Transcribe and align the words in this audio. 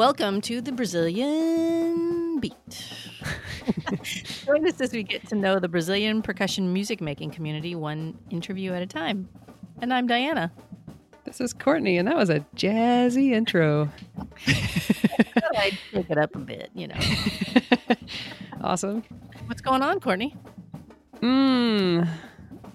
welcome 0.00 0.40
to 0.40 0.62
the 0.62 0.72
Brazilian 0.72 2.40
Beat. 2.40 2.54
Join 4.46 4.66
us 4.66 4.80
as 4.80 4.94
we 4.94 5.02
get 5.02 5.28
to 5.28 5.34
know 5.34 5.58
the 5.58 5.68
Brazilian 5.68 6.22
percussion 6.22 6.72
music 6.72 7.02
making 7.02 7.32
community 7.32 7.74
one 7.74 8.16
interview 8.30 8.72
at 8.72 8.80
a 8.80 8.86
time. 8.86 9.28
And 9.82 9.92
I'm 9.92 10.06
Diana. 10.06 10.52
This 11.24 11.38
is 11.42 11.52
Courtney, 11.52 11.98
and 11.98 12.08
that 12.08 12.16
was 12.16 12.30
a 12.30 12.40
jazzy 12.56 13.32
intro. 13.32 13.90
I'd 14.46 15.78
take 15.92 16.08
it 16.08 16.16
up 16.16 16.34
a 16.34 16.38
bit, 16.38 16.70
you 16.72 16.88
know. 16.88 16.96
awesome. 18.62 19.04
What's 19.48 19.60
going 19.60 19.82
on, 19.82 20.00
Courtney? 20.00 20.34
Hmm. 21.20 22.04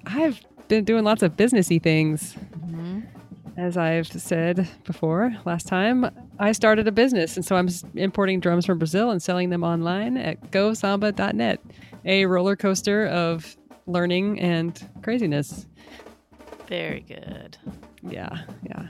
I've 0.05 0.45
been 0.67 0.83
doing 0.83 1.03
lots 1.03 1.23
of 1.23 1.35
businessy 1.35 1.81
things. 1.81 2.35
As 3.57 3.77
I've 3.77 4.07
said 4.07 4.67
before, 4.83 5.33
last 5.45 5.65
time 5.65 6.09
I 6.39 6.51
started 6.51 6.87
a 6.87 6.91
business, 6.91 7.37
and 7.37 7.45
so 7.45 7.55
I'm 7.55 7.69
importing 7.95 8.41
drums 8.41 8.65
from 8.65 8.79
Brazil 8.79 9.11
and 9.11 9.21
selling 9.23 9.49
them 9.49 9.63
online 9.63 10.17
at 10.17 10.51
gosamba.net, 10.51 11.61
a 12.03 12.25
roller 12.25 12.57
coaster 12.57 13.07
of 13.07 13.55
learning 13.87 14.41
and 14.41 14.89
craziness. 15.03 15.67
Very 16.67 17.01
good. 17.01 17.57
Yeah, 18.03 18.41
yeah. 18.63 18.87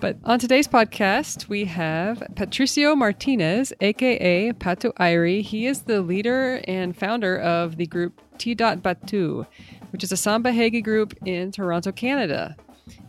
But 0.00 0.16
on 0.24 0.40
today's 0.40 0.66
podcast, 0.66 1.48
we 1.48 1.64
have 1.66 2.20
Patricio 2.34 2.96
Martinez, 2.96 3.72
aka 3.80 4.52
Pato 4.52 4.92
Irie. 4.94 5.42
He 5.42 5.66
is 5.66 5.82
the 5.82 6.02
leader 6.02 6.60
and 6.66 6.96
founder 6.96 7.38
of 7.38 7.76
the 7.76 7.86
group 7.86 8.20
TDot 8.38 8.82
Batu, 8.82 9.46
which 9.90 10.02
is 10.02 10.10
a 10.10 10.16
samba 10.16 10.50
reggae 10.50 10.82
group 10.82 11.14
in 11.24 11.52
Toronto, 11.52 11.92
Canada. 11.92 12.56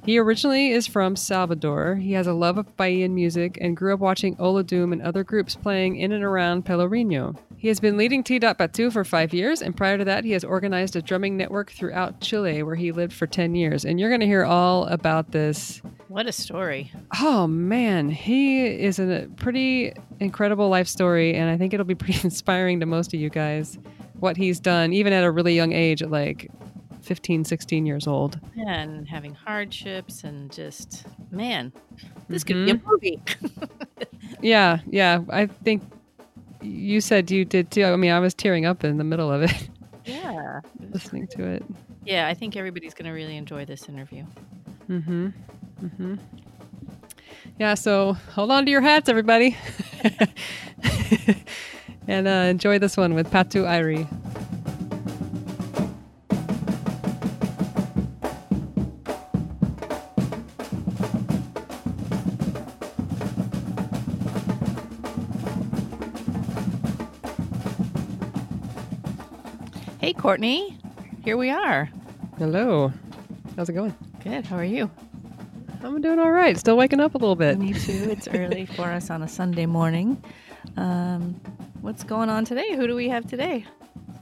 He 0.03 0.19
originally 0.19 0.71
is 0.71 0.87
from 0.87 1.15
Salvador. 1.15 1.95
He 1.95 2.13
has 2.13 2.27
a 2.27 2.33
love 2.33 2.57
of 2.57 2.77
Bahian 2.77 3.11
music 3.11 3.57
and 3.59 3.75
grew 3.75 3.93
up 3.93 3.99
watching 3.99 4.35
Olodum 4.37 4.93
and 4.93 5.01
other 5.01 5.23
groups 5.23 5.55
playing 5.55 5.95
in 5.97 6.11
and 6.11 6.23
around 6.23 6.65
Pelourinho. 6.65 7.35
He 7.57 7.69
has 7.69 7.79
been 7.79 7.97
leading 7.97 8.23
TDot 8.23 8.57
Batu 8.57 8.91
for 8.91 9.03
five 9.03 9.33
years, 9.33 9.61
and 9.63 9.75
prior 9.75 9.97
to 9.97 10.05
that, 10.05 10.23
he 10.23 10.31
has 10.31 10.43
organized 10.43 10.95
a 10.95 11.01
drumming 11.01 11.35
network 11.35 11.71
throughout 11.71 12.21
Chile, 12.21 12.61
where 12.61 12.75
he 12.75 12.91
lived 12.91 13.13
for 13.13 13.25
10 13.25 13.55
years. 13.55 13.85
And 13.85 13.99
you're 13.99 14.09
going 14.09 14.21
to 14.21 14.27
hear 14.27 14.45
all 14.45 14.85
about 14.85 15.31
this. 15.31 15.81
What 16.07 16.27
a 16.27 16.31
story. 16.31 16.91
Oh, 17.19 17.47
man. 17.47 18.09
He 18.09 18.67
is 18.67 18.99
a 18.99 19.27
pretty 19.37 19.93
incredible 20.19 20.69
life 20.69 20.87
story, 20.87 21.33
and 21.33 21.49
I 21.49 21.57
think 21.57 21.73
it'll 21.73 21.85
be 21.85 21.95
pretty 21.95 22.19
inspiring 22.23 22.81
to 22.81 22.85
most 22.85 23.13
of 23.13 23.19
you 23.19 23.31
guys 23.31 23.79
what 24.19 24.37
he's 24.37 24.59
done, 24.59 24.93
even 24.93 25.11
at 25.11 25.23
a 25.23 25.31
really 25.31 25.55
young 25.55 25.73
age, 25.73 26.01
at 26.03 26.11
like 26.11 26.51
15, 27.05 27.45
16 27.45 27.85
years 27.85 28.07
old. 28.07 28.39
And 28.67 29.07
having 29.07 29.33
hardships 29.33 30.23
and 30.23 30.51
just, 30.51 31.05
man, 31.31 31.71
this 32.27 32.43
mm-hmm. 32.43 32.47
could 32.47 32.65
be 32.65 32.71
a 32.71 32.75
mm-hmm. 32.75 32.89
movie. 32.89 33.21
yeah, 34.41 34.79
yeah. 34.87 35.21
I 35.29 35.45
think 35.45 35.83
you 36.61 37.01
said 37.01 37.29
you 37.29 37.45
did 37.45 37.71
too. 37.71 37.85
I 37.85 37.95
mean, 37.95 38.11
I 38.11 38.19
was 38.19 38.33
tearing 38.33 38.65
up 38.65 38.83
in 38.83 38.97
the 38.97 39.03
middle 39.03 39.31
of 39.31 39.43
it. 39.43 39.69
Yeah. 40.07 40.61
listening 40.91 41.25
to 41.29 41.47
it. 41.47 41.63
Yeah, 42.03 42.27
I 42.27 42.35
think 42.35 42.55
everybody's 42.55 42.93
going 42.93 43.07
to 43.07 43.11
really 43.11 43.37
enjoy 43.37 43.65
this 43.65 43.89
interview. 43.89 44.23
Mm 44.87 45.03
hmm. 45.03 45.27
Mm 45.81 45.95
hmm. 45.95 46.15
Yeah, 47.57 47.73
so 47.73 48.13
hold 48.33 48.51
on 48.51 48.65
to 48.65 48.71
your 48.71 48.81
hats, 48.81 49.09
everybody. 49.09 49.57
and 52.07 52.27
uh, 52.27 52.45
enjoy 52.51 52.77
this 52.77 52.97
one 52.97 53.15
with 53.15 53.31
Pato 53.31 53.63
Irie. 53.63 54.07
Courtney. 70.25 70.75
Here 71.23 71.37
we 71.37 71.51
are. 71.51 71.87
Hello. 72.39 72.91
How's 73.55 73.69
it 73.69 73.73
going? 73.73 73.95
Good. 74.23 74.43
How 74.43 74.55
are 74.55 74.63
you? 74.63 74.89
I'm 75.83 76.01
doing 76.01 76.17
all 76.17 76.31
right. 76.31 76.57
Still 76.57 76.77
waking 76.77 76.99
up 76.99 77.13
a 77.13 77.19
little 77.19 77.35
bit. 77.35 77.59
Me 77.59 77.73
too. 77.73 78.07
It's 78.09 78.27
early 78.29 78.65
for 78.75 78.85
us 78.85 79.11
on 79.11 79.21
a 79.21 79.27
Sunday 79.27 79.67
morning. 79.67 80.19
Um, 80.77 81.39
what's 81.81 82.03
going 82.03 82.29
on 82.29 82.43
today? 82.43 82.75
Who 82.75 82.87
do 82.87 82.95
we 82.95 83.07
have 83.07 83.27
today? 83.27 83.67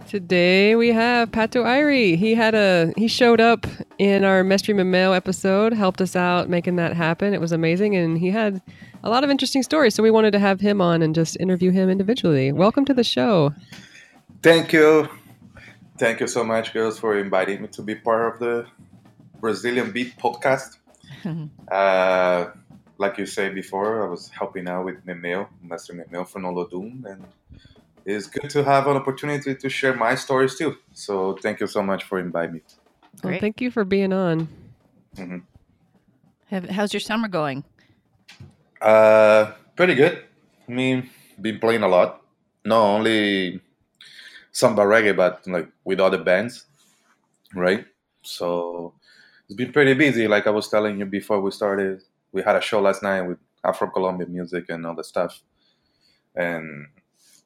Today 0.09 0.75
we 0.75 0.89
have 0.89 1.31
Pato 1.31 1.63
Irie. 1.63 2.17
He 2.17 2.35
had 2.35 2.53
a 2.53 2.91
he 2.97 3.07
showed 3.07 3.39
up 3.39 3.65
in 3.97 4.25
our 4.25 4.43
Mestre 4.43 4.73
Memel 4.73 5.15
episode, 5.15 5.71
helped 5.71 6.01
us 6.01 6.17
out 6.17 6.49
making 6.49 6.75
that 6.75 6.97
happen. 6.97 7.33
It 7.33 7.39
was 7.39 7.53
amazing, 7.53 7.95
and 7.95 8.17
he 8.17 8.29
had 8.29 8.61
a 9.05 9.09
lot 9.09 9.23
of 9.23 9.29
interesting 9.29 9.63
stories. 9.63 9.95
So 9.95 10.03
we 10.03 10.11
wanted 10.11 10.31
to 10.31 10.39
have 10.39 10.59
him 10.59 10.81
on 10.81 11.01
and 11.01 11.15
just 11.15 11.37
interview 11.39 11.71
him 11.71 11.89
individually. 11.89 12.51
Welcome 12.51 12.83
to 12.83 12.93
the 12.93 13.05
show. 13.05 13.53
Thank 14.41 14.73
you. 14.73 15.07
Thank 15.97 16.19
you 16.19 16.27
so 16.27 16.43
much, 16.43 16.73
girls, 16.73 16.97
for 16.99 17.17
inviting 17.17 17.61
me 17.61 17.67
to 17.69 17.81
be 17.81 17.95
part 17.95 18.33
of 18.33 18.39
the 18.39 18.65
Brazilian 19.39 19.91
Beat 19.91 20.17
podcast. 20.17 20.77
uh, 21.71 22.45
like 22.97 23.17
you 23.17 23.25
said 23.25 23.53
before, 23.53 24.05
I 24.05 24.09
was 24.09 24.29
helping 24.29 24.67
out 24.67 24.85
with 24.85 25.05
Memel, 25.05 25.47
Master 25.61 25.93
Memel 25.93 26.27
from 26.27 26.43
Olodum, 26.43 27.05
and 27.05 27.25
it's 28.05 28.27
good 28.27 28.49
to 28.49 28.63
have 28.63 28.87
an 28.87 28.97
opportunity 28.97 29.53
to 29.55 29.69
share 29.69 29.93
my 29.93 30.15
stories 30.15 30.57
too. 30.57 30.77
So 30.93 31.37
thank 31.41 31.59
you 31.59 31.67
so 31.67 31.83
much 31.83 32.03
for 32.03 32.19
inviting 32.19 32.55
me. 32.55 32.61
Well, 33.23 33.39
thank 33.39 33.61
you 33.61 33.69
for 33.69 33.85
being 33.85 34.11
on. 34.11 34.47
Mm-hmm. 35.15 35.37
Have, 36.47 36.69
how's 36.69 36.93
your 36.93 36.99
summer 36.99 37.27
going? 37.27 37.63
Uh, 38.81 39.51
pretty 39.75 39.95
good. 39.95 40.23
I 40.67 40.71
mean, 40.71 41.09
been 41.39 41.59
playing 41.59 41.83
a 41.83 41.87
lot. 41.87 42.21
Not 42.65 42.81
only 42.81 43.61
samba 44.53 44.83
reggae, 44.83 45.15
but 45.15 45.45
like 45.47 45.67
with 45.83 45.99
other 45.99 46.23
bands, 46.23 46.65
right? 47.53 47.85
So 48.21 48.93
it's 49.45 49.55
been 49.55 49.73
pretty 49.73 49.93
busy. 49.95 50.27
Like 50.29 50.47
I 50.47 50.51
was 50.51 50.69
telling 50.69 50.99
you 50.99 51.05
before 51.05 51.41
we 51.41 51.51
started, 51.51 52.01
we 52.31 52.41
had 52.41 52.55
a 52.55 52.61
show 52.61 52.79
last 52.79 53.03
night 53.03 53.23
with 53.23 53.39
Afro 53.65 53.89
Colombian 53.89 54.31
music 54.31 54.69
and 54.69 54.85
all 54.85 54.95
the 54.95 55.03
stuff, 55.03 55.41
and 56.35 56.87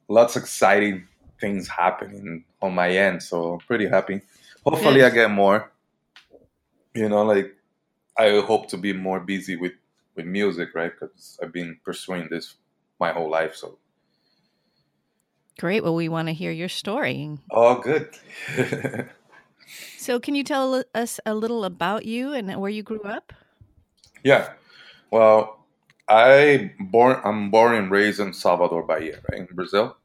lots 0.08 0.36
of 0.36 0.44
exciting 0.44 1.08
things 1.42 1.68
happening 1.68 2.46
on 2.62 2.76
my 2.76 2.90
end. 2.92 3.24
So 3.24 3.54
I'm 3.54 3.60
pretty 3.60 3.88
happy. 3.88 4.22
Hopefully, 4.66 5.04
I 5.04 5.10
get 5.10 5.32
more. 5.32 5.72
You 6.94 7.10
know, 7.10 7.24
like 7.24 7.56
I 8.18 8.40
hope 8.42 8.70
to 8.70 8.78
be 8.78 8.94
more 8.94 9.20
busy 9.20 9.56
with 9.56 9.74
with 10.16 10.26
music, 10.26 10.70
right? 10.76 10.92
Because 10.92 11.40
I've 11.42 11.54
been 11.54 11.80
pursuing 11.86 12.28
this 12.30 12.56
my 13.00 13.14
whole 13.14 13.30
life, 13.30 13.56
so 13.56 13.78
Great. 15.58 15.84
Well, 15.84 15.96
we 15.96 16.08
want 16.08 16.28
to 16.28 16.34
hear 16.34 16.52
your 16.52 16.70
story. 16.70 17.38
Oh, 17.50 17.82
good. 17.82 18.16
so, 19.98 20.20
can 20.20 20.36
you 20.36 20.44
tell 20.44 20.84
us 20.94 21.20
a 21.26 21.34
little 21.34 21.64
about 21.66 22.06
you 22.06 22.32
and 22.34 22.56
where 22.62 22.70
you 22.70 22.84
grew 22.84 23.02
up? 23.02 23.34
Yeah. 24.24 24.54
Well, 25.10 25.66
I 26.08 26.74
born 26.80 27.20
I'm 27.24 27.50
born 27.50 27.76
and 27.76 27.90
raised 27.90 28.20
in 28.20 28.34
Salvador 28.34 28.84
Bahia, 28.84 29.20
right, 29.32 29.48
in 29.50 29.56
Brazil. 29.56 29.98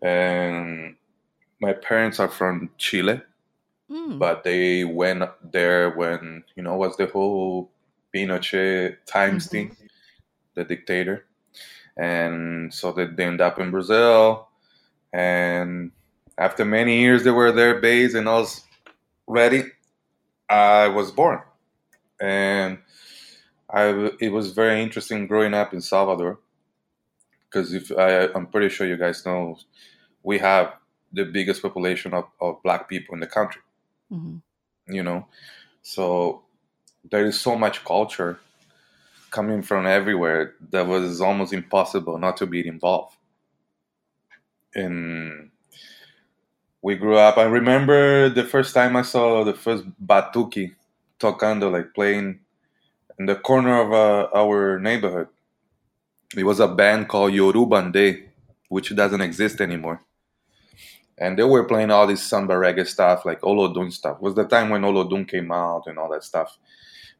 And 0.00 0.96
my 1.60 1.74
parents 1.74 2.18
are 2.20 2.28
from 2.28 2.70
Chile, 2.78 3.20
mm. 3.90 4.18
but 4.18 4.44
they 4.44 4.84
went 4.84 5.24
there 5.52 5.90
when, 5.90 6.44
you 6.56 6.62
know, 6.62 6.76
was 6.76 6.96
the 6.96 7.04
whole 7.04 7.70
Pinochet 8.14 8.96
times 9.04 9.46
mm-hmm. 9.46 9.68
thing, 9.68 9.76
the 10.54 10.64
dictator 10.64 11.26
and 12.00 12.72
so 12.72 12.92
they, 12.92 13.04
they 13.04 13.26
end 13.26 13.42
up 13.42 13.60
in 13.60 13.70
Brazil. 13.70 14.48
And 15.12 15.92
after 16.38 16.64
many 16.64 17.00
years, 17.00 17.24
they 17.24 17.30
were 17.30 17.52
there, 17.52 17.78
based, 17.78 18.14
and 18.14 18.26
I 18.26 18.38
was 18.38 18.62
ready. 19.26 19.64
I 20.48 20.88
was 20.88 21.12
born, 21.12 21.42
and 22.20 22.78
I 23.68 24.10
it 24.18 24.32
was 24.32 24.52
very 24.52 24.82
interesting 24.82 25.26
growing 25.26 25.54
up 25.54 25.74
in 25.74 25.80
Salvador 25.80 26.40
because 27.44 27.74
if 27.74 27.92
I, 27.92 28.28
I'm 28.34 28.46
pretty 28.46 28.68
sure 28.68 28.86
you 28.86 28.96
guys 28.96 29.24
know, 29.26 29.58
we 30.22 30.38
have 30.38 30.74
the 31.12 31.24
biggest 31.24 31.62
population 31.62 32.14
of, 32.14 32.24
of 32.40 32.62
black 32.62 32.88
people 32.88 33.14
in 33.14 33.20
the 33.20 33.26
country. 33.26 33.62
Mm-hmm. 34.10 34.38
You 34.92 35.02
know, 35.02 35.26
so 35.82 36.42
there 37.08 37.26
is 37.26 37.38
so 37.38 37.56
much 37.56 37.84
culture 37.84 38.40
coming 39.30 39.62
from 39.62 39.86
everywhere 39.86 40.54
that 40.70 40.86
was 40.86 41.20
almost 41.20 41.52
impossible 41.52 42.18
not 42.18 42.36
to 42.38 42.46
be 42.46 42.66
involved. 42.66 43.16
And 44.74 45.50
we 46.82 46.96
grew 46.96 47.16
up. 47.16 47.38
I 47.38 47.44
remember 47.44 48.28
the 48.28 48.44
first 48.44 48.74
time 48.74 48.96
I 48.96 49.02
saw 49.02 49.44
the 49.44 49.54
first 49.54 49.84
batuki 50.04 50.74
tocando, 51.18 51.70
like 51.70 51.94
playing 51.94 52.40
in 53.18 53.26
the 53.26 53.36
corner 53.36 53.80
of 53.80 53.92
uh, 53.92 54.28
our 54.34 54.78
neighborhood. 54.78 55.28
It 56.36 56.44
was 56.44 56.60
a 56.60 56.68
band 56.68 57.08
called 57.08 57.32
Yorubandê, 57.32 58.28
which 58.68 58.94
doesn't 58.94 59.20
exist 59.20 59.60
anymore. 59.60 60.00
And 61.18 61.38
they 61.38 61.42
were 61.44 61.64
playing 61.64 61.90
all 61.90 62.06
this 62.06 62.22
samba 62.22 62.54
reggae 62.54 62.86
stuff, 62.86 63.26
like 63.26 63.42
Olodum 63.42 63.92
stuff. 63.92 64.16
It 64.16 64.22
was 64.22 64.34
the 64.34 64.44
time 64.44 64.70
when 64.70 64.82
Olodum 64.82 65.28
came 65.28 65.52
out 65.52 65.86
and 65.86 65.98
all 65.98 66.08
that 66.10 66.24
stuff. 66.24 66.56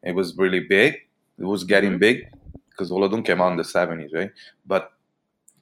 It 0.01 0.15
was 0.15 0.35
really 0.35 0.61
big 0.61 0.95
it 1.41 1.45
was 1.45 1.63
getting 1.63 1.91
mm-hmm. 1.91 1.99
big 1.99 2.27
because 2.69 2.91
Olodum 2.91 3.25
came 3.25 3.41
out 3.41 3.51
in 3.51 3.57
the 3.57 3.63
70s, 3.63 4.13
right? 4.13 4.31
But 4.65 4.91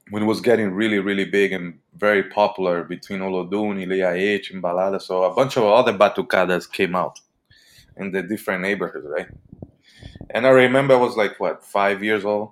when 0.09 0.23
it 0.23 0.25
was 0.25 0.41
getting 0.41 0.71
really, 0.71 0.99
really 0.99 1.25
big 1.25 1.53
and 1.53 1.79
very 1.95 2.23
popular 2.23 2.83
between 2.83 3.19
Olodum, 3.19 3.77
Ilê 3.83 3.99
Aiyê, 3.99 4.51
and 4.51 4.61
Balada, 4.61 5.01
so 5.01 5.23
a 5.23 5.33
bunch 5.33 5.57
of 5.57 5.63
other 5.63 5.93
batucadas 5.93 6.71
came 6.71 6.95
out 6.95 7.19
in 7.97 8.11
the 8.11 8.23
different 8.23 8.61
neighborhoods, 8.61 9.05
right? 9.07 9.27
And 10.31 10.45
I 10.45 10.49
remember 10.49 10.93
I 10.93 10.97
was 10.97 11.15
like, 11.15 11.39
what, 11.39 11.63
five 11.63 12.03
years 12.03 12.25
old? 12.25 12.51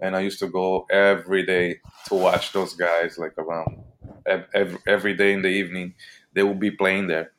And 0.00 0.16
I 0.16 0.20
used 0.20 0.38
to 0.38 0.48
go 0.48 0.86
every 0.90 1.44
day 1.44 1.80
to 2.06 2.14
watch 2.14 2.52
those 2.52 2.74
guys, 2.74 3.18
like 3.18 3.36
around 3.36 3.82
every, 4.26 4.78
every 4.86 5.14
day 5.14 5.32
in 5.32 5.42
the 5.42 5.48
evening. 5.48 5.94
They 6.32 6.42
would 6.42 6.60
be 6.60 6.70
playing 6.70 7.08
there. 7.08 7.32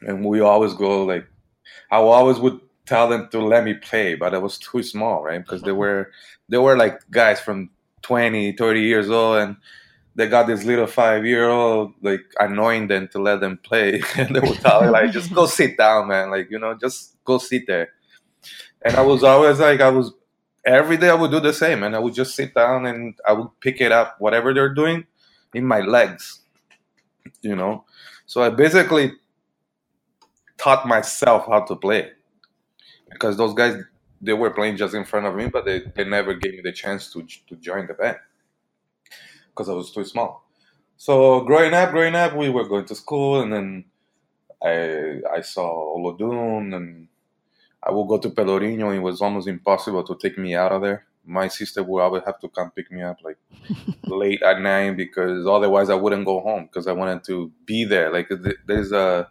And 0.00 0.24
we 0.24 0.40
always 0.40 0.74
go, 0.74 1.04
like, 1.04 1.26
I 1.90 1.96
always 1.96 2.38
would 2.38 2.60
tell 2.86 3.08
them 3.08 3.28
to 3.30 3.40
let 3.40 3.64
me 3.64 3.74
play, 3.74 4.14
but 4.14 4.34
I 4.34 4.38
was 4.38 4.58
too 4.58 4.82
small, 4.82 5.22
right? 5.22 5.38
Because 5.38 5.62
they 5.62 5.70
uh-huh. 5.70 5.78
were, 5.78 6.10
they 6.48 6.58
were 6.58 6.76
like 6.76 7.00
guys 7.10 7.40
from 7.40 7.70
20, 8.02 8.52
30 8.52 8.80
years 8.80 9.10
old, 9.10 9.38
and 9.38 9.56
they 10.14 10.28
got 10.28 10.46
this 10.46 10.64
little 10.64 10.86
five 10.86 11.24
year 11.26 11.48
old 11.48 11.92
like 12.02 12.22
annoying 12.38 12.88
them 12.88 13.08
to 13.08 13.18
let 13.18 13.40
them 13.40 13.58
play. 13.58 14.02
and 14.16 14.34
they 14.34 14.40
would 14.40 14.60
tell 14.60 14.82
me, 14.82 14.88
like, 14.88 15.12
just 15.12 15.32
go 15.34 15.46
sit 15.46 15.76
down, 15.76 16.08
man. 16.08 16.30
Like, 16.30 16.50
you 16.50 16.58
know, 16.58 16.74
just 16.74 17.16
go 17.24 17.38
sit 17.38 17.66
there. 17.66 17.90
And 18.82 18.96
I 18.96 19.00
was 19.00 19.24
always 19.24 19.58
like, 19.58 19.80
I 19.80 19.88
was 19.88 20.12
every 20.64 20.96
day 20.96 21.08
I 21.08 21.14
would 21.14 21.30
do 21.30 21.40
the 21.40 21.52
same, 21.52 21.82
and 21.82 21.96
I 21.96 21.98
would 21.98 22.14
just 22.14 22.34
sit 22.34 22.54
down 22.54 22.86
and 22.86 23.14
I 23.26 23.32
would 23.32 23.48
pick 23.60 23.80
it 23.80 23.92
up, 23.92 24.16
whatever 24.18 24.52
they're 24.52 24.74
doing, 24.74 25.06
in 25.54 25.64
my 25.64 25.80
legs. 25.80 26.40
You 27.40 27.56
know, 27.56 27.84
so 28.26 28.42
I 28.42 28.50
basically 28.50 29.12
taught 30.58 30.86
myself 30.86 31.46
how 31.46 31.60
to 31.60 31.76
play 31.76 32.10
because 33.14 33.36
those 33.38 33.54
guys 33.54 33.82
they 34.20 34.32
were 34.32 34.50
playing 34.50 34.76
just 34.76 34.94
in 34.94 35.04
front 35.04 35.26
of 35.26 35.34
me, 35.34 35.48
but 35.48 35.64
they, 35.64 35.80
they 35.94 36.04
never 36.04 36.34
gave 36.34 36.54
me 36.54 36.60
the 36.62 36.72
chance 36.72 37.12
to 37.12 37.26
to 37.48 37.56
join 37.56 37.86
the 37.86 37.94
band 37.94 38.18
because 39.50 39.68
I 39.68 39.72
was 39.72 39.92
too 39.92 40.04
small. 40.04 40.44
So 40.96 41.40
growing 41.42 41.74
up, 41.74 41.90
growing 41.90 42.14
up, 42.14 42.36
we 42.36 42.48
were 42.48 42.68
going 42.68 42.86
to 42.86 42.94
school, 42.94 43.40
and 43.42 43.52
then 43.52 43.84
I 44.62 45.20
I 45.38 45.40
saw 45.42 45.96
Olodum, 45.96 46.74
and 46.74 47.08
I 47.82 47.90
would 47.92 48.08
go 48.08 48.18
to 48.18 48.30
Pelourinho. 48.30 48.94
It 48.94 49.00
was 49.00 49.20
almost 49.20 49.48
impossible 49.48 50.04
to 50.04 50.16
take 50.16 50.38
me 50.38 50.54
out 50.54 50.72
of 50.72 50.82
there. 50.82 51.06
My 51.26 51.48
sister 51.48 51.82
would 51.82 52.02
always 52.02 52.22
have 52.26 52.40
to 52.40 52.48
come 52.48 52.70
pick 52.70 52.90
me 52.92 53.02
up 53.02 53.18
like 53.24 53.38
late 54.06 54.42
at 54.42 54.60
night 54.60 54.96
because 54.96 55.46
otherwise 55.46 55.90
I 55.90 55.94
wouldn't 55.94 56.26
go 56.26 56.40
home 56.40 56.64
because 56.64 56.86
I 56.86 56.92
wanted 56.92 57.24
to 57.24 57.50
be 57.66 57.84
there. 57.84 58.12
Like 58.12 58.30
there's 58.66 58.92
a 58.92 59.28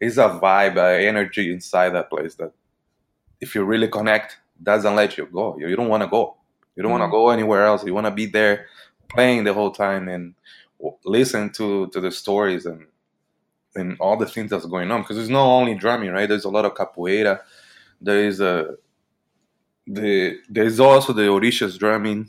there's 0.00 0.18
a 0.18 0.38
vibe, 0.42 0.76
a 0.76 1.06
energy 1.06 1.52
inside 1.52 1.90
that 1.90 2.10
place 2.10 2.34
that 2.36 2.52
if 3.40 3.54
you 3.54 3.64
really 3.64 3.88
connect, 3.88 4.38
doesn't 4.62 4.96
let 4.96 5.16
you 5.18 5.26
go. 5.26 5.56
You, 5.58 5.68
you 5.68 5.76
don't 5.76 5.88
want 5.88 6.02
to 6.02 6.08
go. 6.08 6.36
You 6.74 6.82
don't 6.82 6.92
mm-hmm. 6.92 7.00
want 7.00 7.10
to 7.10 7.16
go 7.16 7.30
anywhere 7.30 7.64
else. 7.64 7.84
You 7.84 7.94
want 7.94 8.06
to 8.06 8.10
be 8.10 8.26
there 8.26 8.66
playing 9.08 9.44
the 9.44 9.54
whole 9.54 9.70
time 9.70 10.08
and 10.08 10.34
listen 11.04 11.50
to 11.50 11.88
to 11.88 12.00
the 12.00 12.10
stories 12.10 12.66
and 12.66 12.86
and 13.74 13.96
all 14.00 14.16
the 14.16 14.26
things 14.26 14.50
that's 14.50 14.66
going 14.66 14.90
on 14.90 15.02
because 15.02 15.18
it's 15.18 15.28
not 15.28 15.44
only 15.44 15.74
drumming, 15.74 16.10
right? 16.10 16.28
There's 16.28 16.44
a 16.44 16.50
lot 16.50 16.64
of 16.64 16.74
capoeira 16.74 17.40
there 18.00 18.24
is 18.24 18.40
a 18.40 18.74
the 19.86 20.38
there's 20.48 20.80
also 20.80 21.12
the 21.12 21.22
Orishas 21.22 21.78
drumming 21.78 22.28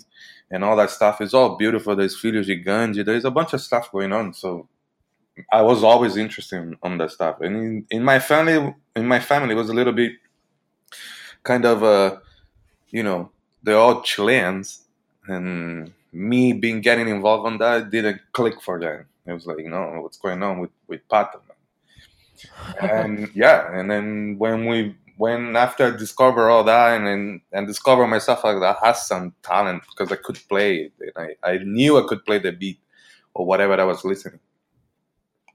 and 0.51 0.63
all 0.63 0.75
that 0.77 0.91
stuff. 0.91 1.21
It's 1.21 1.33
all 1.33 1.57
beautiful. 1.57 1.95
There's 1.95 2.19
Filhos 2.19 2.45
de 2.45 2.55
Gandhi. 2.55 3.03
There's 3.03 3.25
a 3.25 3.31
bunch 3.31 3.53
of 3.53 3.61
stuff 3.61 3.91
going 3.91 4.13
on. 4.13 4.33
So 4.33 4.67
I 5.51 5.61
was 5.61 5.83
always 5.83 6.15
interested 6.17 6.57
in, 6.57 6.77
on 6.83 6.97
that 6.99 7.11
stuff. 7.11 7.41
And 7.41 7.55
in, 7.55 7.85
in 7.89 8.03
my 8.03 8.19
family, 8.19 8.73
in 8.95 9.07
my 9.07 9.19
family, 9.19 9.53
it 9.53 9.57
was 9.57 9.69
a 9.69 9.73
little 9.73 9.93
bit 9.93 10.13
kind 11.47 11.65
of 11.65 11.83
uh, 11.83 12.17
you 12.89 13.03
know, 13.03 13.31
they're 13.63 13.77
all 13.77 14.01
Chileans, 14.01 14.83
and 15.27 15.93
me 16.11 16.53
being 16.53 16.81
getting 16.81 17.07
involved 17.07 17.47
on 17.47 17.57
that 17.59 17.89
didn't 17.89 18.21
click 18.33 18.61
for 18.61 18.79
them. 18.79 19.05
It 19.25 19.33
was 19.33 19.45
like, 19.45 19.65
no, 19.65 20.01
what's 20.01 20.17
going 20.17 20.43
on 20.43 20.59
with 20.59 20.71
with 20.87 21.07
Pato? 21.07 21.39
and 22.81 23.29
yeah, 23.35 23.77
and 23.77 23.89
then 23.89 24.35
when 24.37 24.65
we 24.65 24.95
when 25.17 25.55
after 25.55 25.87
I 25.87 25.97
discover 25.97 26.49
all 26.49 26.63
that 26.65 26.97
and 26.97 27.07
and, 27.07 27.41
and 27.51 27.67
discover 27.67 28.07
myself 28.07 28.43
like 28.43 28.57
I 28.57 28.75
had 28.85 28.97
some 28.97 29.33
talent 29.43 29.83
because 29.89 30.11
I 30.11 30.17
could 30.17 30.39
play 30.47 30.91
and 30.99 31.11
I, 31.43 31.51
I 31.51 31.57
knew 31.59 31.97
I 31.97 32.07
could 32.07 32.25
play 32.25 32.39
the 32.39 32.51
beat 32.51 32.79
or 33.33 33.45
whatever 33.45 33.79
I 33.79 33.83
was 33.83 34.03
listening. 34.05 34.39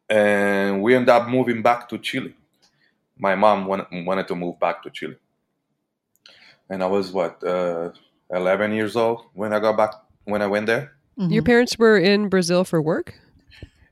And 0.09 0.83
we 0.83 0.95
ended 0.95 1.11
up 1.11 1.29
moving 1.29 1.63
back 1.63 1.89
to 1.91 1.99
Chile. 1.99 2.35
My 3.17 3.35
mom 3.35 3.67
wanted, 3.67 3.87
wanted 4.07 4.29
to 4.29 4.35
move 4.35 4.59
back 4.61 4.83
to 4.83 4.91
Chile. 4.91 5.17
And 6.73 6.83
I 6.83 6.87
was 6.87 7.13
what, 7.13 7.45
uh, 7.45 7.91
11 8.31 8.73
years 8.73 8.97
old 8.97 9.27
when 9.35 9.53
I 9.53 9.61
got 9.61 9.77
back, 9.77 9.93
when 10.25 10.41
I 10.41 10.47
went 10.47 10.65
there. 10.65 10.93
Mm-hmm. 11.19 11.31
Your 11.31 11.43
parents 11.43 11.79
were 11.79 11.99
in 11.99 12.31
Brazil 12.31 12.65
for 12.65 12.81
work? 12.81 13.21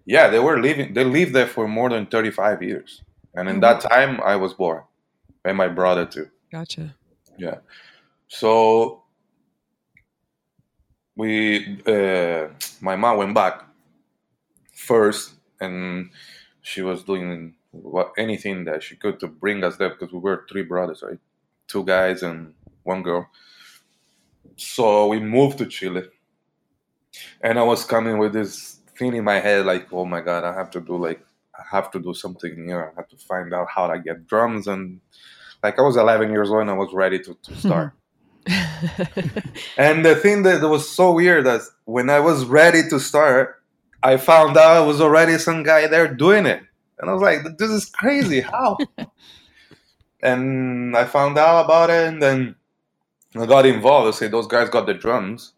Yeah, 0.06 0.30
they 0.30 0.38
were 0.38 0.58
living, 0.58 0.94
they 0.94 1.04
lived 1.04 1.34
there 1.34 1.46
for 1.46 1.68
more 1.68 1.90
than 1.90 2.06
35 2.06 2.62
years. 2.62 3.02
And 3.34 3.50
in 3.50 3.56
mm-hmm. 3.56 3.60
that 3.60 3.82
time, 3.82 4.18
I 4.24 4.36
was 4.36 4.54
born 4.54 4.84
and 5.44 5.58
my 5.58 5.68
brother 5.68 6.06
too. 6.06 6.30
Gotcha. 6.50 6.94
Yeah. 7.36 7.58
So 8.28 9.02
we, 11.16 11.82
uh, 11.86 12.48
my 12.80 12.96
mom 12.96 13.18
went 13.18 13.34
back 13.34 13.62
first, 14.72 15.34
and 15.60 16.08
she 16.62 16.80
was 16.80 17.04
doing 17.04 17.56
what 17.72 18.12
anything 18.16 18.64
that 18.64 18.82
she 18.82 18.96
could 18.96 19.20
to 19.20 19.26
bring 19.26 19.64
us 19.64 19.76
there 19.76 19.90
because 19.90 20.14
we 20.14 20.18
were 20.18 20.46
three 20.50 20.62
brothers, 20.62 21.02
right? 21.02 21.18
Two 21.68 21.84
guys 21.84 22.22
and 22.22 22.54
one 22.82 23.02
girl. 23.02 23.28
So 24.56 25.06
we 25.08 25.20
moved 25.20 25.58
to 25.58 25.66
Chile, 25.66 26.04
and 27.40 27.58
I 27.58 27.62
was 27.62 27.84
coming 27.84 28.18
with 28.18 28.32
this 28.32 28.80
thing 28.98 29.14
in 29.14 29.24
my 29.24 29.40
head, 29.40 29.66
like, 29.66 29.92
oh 29.92 30.04
my 30.04 30.20
god, 30.20 30.44
I 30.44 30.52
have 30.54 30.70
to 30.72 30.80
do 30.80 30.96
like 30.96 31.24
I 31.60 31.76
have 31.76 31.90
to 31.92 32.00
do 32.00 32.14
something 32.14 32.66
here. 32.66 32.92
I 32.92 33.00
have 33.00 33.08
to 33.08 33.16
find 33.16 33.52
out 33.52 33.68
how 33.74 33.86
to 33.88 33.98
get 33.98 34.26
drums 34.26 34.66
and 34.66 35.00
like 35.62 35.78
I 35.78 35.82
was 35.82 35.96
11 35.96 36.30
years 36.30 36.50
old 36.50 36.62
and 36.62 36.70
I 36.70 36.74
was 36.74 36.92
ready 36.92 37.18
to, 37.18 37.36
to 37.42 37.54
start. 37.56 37.92
and 39.76 40.04
the 40.04 40.16
thing 40.16 40.42
that 40.44 40.62
was 40.62 40.88
so 40.88 41.12
weird 41.12 41.46
is 41.46 41.70
when 41.84 42.08
I 42.08 42.20
was 42.20 42.46
ready 42.46 42.88
to 42.88 42.98
start, 42.98 43.62
I 44.02 44.16
found 44.16 44.56
out 44.56 44.76
I 44.76 44.80
was 44.80 45.00
already 45.00 45.36
some 45.38 45.62
guy 45.62 45.86
there 45.86 46.12
doing 46.12 46.46
it. 46.46 46.62
And 46.98 47.10
I 47.10 47.12
was 47.12 47.22
like, 47.22 47.58
this 47.58 47.70
is 47.70 47.86
crazy. 47.86 48.40
How? 48.40 48.78
and 50.22 50.96
I 50.96 51.04
found 51.04 51.38
out 51.38 51.64
about 51.64 51.90
it 51.90 52.08
and 52.08 52.22
then 52.22 52.56
I 53.36 53.46
got 53.46 53.66
involved. 53.66 54.08
I 54.08 54.18
say 54.18 54.28
those 54.28 54.46
guys 54.46 54.68
got 54.68 54.86
the 54.86 54.94
drums. 54.94 55.54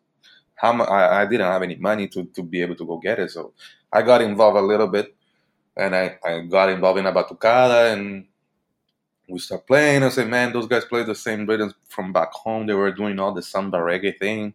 How 0.55 0.81
I, 0.83 1.23
I 1.23 1.27
didn't 1.27 1.47
have 1.47 1.63
any 1.63 1.77
money 1.77 2.07
to, 2.09 2.25
to 2.25 2.43
be 2.43 2.63
able 2.63 2.77
to 2.77 2.87
go 2.87 2.99
get 2.99 3.19
it. 3.19 3.31
So 3.31 3.53
I 3.93 4.03
got 4.03 4.23
involved 4.23 4.57
a 4.57 4.63
little 4.63 4.87
bit 4.87 5.15
and 5.77 5.95
I, 5.95 6.19
I 6.25 6.41
got 6.41 6.69
involved 6.69 6.99
in 6.99 7.07
a 7.07 7.13
batucada 7.13 7.93
and 7.93 8.27
we 9.29 9.39
start 9.39 9.67
playing. 9.67 10.03
I 10.03 10.09
say, 10.11 10.25
man, 10.25 10.53
those 10.53 10.67
guys 10.67 10.85
play 10.85 11.03
the 11.03 11.15
same 11.15 11.47
rhythms 11.47 11.75
from 11.89 12.13
back 12.13 12.33
home. 12.33 12.67
They 12.67 12.75
were 12.75 12.93
doing 12.93 13.19
all 13.19 13.33
the 13.33 13.43
samba 13.43 13.79
reggae 13.79 14.19
thing, 14.19 14.55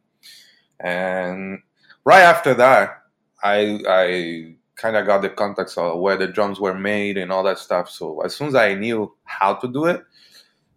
and 0.80 1.60
right 2.06 2.22
after 2.22 2.54
that, 2.56 3.04
I 3.44 3.80
I 3.88 4.56
kind 4.76 4.96
of 4.96 5.08
got 5.08 5.22
the 5.24 5.30
context 5.30 5.78
of 5.78 6.00
where 6.00 6.18
the 6.18 6.28
drums 6.28 6.60
were 6.60 6.76
made 6.76 7.18
and 7.18 7.32
all 7.32 7.44
that 7.44 7.58
stuff. 7.58 7.90
So 7.90 8.22
as 8.22 8.36
soon 8.36 8.50
as 8.50 8.56
I 8.56 8.76
knew 8.76 9.16
how 9.24 9.56
to 9.56 9.68
do 9.68 9.86
it, 9.86 10.04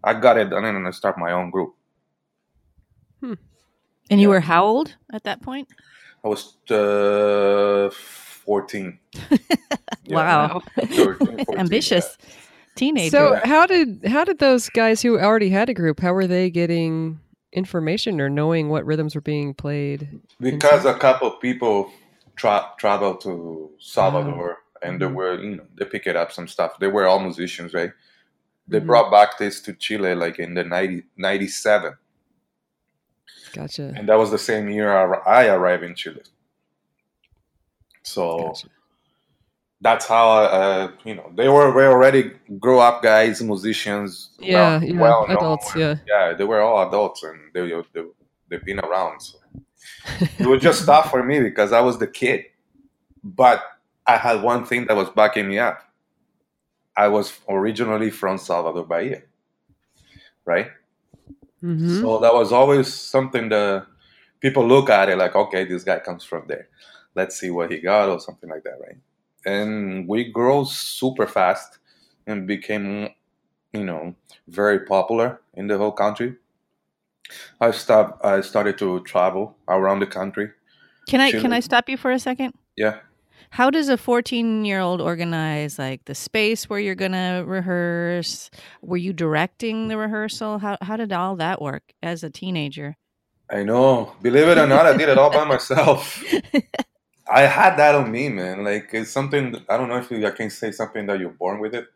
I 0.02 0.14
got 0.14 0.38
it 0.38 0.48
done 0.50 0.64
and 0.64 0.86
I 0.86 0.90
start 0.92 1.18
my 1.18 1.32
own 1.32 1.50
group. 1.50 1.74
Hmm. 3.20 3.34
And 4.10 4.20
you 4.20 4.28
were 4.28 4.40
how 4.40 4.64
old 4.64 4.96
at 5.12 5.24
that 5.24 5.40
point? 5.40 5.68
I 6.24 6.28
was 6.28 6.56
uh, 6.70 7.90
14. 7.90 8.98
wow. 10.08 10.62
13, 10.76 11.44
14, 11.44 11.58
Ambitious. 11.58 12.16
Yeah 12.20 12.26
teenager. 12.80 13.10
So 13.10 13.40
how 13.44 13.66
did 13.66 14.04
how 14.06 14.24
did 14.24 14.38
those 14.38 14.68
guys 14.70 15.02
who 15.02 15.18
already 15.18 15.50
had 15.50 15.68
a 15.68 15.74
group? 15.74 16.00
How 16.00 16.12
were 16.12 16.26
they 16.26 16.50
getting 16.50 17.20
information 17.52 18.20
or 18.20 18.28
knowing 18.28 18.68
what 18.68 18.86
rhythms 18.86 19.14
were 19.14 19.20
being 19.20 19.54
played? 19.54 20.20
Because 20.40 20.84
a 20.84 20.94
couple 20.94 21.30
people 21.32 21.90
tra- 22.36 22.70
traveled 22.78 23.20
to 23.22 23.70
Salvador 23.78 24.58
oh. 24.58 24.86
and 24.86 25.00
they 25.00 25.06
mm-hmm. 25.06 25.14
were 25.14 25.42
you 25.42 25.56
know 25.56 25.66
they 25.76 25.84
picked 25.84 26.08
up 26.08 26.32
some 26.32 26.48
stuff. 26.48 26.78
They 26.78 26.88
were 26.88 27.06
all 27.06 27.20
musicians, 27.20 27.74
right? 27.74 27.92
They 28.66 28.78
mm-hmm. 28.78 28.86
brought 28.86 29.10
back 29.10 29.38
this 29.38 29.60
to 29.62 29.72
Chile 29.74 30.14
like 30.14 30.38
in 30.38 30.54
the 30.54 30.64
90, 30.64 31.04
97. 31.16 31.94
Gotcha. 33.52 33.92
And 33.96 34.08
that 34.08 34.18
was 34.18 34.30
the 34.30 34.38
same 34.38 34.68
year 34.68 34.92
I 34.92 35.46
arrived 35.46 35.82
in 35.82 35.94
Chile. 35.94 36.22
So 38.02 38.38
gotcha. 38.38 38.68
that's 39.80 40.06
how 40.06 40.30
uh, 40.30 40.90
you 41.04 41.14
know 41.14 41.30
they 41.34 41.48
were 41.48 41.72
we 41.74 41.84
already 41.84 42.32
grow 42.58 42.80
up 42.80 43.02
guys 43.02 43.42
musicians 43.42 44.30
yeah, 44.38 44.78
well, 44.78 44.84
yeah 44.84 45.00
well 45.00 45.26
adults 45.28 45.76
yeah. 45.76 45.96
Yeah 46.08 46.32
they 46.34 46.44
were 46.44 46.60
all 46.60 46.88
adults 46.88 47.22
and 47.22 47.38
they, 47.52 47.68
they 47.92 48.02
they've 48.48 48.64
been 48.64 48.80
around 48.80 49.20
so. 49.20 49.38
It 50.38 50.46
was 50.46 50.62
just 50.62 50.86
tough 50.86 51.10
for 51.10 51.22
me 51.22 51.40
because 51.40 51.72
i 51.72 51.80
was 51.80 51.98
the 51.98 52.06
kid 52.06 52.46
but 53.22 53.62
i 54.06 54.16
had 54.16 54.42
one 54.42 54.64
thing 54.64 54.86
that 54.86 54.96
was 54.96 55.10
backing 55.10 55.48
me 55.48 55.58
up. 55.58 55.82
I 56.96 57.08
was 57.08 57.38
originally 57.48 58.10
from 58.10 58.38
salvador 58.38 58.84
bahia 58.84 59.22
right 60.44 60.70
Mm-hmm. 61.62 62.00
So 62.00 62.18
that 62.20 62.32
was 62.34 62.52
always 62.52 62.92
something 62.92 63.48
that 63.50 63.86
people 64.40 64.66
look 64.66 64.90
at 64.90 65.08
it 65.08 65.16
like, 65.16 65.34
okay, 65.34 65.64
this 65.64 65.84
guy 65.84 65.98
comes 65.98 66.24
from 66.24 66.46
there. 66.46 66.68
Let's 67.14 67.38
see 67.38 67.50
what 67.50 67.70
he 67.70 67.80
got 67.80 68.08
or 68.08 68.20
something 68.20 68.48
like 68.48 68.64
that, 68.64 68.78
right? 68.80 68.98
And 69.44 70.08
we 70.08 70.30
grow 70.30 70.64
super 70.64 71.26
fast 71.26 71.78
and 72.26 72.46
became, 72.46 73.10
you 73.72 73.84
know, 73.84 74.14
very 74.48 74.80
popular 74.80 75.40
in 75.54 75.66
the 75.66 75.78
whole 75.78 75.92
country. 75.92 76.36
I 77.60 77.70
stopped. 77.70 78.24
I 78.24 78.40
started 78.40 78.78
to 78.78 79.00
travel 79.04 79.56
around 79.68 80.00
the 80.00 80.06
country. 80.06 80.50
Can 81.08 81.20
I 81.20 81.30
can 81.30 81.52
I 81.52 81.60
stop 81.60 81.88
you 81.88 81.96
for 81.96 82.10
a 82.10 82.18
second? 82.18 82.54
Yeah. 82.76 83.00
How 83.50 83.70
does 83.70 83.88
a 83.88 83.96
14 83.96 84.64
year 84.64 84.80
old 84.80 85.00
organize 85.00 85.78
like 85.78 86.04
the 86.04 86.14
space 86.14 86.68
where 86.68 86.78
you're 86.78 86.94
going 86.94 87.12
to 87.12 87.44
rehearse? 87.46 88.50
Were 88.82 88.96
you 88.96 89.12
directing 89.12 89.88
the 89.88 89.96
rehearsal? 89.96 90.58
How, 90.58 90.76
how 90.82 90.96
did 90.96 91.12
all 91.12 91.36
that 91.36 91.62
work 91.62 91.82
as 92.02 92.22
a 92.22 92.30
teenager? 92.30 92.96
I 93.50 93.64
know. 93.64 94.14
Believe 94.22 94.48
it 94.48 94.58
or 94.58 94.66
not, 94.66 94.86
I 94.86 94.96
did 94.96 95.08
it 95.08 95.18
all 95.18 95.30
by 95.30 95.44
myself. 95.44 96.22
I 97.30 97.42
had 97.42 97.76
that 97.76 97.94
on 97.94 98.10
me, 98.10 98.28
man. 98.28 98.64
Like 98.64 98.90
it's 98.92 99.10
something 99.10 99.56
I 99.68 99.76
don't 99.76 99.88
know 99.88 99.98
if 99.98 100.10
you, 100.10 100.24
I 100.26 100.30
can 100.30 100.50
say 100.50 100.72
something 100.72 101.06
that 101.06 101.18
you're 101.18 101.30
born 101.30 101.60
with 101.60 101.74
it. 101.74 101.86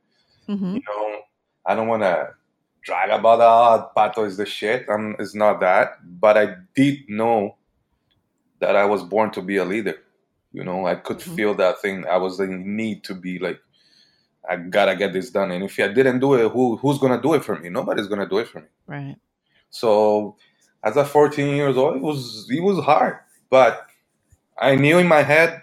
Mm-hmm. 0.49 0.77
You 0.77 0.83
know, 0.87 1.21
I 1.67 1.75
don't 1.75 1.89
want 1.89 2.03
to 2.03 2.35
drag 2.83 3.11
about 3.11 3.41
oh, 3.41 3.91
Pato 3.97 4.27
is 4.27 4.37
the 4.37 4.47
shit. 4.47 4.87
I'm, 4.89 5.17
it's 5.19 5.35
not 5.35 5.61
that, 5.61 5.99
but 6.21 6.37
I 6.37 6.57
did 6.75 7.09
know 7.09 7.57
that 8.61 8.77
I 8.77 8.85
was 8.85 9.03
born 9.03 9.31
to 9.33 9.43
be 9.43 9.57
a 9.57 9.65
leader. 9.65 9.97
You 10.55 10.63
know, 10.63 10.87
I 10.87 10.95
could 10.95 11.19
mm-hmm. 11.19 11.35
feel 11.35 11.55
that 11.55 11.83
thing. 11.83 12.07
I 12.07 12.17
was 12.17 12.39
in 12.39 12.77
need 12.77 13.03
to 13.05 13.15
be 13.15 13.41
like, 13.41 13.61
I 14.49 14.57
gotta 14.57 14.95
get 14.95 15.13
this 15.13 15.31
done. 15.31 15.51
And 15.51 15.65
if 15.65 15.79
I 15.81 15.89
didn't 15.89 16.21
do 16.21 16.35
it, 16.35 16.51
who 16.53 16.77
who's 16.77 16.99
gonna 16.99 17.21
do 17.21 17.35
it 17.35 17.45
for 17.45 17.59
me? 17.59 17.69
Nobody's 17.71 18.07
gonna 18.07 18.29
do 18.29 18.39
it 18.39 18.49
for 18.49 18.61
me. 18.61 18.69
Right. 18.87 19.17
So, 19.71 20.37
as 20.85 20.97
a 20.97 21.05
14 21.05 21.57
years 21.57 21.77
old, 21.77 21.97
it 21.97 22.03
was 22.03 22.49
it 22.49 22.63
was 22.63 22.79
hard, 22.85 23.19
but 23.51 23.87
I 24.57 24.77
knew 24.77 24.99
in 24.99 25.09
my 25.09 25.23
head 25.23 25.61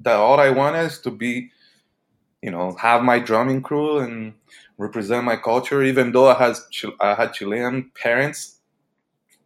that 0.00 0.16
all 0.16 0.38
I 0.38 0.50
wanted 0.50 0.84
is 0.84 0.98
to 1.00 1.10
be, 1.10 1.50
you 2.42 2.50
know, 2.50 2.74
have 2.74 3.02
my 3.02 3.18
drumming 3.20 3.62
crew 3.62 4.00
and 4.00 4.34
represent 4.76 5.24
my 5.24 5.36
culture. 5.36 5.82
Even 5.82 6.12
though 6.12 6.28
I 6.28 6.34
had 6.34 6.56
I 7.00 7.14
had 7.14 7.32
Chilean 7.32 7.90
parents, 7.94 8.58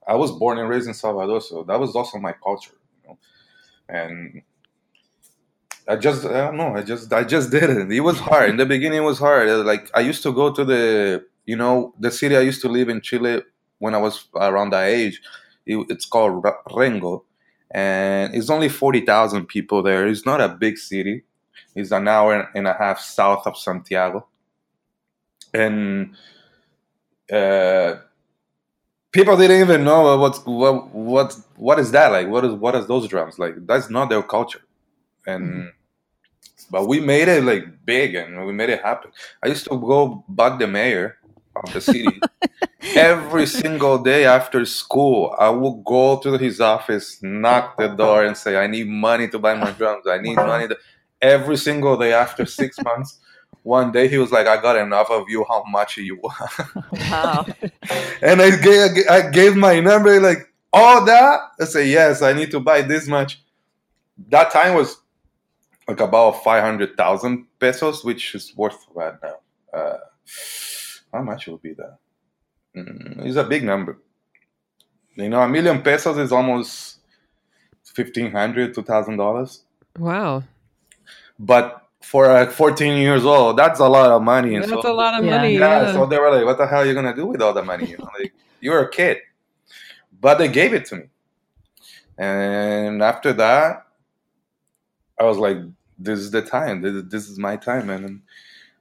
I 0.09 0.17
was 0.17 0.33
born 0.33 0.59
and 0.59 0.69
raised 0.69 0.89
in 0.89 0.95
Salvador, 0.95 1.41
so 1.41 1.63
that 1.65 1.79
was 1.79 1.95
also 1.95 2.19
my 2.19 2.33
culture. 2.33 2.75
You 3.05 3.11
know? 3.11 3.19
And 3.89 4.43
I 5.89 5.97
just 5.97 6.25
I 6.27 6.33
don't 6.47 6.57
know. 6.59 6.77
I 6.77 6.83
just 6.83 7.13
I 7.13 7.25
just 7.25 7.51
did 7.51 7.65
it. 7.71 7.93
It 7.93 8.01
was 8.01 8.19
hard 8.21 8.51
in 8.51 8.57
the 8.59 8.67
beginning. 8.67 8.99
It 8.99 9.03
was 9.07 9.19
hard. 9.19 9.49
Like 9.67 9.91
I 9.95 10.01
used 10.01 10.23
to 10.25 10.33
go 10.33 10.53
to 10.53 10.65
the 10.65 11.25
you 11.47 11.57
know 11.57 11.95
the 11.99 12.11
city 12.11 12.37
I 12.37 12.41
used 12.41 12.61
to 12.63 12.69
live 12.69 12.89
in 12.91 13.01
Chile 13.01 13.43
when 13.79 13.95
I 13.95 13.99
was 13.99 14.27
around 14.37 14.71
that 14.71 14.89
age. 14.89 15.23
It, 15.67 15.87
it's 15.91 16.07
called 16.07 16.43
Rengo, 16.45 17.25
and 17.71 18.35
it's 18.35 18.51
only 18.51 18.69
forty 18.69 19.01
thousand 19.01 19.47
people 19.47 19.83
there. 19.83 20.07
It's 20.07 20.27
not 20.27 20.41
a 20.43 20.49
big 20.49 20.79
city. 20.79 21.25
It's 21.75 21.93
an 21.93 22.09
hour 22.09 22.49
and 22.55 22.67
a 22.69 22.75
half 22.75 23.01
south 23.01 23.47
of 23.47 23.57
Santiago, 23.57 24.27
and 25.55 26.15
uh, 27.33 27.97
people 29.13 29.37
didn't 29.37 29.61
even 29.61 29.85
know 29.85 30.17
what's 30.19 30.41
what 30.47 30.95
what 30.95 31.37
what 31.57 31.79
is 31.79 31.93
that 31.93 32.13
like. 32.13 32.29
What 32.29 32.45
is 32.45 32.55
what 32.55 32.75
is 32.75 32.87
those 32.87 33.09
drums 33.09 33.39
like? 33.39 33.67
That's 33.67 33.91
not 33.91 34.11
their 34.11 34.23
culture, 34.23 34.63
and. 35.27 35.73
But 36.71 36.87
we 36.87 37.01
made 37.01 37.29
it 37.29 37.45
like 37.45 37.85
big 37.85 38.15
and 38.15 38.47
we 38.47 38.53
made 38.53 38.71
it 38.71 38.83
happen. 38.83 39.11
I 39.43 39.49
used 39.49 39.65
to 39.65 39.79
go 39.79 40.25
bug 40.29 40.59
the 40.59 40.67
mayor 40.67 41.17
of 41.57 41.73
the 41.73 41.81
city 41.81 42.21
every 42.95 43.47
single 43.47 43.99
day 43.99 44.25
after 44.25 44.65
school. 44.65 45.35
I 45.39 45.49
would 45.49 45.85
go 45.85 46.19
to 46.21 46.37
his 46.37 46.61
office, 46.61 47.23
knock 47.23 47.79
the 47.79 47.89
door, 47.89 48.25
and 48.25 48.37
say, 48.37 48.57
"I 48.57 48.67
need 48.67 48.89
money 48.89 49.29
to 49.29 49.39
buy 49.39 49.55
my 49.55 49.71
drums. 49.73 50.07
I 50.07 50.19
need 50.19 50.37
money." 50.37 50.69
To... 50.69 50.77
Every 51.21 51.57
single 51.57 51.97
day 51.97 52.13
after 52.13 52.47
six 52.47 52.81
months. 52.85 53.19
One 53.63 53.91
day 53.91 54.09
he 54.09 54.19
was 54.19 54.31
like, 54.31 54.47
"I 54.47 54.61
got 54.61 54.77
enough 54.77 55.11
of 55.11 55.25
you. 55.29 55.45
How 55.49 55.65
much 55.69 55.97
you 55.97 56.17
want?" 56.17 56.53
Wow! 56.93 57.47
and 58.23 58.41
I 58.43 58.57
gave 58.57 59.09
I 59.11 59.31
gave 59.31 59.57
my 59.57 59.81
number 59.81 60.21
like 60.21 60.53
all 60.73 61.05
that. 61.05 61.41
I 61.61 61.65
say 61.65 61.89
yes. 61.89 62.23
I 62.23 62.33
need 62.33 62.51
to 62.53 62.61
buy 62.61 62.83
this 62.83 63.07
much. 63.09 63.43
That 64.29 64.51
time 64.51 64.75
was 64.75 65.01
like 65.89 66.01
about 66.01 66.45
500,000 66.45 67.47
pesos, 67.59 68.05
which 68.05 68.35
is 68.35 68.55
worth 68.57 68.87
right 68.95 69.15
now. 69.23 69.37
Uh, 69.73 69.97
how 71.13 71.23
much 71.23 71.47
will 71.47 71.57
be 71.57 71.73
that? 71.73 71.97
Mm, 72.77 73.25
it's 73.25 73.37
a 73.37 73.45
big 73.45 73.65
number. 73.65 73.99
You 75.17 75.31
know, 75.31 75.41
a 75.41 75.49
million 75.49 75.83
pesos 75.83 76.19
is 76.19 76.31
almost 76.31 76.99
fifteen 77.83 78.31
hundred, 78.31 78.75
two 78.75 78.83
thousand 78.83 79.17
dollars. 79.17 79.65
Wow! 79.99 80.45
But 81.39 81.89
for 82.03 82.31
a 82.31 82.47
14 82.47 82.99
years 82.99 83.25
old, 83.25 83.59
that's 83.59 83.81
a 83.81 83.89
lot 83.89 84.11
of 84.11 84.23
money. 84.23 84.57
That's 84.57 84.71
so, 84.71 84.81
a 84.81 84.93
lot 84.93 85.15
of 85.15 85.25
yeah. 85.25 85.37
money. 85.37 85.55
Yeah, 85.55 85.83
yeah, 85.83 85.93
So 85.93 86.07
they 86.07 86.19
were 86.19 86.31
like, 86.31 86.45
"What 86.45 86.59
the 86.59 86.67
hell 86.67 86.83
are 86.83 86.87
you 86.87 86.95
gonna 86.95 87.17
do 87.17 87.27
with 87.27 87.43
all 87.43 87.53
the 87.53 87.65
money?" 87.65 87.87
You 87.87 87.99
know, 87.99 88.09
like 88.19 88.33
you're 88.61 88.81
a 88.81 88.91
kid. 88.91 89.19
But 90.21 90.39
they 90.39 90.49
gave 90.49 90.73
it 90.73 90.87
to 90.87 90.97
me, 90.97 91.05
and 92.17 93.03
after 93.03 93.33
that, 93.33 93.87
I 95.19 95.25
was 95.25 95.39
like, 95.39 95.59
this 95.99 96.19
is 96.19 96.31
the 96.31 96.43
time. 96.43 96.83
This, 96.83 97.03
this 97.09 97.29
is 97.29 97.39
my 97.39 97.57
time, 97.57 97.91
and 97.91 98.23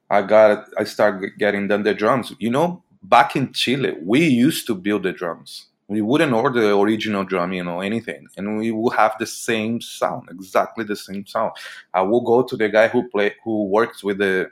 I 0.10 0.22
got 0.22 0.68
I 0.78 0.84
start 0.84 1.24
getting 1.38 1.68
done 1.68 1.84
the 1.84 1.94
drums. 1.94 2.34
You 2.40 2.50
know, 2.50 2.84
back 3.04 3.36
in 3.36 3.54
Chile, 3.54 3.96
we 4.02 4.26
used 4.26 4.68
to 4.68 4.76
build 4.76 5.04
the 5.04 5.12
drums. 5.12 5.68
We 5.90 6.02
wouldn't 6.02 6.34
order 6.34 6.60
the 6.60 6.78
original 6.78 7.24
drum, 7.24 7.54
you 7.54 7.64
know, 7.64 7.80
anything, 7.80 8.28
and 8.36 8.58
we 8.58 8.72
will 8.72 8.90
have 8.90 9.16
the 9.20 9.26
same 9.26 9.80
sound, 9.80 10.28
exactly 10.30 10.84
the 10.84 10.98
same 10.98 11.26
sound. 11.26 11.54
I 11.94 12.02
will 12.02 12.22
go 12.22 12.44
to 12.44 12.58
the 12.58 12.68
guy 12.68 12.90
who 12.90 13.08
play, 13.08 13.36
who 13.46 13.68
works 13.68 14.04
with 14.04 14.18
the, 14.18 14.52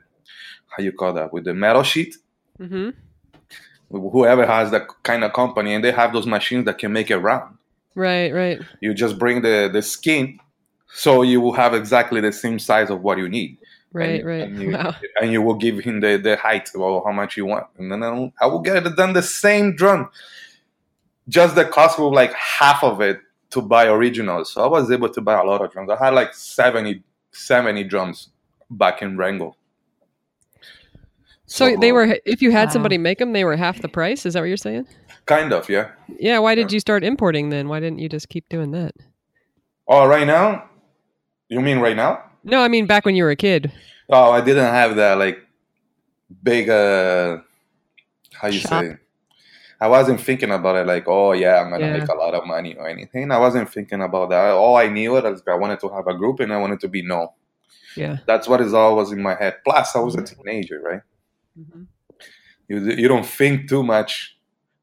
how 0.69 0.81
you 0.81 0.93
call 0.93 1.12
that, 1.13 1.34
with 1.34 1.43
the 1.43 1.53
metal 1.53 1.84
sheet. 1.84 2.15
Mm-hmm. 2.57 2.91
Whoever 3.89 4.45
has 4.45 4.72
that 4.72 4.88
kind 5.03 5.25
of 5.25 5.34
company, 5.34 5.74
and 5.74 5.84
they 5.84 5.91
have 5.91 6.13
those 6.13 6.25
machines 6.25 6.65
that 6.65 6.77
can 6.77 6.93
make 6.93 7.12
it 7.12 7.17
round. 7.17 7.57
Right, 7.95 8.34
right. 8.34 8.62
You 8.81 8.93
just 8.93 9.19
bring 9.19 9.41
the 9.41 9.69
the 9.72 9.81
skin 9.81 10.39
so 10.95 11.23
you 11.23 11.41
will 11.41 11.51
have 11.51 11.73
exactly 11.73 12.21
the 12.21 12.31
same 12.31 12.57
size 12.57 12.89
of 12.89 13.01
what 13.01 13.17
you 13.17 13.27
need. 13.27 13.57
Right, 13.91 14.21
and, 14.21 14.25
right. 14.25 14.41
And 14.43 14.61
you, 14.61 14.71
wow. 14.73 14.95
and 15.21 15.29
you 15.29 15.41
will 15.41 15.55
give 15.55 15.79
him 15.79 15.99
the, 15.99 16.15
the 16.17 16.37
height 16.37 16.69
or 16.73 17.03
how 17.05 17.11
much 17.11 17.35
you 17.35 17.45
want. 17.45 17.67
And 17.77 17.91
then 17.91 18.01
I'll, 18.01 18.31
I 18.39 18.45
will 18.47 18.61
get 18.61 18.87
it 18.87 18.95
done 18.95 19.11
the 19.11 19.21
same 19.21 19.75
drum. 19.75 20.09
Just 21.27 21.55
the 21.55 21.65
cost 21.65 21.99
of 21.99 22.13
like 22.13 22.33
half 22.33 22.81
of 22.81 23.01
it 23.01 23.19
to 23.49 23.61
buy 23.61 23.87
originals. 23.87 24.53
So 24.53 24.63
I 24.63 24.67
was 24.67 24.89
able 24.89 25.09
to 25.09 25.19
buy 25.19 25.37
a 25.37 25.43
lot 25.43 25.61
of 25.61 25.71
drums. 25.73 25.89
I 25.89 25.97
had 26.01 26.13
like 26.13 26.33
70, 26.33 27.03
70 27.31 27.83
drums 27.83 28.29
back 28.69 29.01
in 29.01 29.17
Rengo. 29.17 29.53
So, 31.45 31.73
so 31.73 31.77
they 31.77 31.91
were, 31.91 32.17
if 32.25 32.41
you 32.41 32.51
had 32.51 32.69
wow. 32.69 32.73
somebody 32.73 32.97
make 32.97 33.19
them, 33.19 33.33
they 33.33 33.43
were 33.43 33.57
half 33.57 33.81
the 33.81 33.89
price. 33.89 34.25
Is 34.25 34.33
that 34.33 34.39
what 34.39 34.47
you're 34.47 34.55
saying? 34.55 34.87
Kind 35.25 35.51
of, 35.51 35.69
yeah. 35.69 35.91
Yeah. 36.19 36.39
Why 36.39 36.55
did 36.55 36.71
yeah. 36.71 36.75
you 36.75 36.79
start 36.79 37.03
importing 37.03 37.49
then? 37.49 37.67
Why 37.67 37.81
didn't 37.81 37.99
you 37.99 38.07
just 38.07 38.29
keep 38.29 38.47
doing 38.47 38.71
that? 38.71 38.95
Oh, 39.89 40.07
right 40.07 40.25
now? 40.25 40.69
You 41.49 41.61
mean 41.61 41.79
right 41.79 41.95
now? 41.95 42.23
No, 42.43 42.61
I 42.61 42.67
mean 42.67 42.85
back 42.85 43.05
when 43.05 43.15
you 43.15 43.23
were 43.23 43.31
a 43.31 43.35
kid. 43.35 43.71
Oh, 44.09 44.31
I 44.31 44.41
didn't 44.41 44.65
have 44.65 44.95
that 44.97 45.17
like 45.17 45.39
big 46.43 46.69
uh 46.69 47.37
how 48.33 48.47
you 48.47 48.59
Shop. 48.59 48.83
say 48.83 48.97
I 49.79 49.87
wasn't 49.87 50.21
thinking 50.21 50.51
about 50.51 50.77
it 50.77 50.87
like, 50.87 51.07
oh 51.07 51.33
yeah, 51.33 51.61
I'm 51.61 51.69
gonna 51.69 51.85
yeah. 51.85 51.97
make 51.97 52.07
a 52.07 52.15
lot 52.15 52.33
of 52.33 52.45
money 52.45 52.75
or 52.75 52.87
anything. 52.87 53.31
I 53.31 53.37
wasn't 53.37 53.69
thinking 53.69 54.01
about 54.01 54.29
that. 54.29 54.51
All 54.51 54.77
I 54.77 54.87
knew 54.87 55.11
was 55.11 55.43
I 55.47 55.55
wanted 55.55 55.79
to 55.81 55.89
have 55.89 56.07
a 56.07 56.13
group 56.13 56.39
and 56.39 56.53
I 56.53 56.57
wanted 56.57 56.79
to 56.81 56.87
be 56.87 57.01
known. 57.01 57.27
Yeah, 57.95 58.17
that's 58.25 58.47
what 58.47 58.61
is 58.61 58.73
always 58.73 59.11
in 59.11 59.21
my 59.21 59.35
head. 59.35 59.55
Plus, 59.63 59.95
I 59.95 59.99
was 59.99 60.15
a 60.15 60.19
mm-hmm. 60.19 60.41
teenager, 60.43 60.81
right? 60.81 61.01
Mm-hmm. 61.59 61.83
You 62.67 62.79
you 62.79 63.07
don't 63.07 63.25
think 63.25 63.69
too 63.69 63.83
much 63.83 64.34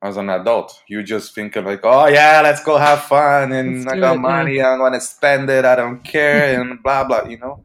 as 0.02 0.16
an 0.16 0.28
adult. 0.28 0.82
You 0.88 1.02
just 1.02 1.35
think 1.35 1.56
of 1.56 1.64
like, 1.64 1.80
oh 1.85 2.06
yeah, 2.06 2.40
let's 2.42 2.62
go 2.62 2.76
have 2.76 3.04
fun, 3.04 3.52
and 3.52 3.85
let's 3.85 3.92
I 3.92 4.00
got 4.00 4.16
it, 4.16 4.18
money, 4.18 4.56
yeah. 4.56 4.71
I'm 4.71 4.78
gonna 4.78 5.00
spend 5.00 5.49
it, 5.49 5.64
I 5.64 5.76
don't 5.76 6.02
care, 6.02 6.61
and 6.61 6.82
blah 6.85 7.04
blah. 7.04 7.25
You 7.25 7.38
know, 7.38 7.64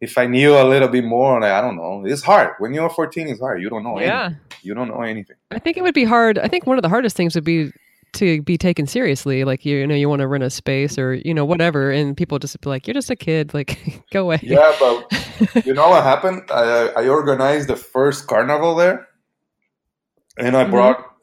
if 0.00 0.18
I 0.18 0.26
knew 0.26 0.54
a 0.54 0.64
little 0.64 0.88
bit 0.88 1.04
more, 1.04 1.40
like, 1.40 1.52
I 1.52 1.60
don't 1.60 1.76
know, 1.76 2.02
it's 2.04 2.22
hard. 2.22 2.54
When 2.58 2.74
you're 2.74 2.90
14, 2.90 3.28
it's 3.28 3.40
hard. 3.40 3.62
You 3.62 3.70
don't 3.70 3.84
know. 3.84 4.00
Yeah, 4.00 4.24
anything. 4.24 4.40
you 4.62 4.74
don't 4.74 4.88
know 4.88 5.02
anything. 5.02 5.36
I 5.50 5.58
think 5.58 5.76
it 5.76 5.82
would 5.82 5.94
be 5.94 6.04
hard. 6.04 6.38
I 6.38 6.48
think 6.48 6.66
one 6.66 6.76
of 6.76 6.82
the 6.82 6.88
hardest 6.88 7.16
things 7.16 7.34
would 7.34 7.44
be 7.44 7.72
to 8.14 8.42
be 8.42 8.56
taken 8.56 8.86
seriously. 8.86 9.44
Like 9.44 9.64
you, 9.64 9.78
you 9.78 9.86
know, 9.86 9.94
you 9.94 10.08
want 10.08 10.20
to 10.20 10.26
rent 10.26 10.44
a 10.44 10.50
space 10.50 10.98
or 10.98 11.14
you 11.14 11.34
know 11.34 11.44
whatever, 11.44 11.90
and 11.92 12.16
people 12.16 12.40
just 12.40 12.60
be 12.60 12.68
like, 12.68 12.88
"You're 12.88 12.94
just 12.94 13.10
a 13.10 13.16
kid. 13.16 13.54
Like, 13.54 14.02
go 14.10 14.22
away." 14.22 14.40
Yeah, 14.42 14.74
but 14.80 15.64
you 15.66 15.72
know 15.74 15.88
what 15.90 16.02
happened? 16.02 16.50
I, 16.50 16.88
I 16.96 17.08
organized 17.08 17.68
the 17.68 17.76
first 17.76 18.26
carnival 18.26 18.74
there, 18.74 19.06
and 20.36 20.56
I 20.56 20.64
mm-hmm. 20.64 20.72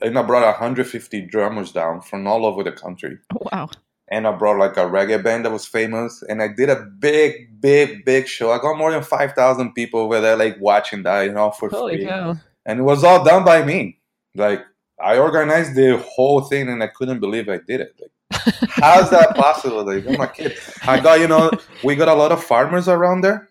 And 0.01 0.17
I 0.17 0.22
brought 0.24 0.43
150 0.43 1.22
drummers 1.27 1.72
down 1.72 2.01
from 2.01 2.27
all 2.27 2.46
over 2.46 2.63
the 2.63 2.72
country. 2.72 3.17
Oh, 3.34 3.48
wow. 3.51 3.70
And 4.10 4.27
I 4.27 4.31
brought 4.31 4.60
like 4.60 4.75
a 4.75 4.89
reggae 4.89 5.24
band 5.24 5.46
that 5.46 5.51
was 5.51 5.65
famous, 5.65 6.22
and 6.27 6.41
I 6.41 6.50
did 6.50 6.70
a 6.70 6.84
big, 7.00 7.62
big, 7.62 8.03
big 8.03 8.27
show. 8.27 8.51
I 8.51 8.60
got 8.60 8.77
more 8.77 8.91
than 8.91 9.03
5,000 9.03 9.74
people 9.74 10.01
over 10.01 10.20
there, 10.20 10.36
like 10.36 10.58
watching 10.60 11.03
that, 11.03 11.22
you 11.22 11.31
know, 11.31 11.51
for 11.51 11.70
Holy 11.70 11.98
free. 11.98 12.05
Cow. 12.08 12.36
And 12.65 12.79
it 12.79 12.84
was 12.84 13.03
all 13.03 13.24
done 13.24 13.46
by 13.46 13.63
me. 13.63 14.00
Like 14.36 14.63
I 15.01 15.17
organized 15.17 15.75
the 15.75 15.98
whole 15.98 16.41
thing 16.41 16.70
and 16.70 16.84
I 16.84 16.88
couldn't 16.88 17.20
believe 17.20 17.50
I 17.50 17.58
did 17.58 17.81
it. 17.81 17.96
Like, 18.00 18.53
how's 18.70 19.10
that 19.10 19.36
possible? 19.36 19.84
Like, 19.84 20.08
I'm 20.08 20.22
a 20.22 20.27
kid. 20.27 20.58
I 20.84 21.00
got, 21.00 21.20
you 21.20 21.27
know, 21.27 21.51
we 21.84 21.96
got 21.96 22.08
a 22.08 22.13
lot 22.13 22.31
of 22.31 22.43
farmers 22.43 22.88
around 22.88 23.22
there. 23.22 23.50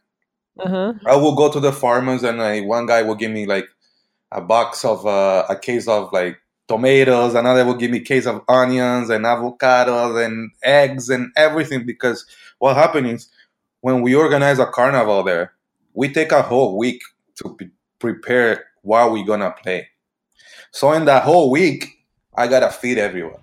Uh-huh. 0.59 0.95
I 1.07 1.17
will 1.17 1.35
go 1.35 1.51
to 1.51 1.61
the 1.61 1.73
farmers 1.73 2.23
and 2.23 2.41
I, 2.41 2.61
one 2.61 2.87
guy 2.87 3.03
will 3.03 3.15
give 3.15 3.31
me 3.31 3.47
like 3.47 3.67
a 4.33 4.41
box 4.41 4.85
of 4.85 5.07
uh, 5.07 5.45
a 5.49 5.57
case 5.57 5.89
of 5.89 6.13
like 6.13 6.39
tomatoes. 6.69 7.35
Another 7.35 7.65
will 7.65 7.75
give 7.75 7.91
me 7.91 7.99
a 7.99 8.05
case 8.05 8.27
of 8.27 8.43
onions 8.49 9.11
and 9.11 9.25
avocados 9.25 10.25
and 10.25 10.51
eggs 10.63 11.09
and 11.09 11.33
everything. 11.37 11.85
Because 11.85 12.25
what 12.59 12.77
happens 12.77 13.23
is 13.23 13.31
when 13.81 14.03
we 14.03 14.15
organize 14.15 14.59
a 14.59 14.67
carnival 14.67 15.23
there, 15.23 15.53
we 15.95 16.13
take 16.13 16.33
a 16.33 16.43
whole 16.43 16.77
week 16.79 17.03
to 17.37 17.55
be 17.57 17.71
prepare 17.99 18.65
what 18.83 19.13
we're 19.13 19.27
gonna 19.27 19.55
play. 19.63 19.89
So 20.71 20.93
in 20.93 21.05
that 21.05 21.23
whole 21.23 21.51
week, 21.51 21.87
I 22.35 22.47
gotta 22.47 22.71
feed 22.71 22.97
everyone, 22.99 23.43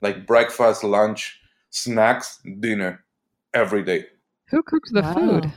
like 0.00 0.26
breakfast, 0.26 0.82
lunch, 0.82 1.40
snacks, 1.70 2.40
dinner, 2.60 3.04
every 3.54 3.82
day. 3.84 4.06
Who 4.48 4.62
cooks 4.62 4.90
the 4.90 5.02
wow. 5.02 5.14
food? 5.14 5.52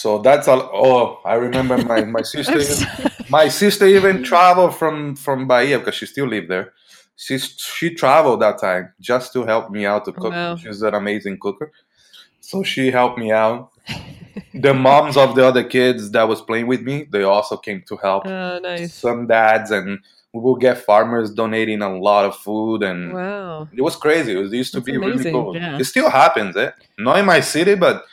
So 0.00 0.18
that's 0.18 0.48
all. 0.48 0.70
Oh, 0.72 1.20
I 1.28 1.34
remember 1.34 1.76
my 1.84 2.04
my 2.04 2.22
sister. 2.22 2.58
even, 2.58 3.10
my 3.28 3.48
sister 3.48 3.86
even 3.86 4.22
traveled 4.22 4.74
from 4.74 5.14
from 5.14 5.46
Bahia 5.46 5.78
because 5.78 5.94
she 5.94 6.06
still 6.06 6.26
lived 6.26 6.48
there. 6.48 6.72
She 7.16 7.36
she 7.36 7.94
traveled 7.94 8.40
that 8.40 8.58
time 8.58 8.94
just 8.98 9.34
to 9.34 9.44
help 9.44 9.70
me 9.70 9.84
out 9.84 10.06
to 10.06 10.12
cook. 10.12 10.32
Wow. 10.32 10.56
She's 10.56 10.80
an 10.80 10.94
amazing 10.94 11.36
cooker, 11.38 11.70
so 12.40 12.62
she 12.62 12.90
helped 12.90 13.18
me 13.18 13.30
out. 13.30 13.72
the 14.54 14.72
moms 14.72 15.18
of 15.18 15.34
the 15.34 15.46
other 15.46 15.64
kids 15.64 16.10
that 16.12 16.26
was 16.26 16.40
playing 16.40 16.66
with 16.66 16.80
me, 16.80 17.06
they 17.10 17.22
also 17.22 17.58
came 17.58 17.82
to 17.88 17.96
help. 17.96 18.26
Oh, 18.26 18.58
nice. 18.58 18.94
Some 18.94 19.26
dads 19.26 19.70
and 19.70 19.98
we 20.32 20.40
will 20.40 20.56
get 20.56 20.78
farmers 20.78 21.30
donating 21.34 21.82
a 21.82 21.98
lot 21.98 22.24
of 22.24 22.36
food 22.36 22.82
and 22.84 23.12
wow. 23.12 23.68
it 23.72 23.82
was 23.82 23.96
crazy. 23.96 24.32
It, 24.32 24.52
used 24.52 24.72
to 24.72 24.80
That's 24.80 24.90
be 24.90 24.96
amazing. 24.96 25.18
really 25.18 25.32
cool. 25.32 25.56
Yeah. 25.56 25.78
It 25.78 25.84
still 25.84 26.08
happens, 26.08 26.56
eh? 26.56 26.70
Not 26.98 27.18
in 27.18 27.26
my 27.26 27.40
city, 27.40 27.74
but 27.74 28.04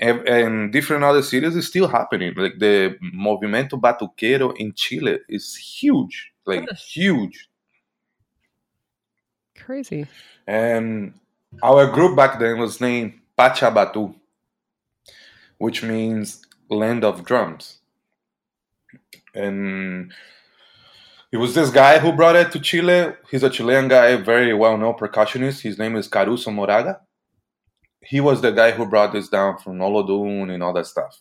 in 0.00 0.70
different 0.70 1.04
other 1.04 1.22
cities, 1.22 1.54
is 1.54 1.66
still 1.66 1.86
happening. 1.86 2.32
Like 2.36 2.58
the 2.58 2.96
Movimento 3.14 3.72
Batuquero 3.72 4.56
in 4.56 4.72
Chile 4.74 5.18
is 5.28 5.54
huge, 5.54 6.32
like 6.46 6.68
huge. 6.72 7.48
Crazy. 9.56 10.06
And 10.46 11.14
our 11.62 11.86
group 11.86 12.16
back 12.16 12.38
then 12.38 12.58
was 12.58 12.80
named 12.80 13.20
Pachabatu, 13.38 14.14
which 15.58 15.82
means 15.82 16.46
land 16.70 17.04
of 17.04 17.24
drums. 17.24 17.78
And 19.34 20.12
it 21.30 21.36
was 21.36 21.54
this 21.54 21.70
guy 21.70 21.98
who 21.98 22.12
brought 22.12 22.36
it 22.36 22.50
to 22.52 22.58
Chile. 22.58 23.12
He's 23.30 23.42
a 23.42 23.50
Chilean 23.50 23.86
guy, 23.86 24.16
very 24.16 24.54
well 24.54 24.78
known 24.78 24.94
percussionist. 24.94 25.60
His 25.60 25.78
name 25.78 25.94
is 25.94 26.08
Caruso 26.08 26.50
Moraga. 26.50 27.02
He 28.02 28.20
was 28.20 28.40
the 28.40 28.50
guy 28.50 28.70
who 28.72 28.86
brought 28.86 29.12
this 29.12 29.28
down 29.28 29.58
from 29.58 29.78
Olodum 29.78 30.52
and 30.52 30.62
all 30.62 30.72
that 30.72 30.86
stuff. 30.86 31.20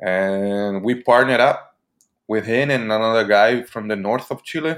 And 0.00 0.82
we 0.82 1.02
partnered 1.02 1.40
up 1.40 1.76
with 2.28 2.44
him 2.44 2.70
and 2.70 2.84
another 2.84 3.24
guy 3.24 3.62
from 3.62 3.88
the 3.88 3.96
north 3.96 4.30
of 4.30 4.42
Chile. 4.42 4.76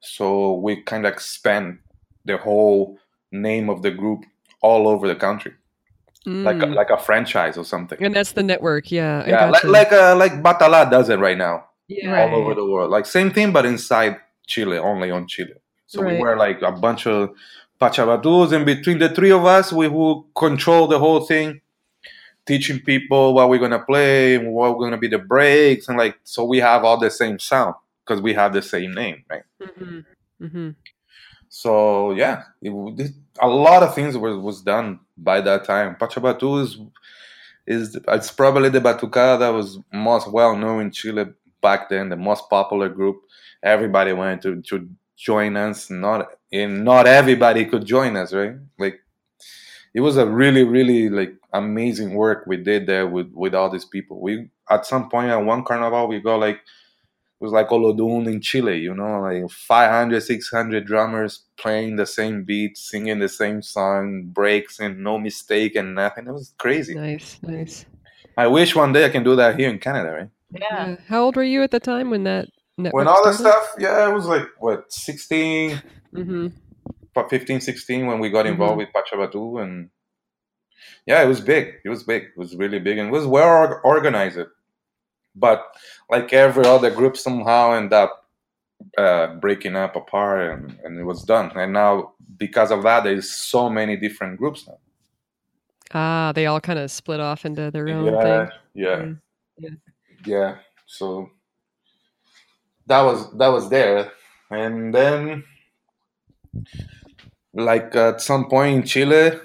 So 0.00 0.54
we 0.54 0.82
kind 0.82 1.06
of 1.06 1.12
expand 1.12 1.78
the 2.24 2.38
whole 2.38 2.98
name 3.30 3.68
of 3.68 3.82
the 3.82 3.90
group 3.90 4.24
all 4.62 4.88
over 4.88 5.06
the 5.06 5.14
country. 5.14 5.52
Mm. 6.26 6.44
Like 6.44 6.62
a, 6.62 6.66
like 6.66 6.90
a 6.90 6.98
franchise 6.98 7.56
or 7.56 7.64
something. 7.64 8.02
And 8.02 8.14
that's 8.14 8.32
the 8.32 8.42
network, 8.42 8.90
yeah. 8.90 9.26
Yeah, 9.26 9.50
like 9.50 9.64
like, 9.64 9.92
uh, 9.92 10.16
like 10.16 10.42
Batala 10.42 10.90
does 10.90 11.08
it 11.08 11.18
right 11.18 11.38
now 11.38 11.64
yeah. 11.88 12.22
all 12.22 12.34
over 12.34 12.54
the 12.54 12.64
world. 12.64 12.90
Like 12.90 13.06
same 13.06 13.30
thing, 13.30 13.52
but 13.52 13.64
inside 13.66 14.18
Chile, 14.46 14.78
only 14.78 15.10
on 15.10 15.26
Chile. 15.26 15.54
So 15.86 16.02
right. 16.02 16.14
we 16.14 16.20
were 16.20 16.36
like 16.36 16.62
a 16.62 16.72
bunch 16.72 17.06
of 17.06 17.30
Pachabatus, 17.80 18.52
and 18.52 18.66
between 18.66 18.98
the 18.98 19.08
three 19.08 19.30
of 19.30 19.44
us, 19.44 19.72
we 19.72 19.88
will 19.88 20.22
control 20.36 20.86
the 20.86 20.98
whole 20.98 21.24
thing, 21.24 21.60
teaching 22.46 22.80
people 22.80 23.34
what 23.34 23.48
we're 23.48 23.58
gonna 23.58 23.84
play, 23.84 24.34
and 24.34 24.52
what 24.52 24.76
we're 24.76 24.86
gonna 24.86 24.98
be 24.98 25.08
the 25.08 25.18
breaks, 25.18 25.88
and 25.88 25.96
like 25.96 26.18
so 26.24 26.44
we 26.44 26.58
have 26.58 26.84
all 26.84 26.98
the 26.98 27.10
same 27.10 27.38
sound 27.38 27.74
because 28.04 28.20
we 28.20 28.34
have 28.34 28.52
the 28.52 28.62
same 28.62 28.92
name, 28.92 29.24
right? 29.30 29.42
Mm-hmm. 29.62 30.44
Mm-hmm. 30.44 30.70
So 31.48 32.12
yeah, 32.12 32.44
it, 32.62 32.70
it, 32.70 33.12
a 33.40 33.48
lot 33.48 33.82
of 33.82 33.94
things 33.94 34.16
was 34.16 34.36
was 34.36 34.62
done 34.62 35.00
by 35.16 35.40
that 35.40 35.64
time. 35.64 35.96
Pachabatu 35.96 36.62
is 36.62 36.78
is 37.66 37.98
it's 38.08 38.30
probably 38.30 38.68
the 38.68 38.80
batucada 38.80 39.38
that 39.38 39.48
was 39.48 39.78
most 39.92 40.30
well 40.30 40.56
known 40.56 40.82
in 40.82 40.90
Chile 40.90 41.26
back 41.60 41.88
then, 41.88 42.08
the 42.08 42.16
most 42.16 42.48
popular 42.50 42.88
group. 42.88 43.22
Everybody 43.62 44.12
wanted 44.12 44.42
to, 44.42 44.62
to 44.62 44.88
join 45.16 45.56
us. 45.56 45.90
Not 45.90 46.28
and 46.52 46.84
not 46.84 47.06
everybody 47.06 47.64
could 47.64 47.84
join 47.84 48.16
us, 48.16 48.32
right? 48.32 48.54
Like 48.78 49.00
it 49.94 50.00
was 50.00 50.16
a 50.16 50.26
really, 50.26 50.64
really 50.64 51.08
like 51.08 51.34
amazing 51.52 52.14
work 52.14 52.44
we 52.46 52.56
did 52.56 52.86
there 52.86 53.06
with 53.06 53.30
with 53.32 53.54
all 53.54 53.70
these 53.70 53.84
people. 53.84 54.20
We 54.20 54.48
at 54.68 54.86
some 54.86 55.08
point 55.08 55.30
at 55.30 55.44
one 55.44 55.64
carnival 55.64 56.08
we 56.08 56.20
got 56.20 56.36
like 56.40 56.56
it 56.56 57.44
was 57.44 57.52
like 57.52 57.68
Olodum 57.68 58.26
in 58.26 58.42
Chile, 58.42 58.78
you 58.78 58.94
know, 58.94 59.20
like 59.20 59.50
500, 59.50 60.22
600 60.22 60.86
drummers 60.86 61.44
playing 61.56 61.96
the 61.96 62.04
same 62.04 62.44
beat, 62.44 62.76
singing 62.76 63.18
the 63.18 63.30
same 63.30 63.62
song, 63.62 64.24
breaks 64.24 64.78
and 64.78 65.02
no 65.02 65.18
mistake 65.18 65.74
and 65.74 65.94
nothing. 65.94 66.26
It 66.26 66.32
was 66.32 66.52
crazy. 66.58 66.94
Nice, 66.94 67.38
nice. 67.42 67.86
I 68.36 68.46
wish 68.46 68.76
one 68.76 68.92
day 68.92 69.06
I 69.06 69.08
can 69.08 69.24
do 69.24 69.36
that 69.36 69.58
here 69.58 69.70
in 69.70 69.78
Canada, 69.78 70.12
right? 70.12 70.28
Yeah. 70.50 70.96
How 71.08 71.22
old 71.22 71.36
were 71.36 71.42
you 71.42 71.62
at 71.62 71.70
the 71.70 71.80
time 71.80 72.10
when 72.10 72.24
that 72.24 72.48
when 72.90 73.08
all 73.08 73.24
that 73.24 73.34
stuff? 73.34 73.74
Yeah, 73.78 74.08
it 74.08 74.12
was 74.12 74.26
like 74.26 74.46
what 74.58 74.92
16, 74.92 75.82
mm-hmm. 76.14 76.48
15, 77.28 77.60
16 77.60 78.06
when 78.06 78.18
we 78.18 78.30
got 78.30 78.46
involved 78.46 78.80
mm-hmm. 78.80 78.90
with 78.92 79.32
Pachabatu, 79.32 79.62
and 79.62 79.90
yeah, 81.06 81.22
it 81.22 81.28
was 81.28 81.40
big. 81.40 81.74
It 81.84 81.88
was 81.88 82.02
big. 82.02 82.24
It 82.24 82.36
was 82.36 82.56
really 82.56 82.78
big, 82.78 82.98
and 82.98 83.08
it 83.08 83.12
was 83.12 83.26
well 83.26 83.80
organized. 83.84 84.38
But 85.34 85.64
like 86.10 86.32
every 86.32 86.66
other 86.66 86.90
group, 86.90 87.16
somehow 87.16 87.72
end 87.72 87.92
up 87.92 88.28
uh, 88.98 89.34
breaking 89.34 89.76
up 89.76 89.96
apart, 89.96 90.50
and, 90.52 90.78
and 90.84 90.98
it 90.98 91.04
was 91.04 91.22
done. 91.22 91.52
And 91.54 91.72
now 91.72 92.14
because 92.36 92.70
of 92.70 92.82
that, 92.82 93.04
there's 93.04 93.30
so 93.30 93.70
many 93.70 93.96
different 93.96 94.38
groups 94.38 94.66
now. 94.66 94.78
Ah, 95.92 96.32
they 96.34 96.46
all 96.46 96.60
kind 96.60 96.78
of 96.78 96.90
split 96.90 97.20
off 97.20 97.44
into 97.44 97.70
their 97.70 97.88
own 97.88 98.06
yeah, 98.06 98.22
thing. 98.22 98.58
Yeah, 98.74 98.96
mm. 98.96 99.18
yeah 99.58 99.70
yeah 100.26 100.56
so 100.86 101.30
that 102.90 103.02
was 103.02 103.30
that 103.38 103.48
was 103.48 103.70
there 103.70 104.10
and 104.50 104.92
then 104.92 105.44
like 107.54 107.94
at 107.94 108.20
some 108.20 108.48
point 108.48 108.76
in 108.76 108.82
chile 108.82 109.38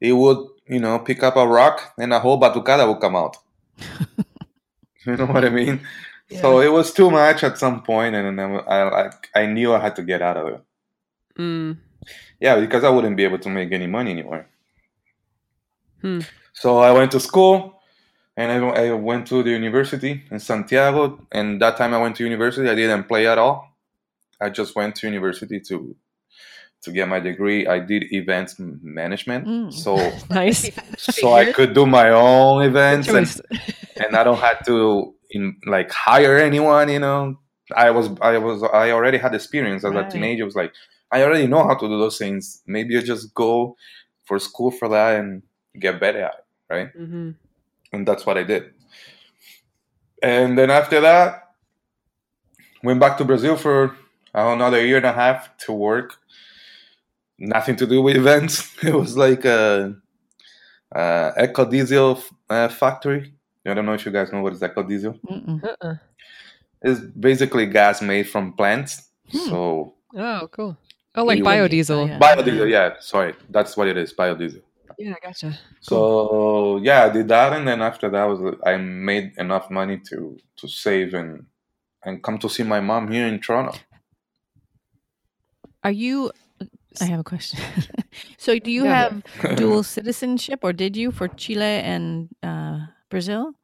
it 0.00 0.12
would 0.12 0.38
you 0.66 0.80
know 0.80 0.98
pick 0.98 1.22
up 1.22 1.36
a 1.36 1.46
rock 1.46 1.94
and 1.98 2.12
a 2.12 2.18
whole 2.18 2.38
batucada 2.40 2.86
would 2.86 3.00
come 3.00 3.14
out 3.14 3.36
you 5.06 5.16
know 5.16 5.26
what 5.26 5.44
i 5.44 5.50
mean 5.50 5.80
yeah. 6.28 6.40
so 6.40 6.60
it 6.60 6.72
was 6.72 6.92
too 6.92 7.10
much 7.10 7.44
at 7.44 7.58
some 7.58 7.80
point 7.82 8.14
and 8.14 8.38
then 8.38 8.60
i 8.66 8.82
like 8.82 9.28
i 9.36 9.46
knew 9.46 9.72
i 9.72 9.78
had 9.78 9.94
to 9.94 10.02
get 10.02 10.20
out 10.20 10.36
of 10.36 10.46
it 10.48 10.60
mm. 11.38 11.76
yeah 12.40 12.58
because 12.58 12.82
i 12.82 12.90
wouldn't 12.90 13.16
be 13.16 13.24
able 13.24 13.38
to 13.38 13.48
make 13.48 13.70
any 13.70 13.86
money 13.86 14.10
anymore 14.10 14.46
hmm. 16.00 16.20
so 16.52 16.78
i 16.78 16.90
went 16.90 17.12
to 17.12 17.20
school 17.20 17.79
and 18.40 18.64
I, 18.64 18.86
I 18.86 18.92
went 18.92 19.26
to 19.28 19.42
the 19.42 19.50
university 19.50 20.24
in 20.30 20.40
Santiago. 20.40 21.20
And 21.30 21.60
that 21.60 21.76
time 21.76 21.92
I 21.92 21.98
went 21.98 22.16
to 22.16 22.24
university, 22.24 22.68
I 22.70 22.74
didn't 22.74 23.04
play 23.04 23.26
at 23.26 23.36
all. 23.36 23.76
I 24.40 24.48
just 24.48 24.74
went 24.74 24.96
to 24.96 25.06
university 25.06 25.60
to 25.68 25.94
to 26.82 26.92
get 26.92 27.06
my 27.08 27.20
degree. 27.20 27.66
I 27.66 27.78
did 27.78 28.10
events 28.10 28.54
management, 28.58 29.46
mm. 29.46 29.70
so 29.70 29.96
nice. 30.30 30.70
so 30.96 31.34
I 31.34 31.52
could 31.52 31.74
do 31.74 31.84
my 31.84 32.08
own 32.08 32.62
events, 32.62 33.06
and, 33.08 33.28
and 34.02 34.16
I 34.16 34.24
don't 34.24 34.38
have 34.38 34.64
to 34.64 35.14
in, 35.30 35.56
like 35.66 35.90
hire 35.90 36.38
anyone. 36.38 36.88
You 36.88 37.00
know, 37.00 37.38
I 37.76 37.90
was 37.90 38.08
I 38.22 38.38
was 38.38 38.62
I 38.62 38.92
already 38.92 39.18
had 39.18 39.34
experience 39.34 39.84
as 39.84 39.92
right. 39.92 40.06
a 40.06 40.10
teenager. 40.10 40.44
I 40.44 40.46
was 40.46 40.56
like, 40.56 40.72
I 41.12 41.22
already 41.22 41.46
know 41.46 41.64
how 41.64 41.74
to 41.74 41.86
do 41.86 41.98
those 41.98 42.16
things. 42.16 42.62
Maybe 42.66 42.96
I 42.96 43.02
just 43.02 43.34
go 43.34 43.76
for 44.24 44.38
school 44.38 44.70
for 44.70 44.88
that 44.88 45.20
and 45.20 45.42
get 45.78 46.00
better 46.00 46.22
at 46.22 46.34
it, 46.38 46.74
right? 46.74 46.88
Mm-hmm 46.96 47.32
and 47.92 48.06
that's 48.06 48.26
what 48.26 48.38
I 48.38 48.44
did. 48.44 48.72
And 50.22 50.56
then 50.56 50.70
after 50.70 51.00
that, 51.00 51.54
went 52.82 53.00
back 53.00 53.18
to 53.18 53.24
Brazil 53.24 53.56
for 53.56 53.96
another 54.34 54.84
year 54.84 54.98
and 54.98 55.06
a 55.06 55.12
half 55.12 55.56
to 55.58 55.72
work. 55.72 56.16
Nothing 57.38 57.76
to 57.76 57.86
do 57.86 58.02
with 58.02 58.16
events. 58.24 58.70
It 58.82 58.94
was 58.94 59.16
like 59.16 59.44
a, 59.44 59.94
a 60.92 61.32
eco 61.38 61.64
diesel 61.64 62.22
uh, 62.48 62.68
factory. 62.68 63.32
I 63.66 63.74
don't 63.74 63.86
know 63.86 63.94
if 63.94 64.06
you 64.06 64.12
guys 64.12 64.32
know 64.32 64.42
what 64.42 64.52
is 64.52 64.62
eco 64.62 64.82
diesel. 64.82 65.18
Uh-uh. 65.28 65.94
It's 66.82 67.00
basically 67.00 67.66
gas 67.66 68.00
made 68.00 68.28
from 68.28 68.54
plants. 68.54 69.10
Hmm. 69.30 69.38
So 69.48 69.94
oh, 70.16 70.48
cool. 70.50 70.76
Oh, 71.14 71.24
like 71.24 71.40
biodiesel. 71.40 72.18
Biodiesel, 72.18 72.70
yeah. 72.70 72.94
Sorry, 73.00 73.34
that's 73.50 73.76
what 73.76 73.88
it 73.88 73.96
is. 73.96 74.12
Biodiesel. 74.14 74.62
Yeah, 75.00 75.14
I 75.16 75.26
gotcha. 75.26 75.58
So 75.80 76.76
yeah, 76.82 77.04
I 77.04 77.08
did 77.08 77.28
that, 77.28 77.54
and 77.54 77.66
then 77.66 77.80
after 77.80 78.10
that 78.10 78.24
was 78.24 78.56
I 78.66 78.76
made 78.76 79.32
enough 79.38 79.70
money 79.70 79.98
to 80.10 80.36
to 80.56 80.68
save 80.68 81.14
and 81.14 81.46
and 82.04 82.22
come 82.22 82.38
to 82.38 82.50
see 82.50 82.64
my 82.64 82.80
mom 82.80 83.10
here 83.10 83.26
in 83.26 83.40
Toronto. 83.40 83.78
Are 85.82 85.90
you? 85.90 86.32
I 87.00 87.04
have 87.04 87.20
a 87.20 87.24
question. 87.24 87.60
so, 88.36 88.58
do 88.58 88.70
you 88.70 88.84
have 88.84 89.22
dual 89.56 89.82
citizenship, 89.82 90.60
or 90.62 90.74
did 90.74 90.96
you 90.96 91.10
for 91.12 91.28
Chile 91.28 91.80
and 91.80 92.28
uh, 92.42 92.80
Brazil? 93.08 93.54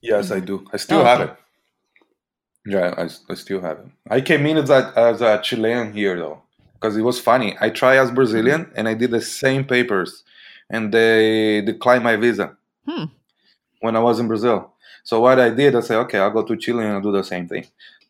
Yes, 0.00 0.30
I 0.30 0.40
do. 0.40 0.64
I 0.72 0.78
still 0.78 1.00
oh, 1.00 1.04
have 1.04 1.20
okay. 1.20 1.32
it. 1.32 1.36
Yeah, 2.72 2.94
I, 2.96 3.08
I 3.28 3.34
still 3.34 3.60
have 3.60 3.80
it. 3.80 3.86
I 4.08 4.22
came 4.22 4.46
in 4.46 4.56
as 4.56 4.70
a, 4.70 4.90
as 4.96 5.20
a 5.20 5.38
Chilean 5.42 5.92
here 5.92 6.16
though, 6.16 6.40
because 6.74 6.96
it 6.96 7.02
was 7.02 7.20
funny. 7.20 7.56
I 7.60 7.68
tried 7.68 7.98
as 7.98 8.10
Brazilian 8.10 8.70
and 8.74 8.88
I 8.88 8.94
did 8.94 9.10
the 9.10 9.20
same 9.20 9.64
papers, 9.64 10.24
and 10.70 10.94
they 10.94 11.60
declined 11.60 12.04
my 12.04 12.16
visa 12.16 12.56
hmm. 12.88 13.04
when 13.80 13.96
I 13.96 14.00
was 14.00 14.20
in 14.20 14.28
Brazil. 14.28 14.72
So 15.02 15.20
what 15.20 15.40
I 15.40 15.50
did, 15.50 15.74
I 15.74 15.80
said, 15.80 15.98
okay, 15.98 16.18
I'll 16.18 16.30
go 16.30 16.42
to 16.42 16.56
Chile 16.56 16.84
and 16.84 16.94
I'll 16.94 17.00
do 17.00 17.12
the 17.12 17.24
same 17.24 17.48
thing. 17.48 17.66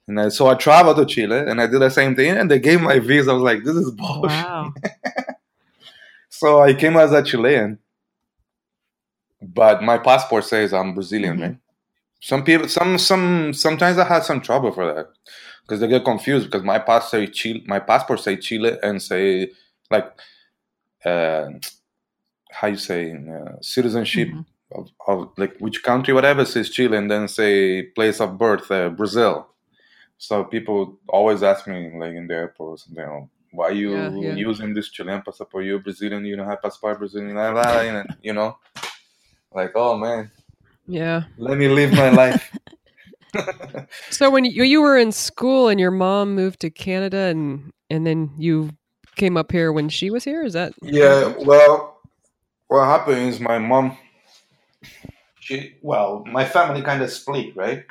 And 0.06 0.20
I, 0.20 0.28
so 0.28 0.48
I 0.48 0.54
traveled 0.54 0.98
to 0.98 1.06
Chile 1.06 1.38
and 1.38 1.60
I 1.60 1.66
did 1.66 1.80
the 1.80 1.90
same 1.90 2.14
thing, 2.14 2.36
and 2.36 2.50
they 2.50 2.58
gave 2.58 2.80
my 2.80 2.98
visa. 2.98 3.30
I 3.30 3.34
was 3.34 3.42
like, 3.42 3.64
this 3.64 3.76
is 3.76 3.90
bullshit. 3.92 4.44
Wow. 4.44 4.74
so 6.28 6.60
I 6.60 6.74
came 6.74 6.96
as 6.96 7.12
a 7.12 7.22
Chilean, 7.22 7.78
but 9.40 9.82
my 9.82 9.98
passport 9.98 10.44
says 10.44 10.74
I'm 10.74 10.94
Brazilian, 10.94 11.34
mm-hmm. 11.34 11.42
right? 11.42 11.56
Some 12.22 12.44
people, 12.44 12.68
some, 12.68 12.98
some, 12.98 13.54
sometimes 13.54 13.96
I 13.96 14.04
had 14.04 14.24
some 14.24 14.42
trouble 14.42 14.72
for 14.72 14.92
that 14.92 15.06
because 15.62 15.80
they 15.80 15.88
get 15.88 16.04
confused 16.04 16.46
because 16.46 16.62
my 16.62 16.78
passport 16.78 17.10
say 17.10 17.26
Chile, 17.28 17.64
my 17.66 17.78
passport 17.78 18.20
say 18.20 18.36
Chile 18.36 18.76
and 18.82 19.00
say 19.00 19.52
like, 19.90 20.12
uh, 21.04 21.48
how 22.60 22.68
you 22.68 22.76
say 22.76 23.12
uh, 23.12 23.56
citizenship 23.60 24.28
mm-hmm. 24.28 24.78
of, 24.78 24.88
of, 25.06 25.32
like 25.36 25.56
which 25.58 25.82
country, 25.82 26.12
whatever 26.14 26.44
says 26.44 26.70
Chile, 26.70 26.96
and 26.96 27.10
then 27.10 27.28
say 27.28 27.82
place 27.82 28.20
of 28.20 28.38
birth 28.38 28.70
uh, 28.70 28.90
Brazil. 28.90 29.48
So 30.18 30.44
people 30.44 30.98
always 31.08 31.42
ask 31.42 31.66
me 31.66 31.90
like 31.98 32.14
in 32.14 32.26
the 32.26 32.34
airports, 32.34 32.86
you 32.90 32.96
know, 32.96 33.30
why 33.52 33.68
are 33.68 33.72
you 33.72 33.96
yeah, 33.96 34.10
yeah. 34.10 34.34
using 34.34 34.74
this 34.74 34.90
Chilean 34.90 35.22
passport? 35.22 35.64
You're 35.64 35.78
Brazilian, 35.78 36.24
you 36.24 36.36
don't 36.36 36.48
have 36.48 36.62
passport 36.62 36.98
Brazilian, 36.98 37.36
you 38.22 38.34
know, 38.34 38.58
like 39.52 39.72
oh 39.74 39.96
man 39.96 40.30
yeah. 40.90 41.22
Let 41.38 41.56
me 41.56 41.68
live 41.68 41.92
my 41.92 42.10
life. 42.10 42.56
so 44.10 44.28
when 44.28 44.44
you, 44.44 44.64
you 44.64 44.82
were 44.82 44.98
in 44.98 45.12
school 45.12 45.68
and 45.68 45.78
your 45.78 45.92
mom 45.92 46.34
moved 46.34 46.60
to 46.60 46.70
Canada 46.70 47.16
and 47.16 47.72
and 47.88 48.04
then 48.04 48.30
you 48.36 48.70
came 49.14 49.36
up 49.36 49.52
here 49.52 49.72
when 49.72 49.88
she 49.88 50.10
was 50.10 50.24
here, 50.24 50.42
is 50.42 50.54
that? 50.54 50.72
Yeah. 50.82 51.32
Well, 51.38 51.89
what 52.70 52.84
happened 52.84 53.28
is 53.28 53.40
my 53.40 53.58
mom. 53.58 53.98
She 55.40 55.74
well, 55.82 56.24
my 56.24 56.44
family 56.44 56.82
kind 56.82 57.02
of 57.02 57.10
split, 57.10 57.56
right? 57.56 57.84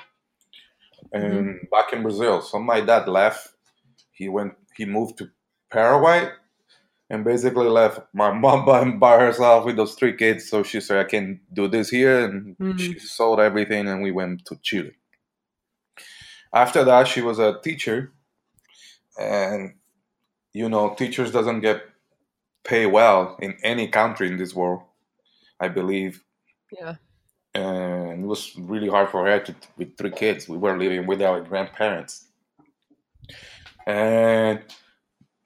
And 1.12 1.34
mm-hmm. 1.34 1.66
back 1.70 1.92
in 1.92 2.02
Brazil, 2.02 2.42
so 2.42 2.60
my 2.60 2.80
dad 2.80 3.08
left. 3.08 3.50
He 4.12 4.30
went. 4.30 4.54
He 4.78 4.86
moved 4.86 5.18
to 5.18 5.30
Paraguay 5.70 6.30
and 7.10 7.26
basically 7.26 7.68
left 7.68 8.00
my 8.14 8.32
mom 8.44 8.66
by, 8.66 8.90
by 8.92 9.20
herself 9.20 9.66
with 9.66 9.76
those 9.76 9.96
three 9.96 10.16
kids. 10.16 10.50
So 10.50 10.64
she 10.64 10.80
said, 10.80 11.06
I 11.06 11.10
can 11.10 11.42
do 11.52 11.68
this 11.68 11.90
here. 11.90 12.24
And 12.26 12.58
mm-hmm. 12.58 12.78
she 12.78 13.00
sold 13.00 13.42
everything 13.42 13.88
and 13.88 14.02
we 14.02 14.12
went 14.12 14.46
to 14.46 14.58
Chile. 14.62 14.94
After 16.54 16.86
that, 16.86 17.08
she 17.08 17.22
was 17.22 17.38
a 17.40 17.60
teacher. 17.62 18.14
And, 19.20 19.74
you 20.54 20.70
know, 20.70 20.96
teachers 20.96 21.32
doesn't 21.32 21.60
get 21.60 21.84
paid 22.64 22.88
well 22.88 23.38
in 23.42 23.58
any 23.64 23.88
country 23.88 24.28
in 24.28 24.38
this 24.38 24.54
world, 24.54 24.82
I 25.60 25.68
believe. 25.70 26.24
Yeah. 26.72 26.96
And 27.54 28.24
it 28.24 28.28
was 28.28 28.56
really 28.58 28.90
hard 28.90 29.10
for 29.10 29.26
her 29.26 29.40
to, 29.40 29.56
with 29.78 29.98
three 29.98 30.12
kids. 30.12 30.48
We 30.48 30.58
were 30.58 30.78
living 30.78 31.08
with 31.08 31.22
our 31.22 31.42
grandparents. 31.42 32.28
And 33.88 34.64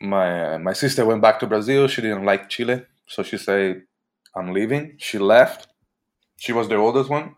my 0.01 0.57
my 0.57 0.73
sister 0.73 1.05
went 1.05 1.21
back 1.21 1.39
to 1.39 1.47
Brazil. 1.47 1.87
She 1.87 2.01
didn't 2.01 2.25
like 2.25 2.49
Chile, 2.49 2.85
so 3.07 3.23
she 3.23 3.37
said, 3.37 3.83
"I'm 4.35 4.53
leaving." 4.53 4.95
She 4.97 5.17
left. 5.17 5.67
She 6.37 6.51
was 6.51 6.67
the 6.67 6.75
oldest 6.75 7.09
one, 7.09 7.35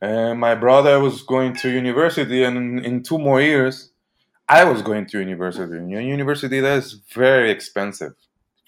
and 0.00 0.40
my 0.40 0.54
brother 0.54 0.98
was 0.98 1.22
going 1.22 1.54
to 1.56 1.70
university, 1.70 2.42
and 2.42 2.84
in 2.84 3.02
two 3.02 3.18
more 3.18 3.40
years, 3.40 3.92
I 4.48 4.64
was 4.64 4.82
going 4.82 5.06
to 5.06 5.20
university. 5.20 5.76
University 5.76 6.60
that's 6.60 6.92
very 7.14 7.50
expensive. 7.50 8.14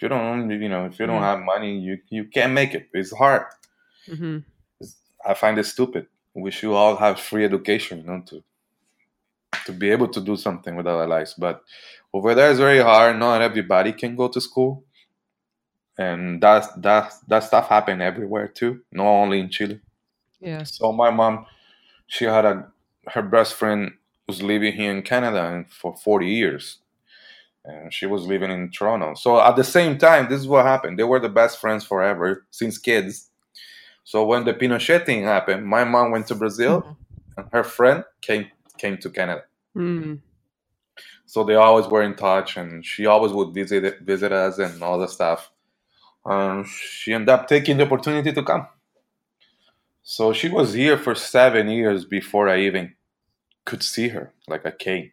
You 0.03 0.09
don't, 0.09 0.51
you 0.51 0.69
know, 0.69 0.87
if 0.87 0.99
you 0.99 1.07
don't 1.07 1.23
have 1.23 1.41
money, 1.41 1.79
you 1.79 1.99
you 2.09 2.25
can't 2.25 2.53
make 2.53 2.75
it. 2.75 2.89
It's 2.93 3.13
hard. 3.17 3.47
Mm-hmm. 4.09 4.39
I 5.25 5.35
find 5.35 5.59
it 5.59 5.65
stupid. 5.65 6.07
We 6.35 6.51
should 6.51 6.75
all 6.75 6.97
have 6.97 7.21
free 7.21 7.45
education, 7.45 7.99
you 7.99 8.05
know, 8.05 8.23
to 8.27 8.43
to 9.67 9.73
be 9.73 9.91
able 9.91 10.09
to 10.09 10.21
do 10.21 10.37
something 10.37 10.77
with 10.77 10.87
our 10.87 11.07
lives. 11.07 11.35
But 11.35 11.63
over 12.13 12.35
there 12.35 12.51
is 12.51 12.59
very 12.59 12.81
hard. 12.81 13.19
Not 13.19 13.43
everybody 13.43 13.93
can 13.93 14.17
go 14.17 14.29
to 14.29 14.41
school, 14.41 14.85
and 15.99 16.43
that 16.43 16.83
that 16.83 17.13
that 17.29 17.45
stuff 17.45 17.69
happened 17.69 18.03
everywhere 18.03 18.49
too, 18.49 18.83
not 18.91 19.07
only 19.07 19.41
in 19.41 19.51
Chile. 19.51 19.81
Yeah. 20.41 20.65
So 20.65 20.93
my 20.93 21.11
mom, 21.11 21.47
she 22.07 22.25
had 22.25 22.45
a 22.45 22.67
her 23.09 23.23
best 23.23 23.55
friend 23.55 23.93
was 24.27 24.43
living 24.43 24.73
here 24.73 24.91
in 24.91 25.03
Canada 25.03 25.65
for 25.69 25.95
forty 25.97 26.29
years, 26.29 26.79
and 27.65 27.93
she 27.93 28.07
was 28.07 28.27
living 28.27 28.51
in 28.51 28.71
Toronto. 28.71 29.15
So 29.15 29.41
at 29.41 29.57
the 29.57 29.65
same 29.65 29.99
time, 29.99 30.29
this 30.29 30.41
is 30.41 30.49
what 30.49 30.65
happened. 30.67 30.99
They 30.99 31.05
were 31.05 31.21
the 31.21 31.29
best 31.29 31.61
friends 31.61 31.85
forever 31.85 32.47
since 32.51 32.79
kids. 32.79 33.31
So 34.05 34.27
when 34.27 34.45
the 34.45 34.55
Pinochet 34.55 35.07
thing 35.07 35.23
happened, 35.23 35.67
my 35.67 35.85
mom 35.85 36.11
went 36.11 36.27
to 36.29 36.35
Brazil, 36.35 36.83
mm-hmm. 36.83 37.41
and 37.41 37.49
her 37.53 37.65
friend 37.65 38.05
came 38.21 38.49
came 38.79 38.99
to 38.99 39.11
Canada. 39.11 39.45
Mm. 39.77 40.21
So 41.27 41.45
they 41.45 41.55
always 41.55 41.87
were 41.87 42.03
in 42.03 42.15
touch, 42.15 42.57
and 42.57 42.85
she 42.85 43.07
always 43.07 43.33
would 43.33 43.55
visit 43.55 44.01
visit 44.01 44.33
us 44.33 44.59
and 44.59 44.83
all 44.83 44.99
the 44.99 45.07
stuff. 45.07 45.51
Um, 46.25 46.65
she 46.65 47.13
ended 47.13 47.29
up 47.29 47.49
taking 47.49 47.77
the 47.77 47.87
opportunity 47.87 48.33
to 48.33 48.43
come. 48.43 48.67
So 50.03 50.33
she 50.33 50.49
was 50.49 50.75
here 50.75 50.99
for 50.99 51.15
seven 51.15 51.69
years 51.69 52.05
before 52.05 52.49
I 52.49 52.61
even 52.61 52.95
could 53.65 53.83
see 53.83 54.09
her, 54.09 54.33
like 54.49 54.67
I 54.67 54.73
came. 54.73 55.13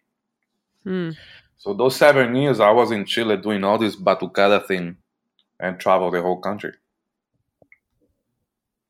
Mm. 0.86 1.16
So 1.60 1.74
those 1.74 1.98
seven 1.98 2.34
years, 2.36 2.62
I 2.62 2.72
was 2.72 2.90
in 2.92 3.06
Chile 3.06 3.36
doing 3.36 3.66
all 3.66 3.78
this 3.78 3.96
batucada 3.96 4.66
thing 4.66 4.96
and 5.60 5.78
travel 5.78 6.10
the 6.10 6.22
whole 6.22 6.40
country. 6.40 6.72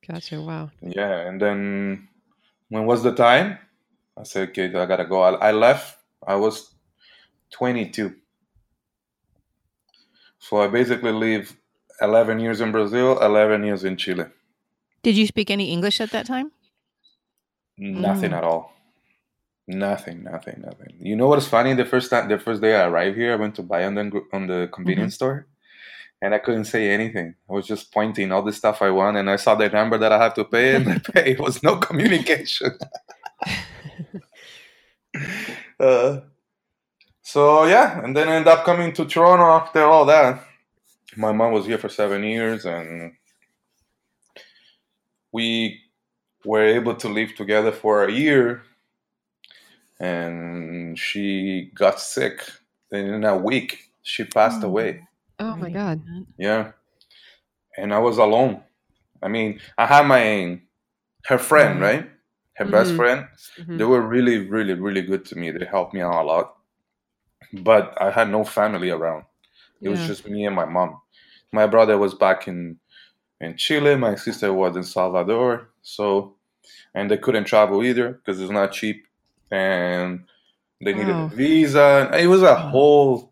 Gotcha. 0.08 0.40
Wow. 0.40 0.70
Yeah, 0.82 1.28
and 1.28 1.42
then 1.42 2.08
when 2.70 2.86
was 2.86 3.02
the 3.02 3.14
time? 3.14 3.58
I 4.16 4.24
said, 4.24 4.50
okay, 4.50 4.68
I 4.68 4.86
gotta 4.86 5.06
go. 5.06 5.22
I, 5.22 5.50
I 5.50 5.52
left. 5.52 5.98
I 6.26 6.36
was 6.36 6.76
22. 7.54 8.14
So 10.38 10.62
I 10.62 10.68
basically 10.68 11.12
lived 11.12 11.56
11 12.02 12.40
years 12.40 12.62
in 12.62 12.72
Brazil, 12.72 13.20
11 13.20 13.64
years 13.64 13.84
in 13.84 13.98
Chile. 13.98 14.26
Did 15.02 15.18
you 15.18 15.26
speak 15.26 15.50
any 15.50 15.72
English 15.72 16.00
at 16.02 16.12
that 16.12 16.28
time? 16.28 16.52
Nothing 17.78 18.32
mm. 18.32 18.38
at 18.38 18.44
all. 18.44 18.74
Nothing, 19.70 20.24
nothing, 20.24 20.64
nothing. 20.66 20.96
You 21.00 21.16
know 21.16 21.28
what's 21.28 21.48
funny? 21.48 21.76
The 21.76 21.86
first 21.86 22.10
time, 22.10 22.28
the 22.28 22.40
first 22.40 22.60
day 22.60 22.74
I 22.74 22.88
arrived 22.88 23.16
here, 23.16 23.34
I 23.34 23.36
went 23.36 23.54
to 23.58 23.62
buy 23.62 23.86
on 23.86 23.94
the 23.94 24.24
on 24.34 24.48
the 24.48 24.68
convenience 24.74 25.14
mm-hmm. 25.14 25.26
store, 25.26 25.48
and 26.24 26.34
I 26.34 26.40
couldn't 26.40 26.66
say 26.66 26.90
anything. 26.90 27.36
I 27.48 27.54
was 27.54 27.68
just 27.68 27.94
pointing 27.94 28.32
all 28.32 28.42
the 28.42 28.52
stuff 28.52 28.82
I 28.82 28.90
want, 28.90 29.18
and 29.18 29.30
I 29.30 29.36
saw 29.36 29.54
the 29.54 29.70
number 29.70 30.00
that 30.00 30.12
I 30.12 30.24
have 30.24 30.34
to 30.34 30.44
pay, 30.44 30.76
and 30.76 30.90
I 30.90 30.98
pay. 31.14 31.32
It 31.34 31.40
was 31.40 31.62
no 31.62 31.76
communication. 31.76 32.80
uh, 35.80 36.22
so 37.22 37.66
yeah, 37.66 38.04
and 38.04 38.18
then 38.18 38.28
I 38.28 38.38
ended 38.38 38.52
up 38.52 38.66
coming 38.66 38.92
to 38.94 39.06
Toronto 39.06 39.52
after 39.52 39.84
all 39.84 40.06
that. 40.06 40.44
My 41.16 41.32
mom 41.32 41.52
was 41.52 41.68
here 41.68 41.78
for 41.78 41.90
seven 41.90 42.24
years, 42.24 42.66
and 42.66 43.14
we 45.32 45.80
were 46.44 46.66
able 46.66 46.96
to 46.96 47.08
live 47.08 47.36
together 47.36 47.72
for 47.72 48.06
a 48.06 48.12
year. 48.12 48.64
And 50.00 50.98
she 50.98 51.72
got 51.76 52.00
sick, 52.00 52.42
and 52.92 53.08
in 53.16 53.24
a 53.26 53.38
week 53.38 53.92
she 54.04 54.24
passed 54.24 54.64
oh. 54.64 54.68
away. 54.68 55.08
Oh 55.40 55.56
my 55.56 55.70
god! 55.70 56.02
Yeah, 56.38 56.72
and 57.78 57.94
I 57.94 58.00
was 58.00 58.18
alone. 58.18 58.62
I 59.22 59.28
mean, 59.28 59.60
I 59.78 59.86
had 59.86 60.06
my 60.06 60.62
her 61.26 61.38
friend, 61.38 61.82
right? 61.82 62.10
her 62.60 62.66
mm-hmm. 62.66 62.72
best 62.74 62.94
friend. 62.96 63.28
Mm-hmm. 63.58 63.78
They 63.78 63.86
were 63.86 64.02
really, 64.02 64.38
really, 64.38 64.74
really 64.74 65.02
good 65.02 65.26
to 65.26 65.36
me. 65.38 65.50
They 65.52 65.66
helped 65.66 65.94
me 65.94 66.02
out 66.02 66.22
a 66.22 66.24
lot. 66.24 66.56
But 67.54 68.00
I 68.00 68.12
had 68.12 68.30
no 68.30 68.44
family 68.44 68.92
around. 68.92 69.24
It 69.82 69.86
yeah. 69.86 69.92
was 69.92 70.06
just 70.06 70.28
me 70.28 70.46
and 70.46 70.56
my 70.56 70.66
mom. 70.66 71.00
My 71.52 71.66
brother 71.66 71.98
was 71.98 72.14
back 72.14 72.48
in 72.48 72.78
in 73.42 73.56
Chile. 73.56 73.96
My 73.96 74.16
sister 74.16 74.54
was 74.54 74.76
in 74.76 74.84
Salvador. 74.84 75.70
So, 75.82 76.36
and 76.94 77.10
they 77.10 77.18
couldn't 77.18 77.46
travel 77.46 77.82
either 77.82 78.10
because 78.12 78.42
it's 78.42 78.52
not 78.52 78.74
cheap, 78.74 79.08
and 79.52 80.26
they 80.84 80.94
needed 80.94 81.16
oh. 81.16 81.26
a 81.26 81.30
visa. 81.30 82.12
It 82.14 82.28
was 82.28 82.44
a 82.44 82.56
whole 82.56 83.32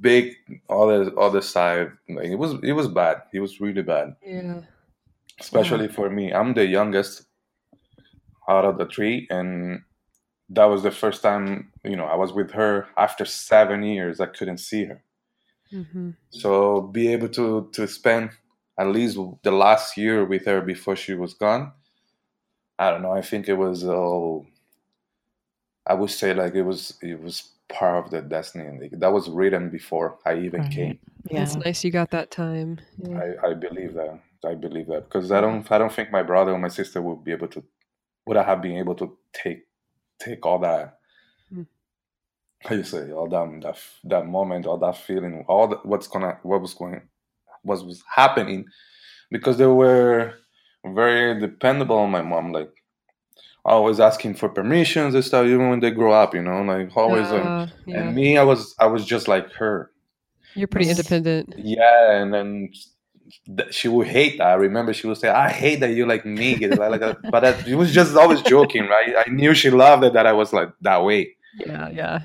big 0.00 0.34
other 0.68 1.18
other 1.18 1.40
side. 1.40 1.92
Like 2.08 2.26
it 2.26 2.36
was 2.36 2.54
it 2.62 2.72
was 2.72 2.88
bad. 2.88 3.22
It 3.32 3.40
was 3.40 3.60
really 3.60 3.82
bad. 3.82 4.16
Yeah. 4.24 4.60
Especially 5.40 5.86
yeah. 5.86 5.92
for 5.92 6.10
me. 6.10 6.32
I'm 6.32 6.54
the 6.54 6.66
youngest 6.66 7.26
out 8.48 8.64
of 8.64 8.78
the 8.78 8.86
three, 8.86 9.26
and 9.30 9.82
that 10.48 10.64
was 10.64 10.82
the 10.82 10.90
first 10.90 11.22
time 11.22 11.72
you 11.84 11.96
know 11.96 12.06
I 12.06 12.16
was 12.16 12.32
with 12.32 12.50
her 12.52 12.88
after 12.96 13.24
seven 13.24 13.82
years. 13.82 14.20
I 14.20 14.26
couldn't 14.26 14.58
see 14.58 14.84
her, 14.84 15.02
mm-hmm. 15.72 16.10
so 16.30 16.82
be 16.82 17.12
able 17.12 17.28
to 17.30 17.68
to 17.72 17.86
spend 17.86 18.30
at 18.78 18.86
least 18.86 19.18
the 19.42 19.50
last 19.50 19.96
year 19.96 20.24
with 20.24 20.46
her 20.46 20.60
before 20.60 20.96
she 20.96 21.14
was 21.14 21.34
gone. 21.34 21.72
I 22.78 22.90
don't 22.90 23.02
know. 23.02 23.12
I 23.12 23.22
think 23.22 23.48
it 23.48 23.54
was 23.54 23.84
all. 23.84 24.46
I 25.88 25.94
would 25.94 26.10
say 26.10 26.34
like 26.34 26.54
it 26.54 26.62
was 26.62 26.94
it 27.02 27.20
was 27.20 27.50
part 27.68 28.04
of 28.04 28.10
the 28.10 28.22
destiny 28.22 28.66
and 28.66 29.00
that 29.00 29.12
was 29.12 29.28
written 29.28 29.68
before 29.68 30.18
I 30.24 30.38
even 30.38 30.62
right. 30.62 30.70
came. 30.70 30.98
Yeah, 31.30 31.42
it's 31.42 31.56
nice 31.56 31.84
you 31.84 31.90
got 31.90 32.10
that 32.12 32.30
time. 32.30 32.78
Yeah. 32.96 33.20
I, 33.42 33.50
I 33.50 33.54
believe 33.54 33.94
that. 33.94 34.20
I 34.44 34.54
believe 34.54 34.86
that 34.86 35.04
because 35.04 35.32
I 35.32 35.40
don't 35.40 35.70
I 35.70 35.78
don't 35.78 35.92
think 35.92 36.12
my 36.12 36.22
brother 36.22 36.52
or 36.52 36.58
my 36.58 36.68
sister 36.68 37.02
would 37.02 37.24
be 37.24 37.32
able 37.32 37.48
to 37.48 37.62
would 38.26 38.36
I 38.36 38.44
have 38.44 38.62
been 38.62 38.76
able 38.76 38.94
to 38.96 39.16
take 39.32 39.66
take 40.20 40.46
all 40.46 40.60
that 40.60 40.98
mm. 41.52 41.66
how 42.60 42.74
you 42.76 42.84
say 42.84 43.10
all 43.10 43.28
that 43.28 43.60
that 43.62 43.78
that 44.04 44.26
moment 44.26 44.66
all 44.66 44.78
that 44.78 44.96
feeling 44.96 45.44
all 45.48 45.66
that 45.68 45.84
what's 45.84 46.06
gonna 46.06 46.38
what 46.42 46.60
was 46.60 46.74
going 46.74 47.02
what 47.62 47.84
was 47.84 48.02
happening 48.14 48.64
because 49.30 49.58
they 49.58 49.66
were 49.66 50.34
very 50.84 51.38
dependable 51.40 51.98
on 51.98 52.10
my 52.10 52.22
mom 52.22 52.52
like 52.52 52.72
always 53.68 54.00
asking 54.00 54.34
for 54.34 54.48
permissions 54.48 55.14
and 55.14 55.24
stuff 55.24 55.46
even 55.46 55.70
when 55.70 55.80
they 55.80 55.90
grow 55.90 56.12
up 56.12 56.34
you 56.34 56.42
know 56.42 56.62
like 56.62 56.94
always 56.96 57.26
uh, 57.26 57.68
yeah. 57.86 58.00
and 58.00 58.14
me 58.14 58.36
i 58.36 58.42
was 58.42 58.74
i 58.78 58.86
was 58.86 59.04
just 59.04 59.28
like 59.28 59.52
her 59.52 59.90
you're 60.54 60.66
pretty 60.66 60.90
independent 60.90 61.54
yeah 61.56 62.12
and 62.12 62.32
then 62.32 62.70
she 63.70 63.88
would 63.88 64.06
hate 64.06 64.38
that. 64.38 64.48
I 64.48 64.54
remember 64.54 64.92
she 64.92 65.06
would 65.06 65.18
say, 65.18 65.28
"I 65.28 65.50
hate 65.50 65.80
that 65.80 65.92
you 65.92 66.06
like 66.06 66.24
me," 66.24 66.56
like, 66.66 67.00
but 67.30 67.44
it 67.66 67.74
was 67.74 67.92
just 67.92 68.16
always 68.16 68.42
joking, 68.42 68.86
right? 68.86 69.14
I 69.26 69.30
knew 69.30 69.54
she 69.54 69.70
loved 69.70 70.04
it 70.04 70.12
that 70.14 70.26
I 70.26 70.32
was 70.32 70.52
like 70.52 70.70
that 70.82 71.04
way. 71.04 71.36
Yeah, 71.58 71.88
yeah. 71.90 72.22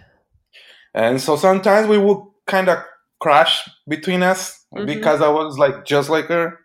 And 0.94 1.20
so 1.20 1.36
sometimes 1.36 1.88
we 1.88 1.98
would 1.98 2.20
kind 2.46 2.70
of 2.70 2.80
crash 3.20 3.68
between 3.88 4.24
us 4.24 4.66
mm-hmm. 4.74 4.86
because 4.86 5.22
I 5.22 5.30
was 5.30 5.58
like 5.58 5.86
just 5.86 6.10
like 6.10 6.26
her, 6.26 6.60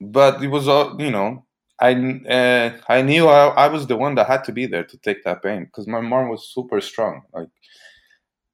but 0.00 0.42
it 0.42 0.48
was 0.48 0.68
all 0.68 1.00
you 1.00 1.10
know. 1.10 1.44
I 1.78 1.92
uh, 1.92 2.78
I 2.88 3.02
knew 3.02 3.28
I, 3.28 3.48
I 3.48 3.68
was 3.68 3.86
the 3.86 3.96
one 3.96 4.14
that 4.14 4.26
had 4.26 4.44
to 4.44 4.52
be 4.52 4.66
there 4.66 4.84
to 4.84 4.96
take 4.98 5.24
that 5.24 5.42
pain 5.42 5.66
because 5.66 5.86
my 5.86 6.00
mom 6.00 6.30
was 6.30 6.48
super 6.48 6.80
strong. 6.80 7.22
Like 7.34 7.48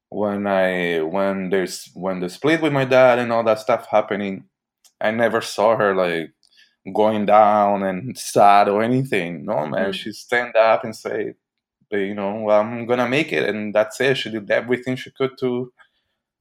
when 0.09 0.47
I 0.47 1.01
when 1.03 1.51
there's 1.51 1.89
when 1.95 2.21
the 2.21 2.29
split 2.29 2.61
with 2.61 2.73
my 2.73 2.85
dad 2.85 3.19
and 3.19 3.33
all 3.33 3.45
that 3.45 3.61
stuff 3.61 3.87
happening, 3.87 4.45
I 5.01 5.13
never 5.13 5.41
saw 5.41 5.77
her 5.77 5.95
like 5.95 6.33
going 6.93 7.27
down 7.27 7.85
and 7.85 8.19
sad 8.19 8.69
or 8.69 8.83
anything. 8.83 9.45
No, 9.45 9.67
man, 9.67 9.83
mm-hmm. 9.83 9.91
she 9.93 10.13
stand 10.13 10.57
up 10.57 10.83
and 10.83 10.95
say, 10.95 11.35
you 11.91 12.15
know, 12.15 12.41
well, 12.41 12.61
I'm 12.61 12.87
gonna 12.87 13.09
make 13.09 13.33
it, 13.33 13.49
and 13.49 13.75
that's 13.75 14.01
it. 14.01 14.17
She 14.17 14.31
did 14.31 14.51
everything 14.51 14.97
she 14.97 15.11
could 15.11 15.39
to 15.39 15.73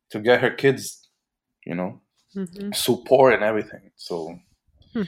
to 0.09 0.19
get 0.19 0.41
her 0.41 0.51
kids, 0.51 1.09
you 1.65 1.75
know, 1.75 2.01
mm-hmm. 2.35 2.71
support 2.71 3.35
and 3.35 3.43
everything. 3.43 3.91
So 3.95 4.39
hmm. 4.93 5.03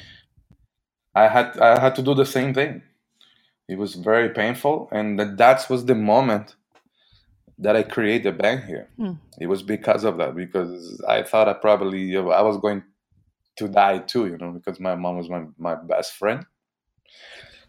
I 1.15 1.27
had 1.27 1.57
I 1.59 1.79
had 1.79 1.95
to 1.95 2.01
do 2.01 2.13
the 2.13 2.25
same 2.25 2.53
thing. 2.53 2.81
It 3.67 3.77
was 3.77 3.95
very 3.95 4.29
painful, 4.29 4.89
and 4.91 5.19
that 5.19 5.37
that 5.37 5.69
was 5.69 5.85
the 5.85 5.95
moment 5.95 6.55
that 7.59 7.75
I 7.75 7.83
created 7.83 8.23
the 8.23 8.31
bank 8.31 8.65
here. 8.65 8.89
Hmm. 8.97 9.13
It 9.39 9.47
was 9.47 9.63
because 9.63 10.03
of 10.03 10.17
that, 10.17 10.35
because 10.35 11.01
I 11.07 11.23
thought 11.23 11.47
I 11.47 11.53
probably 11.53 12.15
I 12.17 12.41
was 12.41 12.57
going 12.57 12.83
to 13.57 13.67
die 13.67 13.99
too, 13.99 14.27
you 14.27 14.37
know, 14.37 14.51
because 14.51 14.79
my 14.79 14.95
mom 14.95 15.17
was 15.17 15.29
my, 15.29 15.43
my 15.57 15.75
best 15.75 16.13
friend. 16.13 16.45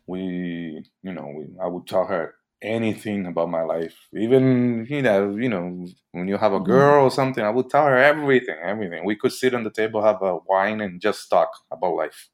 We, 0.06 0.84
you 1.02 1.12
know, 1.12 1.32
we, 1.36 1.46
I 1.62 1.66
would 1.66 1.86
tell 1.86 2.06
her 2.06 2.34
anything 2.62 3.26
about 3.26 3.50
my 3.50 3.62
life, 3.62 3.94
even 4.14 4.86
you 4.88 5.02
know, 5.02 5.36
you 5.36 5.48
know, 5.48 5.86
when 6.12 6.28
you 6.28 6.38
have 6.38 6.52
a 6.52 6.56
mm-hmm. 6.56 6.64
girl 6.64 7.04
or 7.04 7.10
something, 7.10 7.44
I 7.44 7.50
would 7.50 7.68
tell 7.68 7.84
her 7.84 7.96
everything, 7.96 8.56
everything. 8.62 9.04
We 9.04 9.16
could 9.16 9.32
sit 9.32 9.54
on 9.54 9.64
the 9.64 9.70
table, 9.70 10.02
have 10.02 10.22
a 10.22 10.38
wine, 10.48 10.80
and 10.80 11.00
just 11.00 11.28
talk 11.28 11.50
about 11.70 11.94
life. 11.94 12.28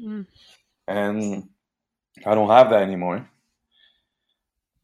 Mm. 0.00 0.26
And 0.88 1.48
I 2.24 2.34
don't 2.34 2.48
have 2.48 2.70
that 2.70 2.82
anymore. 2.82 3.28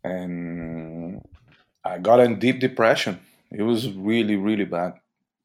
And 0.04 1.22
I 1.84 1.98
got 1.98 2.20
in 2.20 2.38
deep 2.38 2.60
depression. 2.60 3.20
It 3.50 3.62
was 3.62 3.90
really, 3.92 4.36
really 4.36 4.64
bad 4.64 4.94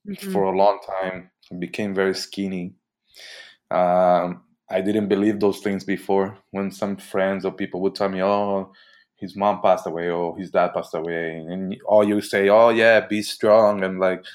mm-hmm. 0.07 0.31
for 0.31 0.43
a 0.43 0.57
long 0.57 0.79
time 1.01 1.29
I 1.51 1.55
became 1.55 1.93
very 1.93 2.15
skinny. 2.15 2.73
Um, 3.71 4.43
I 4.69 4.81
didn't 4.81 5.07
believe 5.07 5.39
those 5.39 5.59
things 5.59 5.83
before. 5.83 6.37
When 6.51 6.71
some 6.71 6.97
friends 6.97 7.45
or 7.45 7.51
people 7.51 7.81
would 7.81 7.95
tell 7.95 8.09
me, 8.09 8.21
"Oh, 8.21 8.73
his 9.15 9.35
mom 9.35 9.61
passed 9.61 9.87
away," 9.87 10.09
or 10.09 10.37
his 10.37 10.51
dad 10.51 10.73
passed 10.73 10.93
away, 10.93 11.37
and 11.37 11.75
all 11.85 12.07
you 12.07 12.21
say, 12.21 12.49
"Oh 12.49 12.69
yeah, 12.69 12.99
be 13.01 13.21
strong," 13.21 13.83
and 13.83 13.99
like, 13.99 14.25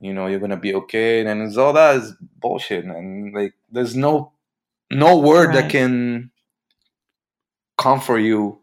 you 0.00 0.14
know, 0.14 0.26
you're 0.26 0.40
gonna 0.40 0.56
be 0.56 0.74
okay, 0.74 1.26
and 1.26 1.42
it's 1.42 1.56
all 1.56 1.72
that 1.74 1.96
is 1.96 2.14
bullshit, 2.40 2.84
and 2.84 3.34
like, 3.34 3.54
there's 3.70 3.96
no 3.96 4.32
no 4.90 5.18
word 5.18 5.48
right. 5.48 5.62
that 5.62 5.70
can 5.70 6.30
comfort 7.78 8.18
you 8.18 8.60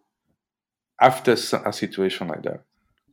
after 1.00 1.34
a 1.34 1.74
situation 1.74 2.28
like 2.28 2.44
that 2.44 2.64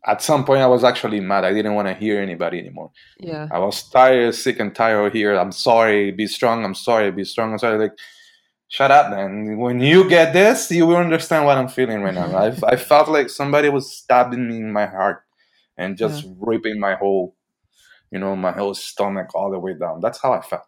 at 0.06 0.22
some 0.22 0.44
point 0.44 0.60
I 0.60 0.66
was 0.66 0.84
actually 0.84 1.20
mad. 1.20 1.44
I 1.44 1.52
didn't 1.52 1.74
want 1.74 1.88
to 1.88 1.94
hear 1.94 2.20
anybody 2.20 2.58
anymore. 2.58 2.90
Yeah. 3.18 3.48
I 3.50 3.58
was 3.58 3.88
tired, 3.88 4.34
sick 4.34 4.60
and 4.60 4.74
tired 4.74 5.06
of 5.06 5.12
here. 5.12 5.34
I'm 5.34 5.52
sorry, 5.52 6.10
be 6.10 6.26
strong, 6.26 6.64
I'm 6.64 6.74
sorry, 6.74 7.10
be 7.10 7.24
strong, 7.24 7.52
I'm 7.52 7.58
sorry. 7.58 7.78
Like, 7.78 7.96
shut 8.68 8.90
up, 8.90 9.10
man. 9.10 9.58
When 9.58 9.80
you 9.80 10.08
get 10.08 10.32
this, 10.32 10.70
you 10.70 10.86
will 10.86 10.96
understand 10.96 11.46
what 11.46 11.56
I'm 11.56 11.68
feeling 11.68 12.02
right 12.02 12.14
now. 12.14 12.36
I, 12.36 12.54
I 12.66 12.76
felt 12.90 13.08
like 13.08 13.30
somebody 13.30 13.68
was 13.70 13.90
stabbing 13.90 14.46
me 14.46 14.56
in 14.58 14.72
my 14.72 14.86
heart 14.86 15.22
and 15.76 15.96
just 15.96 16.24
yeah. 16.24 16.32
ripping 16.38 16.78
my 16.78 16.96
whole, 16.96 17.34
you 18.10 18.18
know, 18.18 18.36
my 18.36 18.52
whole 18.52 18.74
stomach 18.74 19.34
all 19.34 19.50
the 19.50 19.58
way 19.58 19.74
down. 19.74 20.00
That's 20.00 20.20
how 20.20 20.34
I 20.34 20.42
felt. 20.42 20.66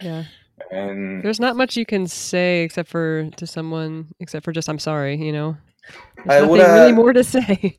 Yeah. 0.00 0.24
And 0.70 1.22
there's 1.22 1.40
not 1.40 1.56
much 1.56 1.76
you 1.76 1.86
can 1.86 2.06
say 2.06 2.62
except 2.62 2.88
for 2.88 3.28
to 3.30 3.46
someone, 3.46 4.08
except 4.20 4.44
for 4.44 4.52
just, 4.52 4.68
I'm 4.68 4.78
sorry, 4.78 5.16
you 5.16 5.32
know? 5.32 5.56
There's 6.26 6.44
I 6.44 6.46
nothing 6.46 6.74
really 6.74 6.92
more 6.92 7.12
to 7.12 7.24
say. 7.36 7.78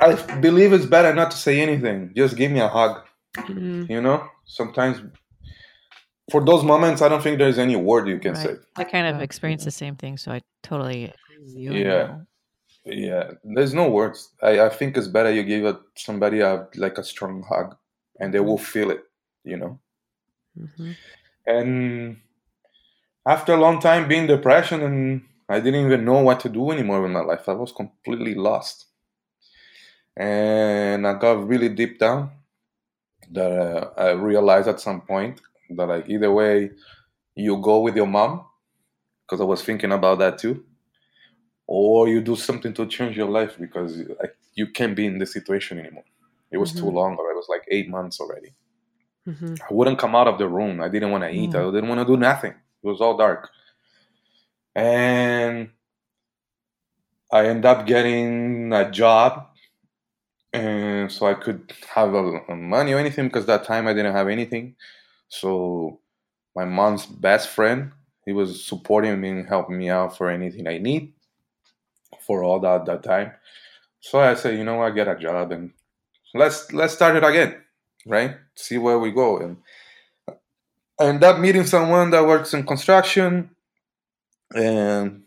I 0.00 0.14
believe 0.40 0.72
it's 0.72 0.86
better 0.86 1.14
not 1.14 1.30
to 1.30 1.36
say 1.36 1.60
anything. 1.60 2.12
Just 2.16 2.36
give 2.36 2.50
me 2.50 2.60
a 2.60 2.68
hug. 2.68 3.02
Mm-hmm. 3.36 3.90
You 3.90 4.00
know, 4.00 4.26
sometimes 4.44 5.02
for 6.30 6.44
those 6.44 6.64
moments, 6.64 7.02
I 7.02 7.08
don't 7.08 7.22
think 7.22 7.38
there's 7.38 7.58
any 7.58 7.76
word 7.76 8.08
you 8.08 8.18
can 8.18 8.32
right. 8.32 8.42
say. 8.42 8.54
I 8.76 8.84
kind 8.84 9.06
of 9.14 9.22
experienced 9.22 9.64
the 9.64 9.70
same 9.70 9.96
thing, 9.96 10.16
so 10.16 10.32
I 10.32 10.40
totally 10.62 11.12
Yeah, 11.46 12.18
yeah. 12.84 13.30
There's 13.44 13.74
no 13.74 13.88
words. 13.88 14.32
I, 14.42 14.60
I 14.60 14.68
think 14.68 14.96
it's 14.96 15.06
better 15.06 15.30
you 15.30 15.44
give 15.44 15.64
a, 15.64 15.78
somebody 15.96 16.40
a 16.40 16.66
like 16.76 16.98
a 16.98 17.04
strong 17.04 17.44
hug, 17.48 17.76
and 18.18 18.34
they 18.34 18.40
will 18.40 18.58
feel 18.58 18.90
it. 18.90 19.04
You 19.44 19.56
know. 19.58 19.80
Mm-hmm. 20.58 20.92
And 21.46 22.18
after 23.26 23.54
a 23.54 23.60
long 23.60 23.80
time 23.80 24.08
being 24.08 24.26
depression, 24.26 24.82
and 24.82 25.22
I 25.48 25.60
didn't 25.60 25.86
even 25.86 26.04
know 26.04 26.20
what 26.20 26.40
to 26.40 26.48
do 26.48 26.70
anymore 26.70 27.02
with 27.02 27.12
my 27.12 27.20
life. 27.20 27.48
I 27.48 27.52
was 27.52 27.72
completely 27.72 28.34
lost 28.34 28.86
and 30.16 31.06
I 31.06 31.14
got 31.14 31.46
really 31.46 31.68
deep 31.68 31.98
down 31.98 32.30
that 33.32 33.52
uh, 33.52 33.90
I 33.96 34.10
realized 34.12 34.68
at 34.68 34.80
some 34.80 35.02
point 35.02 35.40
that 35.70 35.86
like 35.86 36.08
either 36.08 36.32
way 36.32 36.70
you 37.34 37.58
go 37.58 37.80
with 37.80 37.96
your 37.96 38.06
mom 38.06 38.44
because 39.22 39.40
I 39.40 39.44
was 39.44 39.62
thinking 39.62 39.92
about 39.92 40.18
that 40.20 40.38
too 40.38 40.64
or 41.66 42.08
you 42.08 42.22
do 42.22 42.36
something 42.36 42.72
to 42.74 42.86
change 42.86 43.16
your 43.16 43.28
life 43.28 43.56
because 43.58 43.98
like, 44.20 44.36
you 44.54 44.68
can't 44.68 44.96
be 44.96 45.06
in 45.06 45.18
this 45.18 45.32
situation 45.32 45.78
anymore 45.78 46.04
it 46.50 46.58
was 46.58 46.72
mm-hmm. 46.72 46.86
too 46.86 46.90
long 46.90 47.16
or 47.16 47.30
it 47.30 47.34
was 47.34 47.48
like 47.48 47.64
eight 47.70 47.88
months 47.88 48.20
already 48.20 48.54
mm-hmm. 49.26 49.54
I 49.68 49.72
wouldn't 49.72 49.98
come 49.98 50.14
out 50.14 50.28
of 50.28 50.38
the 50.38 50.48
room 50.48 50.80
I 50.80 50.88
didn't 50.88 51.10
want 51.10 51.24
to 51.24 51.30
eat 51.30 51.50
mm-hmm. 51.50 51.68
I 51.68 51.72
didn't 51.72 51.88
want 51.88 52.00
to 52.00 52.06
do 52.06 52.16
nothing 52.16 52.52
it 52.52 52.86
was 52.86 53.00
all 53.00 53.16
dark 53.16 53.50
and 54.74 55.70
I 57.32 57.46
end 57.46 57.64
up 57.64 57.86
getting 57.86 58.72
a 58.72 58.90
job 58.90 59.48
and 60.52 61.10
so 61.12 61.26
I 61.26 61.34
could 61.34 61.72
have 61.94 62.14
a, 62.14 62.40
a 62.48 62.56
money 62.56 62.92
or 62.92 62.98
anything 62.98 63.26
because 63.26 63.46
that 63.46 63.64
time 63.64 63.86
I 63.86 63.92
didn't 63.92 64.14
have 64.14 64.28
anything. 64.28 64.74
So 65.28 66.00
my 66.54 66.64
mom's 66.64 67.04
best 67.04 67.48
friend, 67.48 67.92
he 68.24 68.32
was 68.32 68.64
supporting 68.64 69.20
me 69.20 69.30
and 69.30 69.48
helping 69.48 69.76
me 69.76 69.90
out 69.90 70.16
for 70.16 70.30
anything 70.30 70.66
I 70.66 70.78
need 70.78 71.12
for 72.26 72.42
all 72.42 72.60
that 72.60 72.86
that 72.86 73.02
time. 73.02 73.32
So 74.00 74.20
I 74.20 74.34
said, 74.34 74.56
you 74.56 74.64
know, 74.64 74.80
I 74.82 74.90
get 74.90 75.08
a 75.08 75.16
job 75.16 75.52
and 75.52 75.72
let's 76.32 76.72
let's 76.72 76.94
start 76.94 77.16
it 77.16 77.24
again, 77.24 77.56
right? 78.06 78.36
See 78.54 78.78
where 78.78 78.98
we 78.98 79.10
go. 79.12 79.38
And 79.38 79.56
I 80.98 81.06
end 81.06 81.24
up 81.24 81.38
meeting 81.38 81.66
someone 81.66 82.10
that 82.10 82.26
works 82.26 82.54
in 82.54 82.64
construction, 82.64 83.50
and 84.54 85.24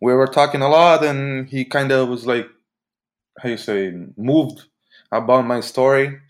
we 0.00 0.14
were 0.14 0.26
talking 0.26 0.62
a 0.62 0.68
lot, 0.68 1.04
and 1.04 1.48
he 1.48 1.64
kind 1.64 1.92
of 1.92 2.08
was 2.08 2.26
like, 2.26 2.46
how 3.40 3.48
you 3.48 3.56
say 3.56 3.92
moved 4.16 4.64
about 5.12 5.46
my 5.46 5.60
story, 5.60 6.20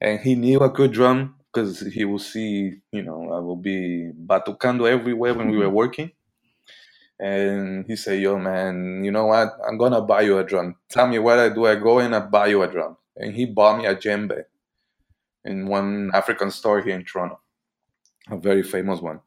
and 0.00 0.20
he 0.20 0.34
knew 0.34 0.60
I 0.60 0.68
could 0.68 0.92
drum 0.92 1.36
because 1.52 1.80
he 1.80 2.04
will 2.04 2.18
see, 2.18 2.80
you 2.90 3.02
know, 3.02 3.32
I 3.32 3.38
will 3.38 3.56
be 3.56 4.10
batucando 4.26 4.90
everywhere 4.90 5.34
when 5.34 5.50
we 5.50 5.58
were 5.58 5.66
mm-hmm. 5.66 5.74
working. 5.74 6.10
and 7.20 7.86
he 7.86 7.96
said, 7.96 8.20
"Yo, 8.20 8.38
man, 8.38 9.04
you 9.04 9.10
know 9.12 9.26
what? 9.26 9.52
I'm 9.66 9.78
gonna 9.78 10.00
buy 10.02 10.22
you 10.22 10.38
a 10.38 10.44
drum. 10.44 10.76
Tell 10.88 11.06
me 11.06 11.18
where 11.18 11.38
I 11.38 11.48
do. 11.54 11.66
I 11.66 11.76
go 11.76 12.00
and 12.00 12.14
I 12.14 12.20
buy 12.20 12.48
you 12.48 12.62
a 12.62 12.68
drum." 12.68 12.96
And 13.16 13.34
he 13.34 13.46
bought 13.46 13.78
me 13.78 13.86
a 13.86 13.94
djembe 13.94 14.44
in 15.44 15.66
one 15.66 16.10
African 16.14 16.50
store 16.50 16.80
here 16.80 16.94
in 16.94 17.04
Toronto, 17.04 17.40
a 18.30 18.36
very 18.36 18.62
famous 18.62 19.00
one. 19.00 19.20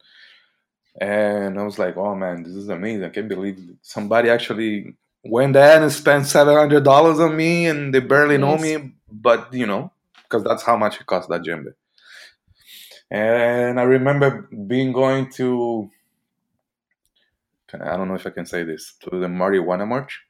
And 1.00 1.58
I 1.58 1.62
was 1.62 1.78
like, 1.78 1.96
"Oh 1.96 2.14
man, 2.14 2.42
this 2.42 2.54
is 2.54 2.68
amazing! 2.68 3.04
I 3.04 3.10
can't 3.10 3.28
believe 3.28 3.58
somebody 3.82 4.30
actually 4.30 4.96
went 5.24 5.52
there 5.52 5.80
and 5.80 5.92
spent 5.92 6.26
seven 6.26 6.56
hundred 6.56 6.84
dollars 6.84 7.20
on 7.20 7.36
me, 7.36 7.66
and 7.66 7.94
they 7.94 8.00
barely 8.00 8.36
yes. 8.36 8.40
know 8.40 8.58
me, 8.58 8.92
but 9.10 9.52
you 9.52 9.66
know, 9.66 9.92
because 10.24 10.42
that's 10.42 10.64
how 10.64 10.76
much 10.76 11.00
it 11.00 11.06
cost 11.06 11.28
that 11.28 11.42
djembe." 11.42 11.74
And 13.10 13.78
I 13.80 13.84
remember 13.84 14.48
being 14.66 14.92
going 14.92 15.30
to 15.32 15.90
I 17.74 17.96
don't 17.96 18.08
know 18.08 18.14
if 18.14 18.26
I 18.26 18.30
can 18.30 18.46
say 18.46 18.64
this 18.64 18.94
to 19.02 19.10
the 19.18 19.26
marijuana 19.26 19.86
march. 19.86 20.24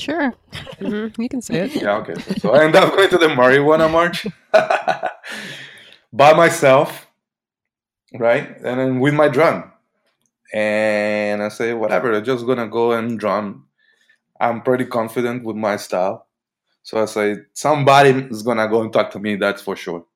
Sure, 0.00 0.32
mm-hmm. 0.52 1.20
you 1.20 1.28
can 1.28 1.42
say 1.42 1.66
it. 1.66 1.82
Yeah, 1.82 1.96
okay. 1.98 2.14
So 2.38 2.54
I 2.54 2.64
end 2.64 2.76
up 2.76 2.94
going 2.94 3.10
to 3.10 3.18
the 3.18 3.26
marijuana 3.26 3.90
march 3.90 4.26
by 6.12 6.32
myself, 6.34 7.08
right? 8.14 8.56
And 8.58 8.78
then 8.78 9.00
with 9.00 9.14
my 9.14 9.28
drum, 9.28 9.72
and 10.52 11.42
I 11.42 11.48
say 11.48 11.74
whatever. 11.74 12.12
I'm 12.12 12.24
just 12.24 12.46
gonna 12.46 12.68
go 12.68 12.92
and 12.92 13.18
drum. 13.18 13.66
I'm 14.40 14.62
pretty 14.62 14.84
confident 14.84 15.44
with 15.44 15.56
my 15.56 15.76
style, 15.76 16.26
so 16.82 17.02
I 17.02 17.06
say 17.06 17.36
somebody 17.52 18.10
is 18.10 18.42
gonna 18.42 18.68
go 18.68 18.82
and 18.82 18.92
talk 18.92 19.10
to 19.12 19.18
me. 19.18 19.36
That's 19.36 19.62
for 19.62 19.74
sure, 19.74 20.06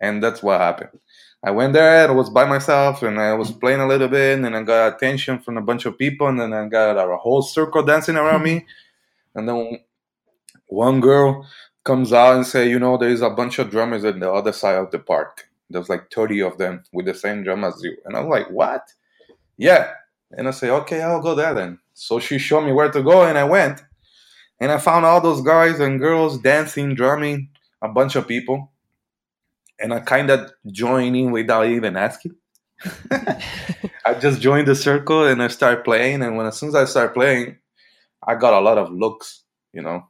and 0.00 0.22
that's 0.22 0.42
what 0.42 0.60
happened. 0.60 1.00
I 1.42 1.50
went 1.52 1.72
there 1.72 2.02
and 2.02 2.12
I 2.12 2.14
was 2.14 2.28
by 2.28 2.44
myself 2.44 3.02
and 3.02 3.18
I 3.18 3.32
was 3.32 3.50
playing 3.50 3.80
a 3.80 3.86
little 3.86 4.08
bit 4.08 4.38
and 4.38 4.54
I 4.54 4.62
got 4.62 4.94
attention 4.94 5.38
from 5.38 5.56
a 5.56 5.62
bunch 5.62 5.86
of 5.86 5.96
people 5.96 6.26
and 6.26 6.38
then 6.38 6.52
I 6.52 6.68
got 6.68 6.98
a 6.98 7.16
whole 7.16 7.40
circle 7.40 7.82
dancing 7.82 8.16
around 8.16 8.42
me. 8.42 8.66
And 9.34 9.48
then 9.48 9.80
one 10.66 11.00
girl 11.00 11.46
comes 11.84 12.12
out 12.12 12.36
and 12.36 12.46
say, 12.46 12.68
you 12.68 12.78
know, 12.78 12.96
there's 12.96 13.22
a 13.22 13.30
bunch 13.30 13.58
of 13.58 13.70
drummers 13.70 14.04
at 14.04 14.20
the 14.20 14.30
other 14.30 14.52
side 14.52 14.76
of 14.76 14.90
the 14.90 14.98
park. 14.98 15.44
There's 15.70 15.88
like 15.88 16.10
30 16.12 16.42
of 16.42 16.58
them 16.58 16.82
with 16.92 17.06
the 17.06 17.14
same 17.14 17.44
drum 17.44 17.64
as 17.64 17.80
you. 17.82 17.96
And 18.04 18.16
I'm 18.16 18.28
like, 18.28 18.50
what? 18.50 18.82
Yeah. 19.56 19.92
And 20.32 20.48
I 20.48 20.50
say, 20.50 20.70
okay, 20.70 21.02
I'll 21.02 21.22
go 21.22 21.34
there 21.34 21.54
then. 21.54 21.78
So 21.94 22.18
she 22.18 22.38
showed 22.38 22.62
me 22.62 22.72
where 22.72 22.90
to 22.90 23.02
go 23.02 23.24
and 23.24 23.38
I 23.38 23.44
went. 23.44 23.82
And 24.60 24.70
I 24.70 24.78
found 24.78 25.06
all 25.06 25.20
those 25.20 25.42
guys 25.42 25.80
and 25.80 26.00
girls 26.00 26.38
dancing, 26.38 26.94
drumming, 26.94 27.48
a 27.82 27.88
bunch 27.88 28.16
of 28.16 28.28
people 28.28 28.70
and 29.80 29.94
I 29.94 30.00
kind 30.00 30.30
of 30.30 30.52
joined 30.70 31.16
in 31.16 31.32
without 31.32 31.66
even 31.66 31.96
asking. 31.96 32.36
I 33.10 34.14
just 34.20 34.40
joined 34.40 34.68
the 34.68 34.74
circle 34.74 35.26
and 35.26 35.42
I 35.42 35.48
started 35.48 35.84
playing. 35.84 36.22
And 36.22 36.36
when 36.36 36.46
as 36.46 36.58
soon 36.58 36.68
as 36.70 36.74
I 36.74 36.84
started 36.84 37.14
playing, 37.14 37.56
I 38.26 38.34
got 38.34 38.54
a 38.54 38.60
lot 38.60 38.78
of 38.78 38.90
looks, 38.90 39.44
you 39.72 39.82
know, 39.82 40.06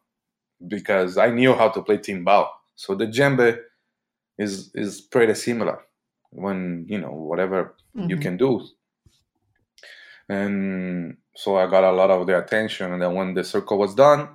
because 0.67 1.17
I 1.17 1.31
knew 1.31 1.55
how 1.55 1.69
to 1.69 1.83
play 1.83 1.99
timbal. 1.99 2.49
So 2.77 2.95
the 2.95 3.07
djembe 3.07 3.59
is 4.39 4.71
is 4.75 5.01
pretty 5.01 5.35
similar 5.35 5.81
when 6.31 6.87
you 6.89 6.99
know 6.99 7.13
whatever 7.13 7.77
mm-hmm. 7.97 8.11
you 8.11 8.17
can 8.17 8.37
do. 8.37 8.67
And 10.29 11.17
so 11.37 11.57
I 11.57 11.69
got 11.69 11.85
a 11.85 11.93
lot 11.93 12.11
of 12.11 12.27
their 12.27 12.41
attention. 12.41 12.93
And 12.93 13.03
then 13.03 13.15
when 13.15 13.35
the 13.35 13.43
circle 13.43 13.79
was 13.79 13.95
done, 13.95 14.29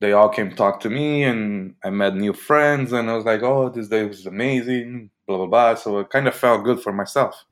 they 0.00 0.12
all 0.12 0.28
came 0.28 0.50
talk 0.54 0.80
to 0.80 0.90
me 0.90 1.22
and 1.22 1.74
I 1.84 1.90
met 1.90 2.16
new 2.16 2.32
friends 2.32 2.92
and 2.92 3.08
I 3.08 3.14
was 3.14 3.24
like, 3.24 3.42
oh, 3.42 3.68
this 3.68 3.88
day 3.88 4.04
was 4.04 4.26
amazing, 4.26 5.10
blah, 5.26 5.36
blah, 5.36 5.46
blah. 5.46 5.74
So 5.76 5.98
it 5.98 6.10
kind 6.10 6.26
of 6.26 6.34
felt 6.34 6.64
good 6.64 6.80
for 6.80 6.92
myself. 6.92 7.44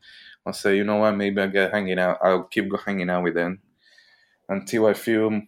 I 0.45 0.53
say, 0.53 0.77
you 0.77 0.85
know 0.85 0.97
what, 0.97 1.13
maybe 1.13 1.41
I'll 1.41 1.51
get 1.51 1.73
hanging 1.73 1.99
out. 1.99 2.19
I'll 2.23 2.45
keep 2.45 2.71
hanging 2.85 3.11
out 3.11 3.25
with 3.25 3.35
them 3.35 3.61
until 4.49 4.87
I 4.87 4.95
feel 4.95 5.43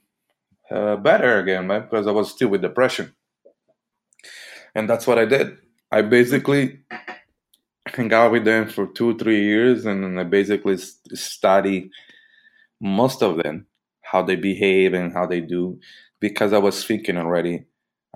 uh, 0.71 0.97
better 0.97 1.39
again, 1.39 1.69
right? 1.69 1.89
Because 1.89 2.07
I 2.07 2.13
was 2.13 2.31
still 2.31 2.49
with 2.49 2.63
depression. 2.63 3.15
And 4.75 4.89
that's 4.89 5.07
what 5.07 5.19
I 5.19 5.25
did. 5.25 5.57
I 5.91 6.03
basically 6.03 6.81
hang 7.87 8.13
out 8.13 8.33
with 8.33 8.45
them 8.45 8.69
for 8.69 8.87
two, 8.87 9.17
three 9.17 9.43
years 9.43 9.87
and 9.87 10.21
I 10.21 10.25
basically 10.25 10.77
study 10.77 11.91
most 12.81 13.23
of 13.23 13.43
them, 13.43 13.67
how 14.03 14.23
they 14.23 14.37
behave 14.37 14.95
and 14.95 15.13
how 15.13 15.27
they 15.27 15.41
do 15.41 15.81
because 16.21 16.53
I 16.53 16.59
was 16.59 16.85
thinking 16.85 17.17
already, 17.17 17.65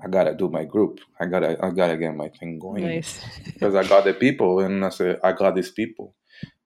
I 0.02 0.08
gotta 0.08 0.34
do 0.34 0.48
my 0.48 0.64
group. 0.64 1.00
I 1.20 1.26
gotta 1.26 1.58
I 1.64 1.70
gotta 1.70 1.96
get 1.96 2.14
my 2.14 2.28
thing 2.28 2.58
going. 2.58 2.84
Nice. 2.84 3.24
because 3.44 3.74
I 3.74 3.84
got 3.84 4.04
the 4.04 4.14
people 4.14 4.60
and 4.60 4.84
I 4.84 4.88
said 4.88 5.20
I 5.22 5.32
got 5.32 5.54
these 5.54 5.70
people. 5.70 6.14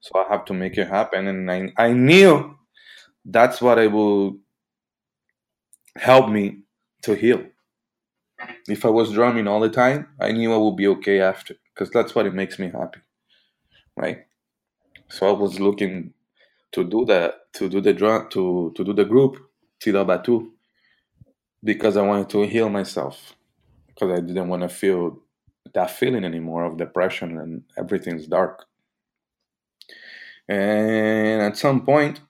So 0.00 0.18
I 0.18 0.32
have 0.32 0.44
to 0.46 0.54
make 0.54 0.78
it 0.78 0.88
happen. 0.88 1.26
And 1.26 1.50
I 1.50 1.72
I 1.76 1.92
knew 1.92 2.56
that's 3.26 3.60
what 3.62 3.78
it 3.78 3.92
will 3.92 4.38
help 5.96 6.30
me 6.30 6.60
to 7.02 7.14
heal. 7.14 7.44
If 8.68 8.84
I 8.84 8.90
was 8.90 9.12
drumming 9.12 9.48
all 9.48 9.60
the 9.60 9.70
time, 9.70 10.08
I 10.20 10.32
knew 10.32 10.52
I 10.52 10.58
would 10.58 10.76
be 10.76 10.86
okay 10.88 11.20
after 11.20 11.54
because 11.74 11.90
that's 11.90 12.14
what 12.14 12.26
it 12.26 12.34
makes 12.34 12.58
me 12.58 12.70
happy. 12.70 13.00
Right? 13.96 14.26
So 15.08 15.28
I 15.28 15.32
was 15.32 15.60
looking 15.60 16.14
to 16.72 16.84
do 16.84 17.04
that, 17.06 17.52
to 17.54 17.68
do 17.68 17.80
the 17.80 17.92
drum 17.92 18.28
to 18.30 18.72
to 18.76 18.84
do 18.84 18.92
the 18.92 19.04
group, 19.04 19.38
TDot 19.80 20.06
Batu 20.06 20.52
because 21.64 21.96
I 21.96 22.02
wanted 22.02 22.30
to 22.30 22.46
heal 22.46 22.68
myself 22.68 23.34
because 23.88 24.12
I 24.12 24.20
didn't 24.20 24.48
want 24.48 24.62
to 24.62 24.68
feel 24.68 25.20
that 25.74 25.90
feeling 25.90 26.24
anymore 26.24 26.64
of 26.64 26.78
depression 26.78 27.38
and 27.38 27.64
everything's 27.76 28.26
dark. 28.26 28.66
And 30.48 31.42
at 31.42 31.56
some 31.56 31.84
point, 31.84 32.20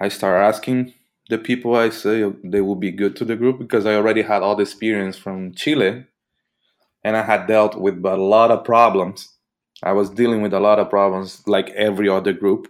I 0.00 0.08
start 0.08 0.42
asking 0.42 0.94
the 1.28 1.38
people 1.38 1.76
I 1.76 1.90
say 1.90 2.30
they 2.42 2.60
will 2.60 2.76
be 2.76 2.90
good 2.90 3.16
to 3.16 3.24
the 3.24 3.36
group 3.36 3.58
because 3.58 3.86
I 3.86 3.94
already 3.94 4.22
had 4.22 4.42
all 4.42 4.56
the 4.56 4.62
experience 4.62 5.16
from 5.16 5.54
Chile 5.54 6.06
and 7.04 7.16
I 7.16 7.22
had 7.22 7.46
dealt 7.46 7.76
with 7.76 8.04
a 8.04 8.16
lot 8.16 8.50
of 8.50 8.64
problems. 8.64 9.28
I 9.82 9.92
was 9.92 10.10
dealing 10.10 10.42
with 10.42 10.52
a 10.52 10.60
lot 10.60 10.78
of 10.78 10.90
problems 10.90 11.42
like 11.46 11.70
every 11.70 12.08
other 12.08 12.32
group 12.32 12.68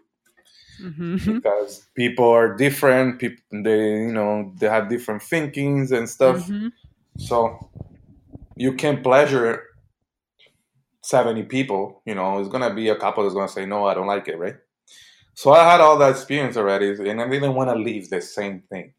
mm-hmm. 0.80 1.16
because 1.34 1.86
people 1.96 2.28
are 2.28 2.54
different. 2.54 3.18
People 3.18 3.42
they 3.64 4.02
you 4.02 4.12
know 4.12 4.52
they 4.58 4.68
have 4.68 4.88
different 4.88 5.22
thinkings 5.22 5.92
and 5.92 6.08
stuff. 6.08 6.46
Mm-hmm. 6.46 6.68
So 7.18 7.70
you 8.56 8.74
can 8.74 9.02
pleasure 9.02 9.64
70 11.02 11.44
people, 11.44 12.02
you 12.04 12.14
know, 12.14 12.38
it's 12.38 12.48
gonna 12.48 12.74
be 12.74 12.88
a 12.88 12.96
couple 12.96 13.22
that's 13.22 13.34
gonna 13.34 13.48
say, 13.48 13.66
No, 13.66 13.86
I 13.86 13.94
don't 13.94 14.06
like 14.06 14.28
it, 14.28 14.38
right? 14.38 14.56
So 15.40 15.52
I 15.52 15.64
had 15.64 15.80
all 15.80 15.96
that 15.96 16.10
experience 16.10 16.58
already, 16.58 16.90
and 17.08 17.18
I 17.18 17.26
didn't 17.26 17.54
want 17.54 17.70
to 17.70 17.74
leave 17.74 18.10
the 18.10 18.20
same 18.20 18.60
thing 18.68 18.92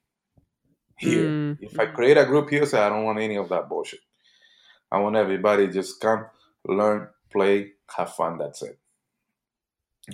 here. 0.98 1.28
Mm. 1.28 1.58
If 1.62 1.80
I 1.80 1.86
create 1.86 2.18
a 2.18 2.26
group 2.26 2.50
here, 2.50 2.66
say 2.66 2.80
I 2.80 2.90
don't 2.90 3.04
want 3.04 3.20
any 3.20 3.38
of 3.38 3.48
that 3.50 3.70
bullshit. 3.70 4.00
I 4.92 4.98
want 4.98 5.16
everybody 5.16 5.68
just 5.68 6.02
come, 6.02 6.26
learn, 6.66 7.10
play, 7.32 7.74
have 7.96 8.16
fun. 8.16 8.40
That's 8.40 8.64
it. 8.64 8.80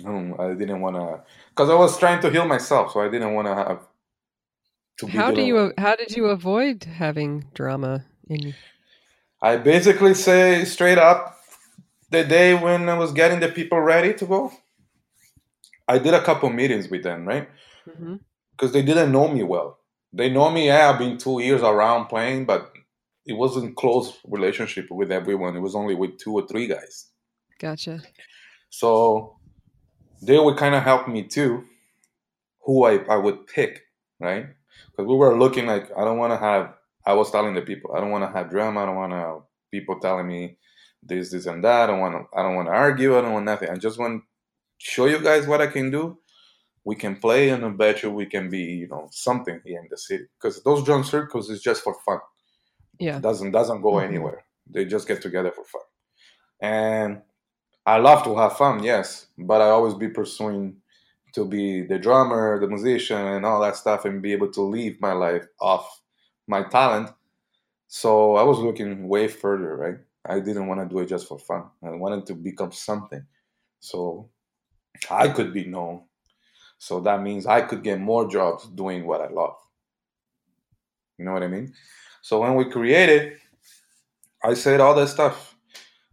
I 0.05 0.53
didn't 0.53 0.81
want 0.81 0.97
to, 0.97 1.23
because 1.51 1.69
I 1.69 1.75
was 1.75 1.97
trying 1.97 2.19
to 2.19 2.29
heal 2.29 2.45
myself, 2.45 2.91
so 2.91 2.99
I 2.99 3.07
didn't 3.07 3.33
want 3.33 3.47
to 3.47 3.55
have. 3.55 3.87
To 4.97 5.07
how 5.07 5.31
do 5.31 5.41
you? 5.41 5.71
How 5.77 5.95
did 5.95 6.11
you 6.11 6.25
avoid 6.25 6.83
having 6.83 7.45
drama 7.53 8.03
in? 8.29 8.53
I 9.41 9.55
basically 9.55 10.13
say 10.13 10.65
straight 10.65 10.97
up, 10.97 11.39
the 12.09 12.25
day 12.25 12.53
when 12.53 12.89
I 12.89 12.97
was 12.97 13.13
getting 13.13 13.39
the 13.39 13.47
people 13.47 13.79
ready 13.79 14.13
to 14.15 14.25
go, 14.25 14.51
I 15.87 15.97
did 15.99 16.13
a 16.13 16.21
couple 16.21 16.49
meetings 16.49 16.89
with 16.89 17.03
them, 17.03 17.25
right? 17.25 17.49
Because 17.85 18.01
mm-hmm. 18.01 18.71
they 18.71 18.81
didn't 18.81 19.11
know 19.11 19.27
me 19.27 19.43
well. 19.43 19.79
They 20.13 20.29
know 20.29 20.49
me. 20.49 20.67
Yeah, 20.67 20.89
I've 20.89 20.99
been 20.99 21.17
two 21.17 21.41
years 21.41 21.61
around 21.61 22.07
playing, 22.07 22.45
but 22.45 22.73
it 23.25 23.33
wasn't 23.33 23.75
close 23.75 24.17
relationship 24.25 24.87
with 24.89 25.11
everyone. 25.11 25.55
It 25.55 25.59
was 25.59 25.75
only 25.75 25.95
with 25.95 26.17
two 26.17 26.33
or 26.33 26.47
three 26.47 26.67
guys. 26.67 27.07
Gotcha. 27.59 28.01
So 28.69 29.37
they 30.21 30.39
would 30.39 30.57
kind 30.57 30.75
of 30.75 30.83
help 30.83 31.07
me 31.07 31.23
too, 31.23 31.63
who 32.63 32.85
I, 32.85 32.97
I 33.09 33.17
would 33.17 33.47
pick, 33.47 33.81
right? 34.19 34.47
Because 34.91 35.07
we 35.07 35.15
were 35.15 35.37
looking 35.37 35.67
like, 35.67 35.91
I 35.97 36.03
don't 36.03 36.17
want 36.17 36.33
to 36.33 36.37
have, 36.37 36.73
I 37.05 37.13
was 37.13 37.31
telling 37.31 37.53
the 37.53 37.61
people, 37.61 37.93
I 37.95 37.99
don't 37.99 38.11
want 38.11 38.23
to 38.23 38.37
have 38.37 38.49
drama. 38.49 38.83
I 38.83 38.85
don't 38.85 38.95
want 38.95 39.13
to 39.13 39.41
people 39.71 39.99
telling 39.99 40.27
me 40.27 40.57
this, 41.03 41.31
this, 41.31 41.45
and 41.45 41.63
that. 41.63 41.83
I 41.83 41.87
don't 41.87 41.99
want 41.99 42.15
to, 42.15 42.37
I 42.37 42.43
don't 42.43 42.55
want 42.55 42.67
to 42.67 42.73
argue. 42.73 43.17
I 43.17 43.21
don't 43.21 43.33
want 43.33 43.45
nothing. 43.45 43.69
I 43.69 43.75
just 43.75 43.99
want 43.99 44.23
show 44.77 45.05
you 45.05 45.19
guys 45.19 45.47
what 45.47 45.61
I 45.61 45.67
can 45.67 45.91
do. 45.91 46.17
We 46.83 46.95
can 46.95 47.17
play, 47.17 47.49
and 47.49 47.65
I 47.65 47.69
bet 47.69 48.03
you 48.03 48.11
we 48.11 48.25
can 48.25 48.49
be, 48.49 48.59
you 48.59 48.87
know, 48.87 49.09
something 49.11 49.59
here 49.65 49.79
in 49.79 49.87
the 49.89 49.97
city. 49.97 50.25
Because 50.39 50.63
those 50.63 50.83
drum 50.85 51.03
circles 51.03 51.49
is 51.49 51.61
just 51.61 51.83
for 51.83 51.95
fun. 52.05 52.19
Yeah, 52.99 53.17
it 53.17 53.21
doesn't 53.21 53.51
doesn't 53.51 53.81
go 53.81 53.93
mm-hmm. 53.93 54.07
anywhere. 54.07 54.45
They 54.69 54.85
just 54.85 55.07
get 55.07 55.21
together 55.21 55.51
for 55.51 55.65
fun, 55.65 55.81
and 56.61 57.21
I 57.87 57.99
love 57.99 58.25
to 58.25 58.35
have 58.35 58.57
fun, 58.57 58.83
yes, 58.83 59.27
but 59.37 59.61
I 59.61 59.69
always 59.69 59.93
be 59.93 60.09
pursuing 60.09 60.75
to 61.31 61.45
be 61.45 61.83
the 61.83 61.97
drummer, 61.97 62.59
the 62.59 62.67
musician, 62.67 63.17
and 63.17 63.45
all 63.45 63.61
that 63.61 63.77
stuff, 63.77 64.03
and 64.03 64.21
be 64.21 64.33
able 64.33 64.51
to 64.51 64.61
live 64.61 64.99
my 64.99 65.13
life 65.13 65.45
off 65.61 66.01
my 66.47 66.63
talent. 66.63 67.11
So 67.87 68.35
I 68.35 68.43
was 68.43 68.59
looking 68.59 69.07
way 69.07 69.29
further, 69.29 69.77
right? 69.77 69.97
I 70.25 70.41
didn't 70.41 70.67
want 70.67 70.81
to 70.81 70.93
do 70.93 70.99
it 70.99 71.07
just 71.07 71.29
for 71.29 71.39
fun. 71.39 71.63
I 71.81 71.91
wanted 71.91 72.25
to 72.25 72.35
become 72.35 72.73
something. 72.73 73.25
So 73.79 74.29
I 75.09 75.29
could 75.29 75.53
be 75.53 75.65
known 75.65 76.03
So 76.79 76.99
that 77.01 77.21
means 77.21 77.45
I 77.45 77.61
could 77.61 77.83
get 77.83 77.99
more 77.99 78.29
jobs 78.29 78.67
doing 78.67 79.05
what 79.05 79.21
I 79.21 79.29
love. 79.29 79.55
You 81.17 81.25
know 81.25 81.33
what 81.33 81.43
I 81.43 81.47
mean? 81.47 81.73
So 82.21 82.41
when 82.41 82.55
we 82.55 82.65
created, 82.69 83.37
I 84.43 84.53
said 84.53 84.81
all 84.81 84.95
that 84.95 85.09
stuff. 85.09 85.55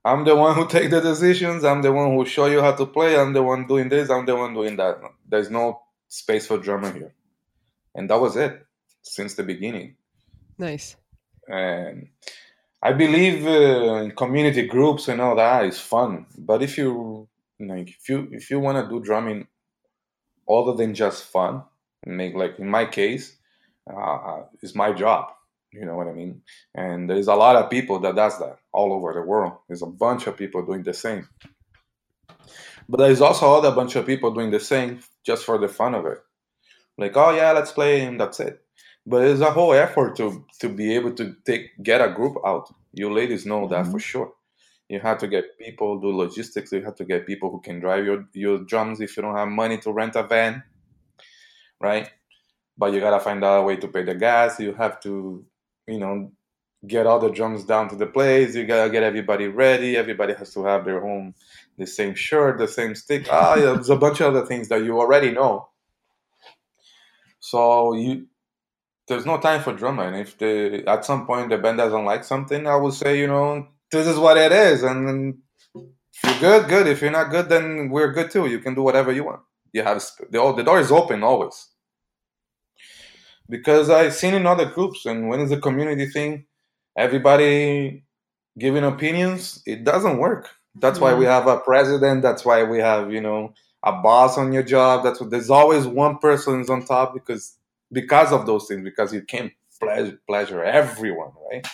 I'm 0.04 0.24
the 0.24 0.36
one 0.36 0.54
who 0.58 0.68
take 0.68 0.90
the 0.90 1.00
decisions. 1.00 1.64
I'm 1.64 1.82
the 1.82 1.92
one 1.92 2.14
who 2.14 2.24
show 2.26 2.46
you 2.46 2.60
how 2.60 2.72
to 2.72 2.86
play. 2.86 3.18
I'm 3.18 3.32
the 3.32 3.42
one 3.42 3.66
doing 3.66 3.88
this. 3.88 4.10
I'm 4.10 4.26
the 4.26 4.36
one 4.36 4.54
doing 4.54 4.76
that. 4.76 5.00
There's 5.28 5.50
no 5.50 5.82
space 6.08 6.46
for 6.46 6.58
drummer 6.58 6.92
here, 6.92 7.14
and 7.94 8.08
that 8.10 8.20
was 8.20 8.36
it 8.36 8.66
since 9.02 9.34
the 9.34 9.42
beginning. 9.42 9.96
Nice. 10.58 10.96
And 11.48 12.08
I 12.82 12.92
believe 12.92 13.46
uh, 13.46 14.04
in 14.04 14.12
community 14.12 14.66
groups 14.66 15.08
and 15.08 15.20
all 15.20 15.36
that 15.36 15.64
is 15.66 15.80
fun. 15.80 16.26
But 16.38 16.62
if 16.62 16.78
you 16.78 17.28
like, 17.60 17.88
if 17.88 18.08
you 18.08 18.28
if 18.32 18.50
you 18.50 18.60
want 18.60 18.84
to 18.84 18.90
do 18.90 19.04
drumming 19.04 19.46
other 20.48 20.74
than 20.74 20.94
just 20.94 21.24
fun, 21.24 21.62
make 22.06 22.34
like 22.34 22.58
in 22.58 22.68
my 22.68 22.84
case, 22.86 23.36
uh, 23.92 24.42
it's 24.62 24.74
my 24.74 24.92
job. 24.92 25.28
You 25.72 25.84
know 25.84 25.96
what 25.96 26.06
I 26.06 26.12
mean? 26.12 26.42
And 26.74 27.10
there's 27.10 27.26
a 27.26 27.34
lot 27.34 27.56
of 27.56 27.68
people 27.68 27.98
that 28.00 28.14
does 28.14 28.38
that 28.38 28.58
all 28.72 28.92
over 28.92 29.12
the 29.12 29.22
world. 29.22 29.54
There's 29.66 29.82
a 29.82 29.86
bunch 29.86 30.26
of 30.28 30.36
people 30.36 30.64
doing 30.64 30.84
the 30.84 30.94
same. 30.94 31.28
But 32.88 32.98
there's 32.98 33.20
also 33.20 33.52
other 33.52 33.74
bunch 33.74 33.96
of 33.96 34.06
people 34.06 34.32
doing 34.32 34.50
the 34.50 34.60
same 34.60 35.00
just 35.24 35.44
for 35.44 35.58
the 35.58 35.68
fun 35.68 35.94
of 35.94 36.06
it. 36.06 36.18
Like, 36.96 37.16
oh 37.16 37.34
yeah, 37.34 37.50
let's 37.52 37.72
play 37.72 38.02
and 38.02 38.20
that's 38.20 38.38
it. 38.38 38.60
But 39.06 39.24
it's 39.24 39.40
a 39.40 39.50
whole 39.50 39.74
effort 39.74 40.16
to 40.16 40.44
to 40.60 40.68
be 40.68 40.94
able 40.94 41.12
to 41.14 41.34
take 41.44 41.82
get 41.82 42.00
a 42.00 42.12
group 42.12 42.36
out. 42.46 42.72
You 42.92 43.12
ladies 43.12 43.44
know 43.44 43.66
that 43.68 43.82
mm-hmm. 43.82 43.92
for 43.92 43.98
sure. 43.98 44.32
You 44.88 45.00
have 45.00 45.18
to 45.18 45.28
get 45.28 45.58
people 45.58 45.98
do 45.98 46.14
logistics. 46.14 46.72
You 46.72 46.82
have 46.82 46.96
to 46.96 47.04
get 47.04 47.26
people 47.26 47.50
who 47.50 47.60
can 47.60 47.80
drive 47.80 48.04
your 48.04 48.26
your 48.32 48.58
drums 48.58 49.00
if 49.00 49.16
you 49.16 49.22
don't 49.22 49.36
have 49.36 49.48
money 49.48 49.78
to 49.78 49.92
rent 49.92 50.16
a 50.16 50.22
van, 50.22 50.62
right? 51.80 52.10
But 52.76 52.92
you 52.92 53.00
gotta 53.00 53.20
find 53.20 53.42
out 53.44 53.60
a 53.60 53.62
way 53.62 53.76
to 53.76 53.88
pay 53.88 54.02
the 54.04 54.14
gas. 54.14 54.60
You 54.60 54.74
have 54.74 55.00
to 55.00 55.44
you 55.86 55.98
know, 55.98 56.32
get 56.86 57.06
all 57.06 57.18
the 57.18 57.30
drums 57.30 57.64
down 57.64 57.88
to 57.88 57.96
the 57.96 58.06
place. 58.06 58.54
You 58.54 58.66
gotta 58.66 58.90
get 58.90 59.02
everybody 59.02 59.48
ready. 59.48 59.96
Everybody 59.96 60.34
has 60.34 60.52
to 60.54 60.64
have 60.64 60.84
their 60.84 61.04
own, 61.04 61.34
the 61.78 61.86
same 61.86 62.14
shirt, 62.14 62.58
the 62.58 62.68
same 62.68 62.94
stick. 62.94 63.26
Ah, 63.30 63.54
yeah, 63.56 63.72
there's 63.72 63.90
a 63.90 63.96
bunch 63.96 64.20
of 64.20 64.34
other 64.34 64.46
things 64.46 64.68
that 64.68 64.84
you 64.84 64.98
already 64.98 65.30
know. 65.30 65.68
So 67.40 67.94
you, 67.94 68.26
there's 69.08 69.26
no 69.26 69.38
time 69.38 69.62
for 69.62 69.72
drama. 69.72 70.04
And 70.04 70.16
if 70.16 70.38
the 70.38 70.84
at 70.86 71.04
some 71.04 71.26
point 71.26 71.50
the 71.50 71.58
band 71.58 71.78
doesn't 71.78 72.04
like 72.04 72.24
something, 72.24 72.66
I 72.66 72.76
would 72.76 72.94
say, 72.94 73.18
you 73.18 73.26
know, 73.26 73.68
this 73.98 74.06
is 74.06 74.18
what 74.18 74.36
it 74.36 74.52
is. 74.52 74.82
And 74.82 75.38
if 75.74 76.40
you're 76.40 76.40
good, 76.40 76.68
good. 76.68 76.86
If 76.86 77.02
you're 77.02 77.10
not 77.10 77.30
good, 77.30 77.48
then 77.48 77.90
we're 77.90 78.12
good 78.12 78.30
too. 78.30 78.46
You 78.46 78.58
can 78.58 78.74
do 78.74 78.82
whatever 78.82 79.12
you 79.12 79.24
want. 79.24 79.40
You 79.72 79.82
have 79.82 80.02
the 80.30 80.52
the 80.52 80.62
door 80.62 80.80
is 80.80 80.92
open 80.92 81.22
always 81.22 81.68
because 83.48 83.90
I've 83.90 84.14
seen 84.14 84.34
in 84.34 84.46
other 84.46 84.66
groups, 84.66 85.06
and 85.06 85.28
when 85.28 85.40
it's 85.40 85.52
a 85.52 85.60
community 85.60 86.06
thing, 86.06 86.46
everybody 86.96 88.04
giving 88.58 88.84
opinions, 88.84 89.62
it 89.66 89.84
doesn't 89.84 90.18
work. 90.18 90.50
That's 90.76 90.98
why 90.98 91.14
we 91.14 91.24
have 91.24 91.46
a 91.46 91.58
president. 91.58 92.22
That's 92.22 92.44
why 92.44 92.62
we 92.64 92.78
have 92.78 93.12
you 93.12 93.20
know 93.20 93.54
a 93.82 93.92
boss 93.92 94.38
on 94.38 94.52
your 94.52 94.62
job. 94.62 95.04
That's 95.04 95.20
what 95.20 95.30
there's 95.30 95.50
always 95.50 95.86
one 95.86 96.18
person 96.18 96.60
is 96.60 96.70
on 96.70 96.84
top 96.84 97.14
because 97.14 97.56
because 97.92 98.32
of 98.32 98.46
those 98.46 98.66
things 98.66 98.82
because 98.82 99.12
you 99.12 99.22
can't 99.22 99.52
pleasure, 99.80 100.18
pleasure 100.26 100.64
everyone, 100.64 101.30
right? 101.50 101.66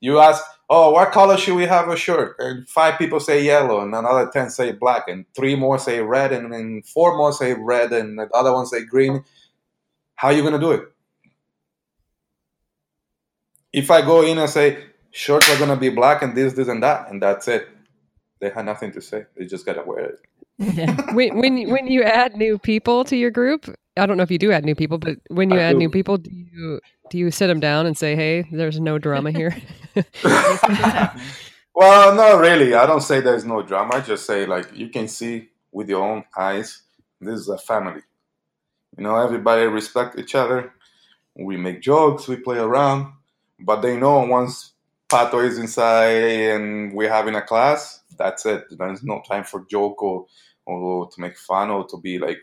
You 0.00 0.18
ask, 0.18 0.42
oh, 0.68 0.90
what 0.90 1.12
color 1.12 1.36
should 1.36 1.56
we 1.56 1.66
have 1.66 1.88
a 1.88 1.96
shirt? 1.96 2.36
And 2.38 2.68
five 2.68 2.98
people 2.98 3.20
say 3.20 3.44
yellow, 3.44 3.80
and 3.80 3.94
another 3.94 4.30
ten 4.32 4.50
say 4.50 4.72
black, 4.72 5.08
and 5.08 5.24
three 5.34 5.54
more 5.56 5.78
say 5.78 6.00
red, 6.00 6.32
and 6.32 6.52
then 6.52 6.82
four 6.82 7.16
more 7.16 7.32
say 7.32 7.54
red, 7.54 7.92
and 7.92 8.18
the 8.18 8.28
other 8.34 8.52
one 8.52 8.66
say 8.66 8.84
green 8.84 9.24
how 10.16 10.28
are 10.28 10.34
you 10.34 10.40
going 10.42 10.54
to 10.54 10.58
do 10.58 10.72
it? 10.72 10.82
If 13.72 13.90
I 13.90 14.00
go 14.00 14.22
in 14.22 14.38
and 14.38 14.50
say 14.50 14.82
shirts 15.10 15.48
are 15.50 15.58
going 15.58 15.70
to 15.70 15.76
be 15.76 15.90
black 15.90 16.22
and 16.22 16.34
this, 16.34 16.54
this, 16.54 16.68
and 16.68 16.82
that, 16.82 17.10
and 17.10 17.22
that's 17.22 17.46
it, 17.48 17.68
they 18.40 18.50
have 18.50 18.64
nothing 18.64 18.92
to 18.92 19.00
say. 19.00 19.26
They 19.36 19.44
just 19.44 19.64
got 19.66 19.74
to 19.74 19.82
wear 19.82 20.00
it. 20.00 20.20
Yeah. 20.58 21.14
when 21.14 21.36
when 21.36 21.68
when 21.70 21.86
you 21.86 22.02
add 22.02 22.34
new 22.34 22.58
people 22.58 23.04
to 23.04 23.16
your 23.16 23.30
group, 23.30 23.68
I 23.98 24.06
don't 24.06 24.16
know 24.16 24.22
if 24.22 24.30
you 24.30 24.38
do 24.38 24.52
add 24.52 24.64
new 24.64 24.74
people, 24.74 24.96
but 24.96 25.18
when 25.28 25.50
you 25.50 25.58
I 25.58 25.64
add 25.64 25.72
do. 25.72 25.78
new 25.80 25.90
people, 25.90 26.16
do 26.16 26.30
you 26.32 26.80
do 27.10 27.18
you 27.18 27.30
sit 27.30 27.46
them 27.46 27.60
down 27.60 27.86
and 27.86 27.96
say, 27.96 28.16
"Hey, 28.16 28.42
there's 28.50 28.80
no 28.80 28.98
drama 28.98 29.30
here"? 29.30 29.56
well, 31.74 32.14
not 32.14 32.40
really. 32.40 32.74
I 32.74 32.86
don't 32.86 33.02
say 33.02 33.20
there's 33.20 33.44
no 33.44 33.62
drama. 33.62 33.96
I 33.96 34.00
just 34.00 34.26
say 34.26 34.46
like 34.46 34.66
you 34.74 34.88
can 34.88 35.08
see 35.08 35.48
with 35.72 35.88
your 35.88 36.02
own 36.02 36.24
eyes. 36.36 36.82
This 37.20 37.40
is 37.40 37.48
a 37.48 37.58
family. 37.58 38.02
You 38.96 39.04
know, 39.04 39.16
everybody 39.16 39.66
respect 39.66 40.18
each 40.18 40.34
other. 40.34 40.72
We 41.34 41.56
make 41.56 41.82
jokes, 41.82 42.28
we 42.28 42.36
play 42.36 42.56
around, 42.56 43.12
but 43.60 43.82
they 43.82 43.96
know 43.96 44.20
once 44.20 44.72
Pato 45.08 45.46
is 45.46 45.58
inside 45.58 46.14
and 46.14 46.94
we're 46.94 47.12
having 47.12 47.34
a 47.34 47.42
class, 47.42 48.02
that's 48.18 48.46
it. 48.46 48.64
There's 48.70 49.02
no 49.02 49.22
time 49.28 49.44
for 49.44 49.66
joke 49.70 50.02
or, 50.02 50.26
or 50.64 51.10
to 51.10 51.20
make 51.20 51.36
fun 51.36 51.70
or 51.70 51.86
to 51.88 51.98
be 51.98 52.18
like 52.18 52.38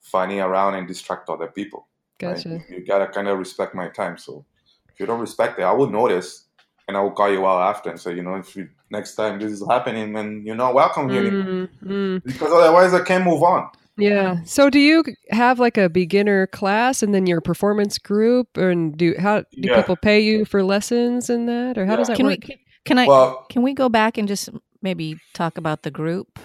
funny 0.00 0.38
around 0.38 0.74
and 0.74 0.86
distract 0.86 1.28
other 1.28 1.48
people. 1.48 1.87
Gotcha. 2.18 2.48
Right? 2.48 2.70
You 2.70 2.84
gotta 2.84 3.06
kind 3.06 3.28
of 3.28 3.38
respect 3.38 3.74
my 3.74 3.88
time. 3.88 4.18
So 4.18 4.44
if 4.92 5.00
you 5.00 5.06
don't 5.06 5.20
respect 5.20 5.58
it, 5.58 5.62
I 5.62 5.72
will 5.72 5.90
notice 5.90 6.46
and 6.88 6.96
I 6.96 7.00
will 7.00 7.12
call 7.12 7.30
you 7.30 7.46
out 7.46 7.68
after 7.68 7.90
and 7.90 8.00
say, 8.00 8.14
you 8.14 8.22
know, 8.22 8.34
if 8.34 8.56
you, 8.56 8.68
next 8.90 9.14
time 9.14 9.38
this 9.38 9.52
is 9.52 9.64
happening, 9.68 10.12
then 10.14 10.42
you're 10.44 10.56
not 10.56 10.74
welcome 10.74 11.08
here 11.08 11.30
mm-hmm. 11.30 12.16
because 12.24 12.52
otherwise 12.52 12.94
I 12.94 13.04
can't 13.04 13.24
move 13.24 13.42
on. 13.42 13.68
Yeah. 13.98 14.42
So 14.44 14.70
do 14.70 14.78
you 14.78 15.04
have 15.30 15.58
like 15.58 15.76
a 15.76 15.88
beginner 15.88 16.46
class 16.46 17.02
and 17.02 17.12
then 17.12 17.26
your 17.26 17.40
performance 17.40 17.98
group 17.98 18.56
and 18.56 18.96
do 18.96 19.14
how 19.18 19.40
do 19.40 19.46
yeah. 19.52 19.76
people 19.76 19.96
pay 19.96 20.20
you 20.20 20.44
for 20.44 20.62
lessons 20.62 21.28
in 21.28 21.46
that 21.46 21.76
or 21.76 21.84
how 21.84 21.92
yeah. 21.92 21.96
does 21.96 22.08
that 22.08 22.16
can 22.16 22.26
work? 22.26 22.38
We, 22.48 22.60
can 22.84 22.98
I 22.98 23.06
well, 23.06 23.44
can 23.50 23.62
we 23.62 23.74
go 23.74 23.88
back 23.88 24.16
and 24.16 24.28
just 24.28 24.50
maybe 24.82 25.16
talk 25.34 25.58
about 25.58 25.82
the 25.82 25.90
group? 25.90 26.38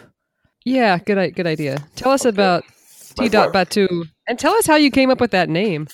Yeah, 0.66 0.98
good 0.98 1.36
good 1.36 1.46
idea. 1.46 1.78
Tell 1.96 2.12
us 2.12 2.26
okay. 2.26 2.36
about 2.36 2.64
TDot 3.14 3.52
Batu 3.54 4.06
and 4.28 4.40
tell 4.40 4.54
us 4.54 4.66
how 4.66 4.76
you 4.76 4.92
came 4.92 5.10
up 5.10 5.20
with 5.20 5.32
that 5.32 5.50
name. 5.50 5.88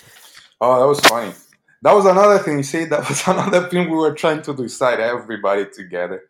Oh, 0.62 0.80
that 0.80 0.88
was 0.88 1.00
funny. 1.02 1.34
That 1.82 1.94
was 1.94 2.06
another 2.06 2.40
thing. 2.40 2.58
You 2.58 2.64
see, 2.64 2.86
that 2.86 3.00
was 3.10 3.28
another 3.28 3.70
thing 3.70 3.90
we 3.90 3.96
were 3.96 4.14
trying 4.14 4.42
to 4.44 4.54
decide 4.54 5.00
everybody 5.00 5.66
together. 5.72 6.24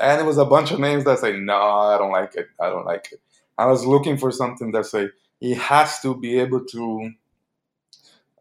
And 0.00 0.20
it 0.20 0.24
was 0.24 0.38
a 0.38 0.44
bunch 0.44 0.70
of 0.70 0.78
names 0.78 1.04
that 1.04 1.18
say, 1.18 1.36
no, 1.38 1.56
I 1.56 1.98
don't 1.98 2.12
like 2.12 2.34
it. 2.36 2.48
I 2.60 2.68
don't 2.68 2.86
like 2.86 3.08
it. 3.12 3.20
I 3.58 3.66
was 3.66 3.84
looking 3.84 4.16
for 4.16 4.30
something 4.30 4.72
that 4.72 4.86
say 4.86 5.08
he 5.38 5.54
has 5.54 6.00
to 6.00 6.16
be 6.16 6.38
able 6.38 6.64
to 6.64 7.12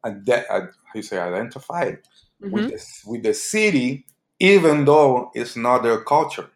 how 0.04 0.68
you 0.96 1.02
say 1.02 1.18
identify 1.18 1.92
mm-hmm. 1.92 2.52
with 2.52 2.70
the, 2.70 2.86
with 3.06 3.24
the 3.24 3.34
city, 3.34 4.06
even 4.40 4.86
though 4.86 5.32
it's 5.34 5.56
not 5.56 5.84
their 5.84 6.02
culture. 6.02 6.50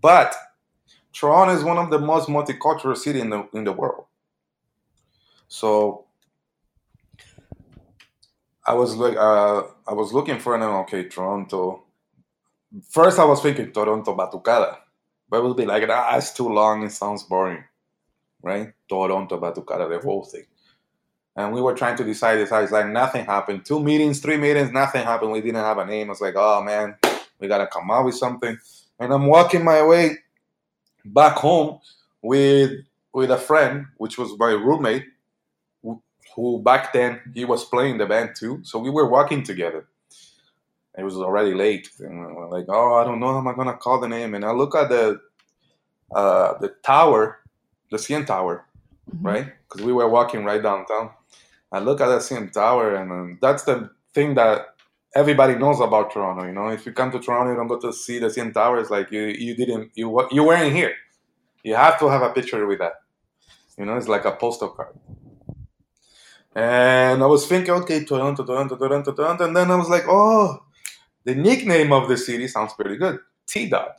But 0.00 0.34
Toronto 1.12 1.54
is 1.54 1.64
one 1.64 1.78
of 1.78 1.90
the 1.90 1.98
most 1.98 2.28
multicultural 2.28 2.96
city 2.96 3.20
in 3.20 3.30
the 3.30 3.48
in 3.54 3.64
the 3.64 3.72
world. 3.72 4.06
So 5.54 6.06
I 8.66 8.74
was 8.74 8.96
like, 8.96 9.16
uh, 9.16 9.62
I 9.86 9.92
was 9.92 10.12
looking 10.12 10.38
for 10.38 10.54
an 10.54 10.62
okay 10.62 11.04
Toronto. 11.04 11.84
First, 12.90 13.18
I 13.18 13.24
was 13.24 13.40
thinking 13.40 13.70
Toronto 13.72 14.16
Batucada 14.16 14.78
but 15.34 15.38
it 15.38 15.48
would 15.48 15.56
be 15.56 15.66
like, 15.66 15.82
ah, 15.88 16.12
that's 16.12 16.32
too 16.32 16.48
long. 16.48 16.84
It 16.84 16.92
sounds 16.92 17.24
boring, 17.24 17.64
right? 18.42 18.72
Toronto 18.88 19.40
Batucada, 19.40 19.88
the 19.88 19.98
whole 19.98 20.24
thing. 20.24 20.44
And 21.36 21.52
we 21.52 21.60
were 21.60 21.74
trying 21.74 21.96
to 21.96 22.04
decide 22.04 22.36
this. 22.36 22.52
I 22.52 22.62
was 22.62 22.70
like, 22.70 22.86
nothing 22.86 23.24
happened. 23.24 23.64
Two 23.64 23.80
meetings, 23.80 24.20
three 24.20 24.36
meetings, 24.36 24.70
nothing 24.70 25.02
happened. 25.02 25.32
We 25.32 25.40
didn't 25.40 25.56
have 25.56 25.78
a 25.78 25.86
name. 25.86 26.08
I 26.08 26.10
was 26.10 26.20
like, 26.20 26.34
oh 26.36 26.62
man, 26.62 26.96
we 27.40 27.48
gotta 27.48 27.66
come 27.66 27.90
up 27.90 28.04
with 28.04 28.14
something. 28.14 28.56
And 29.00 29.12
I'm 29.12 29.26
walking 29.26 29.64
my 29.64 29.84
way 29.84 30.18
back 31.04 31.36
home 31.36 31.80
with 32.22 32.70
with 33.12 33.32
a 33.32 33.38
friend, 33.38 33.86
which 33.96 34.18
was 34.18 34.38
my 34.38 34.50
roommate, 34.50 35.06
who, 36.34 36.62
back 36.62 36.92
then 36.92 37.20
he 37.34 37.44
was 37.44 37.64
playing 37.64 37.98
the 37.98 38.06
band 38.06 38.30
too. 38.36 38.60
So 38.62 38.78
we 38.78 38.90
were 38.90 39.08
walking 39.08 39.42
together 39.42 39.86
it 40.96 41.02
was 41.02 41.16
already 41.16 41.54
late. 41.54 41.90
And 41.98 42.24
I'm 42.24 42.50
like, 42.50 42.66
oh, 42.68 42.94
I 42.94 43.04
don't 43.04 43.20
know 43.20 43.32
how 43.32 43.38
am 43.38 43.48
I 43.48 43.54
gonna 43.54 43.76
call 43.76 44.00
the 44.00 44.08
name. 44.08 44.34
And 44.34 44.44
I 44.44 44.52
look 44.52 44.74
at 44.74 44.88
the 44.88 45.20
uh, 46.14 46.58
the 46.58 46.68
tower, 46.84 47.40
the 47.90 47.96
CN 47.96 48.26
Tower, 48.26 48.66
mm-hmm. 49.12 49.26
right? 49.26 49.52
Because 49.68 49.84
we 49.84 49.92
were 49.92 50.08
walking 50.08 50.44
right 50.44 50.62
downtown. 50.62 51.10
I 51.72 51.80
look 51.80 52.00
at 52.00 52.06
the 52.06 52.18
CN 52.18 52.52
Tower, 52.52 52.94
and 52.94 53.10
um, 53.10 53.38
that's 53.42 53.64
the 53.64 53.90
thing 54.12 54.34
that 54.34 54.76
everybody 55.16 55.56
knows 55.56 55.80
about 55.80 56.12
Toronto. 56.12 56.46
You 56.46 56.52
know, 56.52 56.68
if 56.68 56.86
you 56.86 56.92
come 56.92 57.10
to 57.10 57.18
Toronto, 57.18 57.50
you 57.50 57.56
don't 57.56 57.66
go 57.66 57.80
to 57.80 57.92
see 57.92 58.20
the 58.20 58.28
CN 58.28 58.54
Tower. 58.54 58.78
It's 58.78 58.90
like 58.90 59.10
you 59.10 59.22
you 59.22 59.56
didn't 59.56 59.90
you 59.94 60.28
you 60.30 60.44
weren't 60.44 60.72
here. 60.72 60.94
You 61.64 61.74
have 61.74 61.98
to 61.98 62.08
have 62.08 62.22
a 62.22 62.30
picture 62.30 62.64
with 62.66 62.78
that. 62.78 62.94
You 63.76 63.86
know, 63.86 63.96
it's 63.96 64.06
like 64.06 64.24
a 64.26 64.32
postal 64.32 64.68
card. 64.68 64.94
And 66.54 67.22
I 67.22 67.26
was 67.26 67.46
thinking, 67.46 67.74
okay, 67.74 68.04
Toronto, 68.04 68.44
Toronto, 68.44 68.76
Toronto, 68.76 69.12
Toronto, 69.12 69.44
and 69.44 69.56
then 69.56 69.70
I 69.70 69.76
was 69.76 69.88
like, 69.88 70.04
oh, 70.08 70.62
the 71.24 71.34
nickname 71.34 71.92
of 71.92 72.08
the 72.08 72.16
city 72.16 72.46
sounds 72.48 72.72
pretty 72.74 72.96
good. 72.96 73.18
T 73.46 73.68
Dot. 73.68 73.96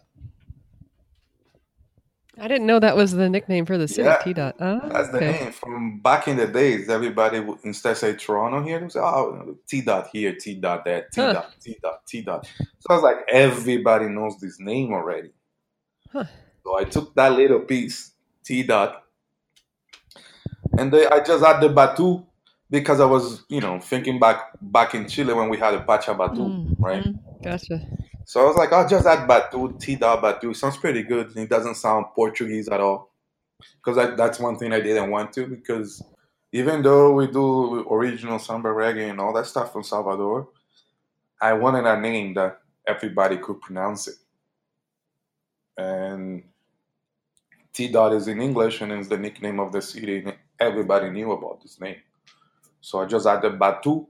I 2.37 2.47
didn't 2.49 2.67
know 2.67 2.79
that 2.79 2.97
was 2.97 3.13
the 3.13 3.29
nickname 3.29 3.65
for 3.65 3.77
the 3.77 3.87
city, 3.87 4.03
yeah, 4.03 4.17
T 4.17 4.33
dot. 4.33 4.55
Oh, 4.59 4.81
that's 4.89 5.09
the 5.09 5.21
name 5.21 5.51
from 5.53 5.99
back 6.01 6.27
in 6.27 6.35
the 6.35 6.47
days. 6.47 6.89
Everybody 6.89 7.39
would 7.39 7.59
instead 7.63 7.95
say 7.95 8.13
Toronto 8.13 8.61
here, 8.61 8.79
they 8.79 8.89
say, 8.89 8.99
"Oh, 8.99 9.57
T 9.67 9.81
dot 9.81 10.09
here, 10.11 10.35
T 10.35 10.55
dot 10.55 10.83
there, 10.83 11.07
T 11.13 11.21
huh. 11.21 11.33
dot, 11.33 11.55
T 11.61 11.77
dot, 11.81 12.05
T 12.05 12.21
dot." 12.21 12.45
So 12.79 12.87
I 12.89 12.93
was 12.93 13.03
like, 13.03 13.17
everybody 13.29 14.07
knows 14.07 14.37
this 14.39 14.59
name 14.59 14.91
already. 14.93 15.29
Huh. 16.11 16.25
So 16.63 16.77
I 16.77 16.83
took 16.83 17.15
that 17.15 17.31
little 17.31 17.61
piece, 17.61 18.11
T 18.43 18.63
dot, 18.63 19.03
and 20.77 20.91
they, 20.91 21.07
I 21.07 21.23
just 21.23 21.43
added 21.43 21.69
the 21.69 21.73
Batu 21.73 22.25
because 22.79 22.99
I 22.99 23.05
was, 23.05 23.43
you 23.49 23.61
know, 23.61 23.79
thinking 23.79 24.19
back 24.19 24.51
back 24.61 24.95
in 24.95 25.07
Chile 25.07 25.33
when 25.33 25.49
we 25.49 25.57
had 25.57 25.73
a 25.73 25.81
Pacha 25.81 26.13
Batu, 26.13 26.41
mm-hmm. 26.41 26.83
right? 26.83 27.05
Gotcha. 27.43 27.79
So 28.25 28.41
I 28.41 28.45
was 28.45 28.55
like, 28.55 28.73
I'll 28.73 28.87
just 28.87 29.05
add 29.05 29.27
Batu, 29.27 29.77
T 29.79 29.95
dot 29.95 30.21
Batu. 30.21 30.53
Sounds 30.53 30.77
pretty 30.77 31.03
good. 31.03 31.35
It 31.37 31.49
doesn't 31.49 31.75
sound 31.75 32.05
Portuguese 32.15 32.69
at 32.69 32.79
all. 32.79 33.11
Because 33.77 34.17
that's 34.17 34.39
one 34.39 34.57
thing 34.57 34.73
I 34.73 34.81
didn't 34.81 35.11
want 35.11 35.31
to. 35.33 35.47
Because 35.47 36.03
even 36.51 36.81
though 36.81 37.13
we 37.13 37.27
do 37.27 37.87
original 37.89 38.39
samba 38.39 38.69
reggae 38.69 39.09
and 39.09 39.19
all 39.19 39.33
that 39.33 39.45
stuff 39.45 39.71
from 39.71 39.83
Salvador, 39.83 40.49
I 41.41 41.53
wanted 41.53 41.85
a 41.85 41.99
name 41.99 42.33
that 42.33 42.61
everybody 42.87 43.37
could 43.37 43.61
pronounce 43.61 44.07
it. 44.07 44.15
And 45.77 46.43
T 47.73 47.89
dot 47.89 48.13
is 48.13 48.27
in 48.27 48.41
English 48.41 48.81
and 48.81 48.91
it's 48.91 49.07
the 49.07 49.17
nickname 49.17 49.59
of 49.59 49.71
the 49.71 49.81
city. 49.81 50.19
and 50.19 50.35
Everybody 50.59 51.09
knew 51.09 51.31
about 51.31 51.61
this 51.61 51.79
name. 51.79 51.97
So 52.85 53.01
I 53.01 53.05
just 53.05 53.25
added 53.25 53.57
Batu 53.57 54.05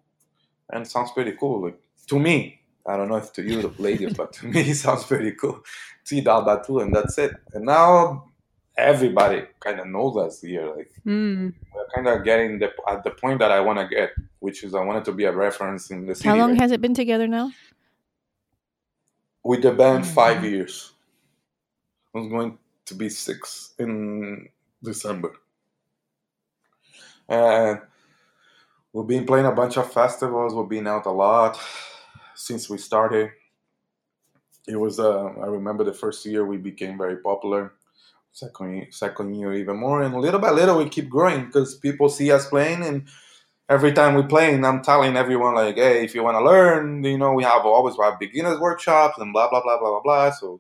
and 0.70 0.86
sounds 0.86 1.12
pretty 1.14 1.32
cool. 1.40 1.62
Like, 1.64 1.80
to 2.08 2.20
me, 2.20 2.60
I 2.86 2.98
don't 2.98 3.08
know 3.08 3.16
if 3.16 3.32
to 3.34 3.42
you, 3.42 3.62
the 3.62 3.82
ladies, 3.82 4.14
but 4.14 4.34
to 4.34 4.48
me, 4.52 4.70
it 4.70 4.76
sounds 4.76 5.06
pretty 5.06 5.32
cool. 5.32 5.64
T 6.04 6.20
Batu, 6.20 6.80
and 6.80 6.94
that's 6.94 7.18
it. 7.18 7.32
And 7.54 7.66
now 7.66 8.32
everybody 8.78 9.44
kind 9.62 9.80
of 9.80 9.88
knows 9.88 10.18
us 10.18 10.42
here. 10.42 10.76
Like 10.76 10.92
mm. 11.06 11.54
we're 11.74 11.88
kind 11.96 12.10
of 12.10 12.26
getting 12.26 12.60
the, 12.60 12.74
at 12.90 13.06
the 13.06 13.12
point 13.12 13.40
that 13.40 13.50
I 13.50 13.62
want 13.62 13.80
to 13.80 13.88
get, 13.88 14.10
which 14.40 14.66
is 14.66 14.76
I 14.76 14.84
wanted 14.84 15.06
to 15.06 15.14
be 15.14 15.24
a 15.24 15.32
reference 15.32 15.90
in 15.90 16.06
the 16.06 16.14
city. 16.14 16.28
How 16.28 16.36
long 16.36 16.52
right? 16.52 16.60
has 16.60 16.72
it 16.74 16.82
been 16.82 16.94
together 16.94 17.30
now? 17.30 17.54
With 19.42 19.62
the 19.62 19.72
band, 19.72 20.04
mm-hmm. 20.04 20.14
five 20.14 20.44
years. 20.44 20.92
It 22.14 22.18
was 22.18 22.28
going 22.28 22.58
to 22.88 22.94
be 22.94 23.08
six 23.08 23.74
in 23.80 24.50
December. 24.84 25.32
And 27.30 27.80
we've 28.96 29.08
been 29.08 29.26
playing 29.26 29.46
a 29.46 29.52
bunch 29.52 29.76
of 29.78 29.92
festivals. 29.92 30.56
We've 30.56 30.70
been 30.70 30.88
out 30.88 31.06
a 31.06 31.12
lot 31.12 31.60
since 32.34 32.70
we 32.70 32.78
started. 32.78 33.30
It 34.68 34.78
was 34.78 35.00
uh, 35.00 35.26
I 35.26 35.48
remember 35.48 35.84
the 35.84 35.94
first 35.94 36.26
year 36.26 36.46
we 36.46 36.58
became 36.58 36.98
very 36.98 37.18
popular. 37.18 37.74
Second 38.32 38.88
second 38.92 39.36
year 39.36 39.54
even 39.54 39.78
more, 39.78 40.02
and 40.02 40.16
little 40.16 40.40
by 40.40 40.52
little 40.52 40.78
we 40.78 40.90
keep 40.90 41.10
growing 41.10 41.46
because 41.46 41.76
people 41.76 42.10
see 42.10 42.32
us 42.32 42.50
playing, 42.50 42.84
and 42.84 43.08
every 43.70 43.94
time 43.94 44.16
we 44.16 44.24
play, 44.24 44.54
I'm 44.56 44.82
telling 44.82 45.16
everyone 45.16 45.56
like, 45.56 45.76
hey, 45.76 46.04
if 46.04 46.16
you 46.16 46.24
want 46.24 46.36
to 46.36 46.44
learn, 46.44 47.04
you 47.04 47.18
know, 47.18 47.34
we 47.34 47.44
have 47.44 47.66
always 47.66 47.96
have 48.02 48.20
beginners 48.20 48.60
workshops 48.60 49.20
and 49.20 49.32
blah 49.32 49.50
blah 49.50 49.62
blah 49.62 49.80
blah 49.80 49.90
blah 49.90 50.02
blah. 50.02 50.32
So 50.32 50.60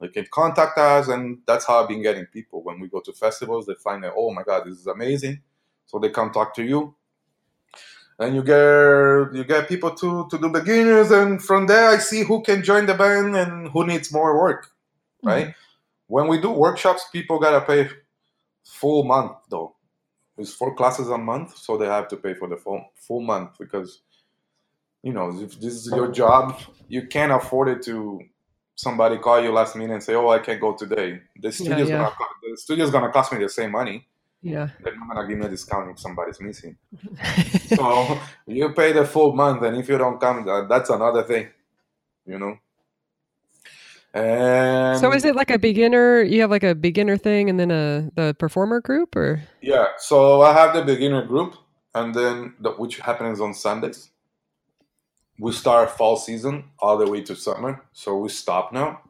they 0.00 0.08
can 0.08 0.26
contact 0.32 0.78
us, 0.78 1.08
and 1.08 1.38
that's 1.46 1.66
how 1.66 1.82
I've 1.82 1.88
been 1.88 2.02
getting 2.02 2.26
people 2.26 2.62
when 2.62 2.78
we 2.78 2.88
go 2.88 3.00
to 3.00 3.12
festivals. 3.12 3.66
They 3.66 3.74
find 3.74 4.04
that 4.04 4.12
oh 4.16 4.32
my 4.32 4.42
god, 4.44 4.64
this 4.66 4.78
is 4.78 4.86
amazing, 4.86 5.40
so 5.86 5.98
they 5.98 6.10
come 6.10 6.30
talk 6.30 6.54
to 6.56 6.64
you 6.64 6.94
and 8.18 8.34
you 8.34 8.42
get 8.42 9.34
you 9.36 9.44
get 9.44 9.68
people 9.68 9.90
to 9.90 10.26
to 10.30 10.38
do 10.38 10.48
beginners 10.48 11.10
and 11.10 11.42
from 11.42 11.66
there 11.66 11.90
i 11.90 11.98
see 11.98 12.22
who 12.22 12.42
can 12.42 12.62
join 12.62 12.86
the 12.86 12.94
band 12.94 13.36
and 13.36 13.68
who 13.68 13.86
needs 13.86 14.12
more 14.12 14.38
work 14.38 14.66
mm-hmm. 14.66 15.28
right 15.28 15.54
when 16.06 16.28
we 16.28 16.40
do 16.40 16.50
workshops 16.50 17.06
people 17.12 17.38
gotta 17.38 17.60
pay 17.60 17.88
full 18.64 19.04
month 19.04 19.32
though 19.50 19.74
it's 20.38 20.52
four 20.52 20.74
classes 20.74 21.08
a 21.08 21.18
month 21.18 21.56
so 21.56 21.76
they 21.76 21.86
have 21.86 22.08
to 22.08 22.16
pay 22.16 22.34
for 22.34 22.48
the 22.48 22.56
full 22.56 22.84
full 22.94 23.20
month 23.20 23.50
because 23.58 24.00
you 25.02 25.12
know 25.12 25.30
if 25.40 25.60
this 25.60 25.74
is 25.74 25.92
your 25.94 26.10
job 26.10 26.58
you 26.88 27.06
can't 27.06 27.32
afford 27.32 27.68
it 27.68 27.82
to 27.82 28.20
somebody 28.74 29.16
call 29.16 29.42
you 29.42 29.52
last 29.52 29.76
minute 29.76 29.94
and 29.94 30.02
say 30.02 30.14
oh 30.14 30.28
i 30.28 30.38
can't 30.38 30.60
go 30.60 30.74
today 30.74 31.20
the 31.40 31.50
studio's 31.52 31.88
yeah, 31.88 31.96
yeah. 31.96 32.12
gonna 32.18 32.30
the 32.50 32.56
studio's 32.56 32.90
gonna 32.90 33.10
cost 33.10 33.32
me 33.32 33.38
the 33.38 33.48
same 33.48 33.70
money 33.70 34.06
yeah. 34.46 34.68
They're 34.82 34.96
not 34.96 35.14
gonna 35.14 35.28
give 35.28 35.38
me 35.38 35.46
a 35.46 35.48
discount 35.48 35.90
if 35.90 35.98
somebody's 35.98 36.40
missing. 36.40 36.76
so 37.66 38.18
you 38.46 38.70
pay 38.70 38.92
the 38.92 39.04
full 39.04 39.34
month, 39.34 39.62
and 39.62 39.76
if 39.76 39.88
you 39.88 39.98
don't 39.98 40.20
come, 40.20 40.44
that's 40.68 40.90
another 40.90 41.22
thing, 41.24 41.48
you 42.26 42.38
know. 42.38 42.58
And 44.14 44.98
so 44.98 45.12
is 45.12 45.24
it 45.24 45.36
like 45.36 45.50
a 45.50 45.58
beginner? 45.58 46.22
You 46.22 46.40
have 46.42 46.50
like 46.50 46.62
a 46.62 46.74
beginner 46.74 47.16
thing, 47.16 47.50
and 47.50 47.58
then 47.58 47.70
a 47.70 48.10
the 48.14 48.34
performer 48.38 48.80
group, 48.80 49.16
or 49.16 49.42
yeah. 49.60 49.88
So 49.98 50.42
I 50.42 50.52
have 50.52 50.74
the 50.74 50.82
beginner 50.82 51.26
group, 51.26 51.56
and 51.94 52.14
then 52.14 52.54
the, 52.60 52.70
which 52.72 52.98
happens 52.98 53.40
on 53.40 53.52
Sundays. 53.52 54.10
We 55.38 55.52
start 55.52 55.90
fall 55.90 56.16
season 56.16 56.64
all 56.78 56.96
the 56.96 57.06
way 57.10 57.20
to 57.22 57.36
summer, 57.36 57.84
so 57.92 58.16
we 58.16 58.30
stop 58.30 58.72
now, 58.72 59.02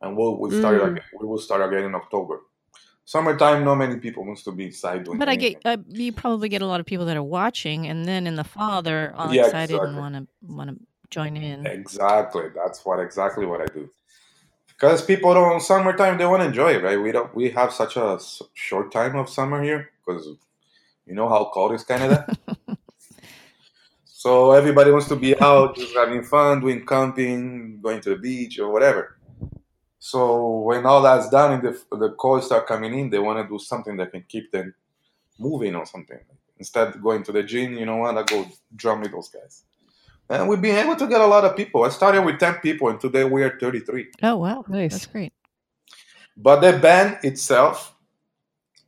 and 0.00 0.16
we'll 0.16 0.38
we 0.38 0.56
start 0.58 0.80
mm. 0.80 0.92
again, 0.92 1.04
we 1.20 1.26
will 1.26 1.38
start 1.38 1.60
again 1.60 1.84
in 1.84 1.94
October 1.94 2.40
summertime 3.10 3.64
not 3.64 3.74
many 3.74 3.96
people 3.96 4.24
wants 4.24 4.44
to 4.44 4.52
be 4.52 4.66
inside 4.66 5.02
doing 5.02 5.18
but 5.18 5.28
anything. 5.28 5.56
i 5.64 5.70
get 5.72 5.80
uh, 5.80 5.82
you 5.88 6.12
probably 6.12 6.48
get 6.48 6.62
a 6.62 6.66
lot 6.66 6.78
of 6.78 6.86
people 6.86 7.04
that 7.04 7.16
are 7.16 7.24
watching 7.24 7.88
and 7.88 8.04
then 8.04 8.24
in 8.24 8.36
the 8.36 8.44
fall 8.44 8.82
they're 8.82 9.12
all 9.16 9.34
yeah, 9.34 9.46
excited 9.46 9.74
exactly. 9.74 9.88
and 9.88 9.98
want 9.98 10.14
to 10.14 10.22
want 10.54 10.70
to 10.70 10.76
join 11.10 11.36
in. 11.36 11.66
Exactly 11.66 12.44
that's 12.54 12.86
what 12.86 13.00
exactly 13.00 13.44
what 13.44 13.60
i 13.60 13.66
do. 13.66 13.90
Because 14.68 15.04
people 15.04 15.34
don't 15.34 15.60
summertime 15.60 16.18
they 16.18 16.24
want 16.24 16.42
to 16.42 16.46
enjoy 16.46 16.74
it 16.76 16.84
right? 16.84 17.02
We 17.02 17.10
don't 17.10 17.34
we 17.34 17.50
have 17.50 17.72
such 17.72 17.96
a 17.96 18.20
short 18.54 18.92
time 18.92 19.16
of 19.16 19.28
summer 19.28 19.60
here 19.60 19.90
because 19.98 20.28
you 21.04 21.14
know 21.16 21.28
how 21.28 21.50
cold 21.52 21.72
is 21.72 21.82
canada? 21.82 22.26
So 24.04 24.52
everybody 24.52 24.90
wants 24.90 25.08
to 25.08 25.16
be 25.16 25.32
out 25.40 25.76
just 25.76 25.94
having 25.94 26.22
fun 26.22 26.60
doing 26.60 26.84
camping 26.84 27.80
going 27.80 28.02
to 28.02 28.10
the 28.10 28.16
beach 28.16 28.58
or 28.58 28.70
whatever 28.70 29.16
so 30.02 30.60
when 30.60 30.86
all 30.86 31.02
that's 31.02 31.28
done 31.28 31.52
and 31.52 31.62
the, 31.62 31.96
the 31.96 32.10
calls 32.12 32.46
start 32.46 32.66
coming 32.66 32.98
in, 32.98 33.10
they 33.10 33.18
want 33.18 33.38
to 33.38 33.46
do 33.46 33.58
something 33.58 33.98
that 33.98 34.10
can 34.10 34.24
keep 34.26 34.50
them 34.50 34.74
moving 35.38 35.76
or 35.76 35.84
something. 35.84 36.18
Instead 36.58 36.88
of 36.88 37.02
going 37.02 37.22
to 37.22 37.32
the 37.32 37.42
gym, 37.42 37.74
you 37.74 37.84
know 37.84 37.98
what, 37.98 38.16
I 38.16 38.22
go 38.22 38.46
drum 38.74 39.02
with 39.02 39.12
those 39.12 39.28
guys. 39.28 39.64
And 40.30 40.48
we've 40.48 40.60
been 40.60 40.76
able 40.76 40.96
to 40.96 41.06
get 41.06 41.20
a 41.20 41.26
lot 41.26 41.44
of 41.44 41.54
people. 41.54 41.84
I 41.84 41.90
started 41.90 42.22
with 42.22 42.38
10 42.38 42.56
people 42.56 42.88
and 42.88 42.98
today 42.98 43.24
we 43.24 43.42
are 43.42 43.58
33. 43.58 44.08
Oh, 44.22 44.36
wow. 44.36 44.64
Nice. 44.68 44.92
That's 44.92 45.06
great. 45.06 45.34
But 46.34 46.60
the 46.60 46.78
band 46.78 47.18
itself, 47.22 47.94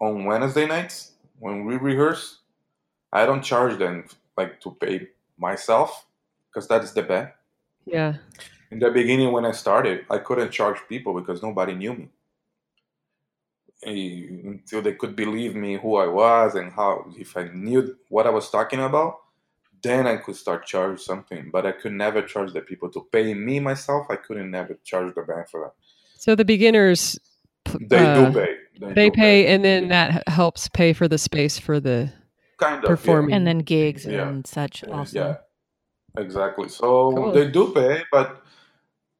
on 0.00 0.24
Wednesday 0.24 0.66
nights, 0.66 1.12
when 1.38 1.66
we 1.66 1.76
rehearse, 1.76 2.38
I 3.12 3.26
don't 3.26 3.42
charge 3.42 3.78
them 3.78 4.06
like 4.38 4.62
to 4.62 4.70
pay 4.80 5.08
myself 5.36 6.06
because 6.48 6.66
that 6.68 6.82
is 6.82 6.94
the 6.94 7.02
band. 7.02 7.28
Yeah 7.84 8.14
in 8.72 8.78
the 8.78 8.90
beginning 8.90 9.30
when 9.32 9.44
I 9.44 9.52
started, 9.52 10.06
I 10.08 10.16
couldn't 10.16 10.50
charge 10.50 10.78
people 10.88 11.12
because 11.12 11.42
nobody 11.42 11.74
knew 11.74 11.94
me. 11.94 12.08
Until 13.84 14.80
they 14.80 14.94
could 14.94 15.14
believe 15.14 15.54
me 15.54 15.76
who 15.76 15.96
I 15.96 16.06
was 16.06 16.54
and 16.54 16.72
how 16.72 17.04
if 17.18 17.36
I 17.36 17.48
knew 17.52 17.96
what 18.08 18.26
I 18.26 18.30
was 18.30 18.48
talking 18.48 18.80
about, 18.80 19.18
then 19.82 20.06
I 20.06 20.16
could 20.16 20.36
start 20.36 20.64
charge 20.64 21.00
something. 21.00 21.50
But 21.52 21.66
I 21.66 21.72
could 21.72 21.92
never 21.92 22.22
charge 22.22 22.54
the 22.54 22.62
people 22.62 22.88
to 22.92 23.06
pay 23.12 23.34
me 23.34 23.60
myself. 23.60 24.06
I 24.08 24.16
couldn't 24.16 24.50
never 24.50 24.78
charge 24.84 25.14
the 25.14 25.22
bank 25.22 25.50
for 25.50 25.60
that. 25.64 25.74
So 26.14 26.34
the 26.34 26.44
beginners, 26.44 27.18
they 27.78 27.98
uh, 27.98 28.30
do 28.30 28.40
pay. 28.40 28.56
They, 28.80 28.92
they 28.94 29.10
pay, 29.10 29.16
pay, 29.16 29.54
and 29.54 29.62
then 29.62 29.88
that 29.88 30.26
helps 30.28 30.68
pay 30.68 30.94
for 30.94 31.08
the 31.08 31.18
space 31.18 31.58
for 31.58 31.78
the 31.78 32.10
kind 32.58 32.82
of 32.82 32.88
performing, 32.88 33.30
yeah. 33.30 33.36
and 33.36 33.46
then 33.46 33.58
gigs 33.58 34.06
yeah. 34.06 34.28
and 34.28 34.46
such. 34.46 34.82
Also, 34.84 35.18
yeah, 36.16 36.22
exactly. 36.22 36.70
So 36.70 37.12
cool. 37.12 37.32
they 37.32 37.50
do 37.50 37.72
pay, 37.74 38.04
but 38.10 38.41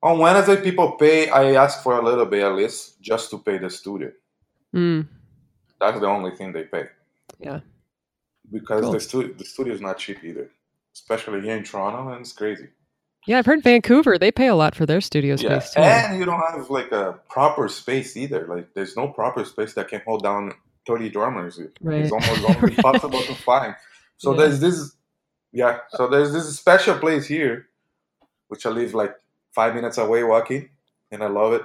on 0.02 0.18
Wednesday, 0.18 0.60
people 0.60 0.92
pay. 0.92 1.28
I 1.28 1.54
ask 1.54 1.82
for 1.82 1.98
a 1.98 2.04
little 2.04 2.26
bit 2.26 2.42
at 2.42 2.54
least 2.54 3.00
just 3.00 3.30
to 3.30 3.38
pay 3.38 3.58
the 3.58 3.70
studio. 3.70 4.10
Mm. 4.74 5.06
That's 5.80 6.00
the 6.00 6.06
only 6.06 6.34
thing 6.34 6.52
they 6.52 6.64
pay. 6.64 6.86
Yeah. 7.38 7.60
Because 8.50 8.82
cool. 8.82 8.92
the 8.92 9.00
studio 9.00 9.34
the 9.34 9.44
studio 9.44 9.74
is 9.74 9.80
not 9.80 9.98
cheap 9.98 10.22
either, 10.24 10.50
especially 10.94 11.40
here 11.40 11.56
in 11.56 11.64
Toronto, 11.64 12.12
and 12.12 12.20
it's 12.20 12.32
crazy. 12.32 12.68
Yeah, 13.26 13.38
I've 13.38 13.46
heard 13.46 13.62
Vancouver 13.62 14.18
they 14.18 14.32
pay 14.32 14.48
a 14.48 14.54
lot 14.54 14.74
for 14.74 14.84
their 14.84 15.00
studio 15.00 15.36
space 15.36 15.72
yeah. 15.76 16.06
too. 16.06 16.12
And 16.12 16.18
you 16.18 16.24
don't 16.24 16.40
have 16.40 16.68
like 16.70 16.90
a 16.90 17.20
proper 17.28 17.68
space 17.68 18.16
either. 18.16 18.46
Like 18.48 18.74
there's 18.74 18.96
no 18.96 19.08
proper 19.08 19.44
space 19.44 19.74
that 19.74 19.88
can 19.88 20.02
hold 20.04 20.24
down 20.24 20.52
thirty 20.86 21.08
drummers. 21.08 21.60
Right. 21.80 22.02
It's 22.02 22.12
almost 22.12 22.44
almost 22.44 22.62
impossible 22.76 23.22
to 23.22 23.34
find. 23.36 23.76
So 24.18 24.32
yeah. 24.32 24.40
there's 24.40 24.60
this 24.60 24.96
yeah, 25.52 25.78
so 25.90 26.08
there's 26.08 26.32
this 26.32 26.58
special 26.58 26.98
place 26.98 27.26
here, 27.26 27.68
which 28.48 28.66
I 28.66 28.70
live 28.70 28.94
like 28.94 29.14
five 29.52 29.74
minutes 29.74 29.98
away 29.98 30.24
walking, 30.24 30.68
and 31.10 31.22
I 31.22 31.28
love 31.28 31.52
it. 31.52 31.62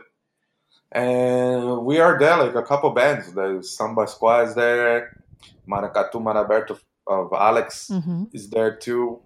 And 0.92 1.86
we 1.86 2.00
are 2.00 2.18
there, 2.18 2.38
like 2.38 2.56
a 2.56 2.64
couple 2.64 2.90
bands. 2.92 3.34
There's 3.34 3.76
Samba 3.76 4.08
Squad 4.08 4.48
is 4.48 4.56
there, 4.56 5.22
Maracatu 5.68 6.22
Mar 6.22 6.36
Aberto 6.46 6.80
of 7.08 7.32
Alex 7.34 7.90
mm-hmm. 7.92 8.26
is 8.34 8.50
there 8.50 8.76
too. 8.76 9.20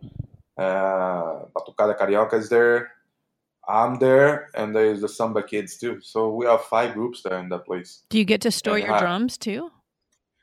Uh, 0.58 1.46
Batucada 1.56 1.98
Carioca 1.98 2.36
is 2.36 2.50
there. 2.50 2.92
I'm 3.68 4.00
there, 4.00 4.50
and 4.56 4.76
there's 4.76 5.02
the 5.02 5.10
Samba 5.10 5.44
kids 5.44 5.78
too. 5.78 6.00
So 6.02 6.34
we 6.34 6.46
have 6.46 6.64
five 6.64 6.94
groups 6.94 7.22
there 7.24 7.40
in 7.40 7.50
that 7.50 7.66
place. 7.66 8.04
Do 8.10 8.18
you 8.18 8.26
get 8.26 8.42
to 8.42 8.52
store 8.52 8.78
and 8.78 8.88
your 8.88 9.00
drums 9.00 9.38
too? 9.38 9.72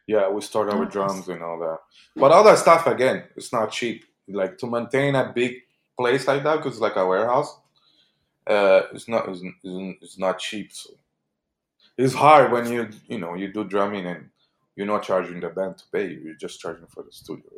Yeah, 0.06 0.30
we 0.30 0.40
store 0.40 0.70
our 0.70 0.82
oh, 0.82 0.84
drums 0.86 1.28
and 1.28 1.42
all 1.42 1.58
that. 1.58 1.78
But 2.16 2.32
all 2.32 2.44
that 2.44 2.58
stuff 2.58 2.86
again, 2.86 3.24
it's 3.36 3.52
not 3.52 3.72
cheap. 3.72 4.04
Like 4.28 4.56
to 4.58 4.66
maintain 4.66 5.14
a 5.14 5.32
big 5.34 5.56
place 5.98 6.26
like 6.26 6.44
that, 6.44 6.56
because 6.56 6.74
it's 6.74 6.80
like 6.80 6.96
a 6.96 7.06
warehouse. 7.06 7.58
Uh, 8.48 8.82
it's 8.92 9.08
not 9.08 9.28
it's, 9.28 9.42
it's 10.02 10.18
not 10.18 10.38
cheap. 10.38 10.72
So 10.72 10.90
it's 11.96 12.14
hard 12.14 12.50
when 12.50 12.70
you 12.72 12.88
you 13.06 13.18
know 13.18 13.34
you 13.34 13.52
do 13.52 13.64
drumming 13.64 14.06
and 14.06 14.30
you're 14.76 14.86
not 14.86 15.02
charging 15.02 15.40
the 15.40 15.48
band 15.48 15.76
to 15.78 15.84
pay 15.92 16.08
you. 16.08 16.20
You're 16.24 16.34
just 16.34 16.60
charging 16.60 16.86
for 16.86 17.02
the 17.02 17.12
studio. 17.12 17.50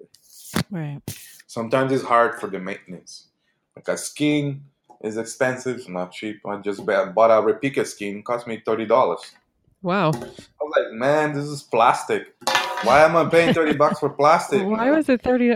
Right. 0.54 0.64
right. 0.70 1.18
Sometimes 1.46 1.92
it's 1.92 2.04
hard 2.04 2.40
for 2.40 2.48
the 2.48 2.58
maintenance. 2.58 3.28
Like 3.76 3.88
a 3.88 3.96
skin 3.96 4.62
is 5.02 5.16
expensive, 5.16 5.88
not 5.88 6.12
cheap. 6.12 6.40
I 6.46 6.56
just 6.56 6.84
bought 6.84 7.30
a 7.30 7.44
replica 7.44 7.84
skin, 7.84 8.22
cost 8.22 8.46
me 8.46 8.62
thirty 8.64 8.86
dollars. 8.86 9.20
Wow. 9.82 10.10
I 10.10 10.18
was 10.18 10.72
like, 10.76 10.92
man, 10.92 11.32
this 11.32 11.46
is 11.46 11.62
plastic. 11.62 12.34
Why 12.82 13.04
am 13.04 13.16
I 13.16 13.28
paying 13.28 13.54
thirty 13.54 13.74
bucks 13.74 14.00
for 14.00 14.10
plastic? 14.10 14.66
Why 14.66 14.90
was 14.90 15.08
it 15.08 15.22
thirty? 15.22 15.54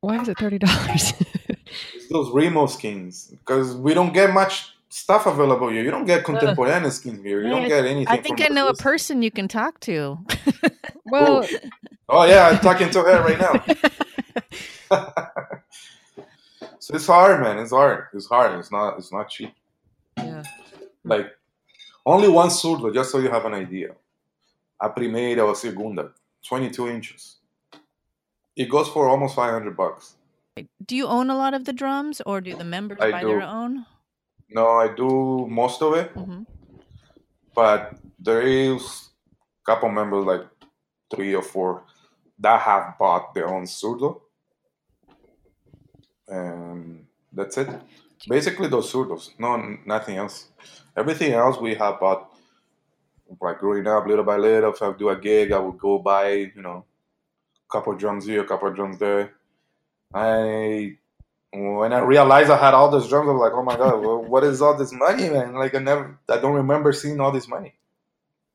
Why 0.00 0.20
is 0.20 0.28
it 0.28 0.38
thirty 0.38 0.58
dollars? 0.58 1.12
it's 2.06 2.12
those 2.12 2.30
Remo 2.30 2.66
skins 2.66 3.32
because 3.32 3.74
we 3.74 3.92
don't 3.92 4.12
get 4.12 4.32
much 4.32 4.72
stuff 4.88 5.26
available 5.26 5.68
here. 5.68 5.82
You 5.82 5.90
don't 5.90 6.06
get 6.06 6.20
uh. 6.20 6.24
contemporary 6.24 6.90
skins 6.90 7.22
here. 7.22 7.42
You 7.42 7.50
don't 7.50 7.66
get 7.68 7.84
anything. 7.84 8.08
I 8.08 8.18
think 8.18 8.40
I 8.40 8.48
know 8.48 8.68
a 8.68 8.74
person 8.74 9.22
you 9.22 9.30
can 9.30 9.48
talk 9.48 9.80
to. 9.80 10.18
well, 11.06 11.44
oh. 11.44 11.58
oh 12.08 12.24
yeah, 12.24 12.48
I'm 12.48 12.58
talking 12.60 12.90
to 12.90 13.02
her 13.02 13.22
right 13.22 13.40
now. 13.40 13.64
so 16.78 16.94
it's 16.94 17.06
hard, 17.06 17.40
man. 17.40 17.58
It's 17.58 17.72
hard. 17.72 18.06
It's 18.14 18.26
hard. 18.26 18.58
It's 18.58 18.70
not. 18.70 18.98
It's 18.98 19.12
not 19.12 19.28
cheap. 19.28 19.52
Yeah. 20.16 20.44
Like 21.04 21.26
only 22.04 22.28
one 22.28 22.50
surdo, 22.50 22.94
just 22.94 23.10
so 23.10 23.18
you 23.18 23.30
have 23.30 23.44
an 23.46 23.54
idea. 23.54 23.94
A 24.80 24.90
primeira 24.90 25.42
or 25.44 25.54
segunda, 25.56 26.12
22 26.46 26.88
inches. 26.88 27.36
It 28.54 28.68
goes 28.68 28.88
for 28.88 29.08
almost 29.08 29.34
500 29.34 29.76
bucks. 29.76 30.16
Do 30.84 30.96
you 30.96 31.06
own 31.06 31.30
a 31.30 31.36
lot 31.36 31.54
of 31.54 31.64
the 31.64 31.72
drums 31.72 32.20
or 32.24 32.40
do 32.40 32.56
the 32.56 32.64
members 32.64 32.98
I 33.00 33.10
buy 33.10 33.20
do. 33.20 33.28
their 33.28 33.42
own? 33.42 33.84
No, 34.48 34.68
I 34.68 34.94
do 34.94 35.46
most 35.48 35.82
of 35.82 35.94
it. 35.94 36.14
Mm-hmm. 36.14 36.42
But 37.54 37.98
there 38.18 38.42
is 38.42 39.10
a 39.62 39.64
couple 39.64 39.90
members, 39.90 40.24
like 40.24 40.46
three 41.14 41.34
or 41.34 41.42
four, 41.42 41.84
that 42.38 42.60
have 42.60 42.98
bought 42.98 43.34
their 43.34 43.48
own 43.48 43.64
surdo. 43.64 44.20
And 46.28 47.06
that's 47.32 47.56
it. 47.58 47.68
Basically, 48.28 48.68
those 48.68 48.92
surdos, 48.92 49.30
no, 49.38 49.56
nothing 49.84 50.16
else. 50.16 50.48
Everything 50.96 51.32
else 51.32 51.58
we 51.58 51.74
have 51.74 52.00
bought, 52.00 52.34
like 53.40 53.58
growing 53.58 53.86
up, 53.86 54.06
little 54.06 54.24
by 54.24 54.36
little. 54.36 54.72
If 54.72 54.82
I 54.82 54.92
do 54.92 55.10
a 55.10 55.16
gig, 55.16 55.52
I 55.52 55.58
would 55.58 55.78
go 55.78 55.98
buy, 55.98 56.28
you 56.28 56.62
know, 56.62 56.84
a 57.68 57.72
couple 57.72 57.94
drums 57.94 58.26
here, 58.26 58.42
a 58.42 58.46
couple 58.46 58.72
drums 58.72 58.98
there. 58.98 59.35
I 60.16 60.96
when 61.52 61.92
I 61.92 62.00
realized 62.00 62.50
I 62.50 62.56
had 62.56 62.74
all 62.74 62.90
those 62.90 63.08
drums, 63.08 63.28
I 63.28 63.32
was 63.32 63.40
like, 63.40 63.52
"Oh 63.52 63.62
my 63.62 63.76
god, 63.76 64.02
well, 64.02 64.22
what 64.32 64.44
is 64.44 64.62
all 64.62 64.76
this 64.76 64.92
money, 64.92 65.28
man?" 65.28 65.54
Like 65.54 65.74
I 65.74 65.78
never, 65.78 66.18
I 66.28 66.38
don't 66.38 66.54
remember 66.54 66.92
seeing 66.92 67.20
all 67.20 67.32
this 67.32 67.48
money 67.48 67.74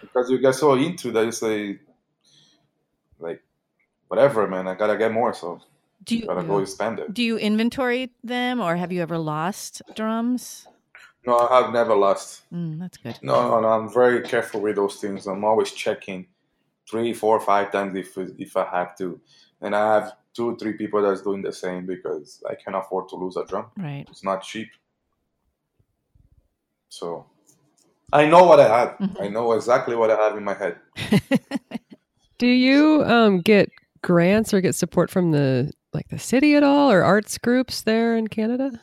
because 0.00 0.30
you 0.30 0.38
get 0.38 0.54
so 0.54 0.74
into 0.74 1.10
that 1.12 1.24
you 1.24 1.32
say, 1.32 1.80
like, 3.18 3.42
whatever, 4.08 4.46
man, 4.46 4.68
I 4.68 4.74
gotta 4.74 4.96
get 4.96 5.12
more, 5.12 5.34
so 5.34 5.60
do 6.04 6.16
you 6.16 6.26
gotta 6.26 6.44
go 6.44 6.64
spend 6.64 7.00
it. 7.00 7.12
Do 7.12 7.22
you 7.22 7.36
inventory 7.36 8.12
them, 8.22 8.60
or 8.60 8.76
have 8.76 8.92
you 8.92 9.02
ever 9.02 9.18
lost 9.18 9.82
drums? 9.94 10.68
No, 11.26 11.36
I 11.36 11.62
have 11.62 11.72
never 11.72 11.96
lost. 11.96 12.42
Mm, 12.54 12.78
that's 12.78 12.96
good. 12.98 13.18
No, 13.22 13.48
no, 13.48 13.60
no, 13.60 13.68
I'm 13.68 13.92
very 13.92 14.22
careful 14.22 14.60
with 14.60 14.76
those 14.76 14.96
things. 14.96 15.26
I'm 15.26 15.44
always 15.44 15.72
checking 15.72 16.28
three, 16.88 17.12
four, 17.12 17.40
five 17.40 17.72
times 17.72 17.96
if 17.96 18.16
if 18.16 18.56
I 18.56 18.64
have 18.66 18.96
to, 18.98 19.20
and 19.60 19.74
I 19.74 19.94
have 19.94 20.12
two 20.34 20.56
three 20.56 20.74
people 20.74 21.02
that's 21.02 21.22
doing 21.22 21.42
the 21.42 21.52
same 21.52 21.86
because 21.86 22.42
I 22.48 22.54
can 22.54 22.74
afford 22.74 23.08
to 23.08 23.16
lose 23.16 23.36
a 23.36 23.44
drum. 23.44 23.66
Right. 23.76 24.06
It's 24.10 24.24
not 24.24 24.42
cheap. 24.42 24.68
So 26.88 27.26
I 28.12 28.26
know 28.26 28.44
what 28.44 28.60
I 28.60 28.68
have. 28.68 28.88
Mm-hmm. 28.98 29.22
I 29.22 29.28
know 29.28 29.52
exactly 29.52 29.96
what 29.96 30.10
I 30.10 30.16
have 30.16 30.36
in 30.36 30.44
my 30.44 30.54
head. 30.54 30.76
Do 32.38 32.46
you 32.46 33.02
um, 33.04 33.40
get 33.40 33.70
grants 34.02 34.52
or 34.52 34.60
get 34.60 34.74
support 34.74 35.10
from 35.10 35.32
the 35.32 35.72
like 35.92 36.08
the 36.08 36.18
city 36.18 36.54
at 36.54 36.62
all 36.62 36.90
or 36.90 37.02
arts 37.02 37.38
groups 37.38 37.82
there 37.82 38.16
in 38.16 38.28
Canada? 38.28 38.78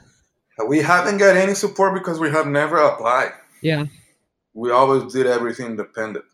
We 0.67 0.79
haven't 0.79 1.17
got 1.17 1.35
any 1.35 1.53
support 1.53 1.93
because 1.93 2.19
we 2.19 2.29
have 2.31 2.47
never 2.47 2.77
applied. 2.77 3.31
Yeah. 3.61 3.85
We 4.53 4.71
always 4.71 5.11
did 5.11 5.25
everything 5.25 5.67
independent. 5.67 6.25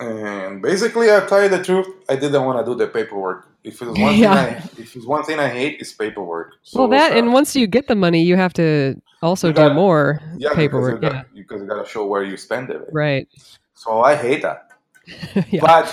And 0.00 0.62
basically, 0.62 1.12
I 1.12 1.20
tell 1.26 1.42
you 1.42 1.48
the 1.48 1.62
truth, 1.62 1.88
I 2.08 2.14
didn't 2.14 2.44
want 2.44 2.64
to 2.64 2.72
do 2.72 2.78
the 2.78 2.86
paperwork. 2.86 3.48
If 3.64 3.82
it's 3.82 3.98
one 3.98 4.16
yeah. 4.16 4.44
thing, 4.44 4.54
I, 4.54 4.82
if 4.82 4.94
it's 4.94 5.06
one 5.06 5.24
thing 5.24 5.40
I 5.40 5.48
hate, 5.48 5.80
it's 5.80 5.92
paperwork. 5.92 6.54
So 6.62 6.80
well, 6.80 6.88
that 6.90 7.12
uh, 7.12 7.16
and 7.16 7.32
once 7.32 7.56
you 7.56 7.66
get 7.66 7.88
the 7.88 7.96
money, 7.96 8.22
you 8.22 8.36
have 8.36 8.52
to 8.54 9.00
also 9.22 9.52
gotta, 9.52 9.70
do 9.70 9.74
more 9.74 10.20
yeah, 10.36 10.54
paperwork. 10.54 11.00
Because 11.00 11.14
you, 11.14 11.18
yeah, 11.18 11.42
because 11.42 11.62
you 11.62 11.66
got 11.66 11.84
to 11.84 11.90
show 11.90 12.06
where 12.06 12.22
you 12.22 12.36
spend 12.36 12.70
it. 12.70 12.82
Right. 12.92 13.28
So 13.74 14.00
I 14.00 14.14
hate 14.14 14.42
that. 14.42 14.70
yeah. 15.50 15.60
But 15.60 15.92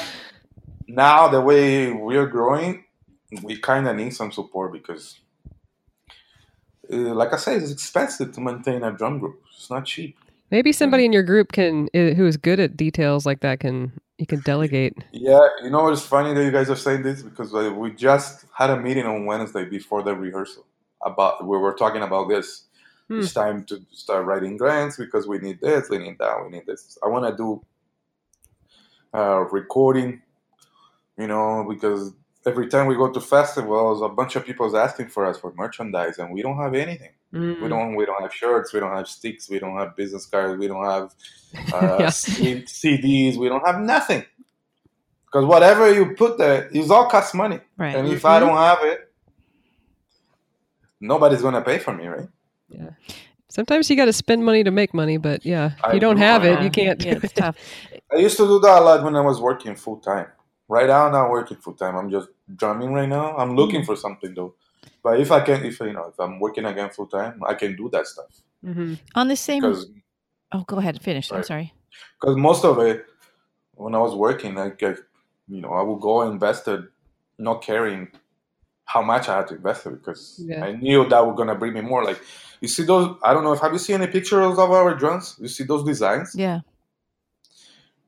now 0.88 1.28
the 1.28 1.42
way 1.42 1.92
we're 1.92 2.28
growing, 2.28 2.86
we 3.42 3.58
kind 3.58 3.88
of 3.88 3.96
need 3.96 4.12
some 4.12 4.32
support 4.32 4.72
because, 4.72 5.20
uh, 6.92 6.96
like 6.96 7.34
I 7.34 7.38
said, 7.38 7.62
it's 7.62 7.72
expensive 7.72 8.34
to 8.34 8.42
maintain 8.42 8.84
a 8.84 8.92
drum 8.92 9.18
group. 9.18 9.42
It's 9.56 9.72
not 9.72 9.86
cheap. 9.86 10.16
Maybe 10.52 10.72
somebody 10.72 11.06
in 11.06 11.14
your 11.14 11.24
group 11.24 11.52
can 11.52 11.90
who 11.94 12.26
is 12.26 12.38
good 12.38 12.60
at 12.60 12.78
details 12.78 13.26
like 13.26 13.42
that 13.42 13.60
can 13.60 13.92
you 14.18 14.26
can 14.26 14.40
delegate. 14.42 14.94
Yeah, 15.12 15.48
you 15.64 15.70
know 15.70 15.88
it's 15.90 16.06
funny 16.06 16.34
that 16.34 16.44
you 16.44 16.52
guys 16.52 16.70
are 16.70 16.76
saying 16.76 17.04
this 17.04 17.24
because 17.24 17.52
we 17.52 17.92
just 17.92 18.46
had 18.54 18.70
a 18.70 18.80
meeting 18.80 19.06
on 19.06 19.26
Wednesday 19.26 19.66
before 19.66 20.04
the 20.04 20.16
rehearsal 20.16 20.66
about 21.04 21.46
we 21.46 21.58
were 21.58 21.74
talking 21.74 22.02
about 22.02 22.30
this. 22.30 22.64
Hmm. 23.08 23.20
It's 23.20 23.34
time 23.34 23.66
to 23.66 23.82
start 23.92 24.26
writing 24.26 24.58
grants 24.58 24.98
because 24.98 25.28
we 25.28 25.38
need 25.40 25.60
this, 25.62 25.90
we 25.90 26.00
need 26.00 26.18
that, 26.20 26.44
we 26.44 26.50
need 26.50 26.66
this. 26.66 26.98
I 27.04 27.08
want 27.08 27.26
to 27.26 27.36
do 27.36 27.64
uh, 29.14 29.46
recording, 29.52 30.22
you 31.18 31.28
know, 31.28 31.66
because 31.68 32.14
every 32.46 32.68
time 32.68 32.88
we 32.88 32.96
go 32.96 33.12
to 33.12 33.22
festivals, 33.22 34.02
a 34.02 34.10
bunch 34.10 34.36
of 34.36 34.46
people 34.46 34.66
is 34.66 34.74
asking 34.74 35.10
for 35.10 35.26
us 35.26 35.38
for 35.38 35.54
merchandise, 35.56 36.18
and 36.18 36.34
we 36.34 36.42
don't 36.42 36.58
have 36.58 36.74
anything. 36.74 37.12
Mm. 37.36 37.62
We 37.62 37.68
don't. 37.68 37.96
We 37.96 38.06
don't 38.06 38.22
have 38.22 38.34
shirts. 38.34 38.72
We 38.74 38.80
don't 38.80 38.96
have 38.96 39.10
sticks. 39.10 39.50
We 39.50 39.60
don't 39.60 39.78
have 39.78 39.96
business 39.96 40.26
cards. 40.26 40.58
We 40.58 40.68
don't 40.68 40.86
have 40.86 41.14
uh, 41.74 41.98
yeah. 42.00 42.08
CDs. 42.08 43.36
We 43.36 43.50
don't 43.50 43.66
have 43.66 43.82
nothing. 43.82 44.24
Because 45.26 45.46
whatever 45.46 45.94
you 45.94 46.16
put 46.16 46.38
there, 46.38 46.70
it 46.72 46.90
all 46.90 47.10
costs 47.10 47.34
money. 47.34 47.60
Right. 47.78 47.94
And 47.94 48.08
if 48.08 48.20
mm-hmm. 48.20 48.28
I 48.28 48.40
don't 48.40 48.56
have 48.56 48.78
it, 48.84 49.12
nobody's 51.02 51.42
gonna 51.42 51.62
pay 51.62 51.78
for 51.78 51.94
me, 51.94 52.08
right? 52.08 52.30
Yeah. 52.70 52.92
Sometimes 53.50 53.90
you 53.90 53.96
got 53.96 54.06
to 54.06 54.14
spend 54.14 54.44
money 54.44 54.64
to 54.64 54.72
make 54.72 54.94
money, 54.94 55.18
but 55.18 55.46
yeah, 55.46 55.72
if 55.86 55.94
you 55.94 56.00
don't 56.00 56.18
have 56.18 56.44
it, 56.44 56.62
you 56.62 56.70
can't. 56.70 57.04
Yeah, 57.04 57.20
it's 57.24 57.32
tough. 57.34 57.58
I 58.12 58.18
used 58.18 58.38
to 58.38 58.46
do 58.46 58.60
that 58.60 58.80
a 58.80 58.82
lot 58.82 59.04
when 59.04 59.16
I 59.16 59.22
was 59.22 59.40
working 59.40 59.76
full 59.76 59.98
time. 59.98 60.28
Right 60.68 60.88
now, 60.88 61.06
I'm 61.06 61.12
not 61.12 61.30
working 61.30 61.58
full 61.58 61.74
time. 61.74 61.96
I'm 61.96 62.10
just 62.10 62.28
drumming 62.56 62.94
right 62.94 63.08
now. 63.08 63.36
I'm 63.38 63.56
looking 63.56 63.82
mm-hmm. 63.82 63.86
for 63.86 63.96
something 63.96 64.34
though. 64.34 64.56
But 65.06 65.20
if 65.20 65.32
I 65.32 65.42
can, 65.42 65.64
if 65.64 65.80
you 65.82 65.94
know, 65.94 66.08
if 66.08 66.20
I'm 66.20 66.40
working 66.40 66.66
again 66.66 66.90
full 66.90 67.06
time, 67.06 67.40
I 67.48 67.54
can 67.54 67.76
do 67.76 67.92
that 67.92 68.08
stuff. 68.08 68.42
Mm-hmm. 68.66 68.96
On 69.14 69.28
the 69.28 69.36
same. 69.36 69.64
Oh, 69.64 70.64
go 70.66 70.78
ahead. 70.78 71.00
Finish. 71.00 71.30
Right. 71.30 71.38
I'm 71.38 71.44
sorry. 71.44 71.76
Because 72.20 72.36
most 72.36 72.66
of 72.66 72.80
it, 72.80 73.06
when 73.76 73.94
I 73.94 74.00
was 74.00 74.16
working, 74.16 74.58
I 74.58 74.70
get, 74.70 74.98
you 75.48 75.62
know, 75.62 75.74
I 75.74 75.84
would 75.84 76.02
go 76.02 76.24
invested, 76.24 76.88
not 77.38 77.62
caring 77.62 78.08
how 78.86 79.04
much 79.04 79.30
I 79.30 79.38
had 79.38 79.48
to 79.50 79.58
invest 79.58 79.86
it 79.86 79.92
because 79.92 80.42
yeah. 80.44 80.66
I 80.66 80.72
knew 80.72 81.08
that 81.08 81.24
was 81.24 81.36
gonna 81.38 81.54
bring 81.54 81.74
me 81.74 81.82
more. 81.82 82.04
Like, 82.04 82.20
you 82.60 82.68
see 82.68 82.84
those? 82.84 83.16
I 83.22 83.32
don't 83.32 83.44
know 83.44 83.54
if 83.54 83.60
have 83.60 83.74
you 83.74 83.78
seen 83.78 84.02
any 84.02 84.12
pictures 84.12 84.58
of 84.58 84.72
our 84.72 84.96
drums? 84.96 85.36
You 85.40 85.50
see 85.50 85.66
those 85.66 85.84
designs? 85.84 86.34
Yeah. 86.36 86.62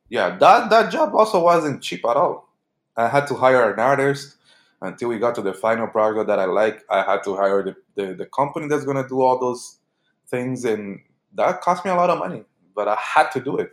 Yeah, 0.10 0.36
that 0.38 0.72
that 0.72 0.91
job 0.91 1.14
also 1.14 1.43
wasn't 1.43 1.84
cheap 1.84 2.04
at 2.06 2.18
all. 2.18 2.50
I 2.95 3.08
had 3.08 3.28
to 3.28 3.36
hire 3.36 3.72
an 3.72 3.80
artist 3.80 4.36
until 4.82 5.09
we 5.09 5.19
got 5.19 5.36
to 5.36 5.41
the 5.41 5.53
final 5.53 5.88
product 5.88 6.28
that 6.28 6.39
I 6.39 6.45
like. 6.45 6.84
I 6.89 7.03
had 7.03 7.23
to 7.23 7.36
hire 7.36 7.63
the, 7.63 7.75
the, 7.95 8.13
the 8.13 8.25
company 8.28 8.67
that's 8.67 8.86
gonna 8.86 9.07
do 9.07 9.21
all 9.21 9.39
those 9.39 9.80
things, 10.28 10.65
and 10.65 10.99
that 11.34 11.61
cost 11.61 11.86
me 11.86 11.91
a 11.91 11.95
lot 11.95 12.09
of 12.09 12.19
money. 12.19 12.43
But 12.75 12.88
I 12.88 12.95
had 12.95 13.32
to 13.32 13.39
do 13.39 13.57
it. 13.57 13.71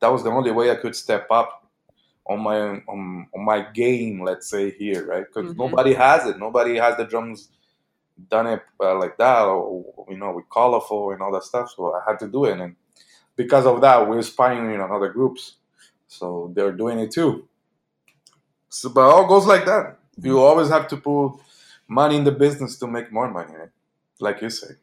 That 0.00 0.08
was 0.08 0.22
the 0.22 0.30
only 0.30 0.50
way 0.50 0.70
I 0.70 0.76
could 0.76 0.94
step 0.94 1.26
up 1.30 1.66
on 2.26 2.40
my 2.40 2.58
on, 2.58 3.28
on 3.34 3.44
my 3.44 3.62
game, 3.72 4.22
let's 4.22 4.50
say 4.50 4.70
here, 4.70 5.06
right? 5.06 5.24
Because 5.26 5.50
mm-hmm. 5.50 5.60
nobody 5.60 5.94
has 5.94 6.26
it. 6.26 6.38
Nobody 6.38 6.76
has 6.76 6.96
the 6.96 7.04
drums 7.04 7.48
done 8.30 8.46
it 8.46 8.62
uh, 8.80 8.98
like 8.98 9.16
that, 9.18 9.42
or 9.42 10.06
you 10.08 10.16
know, 10.16 10.32
with 10.32 10.48
colorful 10.50 11.12
and 11.12 11.22
all 11.22 11.32
that 11.32 11.44
stuff. 11.44 11.72
So 11.76 11.94
I 11.94 12.02
had 12.06 12.18
to 12.20 12.28
do 12.28 12.44
it, 12.46 12.58
and 12.58 12.76
because 13.36 13.66
of 13.66 13.80
that, 13.80 14.08
we're 14.08 14.22
spying 14.22 14.72
in 14.72 14.80
other 14.80 15.08
groups, 15.08 15.56
so 16.08 16.52
they're 16.54 16.72
doing 16.72 16.98
it 16.98 17.10
too. 17.10 17.48
So, 18.68 18.88
but 18.88 19.02
all 19.02 19.26
goes 19.26 19.46
like 19.46 19.64
that. 19.66 19.98
You 20.18 20.40
always 20.40 20.68
have 20.68 20.88
to 20.88 20.96
put 20.96 21.38
money 21.88 22.16
in 22.16 22.24
the 22.24 22.32
business 22.32 22.78
to 22.78 22.86
make 22.86 23.12
more 23.12 23.30
money. 23.30 23.54
Right? 23.54 23.68
like 24.20 24.42
you 24.42 24.50
say. 24.50 24.74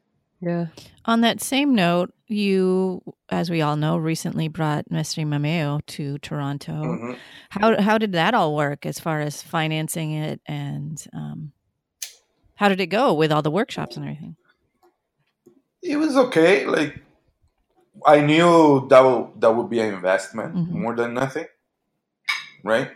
Yeah. 0.42 0.68
On 1.06 1.22
that 1.22 1.42
same 1.42 1.74
note, 1.74 2.14
you, 2.28 3.02
as 3.30 3.50
we 3.50 3.62
all 3.62 3.76
know, 3.76 3.98
recently 3.98 4.48
brought 4.48 4.92
Mestre 4.92 5.26
Mameo 5.26 5.80
to 5.88 6.18
Toronto. 6.18 6.74
Mm-hmm. 6.74 7.14
How 7.50 7.82
how 7.82 7.98
did 7.98 8.12
that 8.14 8.34
all 8.34 8.56
work 8.56 8.86
as 8.86 9.00
far 9.00 9.22
as 9.22 9.42
financing 9.42 10.12
it, 10.12 10.42
and 10.46 11.02
um, 11.14 11.54
how 12.56 12.68
did 12.68 12.82
it 12.82 12.88
go 12.88 13.14
with 13.14 13.32
all 13.32 13.42
the 13.42 13.52
workshops 13.52 13.96
and 13.96 14.06
everything? 14.06 14.36
It 15.82 15.98
was 15.98 16.18
okay. 16.18 16.66
Like 16.66 17.02
I 18.06 18.20
knew 18.20 18.88
that 18.90 19.02
would, 19.02 19.40
that 19.40 19.52
would 19.52 19.70
be 19.70 19.80
an 19.80 19.94
investment 19.94 20.56
mm-hmm. 20.56 20.82
more 20.82 20.96
than 20.96 21.14
nothing, 21.14 21.46
right? 22.64 22.92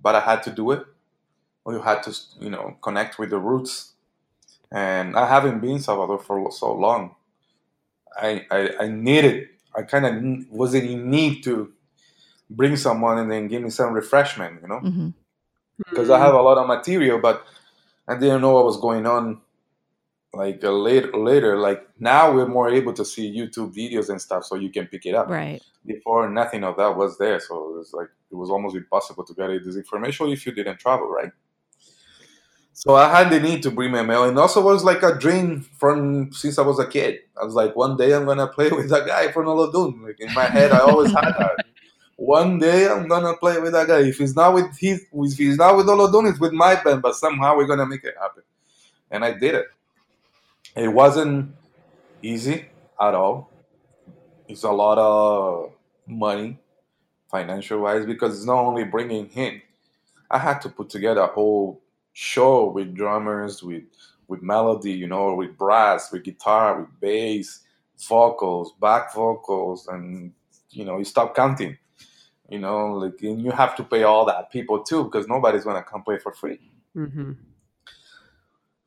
But 0.00 0.14
I 0.14 0.20
had 0.20 0.42
to 0.44 0.50
do 0.50 0.70
it. 0.72 0.84
You 1.66 1.80
had 1.80 2.02
to, 2.04 2.18
you 2.40 2.50
know, 2.50 2.76
connect 2.82 3.18
with 3.18 3.30
the 3.30 3.38
roots 3.38 3.92
and 4.72 5.16
I 5.16 5.28
haven't 5.28 5.60
been 5.60 5.78
Salvador 5.78 6.18
for 6.18 6.50
so 6.50 6.74
long. 6.74 7.14
I 8.16 8.46
I, 8.50 8.70
I 8.80 8.88
needed. 8.88 9.48
I 9.74 9.82
kind 9.82 10.06
of 10.06 10.50
was 10.50 10.74
in 10.74 11.10
need 11.10 11.44
to 11.44 11.72
bring 12.50 12.76
someone 12.76 13.18
and 13.18 13.30
then 13.30 13.48
give 13.48 13.62
me 13.62 13.70
some 13.70 13.92
refreshment, 13.92 14.60
you 14.62 14.68
know, 14.68 14.80
mm-hmm. 14.80 15.08
because 15.78 16.08
mm-hmm. 16.08 16.22
I 16.22 16.24
have 16.24 16.34
a 16.34 16.42
lot 16.42 16.58
of 16.58 16.66
material, 16.66 17.18
but 17.18 17.44
I 18.08 18.18
didn't 18.18 18.40
know 18.40 18.52
what 18.52 18.64
was 18.64 18.80
going 18.80 19.06
on. 19.06 19.40
Like 20.34 20.64
uh, 20.64 20.72
later, 20.72 21.12
later, 21.12 21.58
like 21.58 21.86
now 22.00 22.32
we're 22.32 22.48
more 22.48 22.70
able 22.70 22.94
to 22.94 23.04
see 23.04 23.30
YouTube 23.30 23.74
videos 23.74 24.08
and 24.08 24.20
stuff, 24.20 24.44
so 24.44 24.56
you 24.56 24.70
can 24.70 24.86
pick 24.86 25.04
it 25.04 25.14
up. 25.14 25.28
Right. 25.28 25.62
Before, 25.84 26.30
nothing 26.30 26.64
of 26.64 26.78
that 26.78 26.96
was 26.96 27.18
there, 27.18 27.38
so 27.38 27.54
it 27.68 27.76
was 27.76 27.92
like 27.92 28.08
it 28.30 28.34
was 28.34 28.48
almost 28.48 28.74
impossible 28.74 29.24
to 29.24 29.34
get 29.34 29.62
this 29.62 29.76
information 29.76 30.28
if 30.30 30.46
you 30.46 30.52
didn't 30.52 30.78
travel, 30.78 31.08
right? 31.08 31.32
So 32.84 32.96
I 32.96 33.08
had 33.16 33.30
the 33.30 33.38
need 33.38 33.62
to 33.62 33.70
bring 33.70 33.92
Mameo, 33.92 34.28
and 34.28 34.36
also 34.36 34.60
was 34.60 34.82
like 34.82 35.04
a 35.04 35.16
dream 35.16 35.60
from 35.60 36.32
since 36.32 36.58
I 36.58 36.62
was 36.62 36.80
a 36.80 36.86
kid. 36.86 37.20
I 37.40 37.44
was 37.44 37.54
like, 37.54 37.76
one 37.76 37.96
day 37.96 38.12
I'm 38.12 38.24
gonna 38.24 38.48
play 38.48 38.70
with 38.70 38.90
that 38.90 39.06
guy 39.06 39.30
from 39.30 39.46
Olodum. 39.46 40.02
Like 40.02 40.18
in 40.18 40.34
my 40.34 40.46
head, 40.46 40.72
I 40.72 40.80
always 40.80 41.12
had 41.12 41.32
that. 41.38 41.64
One 42.16 42.58
day 42.58 42.88
I'm 42.88 43.08
gonna 43.08 43.36
play 43.36 43.58
with 43.60 43.72
that 43.72 43.86
guy. 43.88 44.00
If 44.00 44.18
he's 44.18 44.36
not 44.36 44.54
with 44.54 44.76
his, 44.78 45.04
if 45.12 45.38
he's 45.38 45.56
not 45.56 45.76
with 45.76 45.86
Olodum, 45.86 46.28
it's 46.28 46.40
with 46.40 46.52
my 46.52 46.74
band. 46.82 47.02
But 47.02 47.14
somehow 47.14 47.56
we're 47.56 47.66
gonna 47.66 47.86
make 47.86 48.04
it 48.04 48.14
happen, 48.20 48.42
and 49.12 49.24
I 49.24 49.32
did 49.32 49.54
it. 49.54 49.66
It 50.76 50.88
wasn't 50.88 51.54
easy 52.20 52.66
at 53.00 53.14
all. 53.14 53.50
It's 54.48 54.64
a 54.64 54.70
lot 54.70 54.98
of 54.98 55.72
money, 56.06 56.58
financial 57.30 57.80
wise, 57.80 58.06
because 58.06 58.36
it's 58.36 58.46
not 58.46 58.58
only 58.58 58.84
bringing 58.84 59.28
him. 59.28 59.62
I 60.30 60.38
had 60.38 60.60
to 60.62 60.68
put 60.68 60.90
together 60.90 61.22
a 61.22 61.26
whole 61.28 61.81
show 62.12 62.70
with 62.70 62.94
drummers, 62.94 63.62
with 63.62 63.84
with 64.28 64.42
melody, 64.42 64.92
you 64.92 65.06
know, 65.06 65.34
with 65.34 65.56
brass, 65.58 66.10
with 66.10 66.24
guitar, 66.24 66.80
with 66.80 67.00
bass, 67.00 67.60
vocals, 68.08 68.72
back 68.80 69.14
vocals, 69.14 69.86
and 69.88 70.32
you 70.70 70.84
know, 70.84 70.98
you 70.98 71.04
stop 71.04 71.34
counting. 71.34 71.76
You 72.48 72.58
know, 72.58 72.92
like 72.94 73.20
and 73.22 73.40
you 73.42 73.50
have 73.50 73.76
to 73.76 73.84
pay 73.84 74.02
all 74.02 74.26
that 74.26 74.50
people 74.50 74.82
too 74.82 75.04
because 75.04 75.26
nobody's 75.26 75.64
gonna 75.64 75.82
come 75.82 76.02
play 76.02 76.18
for 76.18 76.32
free. 76.32 76.60
Mm-hmm. 76.94 77.32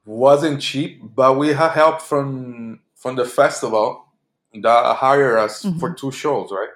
Wasn't 0.05 0.61
cheap, 0.61 1.01
but 1.15 1.38
we 1.38 1.49
had 1.49 1.71
help 1.71 2.01
from 2.01 2.82
from 2.95 3.15
the 3.15 3.26
festival 3.26 4.05
that 4.53 4.95
hired 4.95 5.39
us 5.39 5.63
mm-hmm. 5.63 5.80
for 5.80 5.93
two 5.93 6.11
shows, 6.11 6.51
right? 6.51 6.69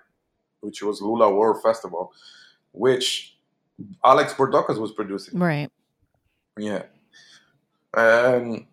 Which 0.61 0.81
was 0.81 1.01
Lula 1.01 1.33
World 1.33 1.61
Festival, 1.61 2.11
which 2.71 3.37
Alex 4.03 4.33
Bordokas 4.33 4.79
was 4.79 4.91
producing. 4.91 5.39
Right. 5.39 5.69
Yeah. 6.59 6.83
And 7.95 8.65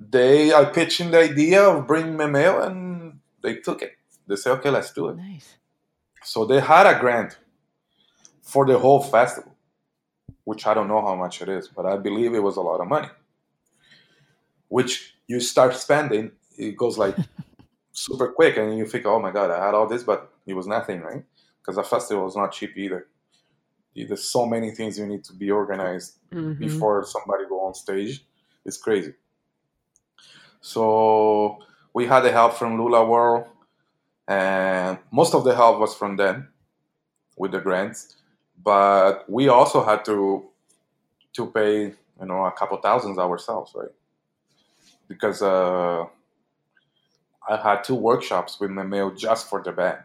they 0.00 0.52
are 0.52 0.66
pitching 0.72 1.10
the 1.10 1.20
idea 1.20 1.62
of 1.62 1.86
bringing 1.86 2.16
Mameo, 2.16 2.66
and 2.66 3.20
they 3.42 3.56
took 3.56 3.82
it. 3.82 3.92
They 4.26 4.36
say, 4.36 4.50
okay, 4.50 4.70
let's 4.70 4.92
do 4.92 5.08
it. 5.08 5.16
Nice. 5.16 5.56
So 6.22 6.44
they 6.44 6.60
had 6.60 6.86
a 6.86 6.98
grant 6.98 7.38
for 8.42 8.66
the 8.66 8.78
whole 8.78 9.02
festival, 9.02 9.54
which 10.44 10.66
I 10.66 10.74
don't 10.74 10.88
know 10.88 11.00
how 11.00 11.14
much 11.14 11.40
it 11.42 11.48
is, 11.48 11.68
but 11.68 11.86
I 11.86 11.96
believe 11.96 12.34
it 12.34 12.42
was 12.42 12.56
a 12.56 12.62
lot 12.62 12.80
of 12.80 12.88
money. 12.88 13.08
Which 14.68 15.14
you 15.28 15.40
start 15.40 15.74
spending, 15.76 16.32
it 16.58 16.76
goes 16.76 16.98
like 16.98 17.16
super 17.92 18.32
quick, 18.32 18.56
and 18.56 18.76
you 18.76 18.86
think, 18.86 19.06
oh 19.06 19.20
my 19.20 19.30
God, 19.30 19.50
I 19.50 19.64
had 19.64 19.74
all 19.74 19.86
this, 19.86 20.02
but 20.02 20.32
it 20.46 20.54
was 20.54 20.66
nothing, 20.66 21.00
right? 21.00 21.24
Because 21.60 21.78
a 21.78 21.84
festival 21.84 22.26
is 22.26 22.36
not 22.36 22.52
cheap 22.52 22.76
either 22.76 23.06
there's 24.04 24.28
so 24.28 24.46
many 24.46 24.70
things 24.70 24.98
you 24.98 25.06
need 25.06 25.24
to 25.24 25.32
be 25.32 25.50
organized 25.50 26.18
mm-hmm. 26.32 26.58
before 26.58 27.04
somebody 27.04 27.44
go 27.48 27.60
on 27.66 27.74
stage. 27.74 28.24
It's 28.64 28.76
crazy. 28.76 29.14
So 30.60 31.58
we 31.94 32.06
had 32.06 32.20
the 32.20 32.32
help 32.32 32.54
from 32.54 32.76
Lula 32.76 33.06
World, 33.06 33.46
and 34.28 34.98
most 35.10 35.34
of 35.34 35.44
the 35.44 35.54
help 35.54 35.78
was 35.78 35.94
from 35.94 36.16
them 36.16 36.48
with 37.36 37.52
the 37.52 37.60
grants. 37.60 38.16
But 38.62 39.28
we 39.28 39.48
also 39.48 39.84
had 39.84 40.04
to 40.06 40.48
to 41.34 41.46
pay, 41.46 41.82
you 41.84 42.26
know, 42.26 42.46
a 42.46 42.52
couple 42.52 42.78
thousands 42.78 43.18
ourselves, 43.18 43.72
right? 43.74 43.90
Because 45.06 45.42
uh, 45.42 46.06
I 47.48 47.56
had 47.56 47.84
two 47.84 47.94
workshops 47.94 48.58
with 48.58 48.70
Mameo 48.70 49.16
just 49.16 49.48
for 49.48 49.62
the 49.62 49.70
band 49.70 49.98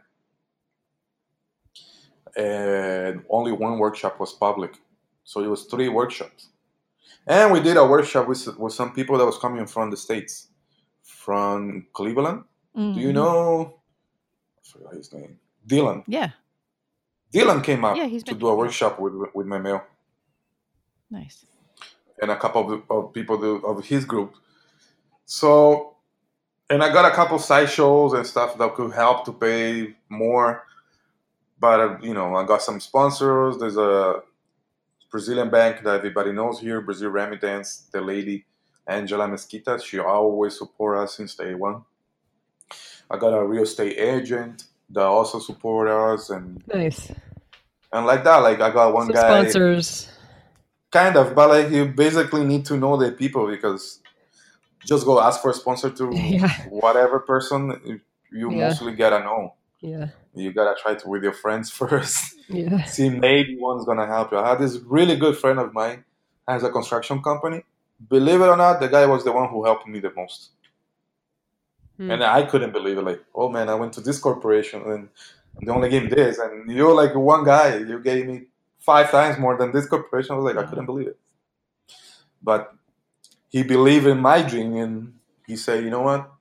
and 2.36 3.24
only 3.30 3.52
one 3.52 3.78
workshop 3.78 4.20
was 4.20 4.34
public. 4.34 4.76
So 5.24 5.44
it 5.44 5.48
was 5.48 5.66
three 5.66 5.90
workshops. 5.90 6.48
And 7.28 7.52
we 7.52 7.60
did 7.60 7.78
a 7.78 7.86
workshop 7.86 8.28
with, 8.28 8.48
with 8.58 8.74
some 8.74 8.94
people 8.94 9.18
that 9.18 9.26
was 9.26 9.38
coming 9.38 9.66
from 9.68 9.92
the 9.92 9.98
States, 9.98 10.48
from 11.04 11.86
Cleveland. 11.94 12.44
Mm-hmm. 12.76 12.94
Do 12.94 13.00
you 13.00 13.08
mm-hmm. 13.08 13.16
know? 13.16 13.76
I 14.58 14.68
forgot 14.68 14.94
his 14.96 15.14
name. 15.14 15.38
Dylan. 15.68 16.04
Yeah. 16.08 16.32
Dylan 17.34 17.64
came 17.64 17.86
up 17.86 17.96
yeah, 17.96 18.08
to 18.08 18.36
do 18.36 18.48
a 18.48 18.56
workshop 18.56 19.00
with 19.00 19.14
with 19.34 19.48
Mameo. 19.48 19.82
Nice. 21.10 21.46
And 22.22 22.32
a 22.32 22.36
couple 22.36 22.74
of, 22.74 22.84
of 22.90 23.14
people 23.14 23.66
of 23.66 23.86
his 23.86 24.06
group. 24.06 24.36
So, 25.26 25.96
and 26.70 26.84
I 26.84 26.92
got 26.92 27.06
a 27.06 27.16
couple 27.16 27.40
side 27.40 27.70
shows 27.70 28.14
and 28.14 28.26
stuff 28.26 28.58
that 28.58 28.76
could 28.76 28.92
help 28.92 29.26
to 29.26 29.32
pay 29.32 29.96
more 30.10 30.66
but 31.62 31.80
uh, 31.80 31.98
you 32.02 32.14
know, 32.14 32.36
I 32.36 32.44
got 32.46 32.64
some 32.64 32.80
sponsors. 32.80 33.58
There's 33.60 33.78
a 33.78 34.22
Brazilian 35.12 35.50
bank 35.52 35.84
that 35.84 35.96
everybody 35.96 36.32
knows 36.32 36.60
here, 36.60 36.82
Brazil 36.82 37.12
Remittance. 37.12 37.88
The 37.94 38.02
lady 38.02 38.46
Angela 38.88 39.28
Mesquita, 39.28 39.82
she 39.82 40.00
always 40.00 40.58
support 40.58 40.98
us 40.98 41.16
since 41.16 41.36
day 41.36 41.54
one. 41.54 41.84
I 43.10 43.18
got 43.18 43.30
a 43.30 43.46
real 43.46 43.64
estate 43.64 43.98
agent 43.98 44.64
that 44.90 45.04
also 45.04 45.40
support 45.40 45.88
us, 45.88 46.32
and 46.32 46.64
nice. 46.74 47.12
And 47.94 48.06
like 48.08 48.24
that, 48.24 48.38
like 48.38 48.60
I 48.60 48.72
got 48.72 48.94
one 48.94 49.08
so 49.08 49.14
guy 49.14 49.44
sponsors. 49.44 50.10
Kind 50.92 51.16
of, 51.16 51.36
but 51.36 51.50
like 51.50 51.70
you 51.70 51.86
basically 51.86 52.44
need 52.44 52.66
to 52.66 52.76
know 52.76 52.98
the 52.98 53.12
people 53.12 53.48
because 53.48 54.00
just 54.84 55.06
go 55.06 55.22
ask 55.22 55.42
for 55.42 55.52
a 55.52 55.54
sponsor 55.54 55.92
to 55.92 56.10
yeah. 56.14 56.52
whatever 56.70 57.20
person 57.20 58.02
you 58.32 58.52
yeah. 58.52 58.70
mostly 58.70 58.96
get 58.96 59.14
a 59.14 59.20
know. 59.20 59.54
Yeah. 59.82 60.10
You 60.34 60.54
gotta 60.54 60.80
try 60.82 60.96
to 60.96 61.10
with 61.10 61.24
your 61.24 61.34
friends 61.34 61.70
first. 61.82 62.36
Yeah. 62.48 62.84
See, 62.84 63.10
maybe 63.10 63.58
one's 63.58 63.86
gonna 63.86 64.08
help 64.08 64.32
you. 64.32 64.38
I 64.38 64.50
had 64.50 64.60
this 64.60 64.78
really 64.78 65.16
good 65.16 65.38
friend 65.38 65.60
of 65.60 65.74
mine 65.74 66.06
has 66.48 66.64
a 66.64 66.70
construction 66.70 67.22
company. 67.22 67.64
Believe 68.10 68.42
it 68.42 68.48
or 68.48 68.58
not, 68.58 68.80
the 68.80 68.88
guy 68.88 69.06
was 69.06 69.24
the 69.24 69.32
one 69.32 69.50
who 69.50 69.64
helped 69.64 69.88
me 69.88 70.00
the 70.00 70.12
most. 70.16 70.52
Hmm. 71.98 72.12
And 72.12 72.24
I 72.24 72.44
couldn't 72.44 72.72
believe 72.72 72.98
it. 72.98 73.04
Like, 73.04 73.24
oh 73.36 73.50
man, 73.50 73.70
I 73.70 73.76
went 73.76 73.94
to 73.94 74.02
this 74.02 74.20
corporation 74.20 74.82
and 74.84 75.10
they 75.62 75.72
only 75.72 75.90
gave 75.90 76.04
me 76.04 76.10
this, 76.10 76.38
and 76.38 76.72
you're 76.72 76.94
like 76.94 77.14
one 77.14 77.44
guy. 77.44 77.78
You 77.78 78.00
gave 78.00 78.26
me 78.26 78.44
five 78.80 79.12
times 79.12 79.38
more 79.38 79.58
than 79.58 79.72
this 79.72 79.88
corporation. 79.88 80.34
I 80.34 80.38
was 80.38 80.46
like, 80.46 80.64
I 80.64 80.68
couldn't 80.68 80.86
believe 80.86 81.08
it. 81.08 81.20
But 82.42 82.74
he 83.50 83.64
believed 83.64 84.08
in 84.08 84.20
my 84.20 84.42
dream, 84.42 84.76
and 84.78 85.14
he 85.46 85.58
said, 85.58 85.84
you 85.84 85.90
know 85.90 86.02
what? 86.02 86.32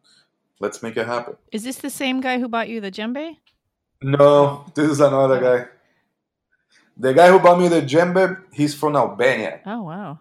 Let's 0.60 0.82
make 0.82 0.96
it 0.96 1.06
happen. 1.06 1.36
Is 1.50 1.64
this 1.64 1.78
the 1.78 1.90
same 1.90 2.20
guy 2.20 2.38
who 2.38 2.46
bought 2.46 2.68
you 2.68 2.80
the 2.80 2.90
djembe? 2.90 3.38
No, 4.02 4.66
this 4.74 4.90
is 4.90 5.00
another 5.00 5.40
guy. 5.40 5.68
The 6.96 7.14
guy 7.14 7.30
who 7.30 7.38
bought 7.38 7.58
me 7.58 7.68
the 7.68 7.80
djembe, 7.80 8.42
he's 8.52 8.74
from 8.74 8.94
Albania. 8.94 9.60
Oh 9.64 9.82
wow. 9.82 10.20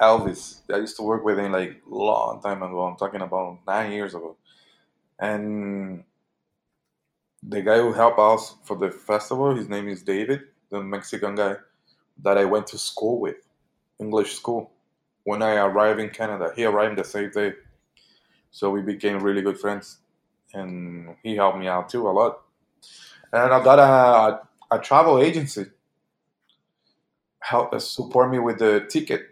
Elvis. 0.00 0.62
I 0.72 0.78
used 0.78 0.96
to 0.96 1.02
work 1.02 1.24
with 1.24 1.38
him 1.38 1.52
like 1.52 1.80
long 1.88 2.42
time 2.42 2.62
ago. 2.62 2.82
I'm 2.82 2.96
talking 2.96 3.20
about 3.20 3.58
nine 3.66 3.92
years 3.92 4.14
ago. 4.14 4.36
And 5.20 6.02
the 7.42 7.62
guy 7.62 7.78
who 7.78 7.92
helped 7.92 8.18
us 8.18 8.56
for 8.64 8.76
the 8.76 8.90
festival, 8.90 9.54
his 9.54 9.68
name 9.68 9.88
is 9.88 10.02
David, 10.02 10.42
the 10.70 10.82
Mexican 10.82 11.36
guy 11.36 11.56
that 12.22 12.36
I 12.36 12.44
went 12.44 12.66
to 12.68 12.78
school 12.78 13.20
with, 13.20 13.36
English 14.00 14.34
school. 14.34 14.72
When 15.22 15.40
I 15.40 15.54
arrived 15.54 16.00
in 16.00 16.10
Canada, 16.10 16.52
he 16.56 16.64
arrived 16.64 16.98
the 16.98 17.04
same 17.04 17.30
day. 17.30 17.54
So 18.52 18.70
we 18.70 18.82
became 18.82 19.18
really 19.18 19.42
good 19.42 19.58
friends, 19.58 19.98
and 20.54 21.16
he 21.24 21.34
helped 21.34 21.58
me 21.58 21.66
out 21.66 21.88
too 21.88 22.06
a 22.06 22.12
lot. 22.12 22.42
And 23.32 23.52
I 23.52 23.64
got 23.64 23.78
a, 23.80 24.76
a 24.76 24.78
travel 24.78 25.20
agency 25.20 25.64
help 27.42 27.74
us 27.74 27.90
support 27.90 28.30
me 28.30 28.38
with 28.38 28.58
the 28.58 28.86
ticket, 28.88 29.22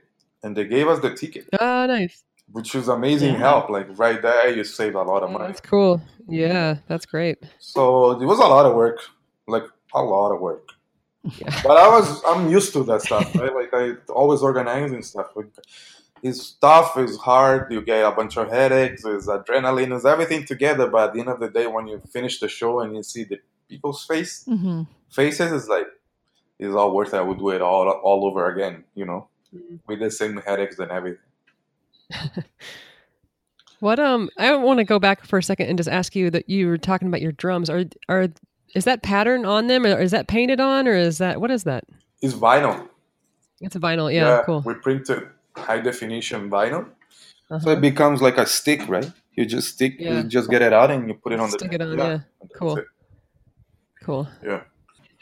and 0.43 0.57
they 0.57 0.65
gave 0.65 0.89
us 0.89 1.01
the 1.01 1.15
ticket. 1.15 1.49
Ah, 1.61 1.87
nice. 1.87 2.25
which 2.53 2.75
was 2.75 2.89
amazing 2.89 3.35
yeah. 3.35 3.39
help. 3.39 3.71
Like 3.71 3.87
right 3.99 4.21
there, 4.21 4.55
you 4.55 4.65
save 4.65 4.95
a 4.95 5.03
lot 5.03 5.23
of 5.23 5.31
money. 5.31 5.47
That's 5.47 5.61
cool. 5.61 6.03
Yeah, 6.29 6.79
that's 6.89 7.07
great. 7.07 7.39
So 7.59 8.21
it 8.21 8.27
was 8.27 8.39
a 8.39 8.49
lot 8.57 8.67
of 8.67 8.75
work, 8.75 8.99
like 9.47 9.65
a 9.95 10.03
lot 10.03 10.33
of 10.33 10.41
work. 10.41 10.69
Yeah. 11.39 11.61
But 11.63 11.77
I 11.77 11.87
was 11.87 12.23
I'm 12.25 12.51
used 12.51 12.73
to 12.73 12.83
that 12.85 13.03
stuff. 13.03 13.35
Right? 13.35 13.55
Like 13.55 13.75
I 13.75 13.93
always 14.11 14.41
organizing 14.41 15.03
stuff. 15.03 15.27
It's 16.23 16.53
tough. 16.53 16.97
It's 16.97 17.17
hard. 17.17 17.73
You 17.73 17.83
get 17.83 18.05
a 18.05 18.11
bunch 18.11 18.37
of 18.37 18.51
headaches. 18.51 19.03
There's 19.03 19.27
adrenaline. 19.27 19.89
There's 19.89 20.05
everything 20.05 20.45
together. 20.45 20.89
But 20.89 21.09
at 21.09 21.15
the 21.15 21.21
end 21.21 21.29
of 21.29 21.41
the 21.41 21.49
day, 21.49 21.67
when 21.67 21.87
you 21.87 22.01
finish 22.13 22.41
the 22.41 22.49
show 22.49 22.81
and 22.81 22.95
you 22.95 23.03
see 23.03 23.25
the 23.25 23.39
people's 23.69 24.05
face 24.05 24.45
mm-hmm. 24.47 24.83
faces, 25.11 25.53
it's 25.53 25.69
like 25.69 25.87
it's 26.59 26.75
all 26.75 26.95
worth 26.95 27.15
it. 27.15 27.19
I 27.19 27.23
would 27.23 27.39
do 27.39 27.51
it 27.51 27.63
all 27.63 27.89
all 27.89 28.25
over 28.27 28.51
again. 28.51 28.85
You 28.95 29.07
know, 29.07 29.29
mm-hmm. 29.55 29.77
with 29.87 30.01
the 30.01 30.11
same 30.11 30.37
headaches 30.37 30.79
and 30.79 30.91
everything. 30.91 31.21
what 33.81 33.99
um 33.99 34.29
I 34.37 34.55
want 34.57 34.79
to 34.79 34.85
go 34.85 34.99
back 34.99 35.25
for 35.25 35.39
a 35.39 35.43
second 35.43 35.69
and 35.69 35.79
just 35.79 35.89
ask 35.89 36.15
you 36.15 36.31
that 36.31 36.51
you 36.51 36.69
were 36.69 36.79
talking 36.79 37.09
about 37.09 37.23
your 37.23 37.33
drums. 37.33 37.71
Are 37.71 37.85
are 38.09 38.29
is 38.75 38.85
that 38.85 39.03
pattern 39.03 39.45
on 39.47 39.69
them 39.69 39.87
or 39.87 39.99
is 39.99 40.11
that 40.11 40.29
painted 40.29 40.61
on 40.61 40.87
or 40.87 40.95
is 40.95 41.19
that 41.19 41.41
what 41.41 41.51
is 41.51 41.65
that? 41.65 41.85
It's 42.21 42.35
vinyl. 42.35 42.89
It's 43.63 43.77
a 43.77 43.81
vinyl, 43.81 44.13
yeah, 44.13 44.37
yeah 44.39 44.43
cool. 44.45 44.63
We 44.65 44.75
printed 44.75 45.29
high 45.57 45.81
definition 45.81 46.51
vinyl. 46.51 46.87
Uh-huh. 47.51 47.59
So 47.61 47.71
it 47.71 47.81
becomes 47.81 48.23
like 48.23 48.39
a 48.39 48.47
stick, 48.47 48.89
right? 48.89 49.11
You 49.35 49.45
just 49.47 49.75
stick 49.75 49.97
yeah. 49.99 50.19
you 50.19 50.23
just 50.25 50.51
get 50.51 50.63
it 50.63 50.73
out 50.73 50.91
and 50.91 51.09
you 51.09 51.15
put 51.15 51.33
it 51.33 51.41
on 51.41 51.49
stick 51.49 51.61
the 51.61 51.67
Stick 51.67 51.81
it 51.81 51.83
on, 51.83 51.99
yeah. 51.99 52.09
yeah. 52.09 52.49
Cool. 52.55 52.81
Cool. 54.03 54.29
Yeah. 54.45 54.63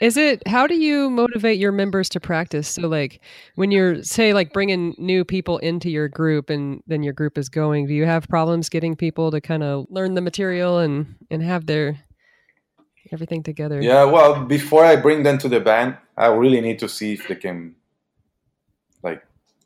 Is 0.00 0.16
it 0.16 0.46
how 0.46 0.66
do 0.66 0.76
you 0.76 1.10
motivate 1.10 1.58
your 1.58 1.72
members 1.72 2.08
to 2.10 2.20
practice? 2.20 2.68
So 2.68 2.82
like 2.82 3.20
when 3.56 3.70
you're 3.70 4.02
say 4.02 4.32
like 4.32 4.52
bringing 4.52 4.94
new 4.96 5.24
people 5.24 5.58
into 5.58 5.90
your 5.90 6.08
group 6.08 6.50
and 6.50 6.82
then 6.86 7.02
your 7.02 7.12
group 7.12 7.36
is 7.36 7.48
going, 7.48 7.86
do 7.86 7.94
you 7.94 8.04
have 8.04 8.28
problems 8.28 8.68
getting 8.68 8.94
people 8.94 9.30
to 9.30 9.40
kind 9.40 9.62
of 9.62 9.86
learn 9.90 10.14
the 10.14 10.20
material 10.20 10.78
and 10.78 11.16
and 11.30 11.42
have 11.42 11.66
their 11.66 11.98
everything 13.12 13.42
together? 13.42 13.80
Yeah, 13.82 14.04
well, 14.04 14.44
before 14.44 14.84
I 14.84 14.96
bring 14.96 15.24
them 15.24 15.38
to 15.38 15.48
the 15.48 15.60
band, 15.60 15.96
I 16.16 16.26
really 16.26 16.60
need 16.60 16.78
to 16.80 16.88
see 16.88 17.14
if 17.14 17.26
they 17.26 17.34
can 17.34 17.74
like 17.74 17.77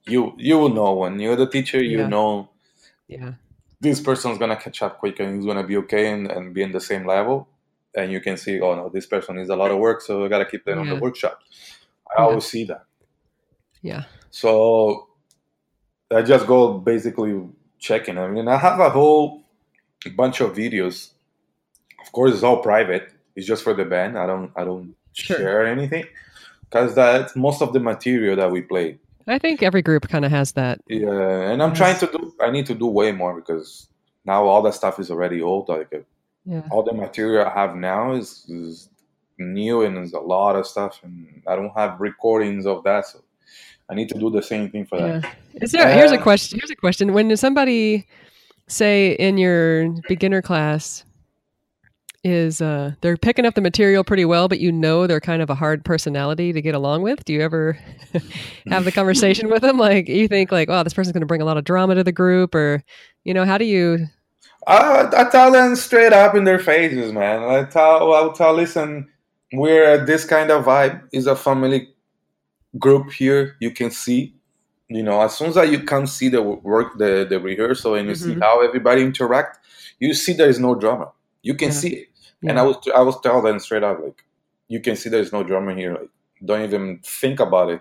you 0.07 0.35
you 0.37 0.59
will 0.59 0.69
know 0.69 0.95
when 0.95 1.19
you're 1.21 1.37
the 1.37 1.49
teacher, 1.49 1.83
you 1.83 2.01
yeah. 2.01 2.09
know 2.09 2.51
Yeah. 3.09 3.33
This 3.81 4.01
person's 4.01 4.39
gonna 4.39 4.57
catch 4.57 4.83
up 4.83 4.99
quick 4.99 5.21
and 5.21 5.37
he's 5.37 5.47
gonna 5.47 5.67
be 5.67 5.77
okay 5.79 6.13
and, 6.13 6.31
and 6.31 6.55
be 6.55 6.63
in 6.63 6.73
the 6.73 6.81
same 6.81 7.07
level 7.07 7.49
and 7.95 8.11
you 8.11 8.21
can 8.21 8.37
see, 8.37 8.61
oh 8.61 8.75
no, 8.75 8.89
this 8.89 9.07
person 9.07 9.37
needs 9.37 9.51
a 9.51 9.57
lot 9.57 9.71
of 9.71 9.79
work, 9.79 10.01
so 10.01 10.23
we 10.23 10.29
gotta 10.29 10.47
keep 10.47 10.65
them 10.65 10.77
yeah. 10.77 10.83
on 10.83 10.89
the 10.89 11.03
workshop. 11.03 11.41
I 12.09 12.21
yeah. 12.23 12.27
always 12.27 12.45
see 12.47 12.65
that. 12.65 12.85
Yeah. 13.83 14.05
So 14.31 15.09
I 16.11 16.23
just 16.23 16.47
go 16.47 16.79
basically 16.79 17.41
checking. 17.79 18.19
I 18.19 18.29
mean, 18.29 18.49
I 18.49 18.57
have 18.57 18.81
a 18.81 18.91
whole 18.91 19.43
bunch 20.17 20.41
of 20.41 20.55
videos. 20.55 21.11
Of 22.05 22.13
course, 22.13 22.35
it's 22.35 22.43
all 22.43 22.63
private. 22.63 23.13
It's 23.37 23.47
just 23.47 23.63
for 23.63 23.75
the 23.75 23.85
band. 23.85 24.19
I 24.19 24.27
don't. 24.27 24.53
I 24.57 24.65
don't 24.65 24.95
sure. 25.13 25.37
share 25.37 25.67
anything 25.67 26.05
because 26.65 26.95
that's 26.95 27.37
most 27.37 27.63
of 27.63 27.73
the 27.73 27.81
material 27.81 28.37
that 28.37 28.51
we 28.51 28.63
play. 28.63 28.99
I 29.27 29.39
think 29.39 29.63
every 29.63 29.83
group 29.83 30.09
kind 30.09 30.25
of 30.25 30.31
has 30.31 30.53
that. 30.53 30.81
Yeah, 30.89 31.51
and 31.51 31.63
I'm 31.63 31.75
trying 31.75 31.99
to 31.99 32.07
do. 32.07 32.35
I 32.41 32.51
need 32.51 32.67
to 32.67 32.75
do 32.75 32.87
way 32.87 33.13
more 33.13 33.35
because 33.35 33.89
now 34.25 34.45
all 34.45 34.63
that 34.63 34.75
stuff 34.75 34.99
is 34.99 35.11
already 35.11 35.43
old. 35.43 35.69
Like 35.69 35.93
uh, 35.93 35.99
yeah. 36.45 36.63
all 36.71 36.83
the 36.83 36.93
material 36.93 37.47
I 37.47 37.51
have 37.51 37.77
now 37.77 38.13
is, 38.13 38.45
is 38.49 38.89
new 39.39 39.83
and 39.83 39.97
there's 39.97 40.13
a 40.13 40.21
lot 40.21 40.57
of 40.57 40.67
stuff, 40.67 41.01
and 41.03 41.43
I 41.47 41.57
don't 41.57 41.77
have 41.77 42.01
recordings 42.01 42.67
of 42.67 42.85
that, 42.85 43.07
so 43.07 43.23
I 43.89 43.95
need 43.95 44.09
to 44.09 44.19
do 44.19 44.31
the 44.31 44.43
same 44.43 44.71
thing 44.71 44.87
for 44.87 44.99
yeah. 44.99 45.19
that. 45.19 45.37
Is 45.55 45.73
there? 45.73 45.93
here's 45.93 46.13
a 46.13 46.19
uh, 46.19 46.23
question. 46.23 46.59
Here's 46.59 46.71
a 46.71 46.77
question. 46.77 47.13
When 47.13 47.37
somebody 47.37 48.07
say 48.69 49.13
in 49.13 49.39
your 49.39 49.91
beginner 50.09 50.43
class 50.43 51.05
is 52.25 52.63
uh, 52.63 52.93
they're 53.01 53.17
picking 53.17 53.45
up 53.45 53.55
the 53.55 53.61
material 53.61 54.05
pretty 54.05 54.25
well, 54.25 54.49
but 54.49 54.61
you 54.61 54.71
know 54.71 55.07
they're 55.07 55.21
kind 55.21 55.43
of 55.43 55.51
a 55.51 55.55
hard 55.55 55.85
personality 55.85 56.53
to 56.53 56.63
get 56.63 56.75
along 56.75 57.03
with. 57.03 57.25
Do 57.25 57.33
you 57.33 57.41
ever 57.41 57.79
have 58.69 58.85
the 58.85 58.93
conversation 58.93 59.49
with 59.49 59.63
them? 59.63 59.79
Like 59.79 60.09
you 60.09 60.29
think 60.29 60.53
like, 60.53 60.69
oh, 60.71 60.83
this 60.83 60.95
person's 60.95 61.13
going 61.13 61.23
to 61.23 61.27
bring 61.27 61.43
a 61.43 61.45
lot 61.45 61.57
of 61.57 61.65
drama 61.65 61.95
to 61.97 62.05
the 62.05 62.13
group, 62.13 62.55
or 62.55 62.85
you 63.25 63.35
know, 63.35 63.45
how 63.45 63.59
do 63.59 63.65
you 63.65 64.07
I, 64.67 65.09
I 65.17 65.25
tell 65.31 65.51
them 65.51 65.75
straight 65.77 66.13
up 66.13 66.35
in 66.35 66.45
their 66.45 66.59
faces, 66.59 67.13
man. 67.13 67.43
I 67.43 67.65
tell, 67.65 68.13
I'll 68.13 68.33
tell, 68.33 68.55
listen, 68.55 69.09
we're 69.53 70.05
this 70.05 70.25
kind 70.25 70.51
of 70.51 70.65
vibe. 70.65 71.03
is 71.13 71.27
a 71.27 71.35
family 71.35 71.89
group 72.79 73.13
here. 73.13 73.57
You 73.61 73.73
can 73.73 73.91
see, 73.91 74.35
you 74.89 75.03
know, 75.03 75.21
as 75.21 75.37
soon 75.37 75.49
as 75.49 75.71
you 75.71 75.81
can 75.81 76.07
see 76.07 76.29
the 76.29 76.43
work, 76.43 76.99
the 76.99 77.27
the 77.29 77.41
rehearsal, 77.41 77.97
and 77.97 78.09
you 78.09 78.15
mm-hmm. 78.15 78.35
see 78.35 78.41
how 78.41 78.63
everybody 78.63 79.03
interact, 79.03 79.59
you 79.99 80.15
see 80.15 80.33
there 80.33 80.49
is 80.49 80.61
no 80.61 80.75
drama. 80.75 81.11
You 81.43 81.55
can 81.55 81.69
yeah. 81.69 81.75
see 81.75 81.95
it. 81.95 82.09
Yeah. 82.43 82.51
And 82.51 82.59
I 82.59 82.63
was 82.63 82.77
I 82.95 83.01
was 83.01 83.21
tell 83.21 83.41
them 83.41 83.59
straight 83.59 83.83
up, 83.83 84.01
like, 84.03 84.25
you 84.69 84.81
can 84.81 84.97
see 84.97 85.09
there 85.09 85.21
is 85.21 85.33
no 85.33 85.43
drama 85.43 85.75
here. 85.75 85.95
Like, 85.95 86.11
don't 86.45 86.63
even 86.63 87.01
think 87.05 87.41
about 87.41 87.71
it. 87.71 87.81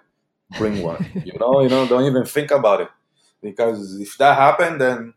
Bring 0.57 0.81
one. 0.81 1.05
you 1.25 1.37
know, 1.39 1.61
you 1.61 1.69
know, 1.69 1.87
don't 1.87 2.05
even 2.05 2.25
think 2.25 2.51
about 2.51 2.81
it 2.81 2.89
because 3.41 3.99
if 3.99 4.17
that 4.17 4.37
happened, 4.37 4.79
then 4.79 5.13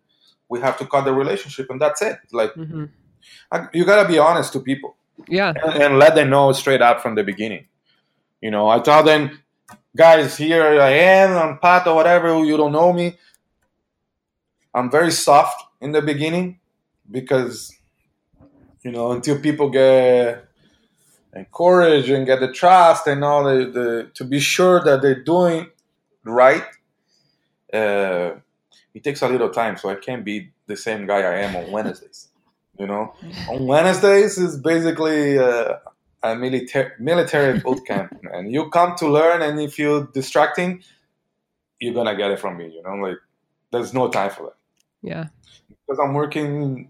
we 0.48 0.60
have 0.60 0.78
to 0.78 0.86
cut 0.86 1.04
the 1.04 1.12
relationship 1.12 1.66
and 1.70 1.80
that's 1.80 2.02
it 2.02 2.18
like 2.32 2.54
mm-hmm. 2.54 2.84
I, 3.50 3.66
you 3.72 3.84
got 3.84 4.02
to 4.02 4.08
be 4.08 4.18
honest 4.18 4.52
to 4.52 4.60
people 4.60 4.96
yeah 5.28 5.52
and, 5.64 5.82
and, 5.82 5.98
let 5.98 6.14
them 6.14 6.30
know 6.30 6.52
straight 6.52 6.82
up 6.82 7.00
from 7.00 7.14
the 7.14 7.24
beginning 7.24 7.66
you 8.40 8.50
know 8.50 8.68
i 8.68 8.78
tell 8.78 9.02
them 9.02 9.42
guys 9.96 10.36
here 10.36 10.80
i 10.80 10.90
am 10.90 11.36
i'm 11.36 11.58
pat 11.58 11.86
or 11.86 11.94
whatever 11.94 12.44
you 12.44 12.56
don't 12.56 12.72
know 12.72 12.92
me 12.92 13.16
i'm 14.74 14.90
very 14.90 15.10
soft 15.10 15.62
in 15.80 15.92
the 15.92 16.02
beginning 16.02 16.58
because 17.10 17.76
you 18.84 18.92
know 18.92 19.12
until 19.12 19.40
people 19.40 19.70
get 19.70 20.46
encouraged 21.34 22.10
and 22.10 22.26
get 22.26 22.38
the 22.38 22.52
trust 22.52 23.08
and 23.08 23.24
all 23.24 23.44
the, 23.44 23.66
the 23.66 24.10
to 24.14 24.24
be 24.24 24.38
sure 24.38 24.80
that 24.84 25.02
they're 25.02 25.24
doing 25.24 25.66
right 26.24 26.64
uh, 27.72 28.36
it 28.94 29.02
takes 29.02 29.22
a 29.22 29.28
little 29.28 29.50
time, 29.50 29.76
so 29.76 29.88
I 29.88 29.96
can't 29.96 30.24
be 30.24 30.52
the 30.66 30.76
same 30.76 31.06
guy 31.06 31.18
I 31.18 31.40
am 31.40 31.56
on 31.56 31.70
Wednesdays. 31.70 32.28
You 32.76 32.88
know, 32.88 33.14
on 33.48 33.68
Wednesdays 33.68 34.36
is 34.36 34.58
basically 34.58 35.38
uh, 35.38 35.74
a 36.24 36.34
military 36.34 36.90
military 36.98 37.60
boot 37.60 37.86
camp, 37.86 38.12
and 38.32 38.52
you 38.52 38.68
come 38.68 38.96
to 38.96 39.06
learn, 39.06 39.42
and 39.42 39.60
if 39.60 39.78
you're 39.78 40.08
distracting, 40.12 40.82
you're 41.78 41.94
gonna 41.94 42.16
get 42.16 42.32
it 42.32 42.40
from 42.40 42.56
me. 42.56 42.72
You 42.74 42.82
know, 42.82 42.94
like 42.94 43.18
there's 43.70 43.94
no 43.94 44.08
time 44.08 44.30
for 44.30 44.46
that. 44.46 44.56
Yeah, 45.02 45.28
because 45.68 46.00
I'm 46.00 46.14
working 46.14 46.88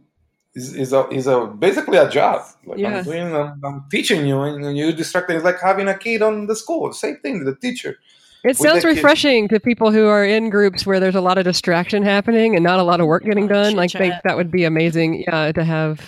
is, 0.55 0.75
is 0.75 0.93
a 0.93 1.09
is 1.09 1.27
a 1.27 1.47
basically 1.47 1.99
a 1.99 2.09
job. 2.09 2.43
Like 2.65 2.79
yeah. 2.79 2.99
I'm 2.99 3.05
doing, 3.05 3.35
I'm, 3.35 3.61
I'm, 3.65 3.85
teaching 3.91 4.27
you, 4.27 4.41
and 4.41 4.77
you're 4.77 4.93
distracting. 4.93 5.37
It's 5.37 5.45
like 5.45 5.61
having 5.61 5.89
a 5.89 5.97
kid 5.97 6.23
on 6.23 6.47
the 6.47 6.57
school. 6.57 6.93
Same 6.93 7.17
thing. 7.19 7.45
The 7.45 7.57
teacher. 7.57 7.99
It 8.45 8.59
sounds 8.59 8.85
refreshing 8.85 9.49
to 9.49 9.59
people 9.59 9.91
who 9.91 10.07
are 10.07 10.23
in 10.23 10.51
groups 10.51 10.85
where 10.85 11.01
there's 11.01 11.15
a 11.15 11.21
lot 11.23 11.39
of 11.39 11.45
distraction 11.45 12.03
happening 12.03 12.55
and 12.55 12.63
not 12.63 12.79
a 12.79 12.83
lot 12.83 13.01
of 13.01 13.07
work 13.07 13.25
getting 13.25 13.47
done. 13.47 13.75
Like, 13.75 13.91
think 13.91 14.13
that 14.25 14.37
would 14.37 14.51
be 14.51 14.65
amazing. 14.65 15.25
Yeah, 15.27 15.51
to 15.53 15.65
have 15.65 16.07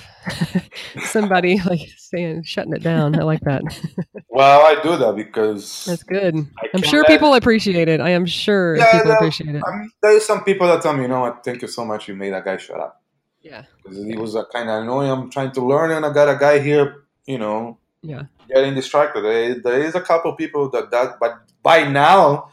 somebody 1.06 1.58
like 1.66 1.88
saying 1.96 2.42
shutting 2.42 2.74
it 2.74 2.82
down. 2.82 3.18
I 3.18 3.22
like 3.22 3.40
that. 3.40 3.62
well, 4.28 4.66
I 4.66 4.80
do 4.82 4.98
that 4.98 5.16
because 5.16 5.86
that's 5.86 6.02
good. 6.02 6.36
I'm 6.74 6.82
sure 6.82 7.00
let... 7.00 7.08
people 7.08 7.34
appreciate 7.34 7.88
it. 7.88 8.00
I 8.00 8.10
am 8.10 8.26
sure 8.26 8.76
yeah, 8.76 8.98
people 8.98 9.12
appreciate 9.12 9.54
it. 9.54 9.62
I 9.66 9.78
mean, 9.78 9.90
there's 10.02 10.26
some 10.26 10.44
people 10.44 10.66
that 10.66 10.82
tell 10.82 10.92
me, 10.92 11.02
you 11.02 11.08
know 11.08 11.20
what? 11.20 11.42
Thank 11.42 11.62
you 11.62 11.68
so 11.68 11.86
much. 11.86 12.06
You 12.06 12.16
made 12.16 12.34
that 12.34 12.44
guy 12.44 12.58
shut 12.58 12.78
up. 12.78 13.02
Yeah, 13.46 13.64
because 13.82 14.04
he 14.04 14.16
was 14.16 14.34
a 14.34 14.44
kind 14.46 14.68
of 14.68 14.82
annoying. 14.82 15.10
I'm 15.10 15.30
trying 15.30 15.52
to 15.52 15.64
learn, 15.64 15.92
and 15.92 16.04
I 16.04 16.12
got 16.12 16.28
a 16.28 16.36
guy 16.36 16.58
here. 16.58 17.04
You 17.26 17.38
know. 17.38 17.78
Yeah. 18.02 18.24
Getting 18.48 18.74
distracted. 18.74 19.22
There, 19.22 19.58
there 19.58 19.82
is 19.82 19.94
a 19.94 20.00
couple 20.00 20.32
people 20.34 20.70
that 20.70 20.90
that, 20.90 21.18
but 21.18 21.42
by 21.62 21.88
now 21.88 22.50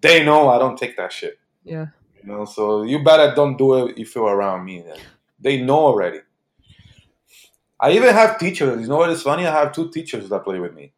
they 0.00 0.24
know 0.24 0.50
I 0.50 0.58
don't 0.58 0.76
take 0.76 0.96
that 0.96 1.12
shit. 1.12 1.38
Yeah. 1.64 1.86
You 2.22 2.28
know, 2.28 2.44
so 2.44 2.82
you 2.82 3.02
better 3.02 3.34
don't 3.34 3.56
do 3.56 3.86
it 3.86 3.98
if 3.98 4.14
you're 4.14 4.34
around 4.36 4.64
me. 4.64 4.82
Then. 4.82 4.98
They 5.40 5.62
know 5.62 5.78
already. 5.78 6.20
I 7.80 7.92
even 7.92 8.14
have 8.14 8.38
teachers. 8.38 8.82
You 8.82 8.88
know 8.88 8.98
what 8.98 9.10
is 9.10 9.22
funny? 9.22 9.46
I 9.46 9.52
have 9.52 9.72
two 9.72 9.90
teachers 9.90 10.28
that 10.28 10.44
play 10.44 10.60
with 10.60 10.74
me. 10.74 10.92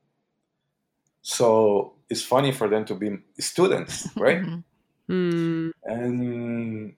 So 1.23 1.95
it's 2.11 2.23
funny 2.23 2.53
for 2.53 2.69
them 2.69 2.85
to 2.87 2.95
be 2.95 3.19
students, 3.39 4.09
right? 4.17 4.45
mm. 5.09 5.73
And 5.85 6.95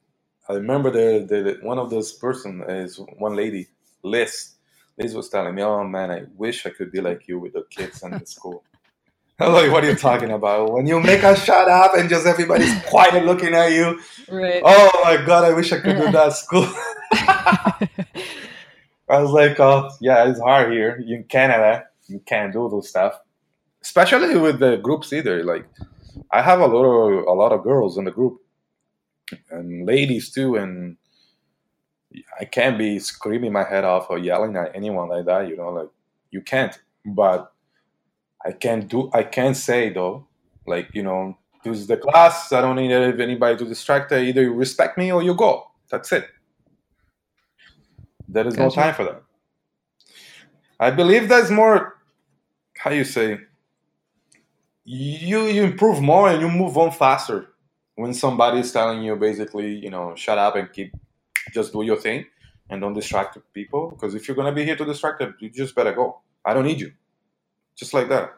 I 0.48 0.54
remember 0.54 0.90
the, 0.90 1.26
the 1.26 1.58
one 1.62 1.78
of 1.78 1.90
those 1.90 2.12
person 2.12 2.62
is 2.68 3.00
one 3.18 3.34
lady, 3.34 3.66
Liz. 4.02 4.52
Liz 4.98 5.14
was 5.14 5.28
telling 5.28 5.54
me, 5.54 5.62
"Oh 5.62 5.84
man, 5.84 6.10
I 6.10 6.24
wish 6.36 6.66
I 6.66 6.70
could 6.70 6.92
be 6.92 7.00
like 7.00 7.26
you 7.28 7.38
with 7.38 7.54
the 7.54 7.64
kids 7.70 8.02
in 8.02 8.12
the 8.12 8.26
school." 8.36 8.64
I'm 9.38 9.52
like, 9.52 9.70
what 9.70 9.84
are 9.84 9.90
you 9.90 9.96
talking 9.96 10.30
about? 10.30 10.72
When 10.72 10.86
you 10.86 10.98
make 10.98 11.22
us 11.22 11.44
shut 11.44 11.68
up 11.68 11.92
and 11.94 12.08
just 12.08 12.26
everybody's 12.26 12.72
quiet 12.86 13.26
looking 13.26 13.52
at 13.52 13.72
you. 13.72 14.00
Right. 14.30 14.62
Oh 14.64 15.00
my 15.04 15.18
god, 15.26 15.44
I 15.44 15.52
wish 15.52 15.72
I 15.72 15.80
could 15.80 15.98
do 15.98 16.10
that 16.10 16.32
school. 16.32 16.66
I 19.08 19.20
was 19.20 19.30
like, 19.32 19.60
oh 19.60 19.90
yeah, 20.00 20.26
it's 20.28 20.40
hard 20.40 20.72
here 20.72 21.04
in 21.06 21.24
Canada. 21.24 21.84
You 22.06 22.20
can't 22.20 22.52
do 22.52 22.68
those 22.70 22.88
stuff, 22.88 23.20
especially 23.82 24.38
with 24.38 24.58
the 24.58 24.78
groups 24.78 25.12
either. 25.12 25.44
Like, 25.44 25.66
I 26.30 26.40
have 26.40 26.60
a 26.60 26.66
lot 26.66 26.84
of 26.84 27.26
a 27.26 27.32
lot 27.32 27.52
of 27.52 27.62
girls 27.62 27.98
in 27.98 28.04
the 28.04 28.10
group, 28.10 28.40
and 29.50 29.86
ladies 29.86 30.30
too, 30.30 30.56
and 30.56 30.96
I 32.40 32.44
can't 32.44 32.78
be 32.78 32.98
screaming 32.98 33.52
my 33.52 33.64
head 33.64 33.84
off 33.84 34.06
or 34.10 34.18
yelling 34.18 34.56
at 34.56 34.74
anyone 34.74 35.08
like 35.08 35.26
that. 35.26 35.48
You 35.48 35.56
know, 35.56 35.70
like 35.70 35.88
you 36.30 36.40
can't. 36.40 36.78
But 37.04 37.52
I 38.44 38.52
can 38.52 38.86
do. 38.86 39.10
I 39.12 39.22
can 39.22 39.54
say 39.54 39.92
though, 39.92 40.26
like 40.66 40.88
you 40.92 41.02
know, 41.02 41.36
this 41.64 41.78
is 41.78 41.86
the 41.86 41.96
class. 41.96 42.52
I 42.52 42.60
don't 42.60 42.76
need 42.76 42.92
anybody 42.92 43.56
to 43.56 43.64
distract. 43.64 44.10
Her. 44.10 44.18
Either 44.18 44.42
you 44.42 44.54
respect 44.54 44.98
me 44.98 45.12
or 45.12 45.22
you 45.22 45.34
go. 45.34 45.70
That's 45.90 46.12
it. 46.12 46.26
There 48.28 48.46
is 48.46 48.56
gotcha. 48.56 48.76
no 48.76 48.82
time 48.82 48.94
for 48.94 49.04
that. 49.04 49.22
I 50.78 50.90
believe 50.90 51.28
there's 51.28 51.50
more. 51.50 51.94
How 52.76 52.90
you 52.90 53.04
say? 53.04 53.38
You 54.84 55.46
you 55.46 55.64
improve 55.64 56.00
more 56.00 56.28
and 56.28 56.40
you 56.40 56.48
move 56.48 56.76
on 56.76 56.92
faster 56.92 57.55
when 57.96 58.14
somebody 58.14 58.60
is 58.60 58.72
telling 58.72 59.02
you 59.02 59.16
basically, 59.16 59.74
you 59.74 59.90
know, 59.90 60.14
shut 60.14 60.38
up 60.38 60.56
and 60.56 60.72
keep 60.72 60.92
just 61.52 61.72
do 61.72 61.82
your 61.82 61.96
thing 61.96 62.26
and 62.70 62.80
don't 62.80 62.94
distract 62.94 63.38
people. 63.52 63.90
Because 63.90 64.14
if 64.14 64.28
you're 64.28 64.36
gonna 64.36 64.52
be 64.52 64.64
here 64.64 64.76
to 64.76 64.84
distract 64.84 65.18
them, 65.18 65.34
you 65.40 65.50
just 65.50 65.74
better 65.74 65.92
go. 65.92 66.20
I 66.44 66.54
don't 66.54 66.64
need 66.64 66.80
you. 66.80 66.92
Just 67.74 67.92
like 67.94 68.08
that. 68.08 68.34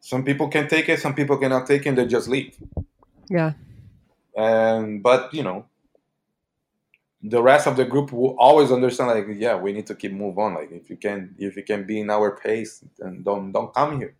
Some 0.00 0.24
people 0.24 0.48
can 0.48 0.68
take 0.68 0.88
it, 0.88 1.00
some 1.00 1.14
people 1.14 1.36
cannot 1.36 1.66
take 1.66 1.86
it, 1.86 1.94
they 1.94 2.06
just 2.06 2.28
leave. 2.28 2.56
Yeah. 3.28 3.52
And 4.36 5.02
but 5.02 5.32
you 5.32 5.42
know, 5.42 5.66
the 7.22 7.42
rest 7.42 7.66
of 7.66 7.76
the 7.76 7.84
group 7.84 8.12
will 8.12 8.34
always 8.38 8.72
understand 8.72 9.10
like 9.10 9.26
yeah 9.38 9.54
we 9.54 9.72
need 9.72 9.86
to 9.86 9.94
keep 9.94 10.12
move 10.12 10.38
on 10.38 10.54
like 10.54 10.70
if 10.72 10.88
you 10.88 10.96
can 10.96 11.34
if 11.38 11.54
you 11.54 11.62
can 11.62 11.84
be 11.84 12.00
in 12.00 12.08
our 12.08 12.36
pace 12.36 12.82
then 12.98 13.22
don't 13.22 13.52
don't 13.52 13.74
come 13.74 13.98
here 13.98 14.14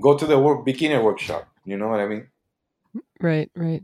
go 0.00 0.16
to 0.16 0.24
the 0.24 0.38
work 0.38 0.64
beginner 0.64 1.02
workshop 1.02 1.46
you 1.66 1.76
know 1.76 1.88
what 1.88 2.00
i 2.00 2.06
mean 2.06 2.26
right 3.20 3.50
right 3.54 3.82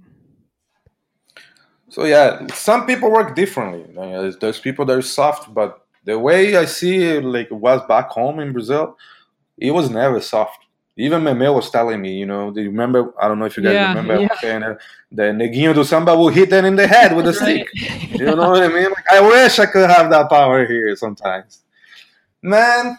so 1.88 2.04
yeah 2.04 2.46
some 2.52 2.86
people 2.86 3.10
work 3.10 3.34
differently 3.34 3.84
there's, 3.94 4.34
uh, 4.34 4.38
there's 4.40 4.60
people 4.60 4.84
that 4.84 4.96
are 4.96 5.02
soft 5.02 5.52
but 5.52 5.86
the 6.04 6.18
way 6.18 6.56
i 6.56 6.64
see 6.64 6.98
it 6.98 7.24
like 7.24 7.46
it 7.46 7.54
was 7.54 7.80
back 7.86 8.08
home 8.08 8.40
in 8.40 8.52
brazil 8.52 8.96
it 9.58 9.70
was 9.70 9.90
never 9.90 10.20
soft 10.20 10.66
even 10.98 11.22
Mameo 11.22 11.54
was 11.54 11.70
telling 11.70 12.00
me, 12.00 12.14
you 12.14 12.24
know, 12.24 12.50
do 12.50 12.62
you 12.62 12.70
remember? 12.70 13.12
I 13.20 13.28
don't 13.28 13.38
know 13.38 13.44
if 13.44 13.56
you 13.56 13.62
guys 13.62 13.74
yeah, 13.74 13.88
remember 13.88 14.18
yeah. 14.18 14.34
saying 14.40 14.60
that 14.60 14.78
the 15.12 15.22
Neguinho 15.24 15.74
do 15.74 15.84
Samba 15.84 16.16
will 16.16 16.30
hit 16.30 16.48
them 16.48 16.64
in 16.64 16.74
the 16.74 16.86
head 16.86 17.14
with 17.14 17.26
a 17.26 17.34
stick. 17.34 17.68
You 18.18 18.24
know 18.24 18.50
what 18.50 18.62
I 18.62 18.68
mean? 18.68 18.88
Like, 18.88 19.04
I 19.12 19.20
wish 19.20 19.58
I 19.58 19.66
could 19.66 19.90
have 19.90 20.08
that 20.10 20.30
power 20.30 20.64
here 20.64 20.96
sometimes. 20.96 21.60
Man, 22.40 22.98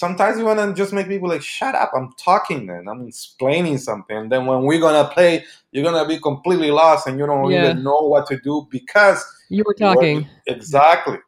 sometimes 0.00 0.38
you 0.38 0.46
want 0.46 0.58
to 0.58 0.72
just 0.72 0.94
make 0.94 1.08
people 1.08 1.28
like, 1.28 1.42
shut 1.42 1.74
up, 1.74 1.90
I'm 1.94 2.10
talking, 2.16 2.64
man. 2.64 2.88
I'm 2.88 3.06
explaining 3.06 3.76
something. 3.76 4.16
And 4.16 4.32
then 4.32 4.46
when 4.46 4.62
we're 4.62 4.80
going 4.80 4.94
to 5.04 5.10
play, 5.12 5.44
you're 5.72 5.84
going 5.84 6.02
to 6.02 6.08
be 6.08 6.18
completely 6.18 6.70
lost 6.70 7.06
and 7.06 7.18
you 7.18 7.26
don't 7.26 7.50
yeah. 7.50 7.64
even 7.64 7.82
know 7.82 8.00
what 8.12 8.26
to 8.28 8.40
do 8.40 8.66
because 8.70 9.22
you 9.50 9.62
were 9.66 9.74
talking. 9.74 10.20
You 10.20 10.54
exactly. 10.54 11.18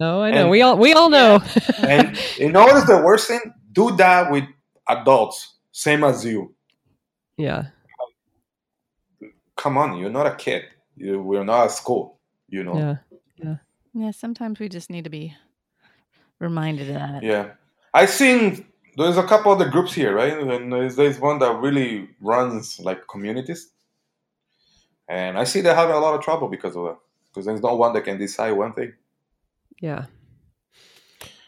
No, 0.00 0.20
I 0.20 0.32
know. 0.32 0.36
And, 0.38 0.50
we 0.50 0.62
all 0.62 0.76
we 0.76 0.92
all 0.94 1.08
know. 1.08 1.40
and 1.78 2.18
you 2.38 2.50
know 2.50 2.64
what 2.64 2.76
is 2.76 2.86
the 2.86 3.00
worst 3.00 3.28
thing? 3.28 3.40
Do 3.72 3.96
that 3.96 4.32
with 4.32 4.44
adults, 4.88 5.54
same 5.70 6.02
as 6.02 6.24
you. 6.24 6.54
Yeah. 7.36 7.66
Come 9.56 9.78
on, 9.78 9.96
you're 9.96 10.10
not 10.10 10.26
a 10.26 10.34
kid. 10.34 10.64
You, 10.96 11.22
we're 11.22 11.44
not 11.44 11.66
at 11.66 11.70
school, 11.70 12.18
you 12.48 12.64
know. 12.64 12.76
Yeah. 12.76 12.96
Yeah. 13.36 13.56
Yeah. 13.94 14.10
Sometimes 14.10 14.58
we 14.58 14.68
just 14.68 14.90
need 14.90 15.04
to 15.04 15.10
be 15.10 15.34
reminded 16.40 16.88
of 16.88 16.96
that. 16.96 17.22
Yeah. 17.22 17.52
I 17.96 18.04
seen 18.04 18.66
there's 18.98 19.16
a 19.16 19.22
couple 19.22 19.52
of 19.52 19.58
the 19.58 19.70
groups 19.70 19.94
here, 19.94 20.14
right? 20.14 20.36
And 20.36 20.70
there's, 20.70 20.96
there's 20.96 21.18
one 21.18 21.38
that 21.38 21.60
really 21.60 22.10
runs 22.20 22.78
like 22.78 23.08
communities. 23.08 23.70
And 25.08 25.38
I 25.38 25.44
see 25.44 25.62
they're 25.62 25.74
having 25.74 25.96
a 25.96 25.98
lot 25.98 26.14
of 26.14 26.20
trouble 26.22 26.48
because 26.48 26.76
of 26.76 26.84
that. 26.84 26.98
Because 27.28 27.46
there's 27.46 27.62
no 27.62 27.74
one 27.74 27.94
that 27.94 28.04
can 28.04 28.18
decide 28.18 28.52
one 28.52 28.74
thing. 28.74 28.92
Yeah. 29.80 30.06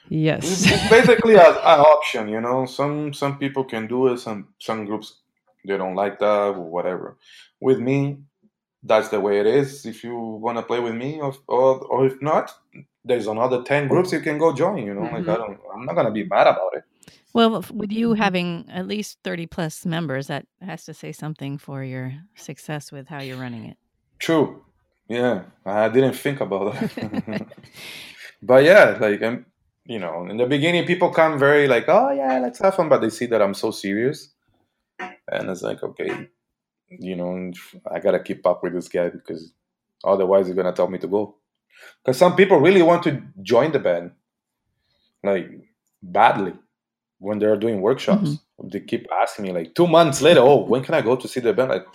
Yes. 0.08 0.64
It's 0.66 0.88
basically 0.88 1.34
an, 1.34 1.54
option, 1.64 2.28
you 2.28 2.40
know. 2.40 2.64
Some 2.64 3.12
some 3.12 3.38
people 3.38 3.64
can 3.64 3.86
do 3.86 4.08
it. 4.08 4.18
Some 4.18 4.48
some 4.58 4.86
groups 4.86 5.20
they 5.66 5.76
don't 5.76 5.94
like 5.94 6.18
that 6.18 6.54
or 6.56 6.62
whatever. 6.62 7.18
With 7.60 7.78
me, 7.78 8.20
that's 8.82 9.08
the 9.08 9.20
way 9.20 9.38
it 9.40 9.46
is. 9.46 9.84
If 9.84 10.02
you 10.02 10.16
want 10.16 10.56
to 10.56 10.62
play 10.62 10.80
with 10.80 10.94
me, 10.94 11.20
or, 11.20 11.34
or, 11.46 11.78
or 11.80 12.06
if 12.06 12.22
not, 12.22 12.52
there's 13.08 13.26
another 13.26 13.62
ten 13.62 13.88
groups 13.88 14.12
you 14.12 14.20
can 14.20 14.38
go 14.38 14.52
join. 14.54 14.84
You 14.84 14.94
know, 14.94 15.02
mm-hmm. 15.02 15.16
like 15.16 15.28
I 15.28 15.36
don't, 15.36 15.58
I'm 15.74 15.84
not 15.84 15.94
gonna 15.96 16.10
be 16.10 16.24
mad 16.24 16.46
about 16.46 16.74
it. 16.74 16.84
Well, 17.32 17.64
with 17.72 17.92
you 17.92 18.14
having 18.14 18.66
at 18.70 18.86
least 18.86 19.18
thirty 19.24 19.46
plus 19.46 19.84
members, 19.84 20.28
that 20.28 20.46
has 20.60 20.84
to 20.84 20.94
say 20.94 21.12
something 21.12 21.58
for 21.58 21.82
your 21.82 22.12
success 22.36 22.92
with 22.92 23.08
how 23.08 23.20
you're 23.20 23.38
running 23.38 23.64
it. 23.64 23.76
True. 24.18 24.62
Yeah, 25.08 25.44
I 25.64 25.88
didn't 25.88 26.14
think 26.14 26.40
about 26.40 26.74
that. 26.74 27.46
but 28.42 28.64
yeah, 28.64 28.98
like 29.00 29.22
I'm 29.22 29.46
you 29.88 29.98
know, 29.98 30.26
in 30.28 30.36
the 30.36 30.46
beginning, 30.46 30.84
people 30.84 31.10
come 31.10 31.38
very 31.38 31.66
like, 31.66 31.86
oh 31.88 32.10
yeah, 32.10 32.38
let's 32.38 32.60
have 32.60 32.74
fun, 32.74 32.90
but 32.90 33.00
they 33.00 33.08
see 33.08 33.24
that 33.26 33.40
I'm 33.40 33.54
so 33.54 33.70
serious, 33.70 34.34
and 35.00 35.48
it's 35.48 35.62
like, 35.62 35.82
okay, 35.82 36.28
you 36.90 37.16
know, 37.16 37.50
I 37.90 37.98
gotta 37.98 38.22
keep 38.22 38.46
up 38.46 38.62
with 38.62 38.74
this 38.74 38.88
guy 38.88 39.08
because 39.08 39.54
otherwise 40.04 40.46
he's 40.46 40.54
gonna 40.54 40.74
tell 40.74 40.88
me 40.88 40.98
to 40.98 41.08
go. 41.08 41.36
Because 42.04 42.18
some 42.18 42.36
people 42.36 42.58
really 42.58 42.82
want 42.82 43.02
to 43.04 43.22
join 43.42 43.72
the 43.72 43.78
band, 43.78 44.12
like 45.22 45.48
badly, 46.02 46.54
when 47.18 47.38
they're 47.38 47.56
doing 47.56 47.80
workshops. 47.80 48.30
Mm-hmm. 48.30 48.68
They 48.68 48.80
keep 48.80 49.06
asking 49.22 49.44
me 49.44 49.52
like 49.52 49.74
two 49.74 49.86
months 49.86 50.20
later, 50.20 50.40
oh, 50.40 50.64
when 50.64 50.82
can 50.82 50.94
I 50.94 51.00
go 51.00 51.16
to 51.16 51.28
see 51.28 51.40
the 51.40 51.52
band? 51.52 51.70
Like, 51.70 51.86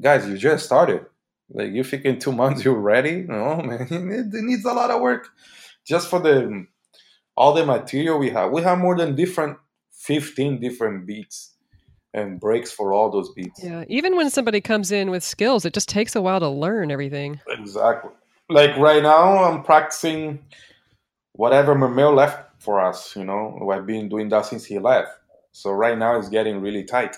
guys, 0.00 0.28
you 0.28 0.36
just 0.38 0.64
started. 0.64 1.06
Like, 1.50 1.72
you 1.72 1.82
think 1.82 2.04
in 2.04 2.18
two 2.18 2.32
months 2.32 2.64
you're 2.64 2.74
ready? 2.74 3.22
No, 3.22 3.56
man, 3.56 3.88
it 3.90 4.44
needs 4.44 4.64
a 4.64 4.72
lot 4.72 4.90
of 4.90 5.00
work 5.00 5.28
just 5.86 6.08
for 6.08 6.20
the 6.20 6.66
all 7.36 7.54
the 7.54 7.64
material 7.64 8.18
we 8.18 8.30
have. 8.30 8.50
We 8.50 8.62
have 8.62 8.78
more 8.78 8.96
than 8.96 9.14
different 9.14 9.58
15 9.92 10.60
different 10.60 11.06
beats 11.06 11.54
and 12.14 12.40
breaks 12.40 12.72
for 12.72 12.92
all 12.92 13.10
those 13.10 13.32
beats. 13.32 13.62
Yeah, 13.62 13.84
even 13.88 14.16
when 14.16 14.30
somebody 14.30 14.60
comes 14.60 14.90
in 14.90 15.10
with 15.10 15.22
skills, 15.22 15.64
it 15.64 15.72
just 15.72 15.88
takes 15.88 16.16
a 16.16 16.22
while 16.22 16.40
to 16.40 16.48
learn 16.48 16.90
everything. 16.90 17.40
Exactly. 17.48 18.10
Like 18.48 18.76
right 18.76 19.02
now, 19.02 19.44
I'm 19.44 19.62
practicing 19.62 20.40
whatever 21.32 21.74
Mameo 21.74 22.14
left 22.14 22.62
for 22.62 22.80
us. 22.80 23.14
You 23.14 23.24
know, 23.24 23.68
I've 23.72 23.86
been 23.86 24.08
doing 24.08 24.28
that 24.30 24.46
since 24.46 24.64
he 24.64 24.78
left. 24.78 25.10
So 25.52 25.70
right 25.72 25.98
now 25.98 26.18
it's 26.18 26.28
getting 26.28 26.60
really 26.60 26.84
tight. 26.84 27.16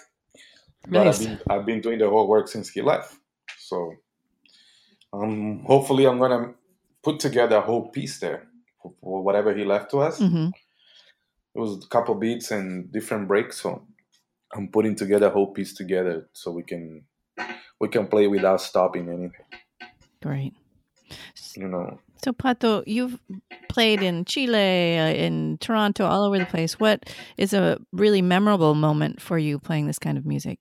But 0.83 1.05
nice. 1.05 1.21
I've 1.21 1.27
been 1.27 1.41
I've 1.51 1.67
been 1.67 1.81
doing 1.81 1.99
the 1.99 2.09
whole 2.09 2.27
work 2.27 2.49
since 2.49 2.71
he 2.71 2.81
left. 2.81 3.15
So 3.59 3.95
um, 5.13 5.65
hopefully 5.67 6.07
I'm 6.07 6.19
gonna 6.19 6.55
put 7.03 7.21
together 7.21 7.57
a 7.57 7.61
whole 7.61 7.89
piece 7.89 8.19
there 8.19 8.47
for 8.83 9.23
whatever 9.23 9.55
he 9.55 9.65
left 9.65 9.91
to 9.91 9.99
us. 9.99 10.19
Mm-hmm. 10.19 10.49
It 11.55 11.59
was 11.59 11.85
a 11.85 11.89
couple 11.89 12.15
beats 12.15 12.51
and 12.51 12.91
different 12.93 13.29
breaks, 13.29 13.61
so 13.61 13.87
I'm 14.55 14.69
putting 14.69 14.95
together 14.95 15.27
a 15.27 15.31
whole 15.31 15.53
piece 15.53 15.75
together 15.75 16.29
so 16.33 16.51
we 16.51 16.63
can 16.63 17.05
we 17.81 17.89
can 17.89 18.07
play 18.07 18.27
without 18.27 18.61
stopping 18.61 19.09
anything. 19.09 19.47
Great. 20.23 20.55
You 21.57 21.69
know. 21.69 21.99
So 22.23 22.33
Pato, 22.33 22.83
you've 22.87 23.19
played 23.69 24.03
in 24.03 24.25
Chile, 24.25 24.99
uh, 24.99 25.13
in 25.13 25.59
Toronto, 25.59 26.05
all 26.05 26.25
over 26.25 26.39
the 26.39 26.47
place. 26.47 26.79
What 26.79 27.09
is 27.39 27.53
a 27.55 27.79
really 27.93 28.21
memorable 28.21 28.75
moment 28.75 29.21
for 29.23 29.39
you 29.39 29.59
playing 29.59 29.87
this 29.87 29.99
kind 29.99 30.19
of 30.19 30.27
music? 30.27 30.59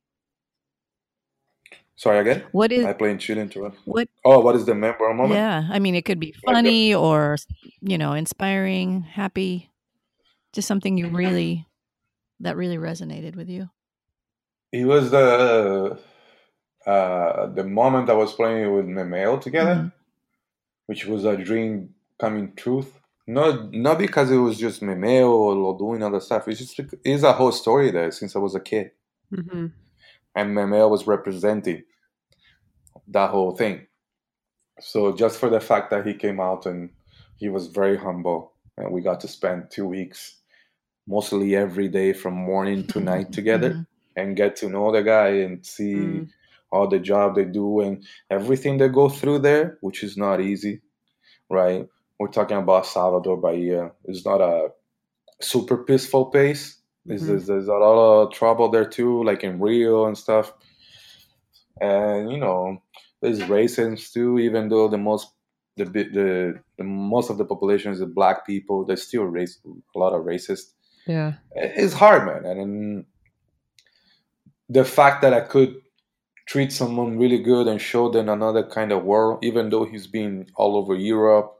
Sorry 1.99 2.19
again. 2.19 2.43
What 2.53 2.71
is 2.71 2.85
I 2.85 2.93
play 2.93 3.11
in 3.11 3.19
Chile 3.19 3.41
and 3.41 3.51
Toronto? 3.51 3.77
What? 3.83 4.07
Oh, 4.23 4.39
what 4.39 4.55
is 4.55 4.65
the 4.65 4.73
memorable 4.73 5.13
moment? 5.13 5.37
Yeah, 5.37 5.67
I 5.69 5.79
mean, 5.79 5.95
it 5.95 6.05
could 6.05 6.19
be 6.19 6.33
funny 6.45 6.95
like 6.95 7.03
or 7.03 7.37
you 7.81 7.97
know, 7.97 8.13
inspiring, 8.13 9.01
happy, 9.01 9.69
just 10.53 10.65
something 10.65 10.97
you 10.97 11.09
really 11.09 11.67
that 12.39 12.55
really 12.55 12.77
resonated 12.77 13.35
with 13.35 13.49
you. 13.49 13.69
It 14.71 14.85
was 14.85 15.11
the 15.11 15.99
uh, 16.85 17.47
the 17.47 17.63
moment 17.65 18.09
I 18.09 18.13
was 18.13 18.33
playing 18.33 18.73
with 18.73 18.85
Mameo 18.85 19.41
together, 19.41 19.75
mm-hmm. 19.75 19.87
Which 20.89 21.05
was 21.05 21.23
a 21.25 21.37
dream 21.37 21.93
coming 22.19 22.53
true. 22.55 22.85
Not 23.27 23.71
not 23.71 23.97
because 23.99 24.31
it 24.31 24.37
was 24.37 24.57
just 24.57 24.81
Mameo 24.81 25.29
or 25.29 25.77
doing 25.77 26.01
other 26.01 26.19
stuff. 26.19 26.47
It's 26.47 26.59
just 26.59 26.79
it's 27.03 27.23
a 27.23 27.33
whole 27.33 27.51
story 27.51 27.91
there 27.91 28.11
since 28.11 28.35
I 28.35 28.39
was 28.39 28.55
a 28.55 28.59
kid. 28.59 28.91
Mm-hmm 29.31 29.67
and 30.35 30.55
Mameo 30.55 30.87
was 30.87 31.07
representing 31.07 31.83
that 33.07 33.29
whole 33.29 33.55
thing. 33.55 33.87
So 34.79 35.13
just 35.13 35.37
for 35.39 35.49
the 35.49 35.59
fact 35.59 35.89
that 35.91 36.05
he 36.05 36.13
came 36.13 36.39
out 36.39 36.65
and 36.65 36.89
he 37.37 37.49
was 37.49 37.67
very 37.67 37.97
humble, 37.97 38.53
and 38.77 38.91
we 38.91 39.01
got 39.01 39.19
to 39.21 39.27
spend 39.27 39.71
two 39.71 39.85
weeks, 39.85 40.37
mostly 41.07 41.55
every 41.55 41.89
day 41.89 42.13
from 42.13 42.33
morning 42.33 42.87
to 42.87 42.99
night 42.99 43.31
together, 43.39 43.71
mm-hmm. 43.71 43.81
and 44.15 44.37
get 44.37 44.55
to 44.57 44.69
know 44.69 44.91
the 44.91 45.01
guy 45.01 45.29
and 45.29 45.65
see 45.65 45.95
mm. 45.95 46.29
All 46.72 46.88
the 46.88 46.99
job 46.99 47.36
they 47.36 47.45
do 47.45 47.82
and 47.82 48.05
everything 48.30 48.78
they 48.78 48.89
go 48.89 49.09
through 49.09 49.39
there, 49.39 49.78
which 49.82 50.03
is 50.03 50.17
not 50.17 50.41
easy, 50.41 50.82
right? 51.49 51.88
We're 52.20 52.28
talking 52.28 52.57
about 52.57 52.86
Salvador 52.86 53.38
Bahia. 53.38 53.91
It's 54.05 54.26
not 54.26 54.41
a 54.41 54.70
super 55.41 55.78
peaceful 55.78 56.26
place 56.26 56.80
there's, 57.09 57.24
mm-hmm. 57.24 57.45
there's, 57.45 57.67
a 57.67 57.74
lot 57.74 58.24
of 58.24 58.34
trouble 58.34 58.70
there 58.70 58.86
too, 58.86 59.24
like 59.24 59.43
in 59.43 59.59
Rio 59.59 60.05
and 60.05 60.17
stuff. 60.17 60.53
and 61.82 62.32
you 62.32 62.38
know 62.38 62.82
there's 63.22 63.39
racism 63.39 63.97
too. 64.13 64.38
Even 64.38 64.70
though 64.70 64.88
the 64.88 64.97
most 64.97 65.32
the 65.78 65.86
the, 65.86 66.59
the 66.78 66.84
most 66.84 67.30
of 67.30 67.38
the 67.38 67.45
population 67.45 67.91
is 67.91 68.03
black 68.05 68.45
people, 68.45 68.86
there's 68.86 69.03
still 69.03 69.24
race 69.24 69.59
a 69.65 69.97
lot 69.97 70.13
of 70.13 70.26
racist. 70.26 70.74
Yeah, 71.07 71.34
it's 71.55 71.93
hard, 71.93 72.26
man, 72.28 72.45
and 72.45 73.05
the 74.67 74.86
fact 74.86 75.24
that 75.24 75.34
I 75.34 75.41
could 75.41 75.82
treat 76.49 76.71
someone 76.71 77.19
really 77.19 77.37
good 77.37 77.67
and 77.67 77.79
show 77.79 78.09
them 78.09 78.27
another 78.27 78.63
kind 78.63 78.91
of 78.91 79.03
world, 79.03 79.37
even 79.43 79.69
though 79.69 79.85
he's 79.85 80.07
been 80.07 80.47
all 80.55 80.75
over 80.77 80.95
Europe 80.95 81.53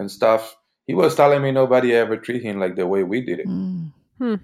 and 0.00 0.10
stuff. 0.10 0.56
He 0.88 0.94
was 0.94 1.14
telling 1.14 1.42
me 1.42 1.52
nobody 1.52 1.94
ever 1.94 2.16
treat 2.16 2.42
him 2.42 2.58
like 2.58 2.74
the 2.74 2.88
way 2.88 3.04
we 3.04 3.20
did 3.20 3.38
it. 3.38 3.46
Mm. 3.46 3.92
Hmm. 4.18 4.34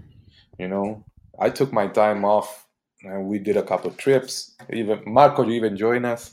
You 0.57 0.69
know, 0.69 1.05
I 1.41 1.51
took 1.51 1.73
my 1.73 1.89
time 1.89 2.25
off 2.25 2.69
and 3.03 3.27
we 3.27 3.41
did 3.41 3.57
a 3.57 3.63
couple 3.63 3.91
trips. 3.91 4.55
Even 4.73 5.03
Marco 5.05 5.43
you 5.43 5.55
even 5.55 5.77
joined 5.77 6.07
us, 6.07 6.31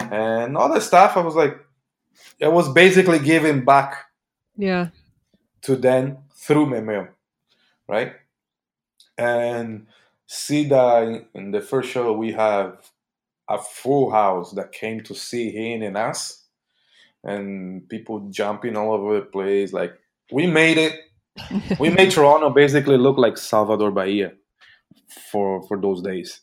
and 0.00 0.56
all 0.56 0.72
the 0.72 0.80
stuff. 0.80 1.18
I 1.18 1.20
was 1.20 1.34
like, 1.34 1.58
it 2.38 2.50
was 2.50 2.72
basically 2.72 3.18
giving 3.18 3.62
back. 3.62 4.06
Yeah. 4.56 4.88
To 5.62 5.76
them 5.76 6.18
through 6.34 6.66
Mameo, 6.66 7.08
right? 7.86 8.14
And 9.18 9.86
see 10.32 10.64
that 10.68 11.26
in 11.34 11.50
the 11.50 11.60
first 11.60 11.90
show 11.90 12.12
we 12.12 12.30
have 12.30 12.88
a 13.48 13.58
full 13.58 14.12
house 14.12 14.52
that 14.52 14.70
came 14.70 15.02
to 15.02 15.12
see 15.12 15.50
him 15.50 15.82
and 15.82 15.96
us, 15.96 16.44
and 17.24 17.88
people 17.88 18.28
jumping 18.30 18.76
all 18.76 18.92
over 18.92 19.16
the 19.16 19.26
place. 19.26 19.72
Like 19.72 19.92
we 20.30 20.46
made 20.46 20.78
it. 20.78 21.00
we 21.80 21.90
made 21.90 22.10
Toronto 22.12 22.50
basically 22.50 22.96
look 22.96 23.18
like 23.18 23.36
Salvador 23.36 23.90
Bahia 23.90 24.32
for 25.32 25.66
for 25.66 25.80
those 25.80 26.00
days, 26.00 26.42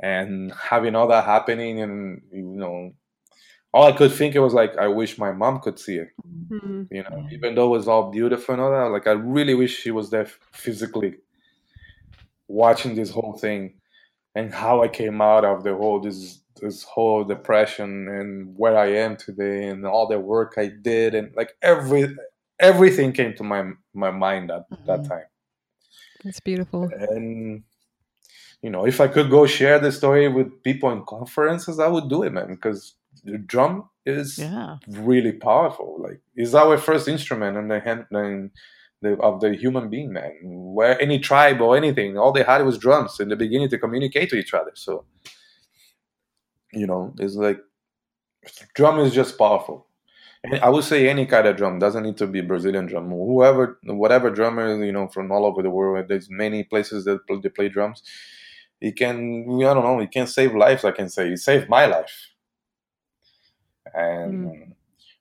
and 0.00 0.52
having 0.52 0.96
all 0.96 1.06
that 1.06 1.24
happening, 1.24 1.80
and 1.82 2.20
you 2.32 2.42
know, 2.42 2.94
all 3.72 3.84
I 3.84 3.92
could 3.92 4.10
think 4.10 4.34
it 4.34 4.40
was 4.40 4.54
like, 4.54 4.76
I 4.76 4.88
wish 4.88 5.18
my 5.18 5.30
mom 5.30 5.60
could 5.60 5.78
see 5.78 5.98
it. 5.98 6.08
Mm-hmm. 6.50 6.82
You 6.90 7.04
know, 7.04 7.28
even 7.30 7.54
though 7.54 7.66
it 7.66 7.78
was 7.78 7.86
all 7.86 8.10
beautiful 8.10 8.54
and 8.54 8.62
all 8.62 8.72
that, 8.72 8.90
like 8.90 9.06
I 9.06 9.12
really 9.12 9.54
wish 9.54 9.80
she 9.80 9.92
was 9.92 10.10
there 10.10 10.26
physically 10.52 11.14
watching 12.48 12.94
this 12.94 13.10
whole 13.10 13.34
thing 13.34 13.74
and 14.34 14.52
how 14.52 14.82
I 14.82 14.88
came 14.88 15.20
out 15.20 15.44
of 15.44 15.64
the 15.64 15.74
whole 15.74 16.00
this 16.00 16.40
this 16.60 16.82
whole 16.84 17.24
depression 17.24 18.08
and 18.08 18.56
where 18.56 18.78
I 18.78 18.86
am 18.92 19.16
today 19.16 19.68
and 19.68 19.84
all 19.84 20.06
the 20.06 20.20
work 20.20 20.54
I 20.56 20.68
did 20.68 21.14
and 21.14 21.34
like 21.36 21.56
every 21.62 22.14
everything 22.60 23.12
came 23.12 23.34
to 23.34 23.42
my 23.42 23.72
my 23.92 24.10
mind 24.10 24.50
at 24.50 24.70
mm-hmm. 24.70 24.86
that 24.86 25.08
time. 25.08 25.26
It's 26.24 26.40
beautiful. 26.40 26.90
And 26.92 27.64
you 28.62 28.70
know, 28.70 28.86
if 28.86 29.00
I 29.00 29.08
could 29.08 29.30
go 29.30 29.46
share 29.46 29.78
the 29.78 29.92
story 29.92 30.28
with 30.28 30.62
people 30.62 30.90
in 30.90 31.04
conferences, 31.04 31.78
I 31.78 31.88
would 31.88 32.08
do 32.08 32.22
it, 32.22 32.32
man, 32.32 32.48
because 32.48 32.94
the 33.22 33.36
drum 33.36 33.90
is 34.06 34.38
yeah. 34.38 34.78
really 34.88 35.32
powerful. 35.32 35.96
Like 36.00 36.20
it's 36.34 36.54
our 36.54 36.78
first 36.78 37.08
instrument 37.08 37.56
and 37.56 37.70
the 37.70 37.80
hand 37.80 38.06
in 38.10 38.50
the, 39.04 39.16
of 39.20 39.40
the 39.40 39.54
human 39.54 39.88
being, 39.88 40.12
man. 40.12 40.32
Where 40.42 41.00
any 41.00 41.18
tribe 41.18 41.60
or 41.60 41.76
anything, 41.76 42.18
all 42.18 42.32
they 42.32 42.42
had 42.42 42.64
was 42.64 42.78
drums 42.78 43.20
in 43.20 43.28
the 43.28 43.36
beginning 43.36 43.68
to 43.68 43.78
communicate 43.78 44.30
to 44.30 44.36
each 44.36 44.54
other. 44.54 44.72
So, 44.74 45.04
you 46.72 46.86
know, 46.86 47.14
it's 47.18 47.36
like 47.36 47.60
drum 48.74 48.98
is 48.98 49.14
just 49.14 49.38
powerful. 49.38 49.86
And 50.42 50.58
I 50.60 50.68
would 50.68 50.84
say 50.84 51.08
any 51.08 51.26
kind 51.26 51.46
of 51.46 51.56
drum 51.56 51.78
doesn't 51.78 52.02
need 52.02 52.16
to 52.18 52.26
be 52.26 52.40
Brazilian 52.40 52.86
drum. 52.86 53.10
Whoever, 53.10 53.78
whatever 53.84 54.30
drummer, 54.30 54.84
you 54.84 54.92
know, 54.92 55.08
from 55.08 55.30
all 55.30 55.46
over 55.46 55.62
the 55.62 55.70
world. 55.70 56.06
There's 56.08 56.28
many 56.28 56.64
places 56.64 57.04
that 57.04 57.26
play, 57.26 57.40
they 57.42 57.48
play 57.48 57.68
drums. 57.68 58.02
He 58.80 58.92
can, 58.92 59.46
I 59.62 59.72
don't 59.72 59.84
know, 59.84 60.00
he 60.00 60.06
can 60.06 60.26
save 60.26 60.54
lives. 60.54 60.84
I 60.84 60.90
can 60.90 61.08
say 61.08 61.28
it 61.32 61.38
saved 61.38 61.68
my 61.68 61.86
life. 61.86 62.30
And 63.94 64.46
mm 64.46 64.74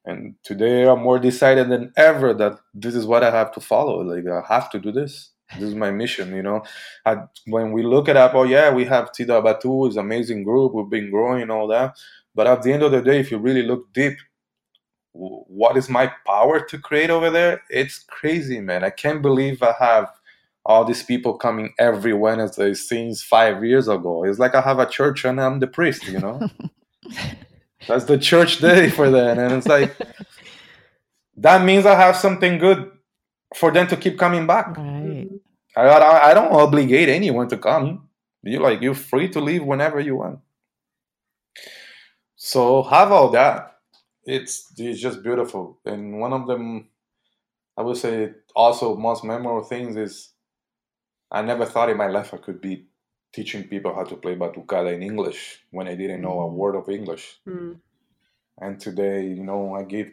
and 0.05 0.35
today 0.43 0.87
i'm 0.87 1.01
more 1.01 1.19
decided 1.19 1.69
than 1.69 1.91
ever 1.95 2.33
that 2.33 2.59
this 2.73 2.95
is 2.95 3.05
what 3.05 3.23
i 3.23 3.31
have 3.31 3.51
to 3.53 3.59
follow. 3.59 4.01
Like 4.01 4.27
i 4.27 4.53
have 4.53 4.69
to 4.71 4.79
do 4.79 4.91
this. 4.91 5.31
This 5.55 5.69
is 5.69 5.75
my 5.75 5.91
mission 5.91 6.35
you 6.35 6.41
know? 6.41 6.63
I, 7.05 7.23
when 7.45 7.71
we 7.71 7.83
look 7.83 8.09
at 8.09 8.17
up 8.17 8.33
oh 8.33 8.43
yeah 8.43 8.71
we 8.71 8.85
have 8.85 9.11
TDot 9.11 9.43
Batu 9.43 9.87
is 9.87 9.97
amazing 9.97 10.43
group 10.43 10.73
we've 10.73 10.89
been 10.89 11.11
growing 11.11 11.49
all 11.49 11.67
that. 11.67 11.97
But 12.35 12.47
at 12.47 12.63
the 12.63 12.73
end 12.73 12.83
of 12.83 12.91
the 12.91 13.01
day 13.01 13.19
if 13.19 13.31
you 13.31 13.37
really 13.37 13.63
look 13.63 13.91
deep 13.93 14.17
what 15.13 15.77
is 15.77 15.89
my 15.89 16.11
power 16.25 16.59
to 16.59 16.79
create 16.79 17.11
over 17.11 17.29
there? 17.29 17.61
It's 17.69 17.99
crazy 17.99 18.59
man. 18.59 18.83
I 18.83 18.89
can't 18.89 19.21
believe 19.21 19.61
i 19.61 19.73
have 19.79 20.09
all 20.65 20.85
these 20.85 21.03
people 21.03 21.37
coming 21.37 21.73
every 21.77 22.13
wednesday 22.13 22.73
since 22.73 23.21
five 23.21 23.63
years 23.63 23.87
ago. 23.87 24.23
It's 24.23 24.39
like 24.39 24.55
i 24.55 24.61
have 24.61 24.79
a 24.79 24.89
church 24.89 25.25
and 25.25 25.39
i'm 25.39 25.59
the 25.59 25.67
priest 25.67 26.07
you 26.07 26.19
know 26.19 26.39
That's 27.87 28.05
the 28.05 28.17
church 28.17 28.59
day 28.59 28.89
for 28.89 29.09
that. 29.11 29.37
and 29.37 29.53
it's 29.53 29.67
like 29.67 29.95
that 31.37 31.63
means 31.65 31.85
I 31.85 31.95
have 31.95 32.15
something 32.15 32.57
good 32.57 32.91
for 33.55 33.71
them 33.71 33.87
to 33.87 33.97
keep 33.97 34.17
coming 34.17 34.47
back. 34.47 34.77
Right. 34.77 35.29
I, 35.75 35.81
I, 35.81 36.31
I 36.31 36.33
don't 36.33 36.51
obligate 36.53 37.09
anyone 37.09 37.47
to 37.49 37.57
come. 37.57 38.09
You 38.43 38.59
like 38.59 38.81
you're 38.81 38.93
free 38.93 39.29
to 39.29 39.39
leave 39.39 39.63
whenever 39.63 39.99
you 39.99 40.17
want. 40.17 40.39
So 42.35 42.83
have 42.83 43.11
all 43.11 43.29
that. 43.29 43.77
It's 44.25 44.71
it's 44.77 44.99
just 44.99 45.23
beautiful, 45.23 45.79
and 45.85 46.19
one 46.19 46.33
of 46.33 46.47
them, 46.47 46.89
I 47.77 47.81
would 47.81 47.97
say, 47.97 48.31
also 48.55 48.95
most 48.95 49.23
memorable 49.23 49.63
things 49.63 49.95
is 49.95 50.29
I 51.31 51.41
never 51.41 51.65
thought 51.65 51.89
in 51.89 51.97
my 51.97 52.07
life 52.07 52.33
I 52.33 52.37
could 52.37 52.61
be 52.61 52.85
teaching 53.33 53.63
people 53.67 53.93
how 53.93 54.03
to 54.03 54.15
play 54.15 54.35
batucada 54.35 54.93
in 54.93 55.01
English 55.01 55.65
when 55.71 55.87
I 55.87 55.95
didn't 55.95 56.21
know 56.21 56.41
a 56.41 56.49
mm. 56.49 56.53
word 56.53 56.75
of 56.75 56.87
English. 56.87 57.39
Mm. 57.47 57.79
And 58.59 58.79
today, 58.79 59.25
you 59.25 59.43
know, 59.43 59.73
I 59.73 59.83
give 59.83 60.11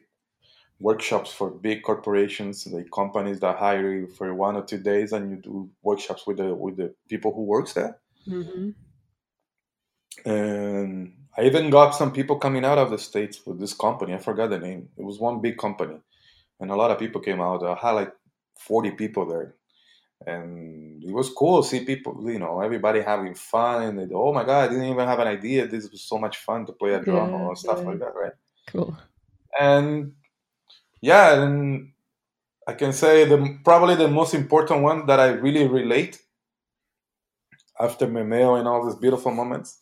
workshops 0.80 1.30
for 1.30 1.50
big 1.50 1.82
corporations, 1.82 2.66
like 2.66 2.90
companies 2.90 3.40
that 3.40 3.58
hire 3.58 3.92
you 3.92 4.06
for 4.06 4.34
one 4.34 4.56
or 4.56 4.64
two 4.64 4.78
days, 4.78 5.12
and 5.12 5.30
you 5.30 5.36
do 5.36 5.70
workshops 5.82 6.26
with 6.26 6.38
the 6.38 6.54
with 6.54 6.76
the 6.78 6.94
people 7.08 7.34
who 7.34 7.42
works 7.42 7.74
there. 7.74 7.98
Mm-hmm. 8.26 8.70
And 10.28 11.14
I 11.36 11.42
even 11.44 11.70
got 11.70 11.90
some 11.90 12.12
people 12.12 12.38
coming 12.38 12.64
out 12.64 12.78
of 12.78 12.90
the 12.90 12.98
states 12.98 13.42
with 13.46 13.60
this 13.60 13.74
company. 13.74 14.14
I 14.14 14.18
forgot 14.18 14.50
the 14.50 14.58
name. 14.58 14.88
It 14.96 15.04
was 15.04 15.18
one 15.18 15.42
big 15.42 15.58
company, 15.58 16.00
and 16.58 16.70
a 16.70 16.76
lot 16.76 16.90
of 16.90 16.98
people 16.98 17.20
came 17.20 17.42
out. 17.42 17.62
I 17.62 17.74
had 17.74 17.92
like 17.92 18.12
forty 18.58 18.92
people 18.92 19.26
there 19.26 19.54
and 20.26 21.03
it 21.03 21.13
was 21.13 21.30
cool 21.30 21.63
to 21.63 21.68
see 21.68 21.84
people, 21.84 22.18
you 22.30 22.38
know, 22.38 22.61
everybody 22.61 23.01
having 23.01 23.34
fun. 23.34 23.83
And 23.83 23.99
they, 23.99 24.14
oh 24.14 24.33
my 24.33 24.45
god, 24.45 24.64
I 24.64 24.68
didn't 24.68 24.84
even 24.84 25.09
have 25.09 25.18
an 25.18 25.29
idea. 25.29 25.67
This 25.67 25.91
was 25.91 26.03
so 26.03 26.18
much 26.18 26.38
fun 26.38 26.67
to 26.67 26.72
play 26.72 26.95
a 26.95 27.01
drum 27.01 27.30
yeah, 27.30 27.38
or 27.38 27.57
stuff 27.57 27.79
yeah. 27.80 27.88
like 27.88 27.99
that, 28.01 28.14
right? 28.14 28.33
Cool. 28.68 28.97
And 29.59 30.13
yeah, 31.01 31.42
and 31.42 31.92
I 32.67 32.75
can 32.75 32.92
say 32.92 33.25
the 33.25 33.59
probably 33.64 33.95
the 33.97 34.09
most 34.09 34.34
important 34.34 34.83
one 34.83 35.07
that 35.07 35.18
I 35.18 35.29
really 35.29 35.67
relate 35.67 36.21
after 37.79 38.07
Mameo 38.07 38.57
and 38.57 38.68
all 38.68 38.84
these 38.84 38.97
beautiful 38.97 39.33
moments. 39.33 39.79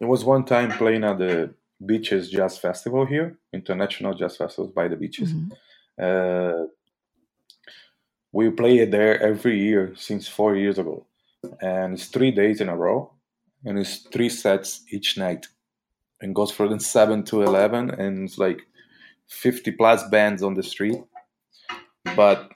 It 0.00 0.04
was 0.04 0.24
one 0.24 0.44
time 0.44 0.70
playing 0.70 1.04
at 1.04 1.18
the 1.18 1.54
Beaches 1.84 2.30
Jazz 2.30 2.58
Festival 2.58 3.04
here, 3.04 3.38
International 3.52 4.14
Jazz 4.14 4.36
Festivals 4.36 4.72
by 4.72 4.88
the 4.88 4.96
Beaches. 4.96 5.32
Mm-hmm. 5.32 5.52
Uh, 6.00 6.66
we 8.32 8.50
play 8.50 8.78
it 8.78 8.90
there 8.90 9.20
every 9.22 9.58
year 9.60 9.94
since 9.96 10.26
four 10.26 10.56
years 10.56 10.78
ago, 10.78 11.06
and 11.60 11.94
it's 11.94 12.06
three 12.06 12.30
days 12.30 12.60
in 12.60 12.68
a 12.68 12.76
row, 12.76 13.12
and 13.64 13.78
it's 13.78 13.98
three 14.12 14.28
sets 14.28 14.82
each 14.90 15.18
night, 15.18 15.46
and 16.20 16.34
goes 16.34 16.50
from 16.50 16.78
seven 16.80 17.22
to 17.24 17.42
eleven, 17.42 17.90
and 17.90 18.28
it's 18.28 18.38
like 18.38 18.62
fifty 19.28 19.70
plus 19.70 20.08
bands 20.08 20.42
on 20.42 20.54
the 20.54 20.62
street, 20.62 20.98
but 22.16 22.50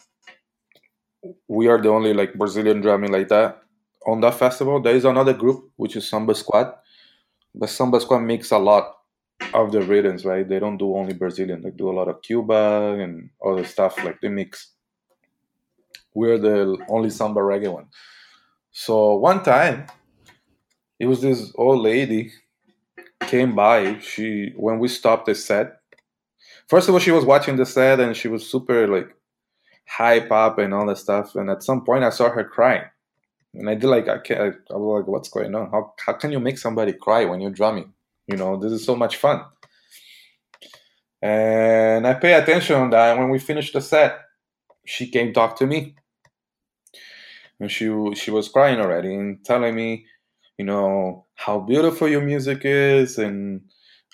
we 1.49 1.69
are 1.69 1.81
the 1.81 1.91
only 1.91 2.15
like 2.15 2.35
Brazilian 2.35 2.81
drumming 2.81 3.13
like 3.13 3.29
that 3.29 3.63
on 4.07 4.21
that 4.21 4.35
festival. 4.35 4.81
There 4.81 4.97
is 4.97 5.05
another 5.05 5.35
group 5.35 5.71
which 5.77 5.97
is 5.97 6.09
Samba 6.09 6.35
Squad, 6.35 6.73
but 7.55 7.69
Samba 7.69 8.01
Squad 8.01 8.21
makes 8.21 8.51
a 8.51 8.59
lot 8.59 8.95
of 9.53 9.73
the 9.73 9.83
rhythms, 9.83 10.25
right? 10.25 10.49
They 10.49 10.59
don't 10.59 10.79
do 10.79 10.97
only 10.97 11.13
Brazilian; 11.13 11.61
they 11.61 11.71
do 11.71 11.91
a 11.91 11.97
lot 11.99 12.09
of 12.09 12.23
Cuba 12.23 12.97
and 12.99 13.29
other 13.45 13.65
stuff. 13.65 14.03
Like 14.03 14.21
they 14.23 14.29
mix 14.29 14.73
we're 16.17 16.39
the 16.39 16.79
only 16.89 17.11
samba 17.11 17.41
reggae 17.41 17.71
one. 17.71 17.89
So 18.73 19.17
one 19.17 19.43
time, 19.43 19.87
it 20.99 21.07
was 21.07 21.21
this 21.21 21.53
old 21.57 21.83
lady 21.83 22.33
came 23.21 23.55
by. 23.55 23.99
She 24.01 24.53
when 24.57 24.79
we 24.79 24.89
stopped 24.89 25.27
the 25.27 25.35
set. 25.35 25.81
First 26.69 26.89
of 26.89 26.95
all, 26.95 27.01
she 27.01 27.11
was 27.11 27.27
watching 27.27 27.57
the 27.57 27.67
set 27.67 28.01
and 28.01 28.17
she 28.17 28.29
was 28.29 28.51
super 28.51 28.89
like 28.89 29.15
hype 29.87 30.33
up 30.33 30.59
and 30.59 30.73
all 30.73 30.87
that 30.87 30.99
stuff. 30.99 31.35
And 31.37 31.51
at 31.51 31.63
some 31.63 31.85
point, 31.85 32.03
I 32.03 32.11
saw 32.11 32.31
her 32.31 32.45
crying, 32.45 32.85
and 33.53 33.69
I 33.69 33.75
did 33.75 33.89
like 33.89 34.09
I 34.09 34.19
can't. 34.19 34.57
I 34.71 34.77
was 34.77 35.01
like, 35.01 35.09
"What's 35.09 35.29
going 35.29 35.55
on? 35.55 35.71
How 35.71 35.93
how 36.05 36.15
can 36.15 36.33
you 36.33 36.41
make 36.41 36.57
somebody 36.57 36.95
cry 36.95 37.27
when 37.27 37.43
you're 37.43 37.59
drumming? 37.61 37.93
You 38.27 38.39
know, 38.39 38.57
this 38.57 38.73
is 38.73 38.85
so 38.87 38.97
much 38.97 39.19
fun." 39.19 39.45
And 41.21 42.07
I 42.07 42.15
pay 42.15 42.33
attention 42.35 42.77
on 42.77 42.91
that. 42.91 43.11
And 43.11 43.21
when 43.21 43.31
we 43.31 43.39
finished 43.39 43.75
the 43.75 43.83
set, 43.83 44.19
she 44.87 45.11
came 45.11 45.33
talk 45.35 45.57
to 45.59 45.67
me 45.67 45.97
and 47.61 47.71
she 47.71 47.87
she 48.15 48.31
was 48.31 48.49
crying 48.49 48.81
already 48.81 49.15
and 49.15 49.45
telling 49.45 49.75
me 49.75 50.07
you 50.59 50.65
know, 50.65 51.27
how 51.35 51.61
beautiful 51.61 52.09
your 52.09 52.23
music 52.23 52.63
is, 52.65 53.19
and 53.19 53.61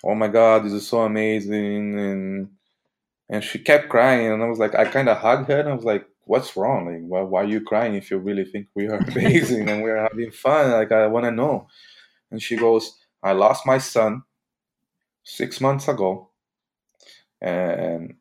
oh 0.03 0.15
my 0.15 0.27
God, 0.27 0.65
this 0.65 0.73
is 0.73 0.87
so 0.87 1.01
amazing, 1.01 1.99
and 1.99 2.49
and 3.29 3.43
she 3.43 3.59
kept 3.59 3.89
crying, 3.89 4.31
and 4.31 4.43
I 4.43 4.47
was 4.47 4.59
like, 4.59 4.75
I 4.75 4.85
kind 4.85 5.09
of 5.09 5.17
hugged 5.17 5.49
her, 5.49 5.59
and 5.59 5.69
I 5.69 5.73
was 5.73 5.85
like, 5.85 6.05
what's 6.25 6.57
wrong? 6.57 6.85
Like, 6.87 7.03
why, 7.07 7.21
why 7.21 7.41
are 7.43 7.47
you 7.47 7.61
crying 7.61 7.95
if 7.95 8.11
you 8.11 8.17
really 8.17 8.45
think 8.45 8.67
we 8.75 8.87
are 8.87 8.97
amazing 9.09 9.69
and 9.69 9.83
we're 9.83 10.01
having 10.01 10.31
fun? 10.31 10.71
Like, 10.71 10.91
I 10.91 11.07
want 11.07 11.25
to 11.25 11.31
know. 11.31 11.67
And 12.31 12.41
she 12.41 12.57
goes, 12.57 12.97
I 13.23 13.33
lost 13.33 13.65
my 13.65 13.77
son 13.79 14.23
six 15.23 15.61
months 15.61 15.87
ago, 15.87 16.29
and 17.41 18.15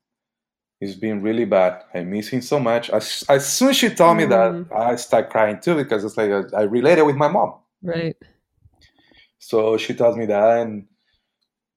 it's 0.82 0.96
been 0.96 1.22
really 1.22 1.44
bad. 1.44 1.84
I 1.94 2.00
miss 2.00 2.28
him 2.28 2.42
so 2.42 2.58
much. 2.58 2.90
As, 2.90 3.24
as 3.28 3.46
soon 3.46 3.68
as 3.68 3.76
she 3.76 3.88
told 3.88 4.16
me 4.16 4.24
that, 4.24 4.50
mm. 4.50 4.72
I 4.76 4.96
start 4.96 5.30
crying 5.30 5.60
too 5.60 5.76
because 5.76 6.02
it's 6.02 6.16
like 6.16 6.32
I, 6.32 6.42
I 6.56 6.62
related 6.62 7.04
with 7.04 7.14
my 7.14 7.28
mom. 7.28 7.54
Right. 7.82 8.16
So 9.38 9.76
she 9.76 9.94
tells 9.94 10.16
me 10.16 10.26
that, 10.26 10.58
and 10.58 10.86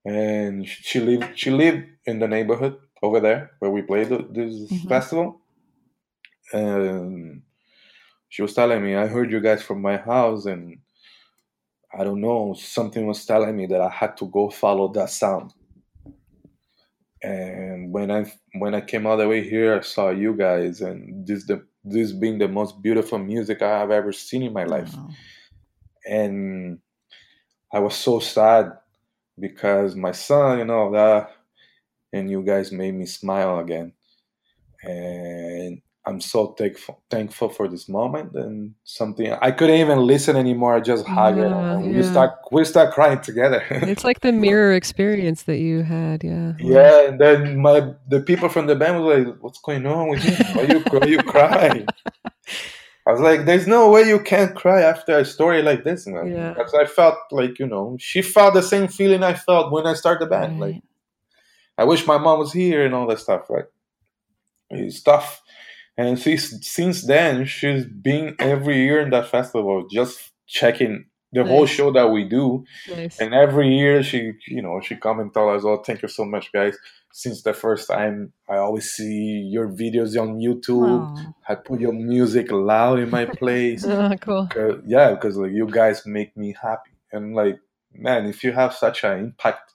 and 0.06 0.68
she 0.68 1.00
lived 1.00 1.38
she 1.38 1.52
lived 1.52 1.84
in 2.06 2.18
the 2.18 2.28
neighborhood 2.28 2.78
over 3.04 3.20
there 3.20 3.52
where 3.60 3.70
we 3.70 3.84
played 3.84 4.10
this 4.10 4.54
mm-hmm. 4.56 4.88
festival, 4.88 5.40
and 6.52 7.44
she 8.30 8.42
was 8.42 8.56
telling 8.56 8.82
me, 8.84 8.96
"I 8.96 9.06
heard 9.06 9.32
you 9.32 9.40
guys 9.40 9.62
from 9.62 9.84
my 9.84 9.98
house, 9.98 10.46
and 10.46 10.80
I 11.96 12.04
don't 12.04 12.22
know, 12.22 12.56
something 12.58 13.06
was 13.06 13.24
telling 13.24 13.56
me 13.56 13.68
that 13.68 13.82
I 13.82 13.90
had 13.90 14.18
to 14.18 14.26
go 14.26 14.50
follow 14.50 14.92
that 14.94 15.12
sound." 15.12 15.54
And 17.26 17.92
when 17.92 18.12
I 18.12 18.32
when 18.54 18.76
I 18.76 18.82
came 18.82 19.06
all 19.08 19.18
the 19.18 19.28
way 19.28 19.48
here, 19.48 19.78
I 19.78 19.82
saw 19.82 20.10
you 20.10 20.36
guys, 20.36 20.82
and 20.82 21.26
this 21.26 21.46
the 21.46 21.66
this 21.84 22.12
being 22.12 22.38
the 22.38 22.48
most 22.48 22.82
beautiful 22.82 23.18
music 23.18 23.62
I 23.62 23.80
have 23.80 23.92
ever 23.92 24.12
seen 24.12 24.44
in 24.44 24.54
my 24.54 24.66
life, 24.66 24.94
wow. 24.96 25.10
and 26.08 26.80
I 27.74 27.80
was 27.80 27.96
so 27.96 28.20
sad 28.20 28.74
because 29.40 29.96
my 29.96 30.12
son, 30.12 30.60
you 30.60 30.66
know 30.66 30.92
that, 30.92 31.32
and 32.14 32.30
you 32.30 32.44
guys 32.44 32.72
made 32.72 32.94
me 32.94 33.06
smile 33.06 33.60
again, 33.60 33.94
and 34.84 35.82
I'm 36.08 36.22
so 36.22 36.48
thankful 36.48 37.02
thankful 37.10 37.50
for 37.50 37.68
this 37.68 37.90
moment 37.90 38.34
and 38.36 38.76
something 38.84 39.32
I 39.32 39.50
couldn't 39.52 39.78
even 39.78 40.00
listen 40.00 40.36
anymore. 40.36 40.76
I 40.76 40.80
just 40.80 41.06
hugged 41.06 41.40
yeah, 41.40 41.50
her. 41.50 41.82
Yeah. 41.82 41.98
We 41.98 42.04
start 42.04 42.32
we 42.52 42.64
start 42.64 42.94
crying 42.94 43.22
together. 43.22 43.64
it's 43.72 44.04
like 44.04 44.22
the 44.22 44.32
mirror 44.32 44.74
experience 44.74 45.44
that 45.44 45.58
you 45.58 45.82
had, 45.82 46.24
yeah. 46.24 46.54
Yeah, 46.60 47.08
and 47.08 47.20
then 47.20 47.58
my 47.60 47.94
the 48.08 48.22
people 48.22 48.50
from 48.50 48.68
the 48.68 48.76
band 48.76 49.04
was 49.04 49.18
like, 49.18 49.36
"What's 49.42 49.60
going 49.60 49.86
on 49.88 50.10
with 50.10 50.24
you? 50.24 50.46
Why 50.54 50.62
you 50.64 50.80
why 50.92 51.08
you 51.08 51.18
crying?" 51.24 51.88
I 53.08 53.12
was 53.12 53.22
like, 53.22 53.46
"There's 53.46 53.68
no 53.68 53.90
way 53.90 54.04
you 54.04 54.20
can't 54.20 54.56
cry 54.56 54.82
after 54.82 55.18
a 55.18 55.26
story 55.26 55.64
like 55.64 55.84
this, 55.84 56.06
man." 56.06 56.28
Yeah. 56.28 56.54
Because 56.54 56.76
I 56.76 56.86
felt 56.86 57.18
like 57.32 57.58
you 57.58 57.66
know 57.66 57.98
she 58.00 58.22
felt 58.22 58.54
the 58.54 58.62
same 58.62 58.88
feeling 58.88 59.24
I 59.24 59.34
felt 59.34 59.72
when 59.72 59.88
I 59.88 59.96
started 59.96 60.26
the 60.26 60.30
band. 60.30 60.62
Right. 60.62 60.74
Like, 60.74 60.84
I 61.80 61.84
wish 61.84 62.06
my 62.06 62.20
mom 62.20 62.40
was 62.40 62.54
here 62.54 62.86
and 62.86 62.94
all 62.94 63.08
that 63.08 63.20
stuff, 63.20 63.50
right? 63.50 63.66
It's 64.70 65.02
tough 65.02 65.42
and 65.98 66.20
since 66.20 66.54
since 66.68 67.06
then, 67.06 67.46
she's 67.46 67.86
been 67.86 68.36
every 68.40 68.84
year 68.84 69.02
in 69.02 69.10
that 69.12 69.28
festival, 69.28 69.88
just 69.90 70.32
checking 70.48 71.06
the 71.32 71.42
nice. 71.42 71.50
whole 71.50 71.66
show 71.66 71.92
that 71.92 72.12
we 72.12 72.24
do. 72.24 72.66
Nice. 72.90 73.20
And 73.20 73.34
every 73.34 73.70
year, 73.78 74.04
she 74.04 74.34
you 74.48 74.62
know 74.62 74.82
she 74.82 74.96
come 74.96 75.20
and 75.20 75.34
tell 75.34 75.50
us, 75.50 75.64
"Oh, 75.64 75.78
thank 75.78 76.02
you 76.02 76.08
so 76.08 76.26
much, 76.26 76.52
guys." 76.52 76.78
Since 77.14 77.44
the 77.44 77.54
first 77.54 77.88
time, 77.88 78.34
I 78.50 78.58
always 78.58 78.92
see 78.92 79.48
your 79.50 79.70
videos 79.70 80.20
on 80.22 80.40
YouTube. 80.40 81.16
Aww. 81.16 81.34
I 81.48 81.56
put 81.56 81.80
your 81.80 81.94
music 81.94 82.52
loud 82.52 83.00
in 83.00 83.10
my 83.10 83.26
place. 83.40 83.86
oh, 83.86 84.14
cool. 84.22 84.50
yeah, 84.86 85.12
because 85.12 85.38
like 85.38 85.54
you 85.54 85.68
guys 85.68 86.06
make 86.06 86.36
me 86.36 86.54
happy, 86.62 86.92
and 87.14 87.34
like 87.34 87.58
man, 87.94 88.26
if 88.26 88.44
you 88.44 88.52
have 88.52 88.74
such 88.74 89.04
an 89.04 89.20
impact 89.20 89.74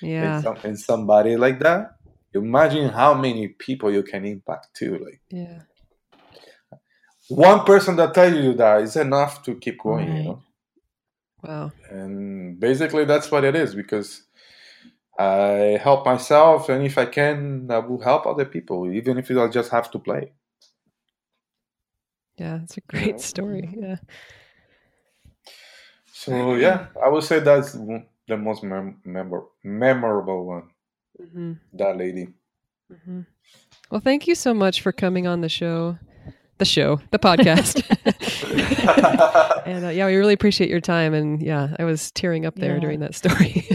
yeah. 0.00 0.36
in, 0.36 0.42
some, 0.42 0.56
in 0.64 0.76
somebody 0.76 1.36
like 1.36 1.58
that, 1.60 1.97
imagine 2.38 2.88
how 2.88 3.14
many 3.14 3.48
people 3.48 3.92
you 3.92 4.02
can 4.02 4.24
impact 4.24 4.68
too. 4.74 4.98
Like, 4.98 5.20
yeah, 5.30 5.62
one 7.28 7.64
person 7.64 7.96
that 7.96 8.14
tells 8.14 8.34
you 8.34 8.54
that 8.54 8.82
is 8.82 8.96
enough 8.96 9.42
to 9.44 9.54
keep 9.54 9.78
going. 9.80 10.08
Right. 10.08 10.16
You 10.16 10.24
know. 10.24 10.42
Wow. 11.42 11.72
And 11.90 12.58
basically, 12.58 13.04
that's 13.04 13.30
what 13.30 13.44
it 13.44 13.54
is 13.54 13.74
because 13.74 14.22
I 15.18 15.78
help 15.82 16.04
myself, 16.04 16.68
and 16.68 16.84
if 16.84 16.96
I 16.98 17.06
can, 17.06 17.68
I 17.70 17.78
will 17.78 18.00
help 18.00 18.26
other 18.26 18.44
people, 18.44 18.90
even 18.92 19.18
if 19.18 19.30
I 19.30 19.48
just 19.48 19.70
have 19.70 19.90
to 19.92 19.98
play. 19.98 20.32
Yeah, 22.38 22.60
it's 22.62 22.76
a 22.76 22.82
great 22.82 23.20
story. 23.20 23.68
Yeah. 23.76 23.96
So 26.12 26.54
yeah, 26.54 26.86
I 27.02 27.08
would 27.08 27.24
say 27.24 27.40
that's 27.40 27.72
the 27.72 28.36
most 28.36 28.62
mem- 28.62 29.00
memor- 29.04 29.48
memorable 29.64 30.46
one 30.46 30.70
mm-hmm. 31.20 31.52
that 31.74 31.96
lady. 31.96 32.28
Mm-hmm. 32.92 33.20
Well, 33.90 34.00
thank 34.00 34.26
you 34.26 34.34
so 34.34 34.54
much 34.54 34.80
for 34.80 34.92
coming 34.92 35.26
on 35.26 35.40
the 35.40 35.48
show, 35.48 35.98
the 36.58 36.64
show, 36.64 37.00
the 37.10 37.18
podcast. 37.18 37.82
and 39.66 39.84
uh, 39.84 39.88
yeah, 39.88 40.06
we 40.06 40.16
really 40.16 40.34
appreciate 40.34 40.70
your 40.70 40.80
time. 40.80 41.14
And 41.14 41.42
yeah, 41.42 41.74
I 41.78 41.84
was 41.84 42.10
tearing 42.10 42.46
up 42.46 42.56
there 42.56 42.74
yeah. 42.74 42.80
during 42.80 43.00
that 43.00 43.14
story. 43.14 43.66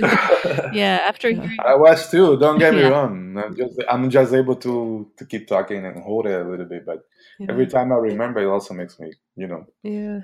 yeah, 0.74 1.02
after 1.06 1.30
yeah. 1.30 1.50
I 1.66 1.76
was 1.76 2.10
too. 2.10 2.38
Don't 2.38 2.60
get 2.60 2.74
me 2.74 2.82
yeah. 2.82 2.90
wrong. 2.90 3.38
I'm 3.38 3.56
just 3.56 3.80
I'm 3.90 4.10
just 4.10 4.34
able 4.34 4.56
to 4.58 5.10
to 5.18 5.26
keep 5.26 5.48
talking 5.48 5.86
and 5.86 6.04
hold 6.04 6.28
it 6.28 6.40
a 6.40 6.50
little 6.50 6.66
bit, 6.66 6.86
but 6.86 7.04
every 7.48 7.68
time 7.68 7.92
I 7.92 7.96
remember, 7.96 8.40
it 8.40 8.48
also 8.48 8.74
makes 8.74 9.00
me, 9.00 9.14
you 9.36 9.48
know. 9.48 9.66
Yeah. 9.82 10.22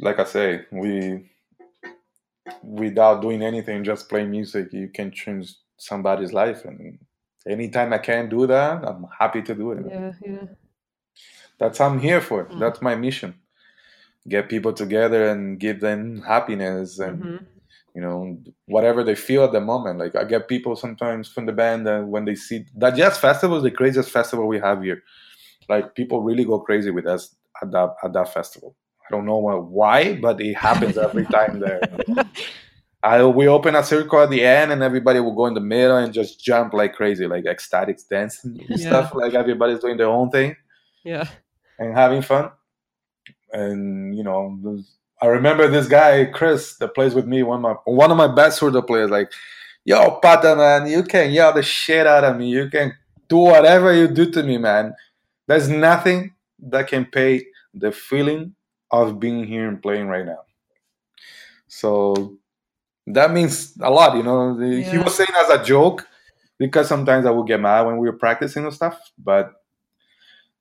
Like 0.00 0.18
I 0.18 0.24
say, 0.24 0.66
we 0.70 1.30
without 2.62 3.22
doing 3.22 3.42
anything, 3.42 3.84
just 3.84 4.08
playing 4.08 4.30
music, 4.30 4.72
you 4.72 4.88
can 4.88 5.10
change 5.10 5.54
somebody's 5.76 6.32
life. 6.32 6.64
And 6.64 6.98
anytime 7.48 7.92
I 7.92 7.98
can 7.98 8.28
do 8.28 8.46
that, 8.46 8.84
I'm 8.84 9.06
happy 9.18 9.42
to 9.42 9.54
do 9.54 9.72
it. 9.72 9.86
Yeah, 9.88 10.12
yeah. 10.24 10.44
That's 11.58 11.80
I'm 11.80 11.98
here 11.98 12.20
for. 12.20 12.44
Mm-hmm. 12.44 12.60
That's 12.60 12.82
my 12.82 12.94
mission. 12.94 13.34
Get 14.28 14.48
people 14.48 14.72
together 14.72 15.28
and 15.28 15.58
give 15.58 15.80
them 15.80 16.22
happiness 16.22 16.98
and 16.98 17.22
mm-hmm. 17.22 17.44
you 17.94 18.02
know 18.02 18.38
whatever 18.66 19.04
they 19.04 19.14
feel 19.14 19.44
at 19.44 19.52
the 19.52 19.60
moment. 19.60 19.98
Like 19.98 20.16
I 20.16 20.24
get 20.24 20.48
people 20.48 20.76
sometimes 20.76 21.28
from 21.28 21.46
the 21.46 21.52
band 21.52 21.86
and 21.88 22.10
when 22.10 22.24
they 22.24 22.34
see 22.34 22.66
that 22.76 22.96
jazz 22.96 23.18
festival 23.18 23.56
is 23.56 23.62
the 23.62 23.70
craziest 23.70 24.10
festival 24.10 24.46
we 24.46 24.58
have 24.58 24.82
here. 24.82 25.02
Like 25.68 25.94
people 25.94 26.22
really 26.22 26.44
go 26.44 26.58
crazy 26.58 26.90
with 26.90 27.06
us 27.06 27.36
at 27.62 27.70
that 27.70 27.94
at 28.02 28.12
that 28.12 28.32
festival. 28.34 28.74
I 29.08 29.14
don't 29.14 29.24
know 29.24 29.38
why, 29.38 30.14
but 30.14 30.40
it 30.40 30.54
happens 30.54 30.98
every 30.98 31.26
time 31.26 31.60
there. 31.60 31.80
I 33.02 33.24
we 33.24 33.46
open 33.46 33.76
a 33.76 33.84
circle 33.84 34.20
at 34.20 34.30
the 34.30 34.44
end, 34.44 34.72
and 34.72 34.82
everybody 34.82 35.20
will 35.20 35.34
go 35.34 35.46
in 35.46 35.54
the 35.54 35.60
middle 35.60 35.96
and 35.96 36.12
just 36.12 36.42
jump 36.42 36.72
like 36.72 36.94
crazy, 36.94 37.26
like 37.26 37.46
ecstatic 37.46 38.00
dancing 38.10 38.58
and 38.68 38.80
yeah. 38.80 38.88
stuff. 38.88 39.14
Like 39.14 39.34
everybody's 39.34 39.78
doing 39.78 39.96
their 39.96 40.08
own 40.08 40.30
thing. 40.30 40.56
Yeah. 41.04 41.28
And 41.78 41.96
having 41.96 42.22
fun. 42.22 42.50
And 43.52 44.16
you 44.16 44.24
know, 44.24 44.82
I 45.22 45.26
remember 45.26 45.68
this 45.68 45.86
guy 45.86 46.24
Chris 46.24 46.76
that 46.78 46.94
plays 46.94 47.14
with 47.14 47.26
me. 47.26 47.44
One 47.44 47.58
of 47.58 47.62
my 47.62 47.74
one 47.84 48.10
of 48.10 48.16
my 48.16 48.34
best 48.34 48.60
surdo 48.60 48.84
players. 48.84 49.10
Like, 49.10 49.30
yo, 49.84 50.18
Pato 50.20 50.56
man, 50.56 50.90
you 50.90 51.04
can 51.04 51.30
yell 51.30 51.52
the 51.52 51.62
shit 51.62 52.08
out 52.08 52.24
of 52.24 52.36
me. 52.36 52.48
You 52.48 52.68
can 52.68 52.92
do 53.28 53.38
whatever 53.38 53.94
you 53.94 54.08
do 54.08 54.30
to 54.32 54.42
me, 54.42 54.58
man. 54.58 54.94
There's 55.46 55.68
nothing 55.68 56.34
that 56.58 56.88
can 56.88 57.04
pay 57.04 57.46
the 57.72 57.92
feeling 57.92 58.56
of 58.90 59.20
being 59.20 59.46
here 59.46 59.68
and 59.68 59.82
playing 59.82 60.08
right 60.08 60.26
now. 60.26 60.42
So 61.68 62.38
that 63.06 63.32
means 63.32 63.76
a 63.80 63.90
lot, 63.90 64.16
you 64.16 64.22
know. 64.22 64.58
Yeah. 64.60 64.90
He 64.90 64.98
was 64.98 65.14
saying 65.14 65.28
as 65.36 65.50
a 65.50 65.64
joke 65.64 66.06
because 66.58 66.88
sometimes 66.88 67.26
I 67.26 67.30
would 67.30 67.46
get 67.46 67.60
mad 67.60 67.86
when 67.86 67.98
we 67.98 68.08
were 68.08 68.16
practicing 68.16 68.64
and 68.64 68.74
stuff, 68.74 68.98
but 69.18 69.52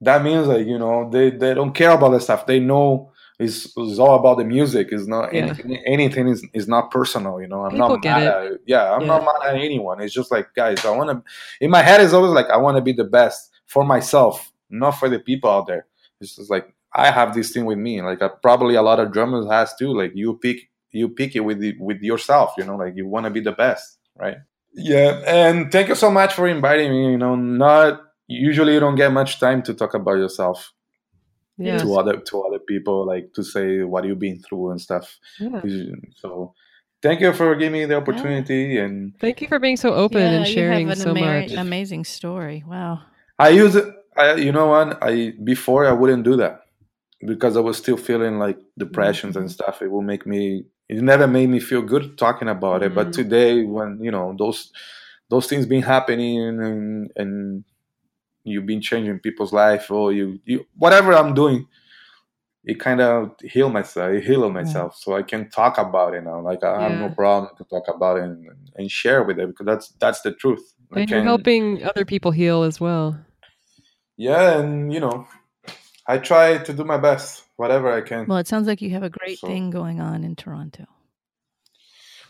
that 0.02 0.24
means 0.24 0.48
like 0.48 0.68
you 0.68 0.78
know 0.78 1.10
they, 1.10 1.32
they 1.32 1.54
don't 1.54 1.74
care 1.74 1.92
about 1.92 2.10
the 2.10 2.20
stuff. 2.20 2.46
They 2.46 2.60
know 2.60 3.12
it's, 3.38 3.74
it's 3.76 4.00
all 4.00 4.16
about 4.16 4.38
the 4.38 4.46
music. 4.46 4.90
It's 4.92 5.08
not 5.08 5.34
yeah. 5.34 5.42
anything, 5.42 5.78
anything 5.86 6.28
is, 6.28 6.46
is 6.54 6.68
not 6.68 6.92
personal. 6.92 7.42
You 7.42 7.48
know, 7.48 7.66
I'm 7.66 7.72
People 7.72 7.90
not 7.90 8.04
mad 8.04 8.24
at 8.24 8.52
yeah, 8.66 8.94
I'm 8.94 9.02
yeah. 9.02 9.08
not 9.08 9.26
mad 9.26 9.50
at 9.50 9.56
anyone. 9.56 10.02
It's 10.02 10.14
just 10.14 10.32
like 10.32 10.54
guys, 10.56 10.86
I 10.86 10.92
want 10.92 11.10
to. 11.10 11.24
In 11.64 11.70
my 11.70 11.82
head, 11.82 12.02
is 12.02 12.14
always 12.14 12.32
like 12.32 12.50
I 12.50 12.58
want 12.58 12.78
to 12.78 12.82
be 12.82 12.94
the 12.94 13.04
best 13.04 13.52
for 13.66 13.84
myself, 13.84 14.52
not 14.70 14.92
for 14.92 15.10
the 15.10 15.20
people 15.20 15.50
out 15.50 15.68
there. 15.68 15.86
It's 16.22 16.36
just 16.38 16.50
like 16.50 16.74
I 16.96 17.12
have 17.12 17.34
this 17.36 17.52
thing 17.52 17.66
with 17.66 17.78
me. 17.78 18.02
Like 18.02 18.22
uh, 18.22 18.30
probably 18.42 18.76
a 18.76 18.82
lot 18.82 19.00
of 19.00 19.12
drummers 19.12 19.48
has 19.50 19.76
too. 19.76 19.94
Like 19.94 20.14
you 20.16 20.38
pick 20.38 20.70
you 20.92 21.10
pick 21.10 21.36
it 21.36 21.42
with 21.42 21.60
the, 21.60 21.76
with 21.80 22.02
yourself. 22.02 22.54
You 22.58 22.64
know, 22.64 22.78
like 22.78 22.96
you 22.96 23.06
want 23.06 23.26
to 23.26 23.30
be 23.30 23.42
the 23.42 23.52
best, 23.52 24.00
right? 24.18 24.38
Yeah, 24.74 25.22
and 25.28 25.72
thank 25.72 25.90
you 25.90 25.96
so 25.96 26.10
much 26.10 26.34
for 26.34 26.48
inviting 26.48 26.92
me. 26.92 27.12
You 27.12 27.18
know, 27.18 27.36
not 27.36 28.02
usually 28.28 28.74
you 28.74 28.80
don't 28.80 28.96
get 28.96 29.12
much 29.12 29.40
time 29.40 29.62
to 29.64 29.74
talk 29.74 29.94
about 29.94 30.16
yourself 30.16 30.74
yes. 31.58 31.82
to 31.82 31.96
other 31.96 32.18
to 32.18 32.42
other 32.44 32.60
people, 32.60 33.06
like 33.06 33.34
to 33.34 33.44
say 33.44 33.84
what 33.84 34.06
you've 34.06 34.20
been 34.20 34.40
through 34.40 34.72
and 34.72 34.82
stuff. 34.82 35.20
Yeah. 35.40 35.62
So 36.18 36.54
thank 37.02 37.20
you 37.20 37.34
for 37.34 37.56
giving 37.56 37.74
me 37.74 37.86
the 37.86 37.98
opportunity 37.98 38.76
yeah. 38.76 38.84
and 38.84 39.14
thank 39.20 39.42
you 39.42 39.48
for 39.48 39.60
being 39.60 39.78
so 39.78 39.94
open 39.94 40.22
yeah, 40.22 40.32
and 40.32 40.48
sharing 40.48 40.94
so 40.96 41.12
ama- 41.12 41.42
much. 41.42 41.52
Amazing 41.52 42.06
story. 42.06 42.64
Wow. 42.66 43.02
I 43.38 43.50
use 43.50 43.76
it. 43.76 43.86
I, 44.18 44.36
you 44.36 44.54
know 44.54 44.68
what? 44.68 45.04
I 45.04 45.34
before 45.44 45.86
I 45.86 45.92
wouldn't 45.92 46.24
do 46.24 46.38
that 46.38 46.65
because 47.26 47.58
I 47.58 47.62
was 47.62 47.78
still 47.78 47.98
feeling 47.98 48.40
like 48.40 48.58
depressions 48.78 49.36
and 49.36 49.46
mm-hmm. 49.46 49.54
stuff. 49.54 49.82
It 49.82 49.92
will 49.92 50.02
make 50.02 50.26
me. 50.26 50.66
It 50.88 51.02
never 51.02 51.28
made 51.28 51.50
me 51.50 51.60
feel 51.60 51.82
good 51.82 52.18
talking 52.18 52.48
about 52.48 52.84
it. 52.84 52.88
Mm-hmm. 52.88 52.96
But 52.96 53.14
today, 53.14 53.64
when 53.64 54.00
you 54.02 54.12
know 54.12 54.36
those 54.38 54.72
those 55.30 55.48
things 55.48 55.66
been 55.66 55.82
happening 55.82 56.42
and 56.42 57.12
and 57.16 57.64
you've 58.44 58.66
been 58.66 58.82
changing 58.82 59.20
people's 59.20 59.52
life 59.52 59.92
or 59.92 60.14
you, 60.14 60.40
you 60.46 60.66
whatever 60.78 61.14
I'm 61.14 61.34
doing, 61.34 61.68
it 62.64 62.80
kind 62.80 63.02
of 63.02 63.36
heal 63.42 63.70
myself, 63.70 64.14
it 64.14 64.24
heal 64.24 64.50
myself, 64.50 64.94
yeah. 64.96 65.04
so 65.04 65.16
I 65.16 65.24
can 65.24 65.50
talk 65.50 65.78
about 65.78 66.14
it 66.14 66.24
now. 66.24 66.40
Like 66.42 66.64
I 66.64 66.80
yeah. 66.80 66.90
have 66.90 67.00
no 67.00 67.10
problem 67.10 67.52
to 67.58 67.64
talk 67.66 67.84
about 67.88 68.18
it 68.18 68.24
and, 68.24 68.48
and 68.76 68.90
share 68.90 69.24
with 69.24 69.40
it 69.40 69.48
because 69.48 69.66
that's 69.66 69.90
that's 70.00 70.22
the 70.22 70.32
truth. 70.32 70.74
And 70.92 71.10
you're 71.10 71.24
helping 71.24 71.84
other 71.84 72.06
people 72.06 72.32
heal 72.32 72.64
as 72.64 72.80
well. 72.80 73.20
Yeah, 74.18 74.60
and 74.60 74.94
you 74.94 75.00
know, 75.00 75.28
I 76.08 76.18
try 76.20 76.58
to 76.60 76.74
do 76.74 76.84
my 76.84 76.98
best, 76.98 77.44
whatever 77.56 77.92
I 77.92 78.02
can. 78.02 78.28
Well, 78.28 78.38
it 78.38 78.48
sounds 78.48 78.68
like 78.68 78.82
you 78.82 78.92
have 78.92 79.04
a 79.04 79.10
great 79.10 79.40
so, 79.40 79.48
thing 79.48 79.72
going 79.72 80.00
on 80.00 80.24
in 80.24 80.36
Toronto. 80.36 80.86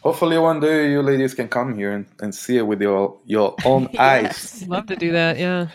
Hopefully, 0.01 0.37
one 0.37 0.59
day 0.59 0.91
you 0.91 1.01
ladies 1.01 1.33
can 1.33 1.47
come 1.47 1.75
here 1.75 1.91
and, 1.91 2.05
and 2.19 2.33
see 2.33 2.57
it 2.57 2.67
with 2.67 2.81
your 2.81 3.19
your 3.25 3.55
own 3.65 3.89
yes. 3.93 4.61
eyes. 4.61 4.67
Love 4.67 4.85
to 4.87 4.95
do 4.95 5.11
that. 5.11 5.37
Yeah. 5.37 5.67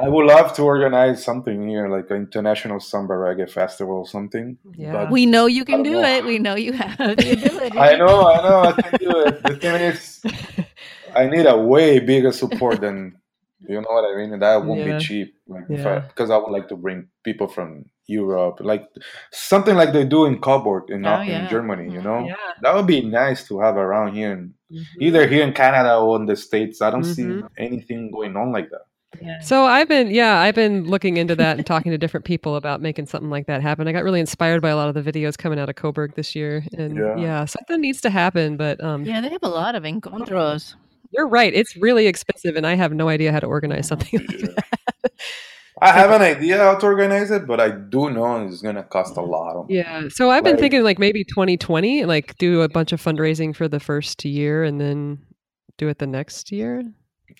I 0.00 0.08
would 0.08 0.26
love 0.26 0.52
to 0.54 0.62
organize 0.62 1.24
something 1.24 1.68
here, 1.68 1.88
like 1.88 2.10
an 2.10 2.16
international 2.16 2.80
samba 2.80 3.14
reggae 3.14 3.50
festival 3.50 3.98
or 3.98 4.06
something. 4.06 4.58
Yeah, 4.76 5.10
we 5.10 5.26
know 5.26 5.46
you 5.46 5.64
can 5.64 5.82
do 5.82 5.92
know. 5.92 6.02
it. 6.02 6.24
We 6.24 6.38
know 6.38 6.54
you 6.54 6.72
have 6.72 6.98
the 7.16 7.32
ability. 7.32 7.78
I 7.78 7.96
know, 7.96 8.26
I 8.26 8.48
know, 8.48 8.60
I 8.62 8.82
can 8.82 8.98
do 8.98 9.20
it. 9.22 9.42
The 9.42 9.56
thing 9.56 9.74
is, 9.80 10.20
I 11.16 11.26
need 11.26 11.46
a 11.46 11.56
way 11.56 11.98
bigger 11.98 12.32
support 12.32 12.80
than 12.80 13.18
you 13.60 13.80
know 13.80 13.88
what 13.88 14.04
I 14.04 14.16
mean. 14.16 14.38
That 14.38 14.64
won't 14.64 14.80
yeah. 14.80 14.98
be 14.98 15.04
cheap, 15.04 15.34
like 15.46 15.64
yeah. 15.68 16.00
because 16.08 16.30
I, 16.30 16.36
I, 16.36 16.38
would 16.38 16.50
like 16.50 16.68
to 16.68 16.76
bring 16.76 17.08
people 17.24 17.48
from 17.48 17.84
Europe, 18.06 18.58
like 18.60 18.86
something 19.32 19.74
like 19.74 19.92
they 19.92 20.04
do 20.04 20.26
in 20.26 20.40
Coburg 20.40 20.90
in, 20.90 21.04
oh, 21.04 21.20
yeah. 21.22 21.42
in 21.42 21.48
Germany. 21.48 21.92
You 21.92 22.02
know, 22.02 22.28
that 22.62 22.74
would 22.74 22.86
be 22.86 23.00
nice 23.00 23.46
to 23.48 23.60
have 23.60 23.76
around 23.76 24.14
here, 24.14 24.32
in, 24.32 24.54
mm-hmm. 24.72 25.02
either 25.02 25.26
here 25.26 25.42
in 25.42 25.52
Canada 25.52 25.96
or 25.96 26.16
in 26.16 26.26
the 26.26 26.36
states. 26.36 26.80
I 26.80 26.90
don't 26.90 27.02
mm-hmm. 27.02 27.40
see 27.40 27.46
anything 27.58 28.10
going 28.10 28.36
on 28.36 28.52
like 28.52 28.70
that. 28.70 28.82
Yeah. 29.20 29.40
So 29.40 29.64
I've 29.64 29.88
been, 29.88 30.10
yeah, 30.10 30.38
I've 30.38 30.54
been 30.54 30.84
looking 30.84 31.16
into 31.16 31.34
that 31.36 31.56
and 31.56 31.66
talking 31.66 31.90
to 31.92 31.98
different 31.98 32.26
people 32.26 32.56
about 32.56 32.80
making 32.80 33.06
something 33.06 33.30
like 33.30 33.46
that 33.46 33.62
happen. 33.62 33.88
I 33.88 33.92
got 33.92 34.04
really 34.04 34.20
inspired 34.20 34.60
by 34.60 34.68
a 34.68 34.76
lot 34.76 34.94
of 34.94 35.02
the 35.02 35.12
videos 35.12 35.36
coming 35.36 35.58
out 35.58 35.68
of 35.68 35.76
Coburg 35.76 36.14
this 36.14 36.36
year, 36.36 36.62
and 36.76 36.96
yeah, 36.96 37.16
yeah 37.16 37.44
something 37.46 37.80
needs 37.80 38.00
to 38.02 38.10
happen. 38.10 38.56
But 38.56 38.82
um, 38.84 39.04
yeah, 39.04 39.20
they 39.20 39.30
have 39.30 39.42
a 39.42 39.48
lot 39.48 39.74
of 39.74 39.82
encontros. 39.82 40.74
You're 41.10 41.28
right; 41.28 41.52
it's 41.52 41.76
really 41.76 42.06
expensive, 42.06 42.56
and 42.56 42.66
I 42.66 42.74
have 42.74 42.92
no 42.92 43.08
idea 43.08 43.32
how 43.32 43.40
to 43.40 43.46
organize 43.46 43.88
something 43.88 44.20
like 44.20 44.38
that. 44.40 44.64
I 45.80 45.92
have 46.00 46.10
an 46.10 46.22
idea 46.22 46.58
how 46.58 46.74
to 46.76 46.86
organize 46.86 47.30
it, 47.30 47.46
but 47.46 47.60
I 47.60 47.70
do 47.70 48.10
know 48.10 48.46
it's 48.46 48.62
going 48.62 48.76
to 48.76 48.82
cost 48.82 49.16
a 49.16 49.22
lot. 49.22 49.66
yeah. 49.68 50.08
So 50.08 50.30
I've 50.30 50.44
been 50.44 50.54
like, 50.54 50.60
thinking 50.60 50.82
like 50.82 50.98
maybe 50.98 51.24
2020, 51.24 52.04
like 52.04 52.36
do 52.38 52.62
a 52.62 52.68
bunch 52.68 52.92
of 52.92 53.02
fundraising 53.02 53.54
for 53.54 53.68
the 53.68 53.80
first 53.80 54.24
year 54.24 54.64
and 54.64 54.80
then 54.80 55.18
do 55.76 55.88
it 55.88 55.98
the 55.98 56.06
next 56.06 56.52
year. 56.52 56.82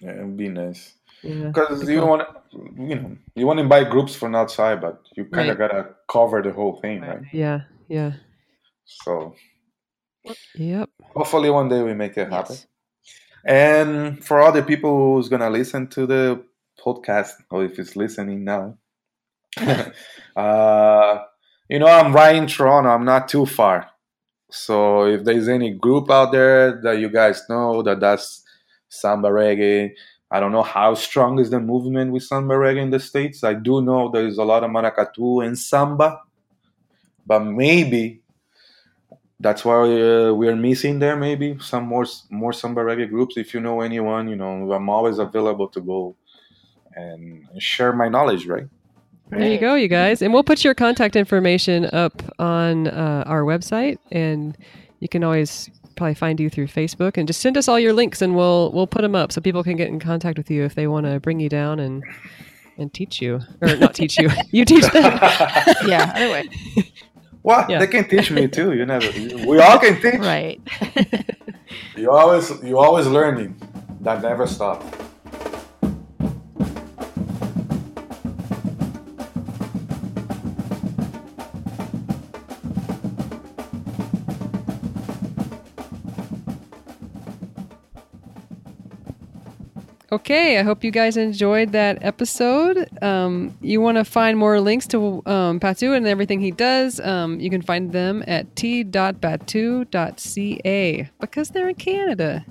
Yeah, 0.01 0.13
it'd 0.13 0.37
be 0.37 0.49
nice 0.49 0.95
because 1.23 1.83
yeah, 1.83 1.91
you 1.91 2.01
don't 2.01 2.09
want 2.09 2.29
you 2.77 2.95
know 2.95 3.17
you 3.35 3.47
want 3.47 3.59
to 3.59 3.67
buy 3.67 3.83
groups 3.83 4.15
from 4.15 4.35
outside 4.35 4.81
but 4.81 5.03
you 5.17 5.25
kind 5.25 5.51
of 5.51 5.59
right. 5.59 5.71
gotta 5.71 5.89
cover 6.09 6.43
the 6.43 6.53
whole 6.53 6.81
thing 6.81 7.01
right. 7.01 7.17
right 7.17 7.23
yeah 7.33 7.61
yeah 7.89 8.13
so 8.85 9.35
yep 10.55 10.89
hopefully 11.17 11.51
one 11.51 11.69
day 11.69 11.83
we 11.83 11.95
make 11.95 12.17
it 12.17 12.31
happen 12.31 12.55
yes. 12.55 12.67
And 13.49 14.23
for 14.23 14.43
other 14.43 14.63
people 14.63 15.15
who's 15.15 15.29
gonna 15.29 15.49
listen 15.49 15.89
to 15.89 16.07
the 16.07 16.45
podcast 16.79 17.33
or 17.51 17.65
if 17.65 17.79
it's 17.79 17.97
listening 17.97 18.45
now 18.45 18.77
uh 20.37 21.19
you 21.69 21.79
know 21.79 21.87
i'm 21.87 22.15
right 22.15 22.37
in 22.37 22.47
toronto 22.47 22.91
i'm 22.91 23.07
not 23.07 23.27
too 23.27 23.47
far 23.47 23.91
so 24.51 25.07
if 25.07 25.25
there's 25.25 25.49
any 25.49 25.71
group 25.71 26.11
out 26.11 26.31
there 26.31 26.81
that 26.83 26.99
you 26.99 27.09
guys 27.09 27.43
know 27.49 27.83
that 27.83 27.99
does 27.99 28.45
samba 28.89 29.29
reggae 29.29 29.91
I 30.31 30.41
don't 30.41 30.53
know 30.53 30.63
how 30.63 30.93
strong 30.93 31.39
is 31.39 31.49
the 31.49 31.59
movement 31.59 32.13
with 32.13 32.23
samba 32.23 32.55
reggae 32.55 32.83
in 32.83 32.91
the 32.91 33.01
states. 33.01 33.43
I 33.45 33.55
do 33.55 33.81
know 33.81 34.11
there 34.11 34.27
is 34.27 34.37
a 34.37 34.45
lot 34.45 34.63
of 34.63 34.71
maracatu 34.71 35.47
and 35.47 35.59
samba, 35.59 36.21
but 37.27 37.41
maybe 37.41 38.21
that's 39.41 39.65
why 39.65 39.75
uh, 39.75 40.33
we 40.33 40.49
are 40.49 40.57
missing 40.57 40.99
there. 40.99 41.17
Maybe 41.17 41.57
some 41.61 41.85
more 41.85 42.07
more 42.31 42.53
samba 42.53 42.83
reggae 42.83 43.09
groups. 43.09 43.37
If 43.37 43.55
you 43.55 43.61
know 43.61 43.81
anyone, 43.81 44.29
you 44.29 44.37
know 44.37 44.73
I'm 44.73 44.89
always 44.89 45.19
available 45.19 45.69
to 45.69 45.81
go 45.81 46.17
and 46.95 47.47
share 47.59 47.93
my 47.93 48.09
knowledge. 48.09 48.47
Right. 48.47 48.67
There 49.31 49.53
you 49.53 49.59
go, 49.59 49.75
you 49.75 49.89
guys, 49.89 50.23
and 50.23 50.33
we'll 50.33 50.43
put 50.43 50.65
your 50.65 50.75
contact 50.75 51.15
information 51.15 51.85
up 51.93 52.23
on 52.39 52.89
uh, 52.89 53.25
our 53.27 53.43
website, 53.43 53.99
and 54.11 54.57
you 55.01 55.09
can 55.09 55.23
always 55.23 55.69
probably 55.99 56.15
find 56.15 56.41
you 56.41 56.49
through 56.49 56.69
Facebook 56.69 57.19
and 57.19 57.27
just 57.27 57.41
send 57.41 57.59
us 57.59 57.69
all 57.69 57.79
your 57.79 57.93
links 57.93 58.23
and 58.23 58.35
we'll 58.35 58.73
we'll 58.73 58.87
put 58.87 59.03
them 59.03 59.15
up 59.15 59.33
so 59.33 59.41
people 59.41 59.65
can 59.65 59.77
get 59.77 59.89
in 59.89 59.99
contact 59.99 60.39
with 60.39 60.51
you 60.51 60.65
if 60.65 60.75
they 60.75 60.87
want 60.87 61.05
to 61.05 61.21
bring 61.21 61.41
you 61.41 61.49
down 61.49 61.81
and 61.81 62.05
and 62.79 62.95
teach 62.95 63.21
you 63.21 63.41
or 63.61 63.77
not 63.77 63.95
teach 63.95 64.17
you 64.17 64.31
you 64.53 64.65
teach 64.65 64.87
them 64.93 65.19
yeah 65.87 66.13
anyway 66.15 66.49
well 67.49 67.65
yeah. 67.69 67.79
they 67.81 67.87
can 67.87 68.05
teach 68.13 68.31
me 68.31 68.47
too 68.47 68.75
you 68.79 68.85
never 68.85 69.09
we 69.51 69.59
all 69.59 69.79
can 69.79 69.95
teach. 70.05 70.21
Right. 70.21 70.61
You 71.97 72.11
always 72.13 72.47
you 72.63 72.79
always 72.79 73.07
learning 73.07 73.51
that 74.01 74.23
never 74.23 74.47
stops 74.47 74.87
Okay, 90.11 90.59
I 90.59 90.63
hope 90.63 90.85
you 90.85 90.91
guys 90.91 91.19
enjoyed 91.19 91.73
that 91.73 92.03
episode. 92.03 92.89
Um, 93.03 93.59
you 93.61 93.83
want 93.83 93.99
to 93.99 94.05
find 94.05 94.39
more 94.39 94.59
links 94.59 94.87
to 94.89 95.23
um, 95.27 95.61
Pato 95.61 95.95
and 95.95 96.07
everything 96.07 96.41
he 96.41 96.51
does, 96.51 96.99
um, 97.01 97.39
you 97.41 97.51
can 97.51 97.61
find 97.61 97.93
them 97.93 98.25
at 98.27 98.55
tdotbatu.ca 98.55 101.11
because 101.21 101.51
they're 101.51 101.69
in 101.69 101.75
Canada. 101.75 102.43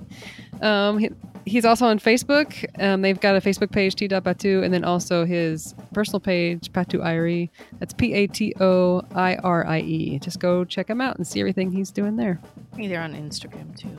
Um, 0.62 0.98
he, 0.98 1.10
he's 1.46 1.64
also 1.64 1.86
on 1.86 1.98
Facebook. 1.98 2.64
Um, 2.80 3.02
they've 3.02 3.18
got 3.18 3.34
a 3.34 3.40
Facebook 3.40 3.72
page, 3.72 3.96
t.batu, 3.96 4.62
and 4.62 4.72
then 4.72 4.84
also 4.84 5.24
his 5.24 5.74
personal 5.92 6.20
page, 6.20 6.72
Pato 6.72 7.00
Irie. 7.00 7.50
That's 7.80 7.92
P 7.92 8.12
A 8.12 8.28
T 8.28 8.54
O 8.60 9.02
I 9.16 9.34
R 9.34 9.66
I 9.66 9.80
E. 9.80 10.20
Just 10.20 10.38
go 10.38 10.64
check 10.64 10.88
him 10.88 11.00
out 11.00 11.16
and 11.16 11.26
see 11.26 11.40
everything 11.40 11.72
he's 11.72 11.90
doing 11.90 12.14
there. 12.14 12.38
They're 12.76 13.02
on 13.02 13.14
Instagram 13.14 13.76
too. 13.76 13.98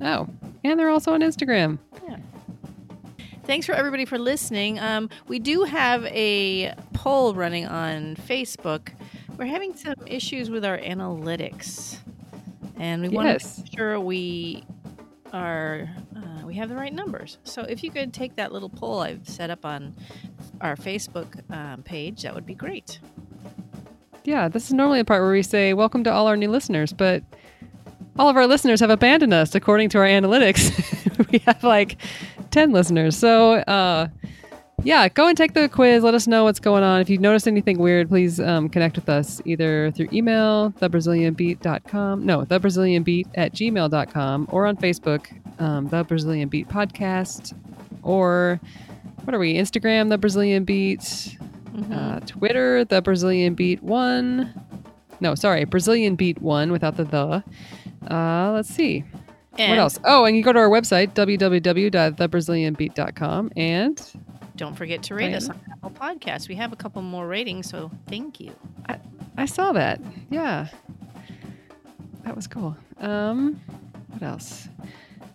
Oh, 0.00 0.28
and 0.64 0.76
they're 0.76 0.90
also 0.90 1.14
on 1.14 1.20
Instagram. 1.20 1.78
Yeah. 2.08 2.16
Thanks 3.46 3.64
for 3.64 3.74
everybody 3.76 4.04
for 4.04 4.18
listening. 4.18 4.80
Um, 4.80 5.08
we 5.28 5.38
do 5.38 5.62
have 5.62 6.04
a 6.06 6.74
poll 6.94 7.32
running 7.32 7.64
on 7.64 8.16
Facebook. 8.16 8.88
We're 9.36 9.44
having 9.46 9.76
some 9.76 9.94
issues 10.04 10.50
with 10.50 10.64
our 10.64 10.78
analytics, 10.78 11.98
and 12.76 13.02
we 13.02 13.08
yes. 13.10 13.14
want 13.14 13.40
to 13.40 13.62
make 13.62 13.78
sure 13.78 14.00
we 14.00 14.64
are 15.32 15.88
uh, 16.16 16.44
we 16.44 16.54
have 16.54 16.68
the 16.68 16.74
right 16.74 16.92
numbers. 16.92 17.38
So 17.44 17.62
if 17.62 17.84
you 17.84 17.92
could 17.92 18.12
take 18.12 18.34
that 18.34 18.50
little 18.50 18.68
poll 18.68 18.98
I've 18.98 19.28
set 19.28 19.48
up 19.50 19.64
on 19.64 19.94
our 20.60 20.74
Facebook 20.74 21.40
um, 21.48 21.84
page, 21.84 22.22
that 22.22 22.34
would 22.34 22.46
be 22.46 22.54
great. 22.54 22.98
Yeah, 24.24 24.48
this 24.48 24.66
is 24.66 24.72
normally 24.72 24.98
the 24.98 25.04
part 25.04 25.22
where 25.22 25.30
we 25.30 25.44
say 25.44 25.72
welcome 25.72 26.02
to 26.02 26.12
all 26.12 26.26
our 26.26 26.36
new 26.36 26.50
listeners, 26.50 26.92
but 26.92 27.22
all 28.18 28.28
of 28.28 28.36
our 28.36 28.48
listeners 28.48 28.80
have 28.80 28.90
abandoned 28.90 29.32
us 29.32 29.54
according 29.54 29.90
to 29.90 29.98
our 29.98 30.04
analytics. 30.04 30.72
we 31.30 31.38
have 31.40 31.62
like 31.62 31.96
10 32.50 32.72
listeners. 32.72 33.16
So, 33.16 33.54
uh, 33.54 34.08
yeah, 34.82 35.08
go 35.08 35.26
and 35.26 35.36
take 35.36 35.54
the 35.54 35.68
quiz. 35.68 36.04
Let 36.04 36.14
us 36.14 36.26
know 36.26 36.44
what's 36.44 36.60
going 36.60 36.84
on. 36.84 37.00
If 37.00 37.10
you've 37.10 37.20
noticed 37.20 37.48
anything 37.48 37.78
weird, 37.78 38.08
please 38.08 38.38
um, 38.38 38.68
connect 38.68 38.96
with 38.96 39.08
us 39.08 39.40
either 39.44 39.90
through 39.90 40.08
email, 40.12 40.70
thebrazilianbeat.com, 40.72 42.24
no, 42.24 42.42
thebrazilianbeat 42.42 43.26
at 43.34 43.52
gmail.com, 43.52 44.48
or 44.50 44.66
on 44.66 44.76
Facebook, 44.76 45.26
um, 45.60 45.88
The 45.88 46.04
Brazilian 46.04 46.48
Beat 46.48 46.68
Podcast, 46.68 47.52
or 48.02 48.60
what 49.24 49.34
are 49.34 49.38
we, 49.38 49.54
Instagram, 49.54 50.08
The 50.08 50.18
Brazilian 50.18 50.64
Beat, 50.64 51.00
mm-hmm. 51.00 51.92
uh, 51.92 52.20
Twitter, 52.20 52.84
The 52.84 53.02
Brazilian 53.02 53.54
Beat 53.54 53.82
1. 53.82 54.62
No, 55.20 55.34
sorry, 55.34 55.64
Brazilian 55.64 56.14
Beat 56.14 56.40
1 56.40 56.70
without 56.70 56.96
the 56.96 57.04
the. 57.04 57.42
Uh, 58.08 58.52
let's 58.52 58.68
see. 58.68 59.04
And 59.58 59.70
what 59.70 59.78
else? 59.78 59.98
Oh, 60.04 60.24
and 60.24 60.36
you 60.36 60.42
go 60.42 60.52
to 60.52 60.58
our 60.58 60.68
website, 60.68 61.14
www.thebrazilianbeat.com. 61.14 63.52
And 63.56 64.12
don't 64.56 64.74
forget 64.74 65.02
to 65.04 65.14
rate 65.14 65.30
Diana. 65.30 65.36
us 65.36 65.48
on 65.48 65.60
Apple 65.72 65.90
Podcasts. 65.90 66.48
We 66.48 66.54
have 66.56 66.72
a 66.72 66.76
couple 66.76 67.02
more 67.02 67.26
ratings, 67.26 67.68
so 67.68 67.90
thank 68.08 68.40
you. 68.40 68.52
I, 68.88 68.98
I 69.36 69.46
saw 69.46 69.72
that. 69.72 70.00
Yeah. 70.30 70.68
That 72.24 72.34
was 72.34 72.46
cool. 72.46 72.76
Um, 72.98 73.60
what 74.08 74.22
else? 74.22 74.68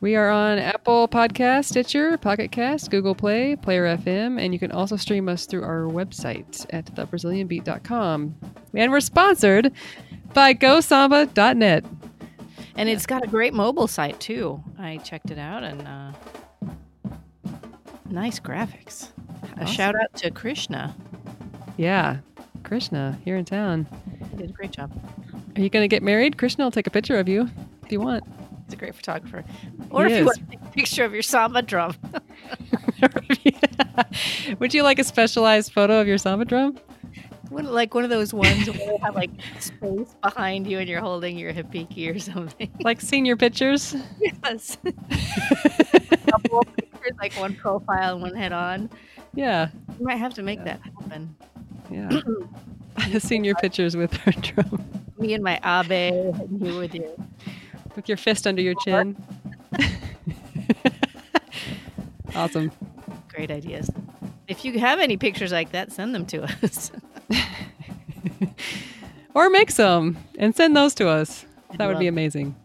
We 0.02 0.16
are 0.16 0.32
on 0.32 0.58
Apple 0.58 1.08
Podcast, 1.08 1.66
Stitcher, 1.66 2.18
Pocket 2.18 2.52
Cast, 2.52 2.90
Google 2.90 3.14
Play, 3.14 3.56
Player 3.56 3.86
FM, 3.98 4.44
and 4.44 4.52
you 4.52 4.60
can 4.60 4.72
also 4.72 4.96
stream 4.96 5.30
us 5.30 5.46
through 5.46 5.64
our 5.64 5.84
website 5.84 6.66
at 6.72 6.86
thebrazilianbeat.com. 6.86 8.36
And 8.74 8.92
we're 8.92 9.00
sponsored 9.00 9.72
by 10.34 10.56
GoSamba.net. 10.56 11.86
And 12.76 12.90
it's 12.90 13.06
got 13.06 13.24
a 13.24 13.28
great 13.28 13.54
mobile 13.54 13.88
site 13.88 14.20
too. 14.20 14.64
I 14.80 14.98
checked 14.98 15.32
it 15.32 15.38
out 15.38 15.64
and 15.64 15.88
uh, 15.88 16.12
nice 18.10 18.40
graphics. 18.40 19.10
A 19.58 19.68
shout 19.68 19.96
out 19.96 20.14
to 20.16 20.32
Krishna. 20.32 20.96
Yeah, 21.78 22.18
Krishna 22.64 23.20
here 23.24 23.38
in 23.38 23.46
town. 23.46 23.88
He 24.32 24.38
did 24.38 24.50
a 24.50 24.54
great 24.54 24.72
job. 24.72 24.92
Are 25.56 25.62
you 25.62 25.70
going 25.70 25.84
to 25.84 25.88
get 25.88 26.04
married? 26.04 26.38
Krishna 26.38 26.64
will 26.64 26.72
take 26.72 26.88
a 26.88 26.92
picture 26.92 27.20
of 27.20 27.28
you 27.28 27.50
if 27.84 27.92
you 27.92 28.00
want. 28.00 28.24
He's 28.66 28.74
a 28.74 28.78
great 28.78 28.96
photographer. 28.96 29.44
Or 29.90 30.06
he 30.06 30.14
if 30.14 30.16
is. 30.16 30.20
you 30.20 30.26
want 30.26 30.38
to 30.38 30.46
take 30.46 30.62
a 30.62 30.72
picture 30.72 31.04
of 31.04 31.14
your 31.14 31.22
samba 31.22 31.62
drum. 31.62 31.96
Would 34.60 34.74
you 34.74 34.84
like 34.84 35.00
a 35.00 35.04
specialized 35.04 35.74
photo 35.74 36.00
of 36.00 36.08
your 36.08 36.18
samba 36.18 36.46
drum? 36.46 36.78
Like 37.52 37.94
one 37.94 38.04
of 38.04 38.10
those 38.10 38.34
ones 38.34 38.68
where 38.68 38.78
they 38.78 38.98
have 39.04 39.16
like 39.16 39.30
space 39.60 40.16
behind 40.22 40.68
you 40.68 40.80
and 40.80 40.90
you're 40.90 41.02
holding 41.02 41.38
your 41.38 41.54
repique 41.54 42.16
or 42.16 42.18
something. 42.20 42.72
Like 42.80 43.02
senior 43.02 43.36
pictures? 43.36 43.96
Yes. 44.20 44.78
Pictures, 46.76 47.18
like 47.20 47.34
one 47.34 47.56
profile 47.56 48.14
and 48.14 48.22
one 48.22 48.36
head 48.36 48.54
on. 48.54 48.90
Yeah. 49.34 49.70
You 50.00 50.06
might 50.06 50.18
have 50.18 50.34
to 50.36 50.44
make 50.44 50.60
yeah. 50.60 50.78
that 50.78 50.82
happen. 50.82 51.36
Yeah. 51.90 52.22
senior 53.20 53.54
pictures 53.56 53.96
with 53.96 54.14
her 54.14 54.32
drum. 54.32 54.84
Me 55.18 55.34
and 55.34 55.44
my 55.44 55.60
agbe, 55.64 56.40
and 56.40 56.66
you 56.66 56.78
with 56.78 56.96
your 56.96 57.10
with 57.96 58.08
your 58.08 58.18
fist 58.18 58.48
under 58.48 58.62
your 58.62 58.76
chin. 58.76 59.16
awesome. 62.36 62.72
Great 63.30 63.52
ideas. 63.52 63.90
If 64.48 64.66
you 64.66 64.80
have 64.80 65.00
any 65.00 65.18
pictures 65.18 65.52
like 65.52 65.72
that, 65.72 65.92
send 65.92 66.16
them 66.16 66.26
to 66.28 66.44
us. 66.44 66.92
or 69.34 69.50
make 69.50 69.72
some 69.72 70.18
and 70.38 70.56
send 70.56 70.76
those 70.76 70.94
to 70.96 71.08
us. 71.08 71.46
That 71.78 71.88
would 71.88 72.00
be 72.00 72.08
amazing. 72.08 72.56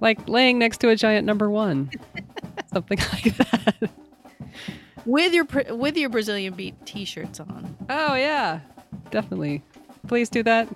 Like 0.00 0.28
laying 0.28 0.58
next 0.58 0.78
to 0.78 0.88
a 0.88 0.96
giant 0.96 1.26
number 1.26 1.50
one, 1.50 1.90
something 2.72 2.98
like 3.12 3.36
that. 3.36 3.90
With 5.04 5.32
your 5.32 5.46
with 5.70 5.96
your 5.96 6.08
Brazilian 6.08 6.54
beat 6.54 6.74
T-shirts 6.86 7.40
on. 7.40 7.76
Oh 7.88 8.14
yeah, 8.14 8.60
definitely. 9.10 9.62
Please 10.06 10.28
do 10.28 10.42
that. 10.42 10.68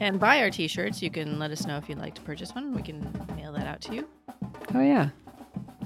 And 0.00 0.20
buy 0.20 0.42
our 0.42 0.50
T-shirts. 0.50 1.02
You 1.02 1.10
can 1.10 1.38
let 1.38 1.50
us 1.50 1.66
know 1.66 1.76
if 1.76 1.88
you'd 1.88 1.98
like 1.98 2.14
to 2.14 2.20
purchase 2.20 2.54
one. 2.54 2.74
We 2.74 2.82
can 2.82 3.00
mail 3.36 3.52
that 3.52 3.66
out 3.66 3.80
to 3.82 3.94
you. 3.94 4.08
Oh 4.74 4.80
yeah. 4.80 5.10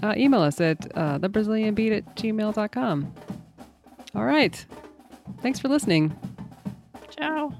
Uh, 0.02 0.14
email 0.16 0.42
us 0.42 0.60
at 0.60 0.78
uh, 0.96 1.18
thebrazilianbeat 1.18 1.96
at 1.96 2.16
gmail.com. 2.16 3.14
All 4.14 4.24
right. 4.24 4.64
Thanks 5.40 5.58
for 5.58 5.68
listening. 5.68 6.16
Ciao. 7.10 7.52